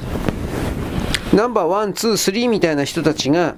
[1.33, 3.55] ナンバーワン、ツー、スリーみたいな人たちが、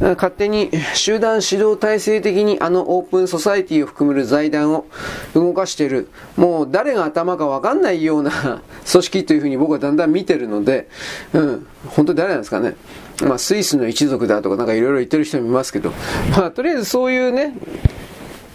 [0.00, 4.86] 勝手に集団指導体制的にあの Open Society を含める財団を
[5.32, 8.32] 動かしている、もう誰が頭かわかんないような
[8.90, 10.88] 組織というふうに僕はだんだん見てるので、
[11.32, 12.74] うん、本当に誰なんですかね。
[13.22, 15.92] まあ、スイスの一族だとかなんかいろいろ言ってる人もいますけど、
[16.32, 17.54] まあ、とりあえずそういうね、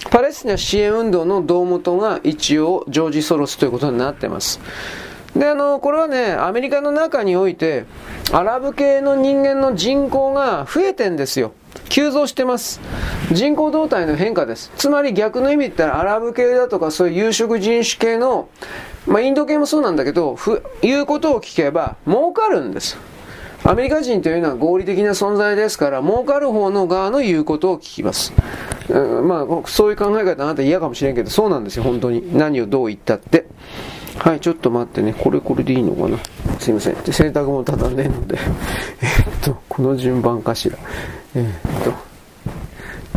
[0.09, 4.59] パレスチナ支援運動の胴元が一応ジョージ・ソロスということになってます。
[5.35, 7.85] で、あの、これはね、アメリカの中において、
[8.31, 11.53] アラブ系の人間の人口が増えてんですよ。
[11.89, 12.81] 急増してます。
[13.31, 14.71] 人口動態の変化です。
[14.77, 18.49] つまり逆の意味で言ったらアラブ系だとかそういう有色人種系の、
[19.05, 20.37] まあインド系もそうなんだけど、
[20.81, 22.97] 言うことを聞けば儲かるんです。
[23.63, 28.33] アメリカ人というのは合理的な存在ですから、儲かる方の側の言うことを聞きます。
[28.89, 32.37] う、まあ、そういう考え方あなた嫌かもしれんけど、そうなんですよ、本当に。
[32.37, 33.47] 何をどう言ったって。
[34.19, 35.13] はい、ちょっと待ってね。
[35.13, 36.17] これこれでいいのかな？
[36.59, 36.95] すいません。
[36.95, 38.37] で洗濯物ただねえので。
[39.01, 40.77] えっと、この順番かしら？
[41.35, 41.93] え、っと、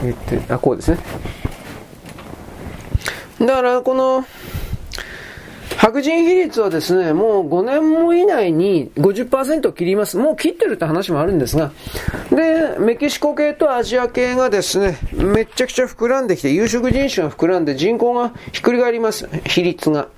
[0.04, 0.98] え、っと、あ、こうですね。
[3.40, 4.24] だから、この、
[5.78, 10.18] 白人比率はですね、もう5年も以内に50%を切ります。
[10.18, 11.72] もう切ってるって話もあるんですが、
[12.30, 19.26] で、メキシコ系とアジア系がですね、めちゃくちゃ膨らんできて、有色人種が膨らんで人口がひっくり返ります。
[19.46, 20.08] 比率が。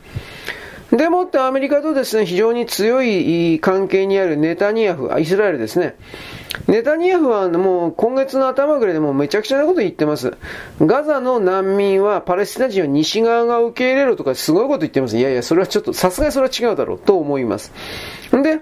[0.93, 5.97] でもってアメリカとですね、非常に強い関係にあるネタニヤフ、イスラエルですね。
[6.69, 10.37] ネタニヤフはもう今月の頭ぐらいでもうめちゃくちゃなこと言ってます。
[10.83, 15.17] ガザの難民はパレスチナ人を西側が受け入れろとかすごいこと言ってます。
[15.17, 17.73] いやいや、それはちょっと、さすがにそれは違うだろうと思います。
[18.37, 18.61] んで、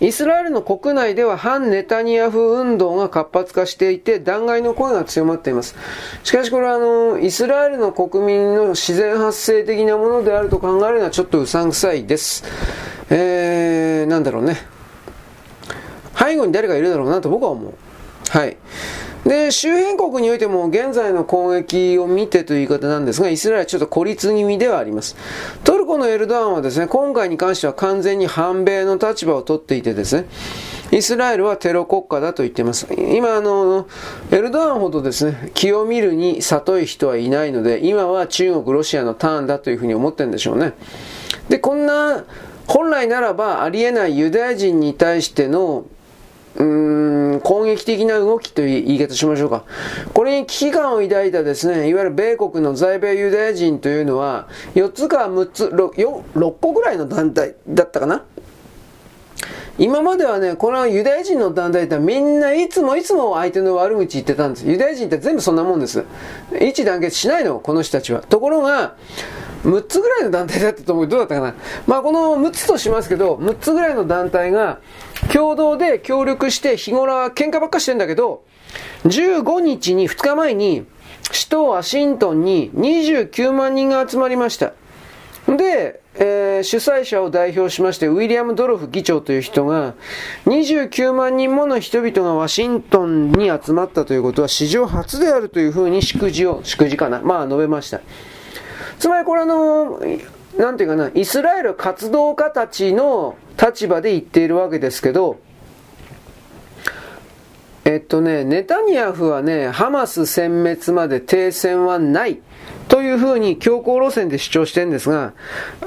[0.00, 5.76] イスラエルの国内では反ネタニヤフ運動が活発化していて、弾劾の声が強まっています。
[6.24, 12.44] しかしこれはあの、イスラエルの国民の自然発生的なものであると考えるのはちょっとうさんくさいです。
[13.10, 14.56] えー、なんだろうね。
[16.18, 17.74] 背後に誰かいるだろうなと僕は思う。
[18.30, 18.56] はい。
[19.24, 25.16] で、周辺国においても現在の攻撃を見てという言い方なんですが、イスラエルはちょっと孤立気味ではあります。
[25.64, 30.26] トルコのエルドアンはですね、今回に関しては完全に反米の立場を取っていてですね、
[30.92, 32.86] イスラエルはテロ国家だと言っています。
[32.94, 33.86] 今、あの、
[34.30, 40.72] エルドアンほどですね、気を見るに里い人はいないので、今は中国、ロシアのターンだというふうに思ってるんでしょうね。
[41.48, 42.24] で、こんな、
[42.66, 45.84] 本来ならばありえないユダヤ人に対しての
[46.56, 49.64] うーん、攻撃的な動きという言い方しましょうか。
[50.12, 58.24] これに危機感を抱いたですね、いわゆる米国の在米ユダヤ人というのは、4つか6つ、6, 6個ぐらいの団体だったかな
[59.78, 64.68] 今まではね、このユダヤ人の団体ってみんないつもいつも相手の悪口言ってたんです。
[64.68, 66.04] ユダヤ人って全部そんなもんです。
[66.60, 68.20] 一致団結しないの、この人たちは。
[68.20, 68.96] ところが、
[69.62, 71.08] 6つぐらいの団体だったと思う。
[71.08, 71.54] どうだったかな？
[71.86, 74.80] まあこの6つとしますけど、6つぐらいの団体が
[75.32, 78.44] 共同で協力して日頃は喧嘩ばっかしてんだけど、
[79.04, 80.86] 15日に2日前に
[81.28, 84.72] 首都ワシントンに29万人が集まりました。
[85.46, 89.94] で、えー、主催者を代表しまして、ウィリアム・ドロフ議長という人が、
[90.46, 98.00] 29万人もの人々がワシントンに集まったということは史上初であるというふうに祝辞を、祝辞かな、まあ述べました。
[99.00, 99.98] つまりこれあの、
[100.58, 105.40] なんていうかな、イスラエル活動家たちの立場で言っているわけですけど、
[107.86, 112.40] えっとね、ネタニヤフはね、ハマス殲滅まで停戦はない
[112.88, 115.32] というふうに強硬路線で主張してるんですが、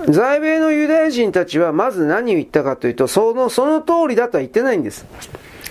[0.09, 5.05] 在米のユダヤ人たちはまず何を言ったかというと、その、その通りだとは言ってないんです。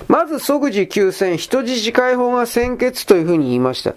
[0.06, 3.94] まず即時休戦、人質解放が先決というふうに言いました。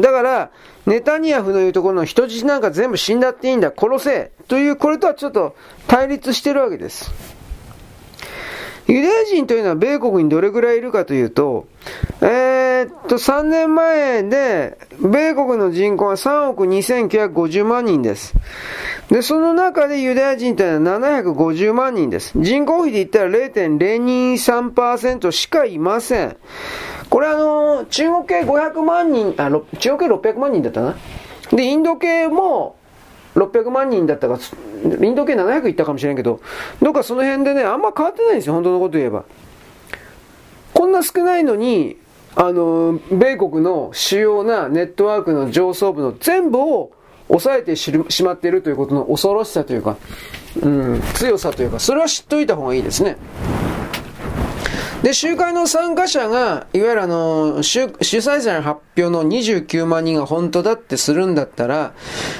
[0.00, 0.50] だから、
[0.88, 5.54] ネタニヤフの言うところの人質なんか全部死んだっていいんだ、殺せという、これとはちょっと
[5.86, 7.12] 対立してるわけです。
[8.86, 11.68] ユダヤ人というのは米国にどれぐらいいるかというと、
[12.22, 18.32] えー、っと、3年前で、米国の人口は3億2950万人です。
[19.10, 22.32] で、その中でユダヤ人というのは750万人です。
[22.36, 26.36] 人口比で言ったら0.023%しかいません。
[27.10, 30.96] これあの、中国系500万人、あ、中国系600万人だったな。
[31.52, 32.76] で、インド系も
[33.34, 34.38] 600万人だったか、
[34.84, 36.40] インド系700いったかもしれんけど、
[36.82, 39.24] どっかその辺でね、あんま変わってないんですよ、本当のこと言えば。
[40.74, 41.96] こんな少ないのに、
[42.36, 46.92] あの、米国の主要なネットワークの上層部の全部を
[47.28, 49.96] 抑えてしまっているということの恐ろしさというか、
[50.62, 53.16] うん、強さというか、それは知っておいた方がいいですね。
[55.02, 61.92] で、集会の参加者が、いわゆるあの、主催者の発表の29万人が本当だってするんだったら、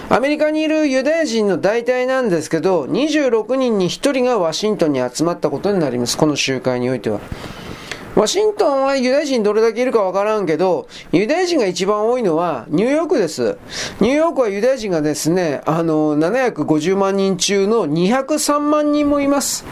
[0.09, 6.19] アメリカにいるユダヤ人の大体なんですけど、26人に1人がワシントンに集まったことになります。
[6.19, 7.21] この集会においては。
[8.17, 13.57] ワシントンはユダヤ人どれだけいるかわからんけど、ユダヤ人が一番多いのはニューヨークです。
[14.01, 19.65] ニューヨークはユダヤ人がですね、あの、750万人中の203万人もいます。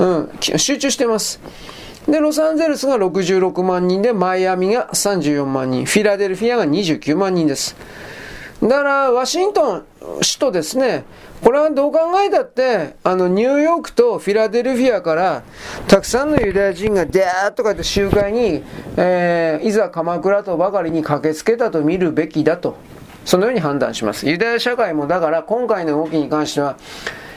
[0.00, 1.40] うん、集中してます。
[2.08, 7.76] で、ロサンゼルスが66万人で、マイアミが34万人、フィラデルフィアが29万人です。
[8.62, 11.04] だから、ワシントン、首都ですね。
[11.42, 15.42] これはどう考えたって、あの、ニューヨークとフィラデルフィアから、
[15.88, 18.62] たくさんのユダヤ人がデーッとかって集会に、
[18.96, 22.76] えー、いざ鎌倉とばかりに駆けつけたと見るべきだと。
[23.24, 24.28] そのように判断します。
[24.28, 26.76] ユダヤ社会もだから今回の動きに関しては、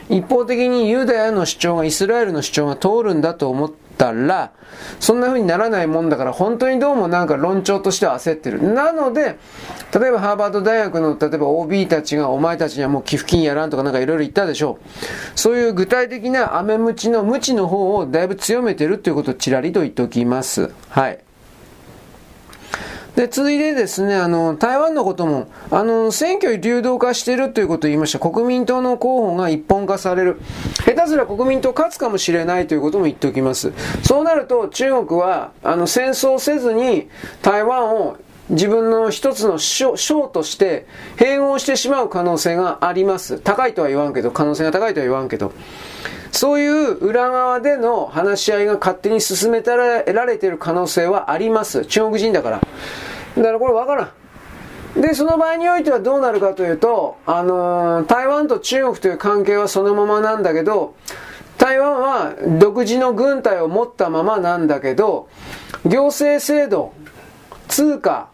[0.08, 4.52] 一方的にユダヤの主張が、イスラエルの主張が通るんだと思って、たら、
[4.98, 8.62] そんな風にならないもんだから、本当にどうもなんか論調としては焦ってる。
[8.62, 9.36] なので、
[9.92, 15.38] 例えばハーバード大学の、例えば OB たちがお前たちにはもう寄付金やらんとかなんかいろいろ言ったでしょう。
[15.38, 20.72] そういう具体的なアメムチの無知の方をだいぶ強めてるっていうことをちらりと言っておきます。
[20.88, 21.18] はい。
[23.20, 28.18] で、続いてですね、あの、台湾のことも、あの、選挙に流動化しているということを言いました。
[28.18, 30.40] 国民党の候補が一本化される。
[30.86, 33.74] 下手すら国民党勝つかもしれないということも言っておきます。
[34.02, 37.10] そうなると、中国は、あの、戦争せずに
[37.42, 38.16] 台湾を
[38.48, 39.96] 自分の一つの章
[40.28, 43.38] として併合してしまう可能性があります。
[43.38, 45.52] 高いとは言わんけど、可能性が高いとは言わんけど。
[46.32, 51.84] そういう裏側での話し合いが勝手に進められている可能性はあります。
[51.86, 52.60] 中国人だから。
[53.36, 54.12] だからこれわから
[54.96, 55.00] ん。
[55.00, 60.94] で、その場合においてはどうなるかというと、あのー、台湾と中国という関係はそのままなんだけど、
[61.58, 65.28] 台湾は独自の軍隊を持ったままなんだけど、
[65.84, 66.92] 行政制度、
[67.68, 68.28] 通貨、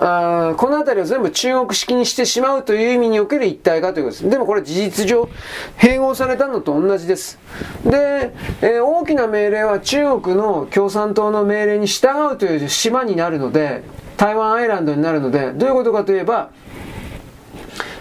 [0.00, 4.30] あこの辺りを全部中国式にしてしまうという意味における一体化ということです。
[4.30, 5.28] でもこれ事実上
[5.78, 7.38] 併合されたのと同じです。
[7.84, 13.82] で、えー、大きな命令は中国の共産党の命令に従うという島になるので、
[14.16, 16.50] 台湾アイランドになるので、どういうことかといえば、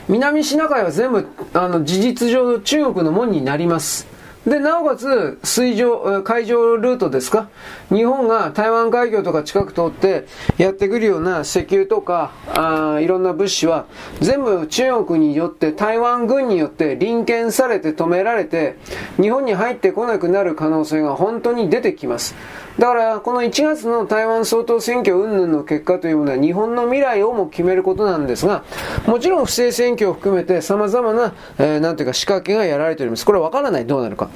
[0.07, 4.07] 南シナ海は全部、あの、事実上の中国の門になります。
[4.45, 7.49] で、なおかつ、水上、海上ルートですか？
[7.89, 10.25] 日本が台湾海峡とか近く通って
[10.57, 13.85] やってくるような石油とか、あいろんな物資は、
[14.19, 18.77] 全部中国によって、台湾軍によって臨検されて止められて、
[19.21, 22.35] 日本に入ってこなくなる可能性が本当に出てきます。
[22.77, 28.63] だから、この1月の台湾総統選挙云々の結果というものは日本の未来をも決めることなんですが、
[29.07, 33.25] もちろん不正選挙を含めて様々な、えー、なんていうか仕掛けがやられております。
[33.25, 33.87] これわからない。
[33.87, 34.29] どうなるか。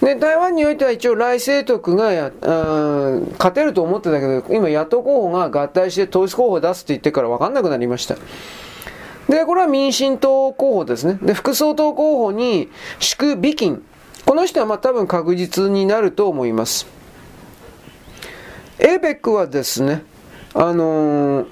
[0.00, 8.16] で、台湾においては一応来清徳がや、勝てると思ってたけど、今野党候補が合体して統一候補を出すって言ってから分かんなくなりました。
[9.28, 11.18] で、これは民進党候補ですね。
[11.22, 13.82] で、副総統候補に祝美金。
[14.24, 16.86] この人はまあ多分確実になると思います。
[18.78, 20.04] エーベックはですね、
[20.54, 21.46] あのー、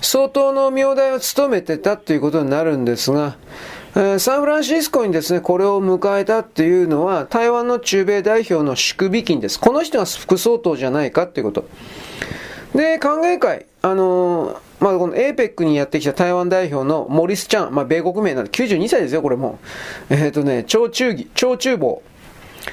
[0.00, 3.36] 総統の名代を務めてたということになるんですが、
[3.96, 9.58] え、サンフランシスコにですね、これを迎えたっていうのは、台湾の中米代表の祝美金です。
[9.58, 11.68] この人が副総統じゃないかっていうこと。
[12.74, 19.58] で、歓迎会、あのー、まあ、この APEC にやってきた台湾代表のモリス・チャン、まあ、米国名なんで92歳ですよ、これも。
[20.10, 22.02] えっ、ー、とね、超中義、超中房。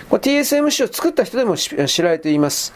[0.10, 2.74] これ TSMC を作った人でも知られています。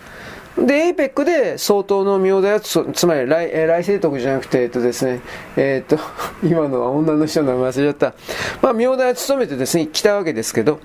[0.65, 5.21] で、APEC で相当の名代はつ、まり来、来世徳じゃなくて、えっとですね、
[5.55, 6.03] えー、っと、
[6.43, 8.13] 今のは女の人の名前忘れちゃった。
[8.61, 10.79] まあ、名代を務めてですね、来たわけですけど、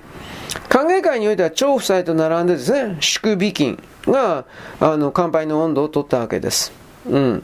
[0.69, 4.45] 歓迎会においては張夫妻と並んでですね、祝美金が、
[4.79, 6.71] あの、乾杯の温度を取ったわけです。
[7.09, 7.43] うん。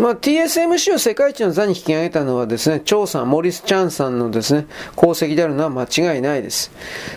[0.00, 6.72] まあ、TSMC を世界一の座に引き上げたのはですね、張さん、モリス・チャンさんのですね、功績であるのは間違いないです。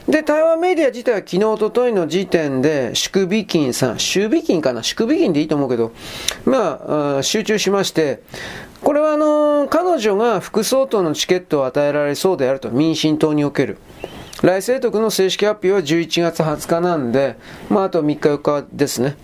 [0.09, 4.83] で、台湾メディア自体は昨日、おとといの時点で、祝美金さん、祝美金かな？
[4.83, 5.93] 祝美金でいいと思うけど、
[6.43, 8.21] まあ、集中しまして、
[8.81, 13.77] これはあの、彼女が副総統のチケットを与えられそうであると、民進党における。
[14.41, 17.37] 来清徳の正式発表は11月20日なんで、
[17.69, 19.15] まあ、あと3日4日ですね。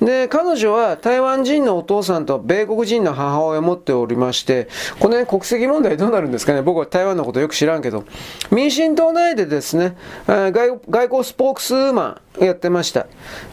[0.00, 4.68] で、彼女は台湾人のお父さんと米国人の母親を持っておりまして、
[5.00, 6.62] この辺国籍問題どうなるんですかね？
[6.62, 8.04] 僕は台湾のことよく知らんけど、
[8.50, 10.52] 民進党内でですね、外
[10.88, 13.06] 外交スポークスーマンやってました。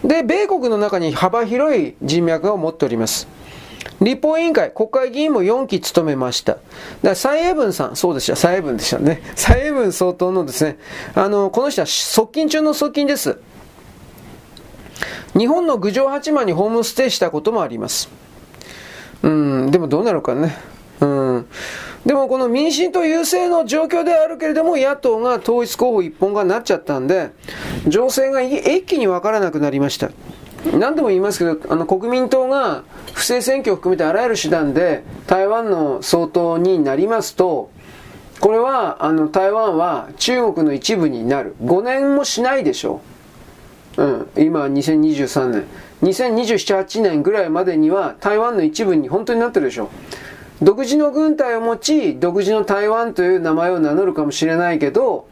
[0.04, 3.28] で、米国の中に幅広い人脈を持っております。
[4.02, 6.58] 立法委員会、国会議員も4期務めました。
[7.04, 9.22] だ蔡英文さん、そうでした、蔡英文でしたね。
[9.36, 10.78] 蔡英文総統のですね、
[11.16, 13.40] あの、この人は側近中の側近です。
[15.38, 18.10] 日本の郡上八幡にホームステイしたこともあります。
[19.22, 20.56] うん、でもどうなるかね。
[21.00, 21.48] うん。
[22.06, 27.32] でもこの民進党優勢の状況であるけれども、野党が統一候補一本がなっちゃったんで、
[27.88, 30.10] 情勢が一気に分からなくなりました。
[30.78, 37.70] 何度も言いますけど、あの国民党が不正選挙を含めてあらゆる手段で台湾の総統になりますと、
[38.40, 41.56] これはあの台湾は中国の一部になる。
[41.64, 43.13] 5年もしないでしょう。
[43.98, 45.66] うん、今2023年。
[46.02, 49.90] 2027、8年ぐらいまでには台湾の一部に本当になってるでしょ。
[50.62, 55.28] 独自の軍隊を持ち、独自の台湾という名前を名乗るかもしれないけど、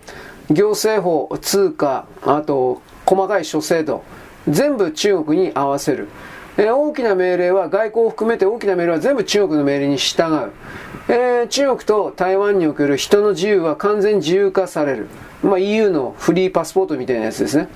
[0.49, 4.03] 行政法、通貨、あと細かい諸制度、
[4.47, 6.07] 全部中国に合わせる。
[6.57, 10.51] えー、大きな命令は、外交を含めて大きな命令は全部中国の命令に従う。
[11.07, 15.07] えー、中国と台湾における人の自由は完全自由化される。
[15.43, 17.69] まあ、EU のフリーパスポートみたいなやつですね。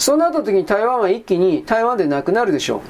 [0.00, 2.80] そうなった時に台湾は一気に台湾でなくなるでしょう。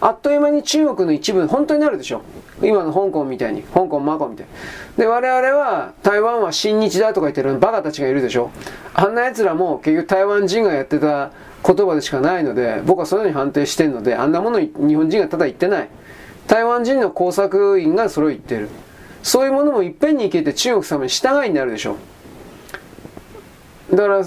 [0.00, 2.22] あっという間に中国の一部、本当になるでしょ
[2.62, 2.66] う。
[2.66, 3.62] 今の香港みたいに。
[3.62, 4.52] 香港、マコみたいに。
[4.96, 8.50] で、我々は台湾は親日だとか言ってるバカたちがいるでしょ
[8.94, 11.32] あんな奴らも結局台湾人がやってた
[11.66, 15.88] 言葉でしかないので、僕はそのように判定してるので、あんなもの日本人がただ言ってない。
[16.46, 18.70] 台湾人の工作員がそれを言ってる。
[19.22, 21.96] そういうものもいっぺんにいけて中国様に従いになるでしょう。
[23.94, 24.24] だから、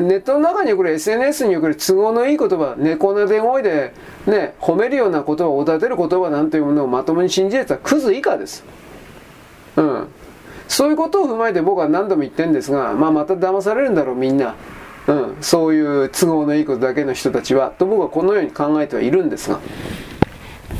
[0.00, 3.94] ネットの中に送る SNS に送る都合のいい言葉、猫なで声で、
[4.26, 8.64] ね、褒めるような言葉をおだてる言葉なんていうものをまともに信じるやつはクズ以下です。
[9.76, 10.06] うん。
[10.68, 14.54] そういうことを踏まえて僕は何度も言ってるんですが、まあまた騙されるんだろうみんな。
[15.06, 15.36] うん。
[15.40, 19.60] そういう都合のいいことだけの人たちは、と僕はこのように考えてはいるんですが。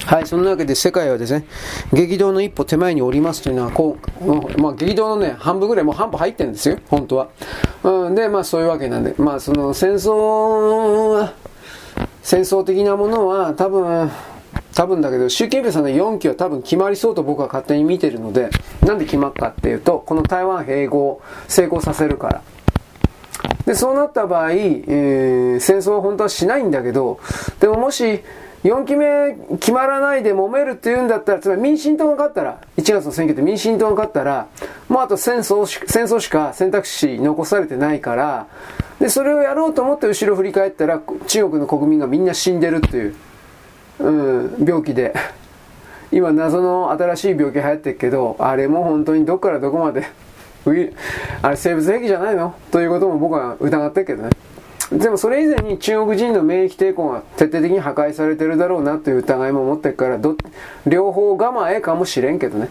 [0.07, 1.45] はい、そんなわけで世界はですね、
[1.93, 7.29] 激動の一歩手前におりますというのは、こう、まあ、激動のね、半分ぐらいもう半歩入ってるんですよ、本当は。
[7.83, 11.33] うん、で、まあそういうわけなんで、まあその戦争は、
[12.23, 14.11] 戦争的なものは多分、
[14.75, 18.51] 多分だけど、習近平さんの4期は多分決まりそうと僕は勝手に見てるので、
[18.83, 22.43] なんで決まったっていうと、この台湾併合成功させるから。
[23.67, 27.21] で、そうなった場合、えー、戦争は本当はしないんだけど、
[27.61, 28.23] でももし、
[28.63, 34.49] 4期目決まらないで揉めるって言うんだったら、つまり民進党が勝ったら、1月の選挙で民進党が勝ったら、
[34.89, 38.47] もうあと戦争し戦争しか選択肢残されてないから、
[38.99, 43.15] で、それをやろうと思って後ろ振り返ったら、中国の国民がみんな死んでるっていう、
[44.01, 45.15] うん、病気で。
[46.13, 50.09] 今謎の新しい病気流行ってるけど、あれも本当にどっからどこまで
[51.41, 52.53] あれ生物兵器じゃないの？
[52.73, 54.31] ということも僕は疑ってるけどね。
[54.93, 60.19] でもそれ以前に中国人の免疫抵抗が徹底的に破壊されてるだろうなという疑いも持ってるから、
[60.87, 62.71] 両方我慢えかもしれんけどね。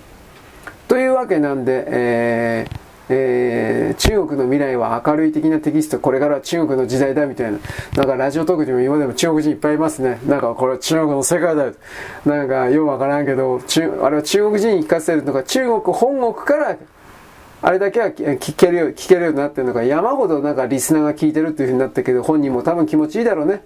[0.87, 2.79] というわけなんで、えー
[3.11, 7.57] えー、中国の未来は明るい的なテキスト、これからは中国の時代だみたいな。
[7.95, 10.19] なんかラジオトークでも今でも中国人いっぱいいますね。
[10.27, 11.73] なんかこれは中国の世界だよ。
[12.25, 13.61] なんかようわからんけど、
[14.03, 16.75] あれは中国人に聞かせるのか、中国本国から
[17.61, 23.63] あれだけは聞けるよ、聞けるようになってるのが山ほどなんかリスナーが聞いてるっていうふうになったけど、本人も多分気持ちいいだろうね。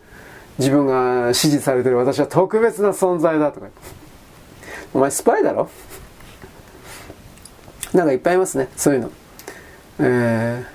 [0.58, 3.68] 自分が支持されてる私は特別な存在だとか。
[4.94, 5.70] お前スパイだろ？
[7.94, 9.12] なんかいっぱいいますね、そういうの。
[10.00, 10.68] えー、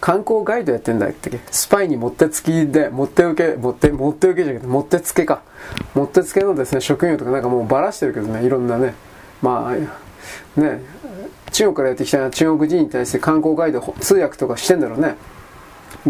[0.00, 1.38] 観光ガイドやってんだっけ？
[1.50, 5.42] スパイにもってつきで、もって受け、もって、もって受けじゃなくて、もってつけか。
[5.94, 8.94] もってつけのですね、職業とかなんかもうばらしてるけどね、いろんなね。
[9.42, 10.80] まあ、ね、
[11.56, 15.16] 中国からやってきた中国人に対して観光ガイド通訳とかしてんだろうね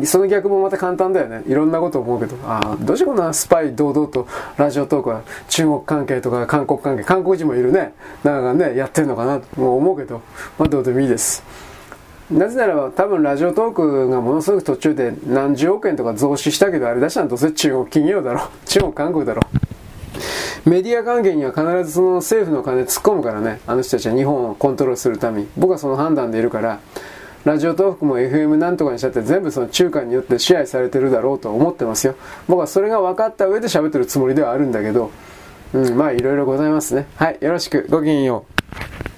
[0.04, 1.42] その逆もまた簡単だよね。
[1.46, 2.36] いろんなこと思うけど。
[2.44, 4.26] ああ、どうしてこんなスパイ堂々と
[4.58, 7.94] ラジオトークは中国関係とか韓国関係、韓国人もいるね。
[8.22, 10.20] なんかね、やってるのかなと思うけど、
[10.58, 11.42] まあどうでもいいです。
[12.30, 18.50] なぜならば多分ラジオトークがものすごく途中で何十億円とか増資したけどあれ出したのどうせ中国企業だろ。
[18.66, 19.40] 中国韓国だろ。
[20.66, 23.60] メディア関係には必ずその政府の金突っ込むからね。
[23.68, 25.48] あの人たちは日本をコントロールするために。
[25.56, 26.80] 僕はその判断でいるから、
[27.44, 32.16] ラジオ東北も FM なんとかにしたって全部その中間によって支配されてるだろうと思ってますよ。
[32.48, 35.12] 僕はそれが分かった上で喋ってるつもりではあるんだけど、
[35.72, 37.06] うん、まあいろいろございますね。
[37.14, 37.86] はい、よろしく。
[37.88, 39.15] ごきげんよう。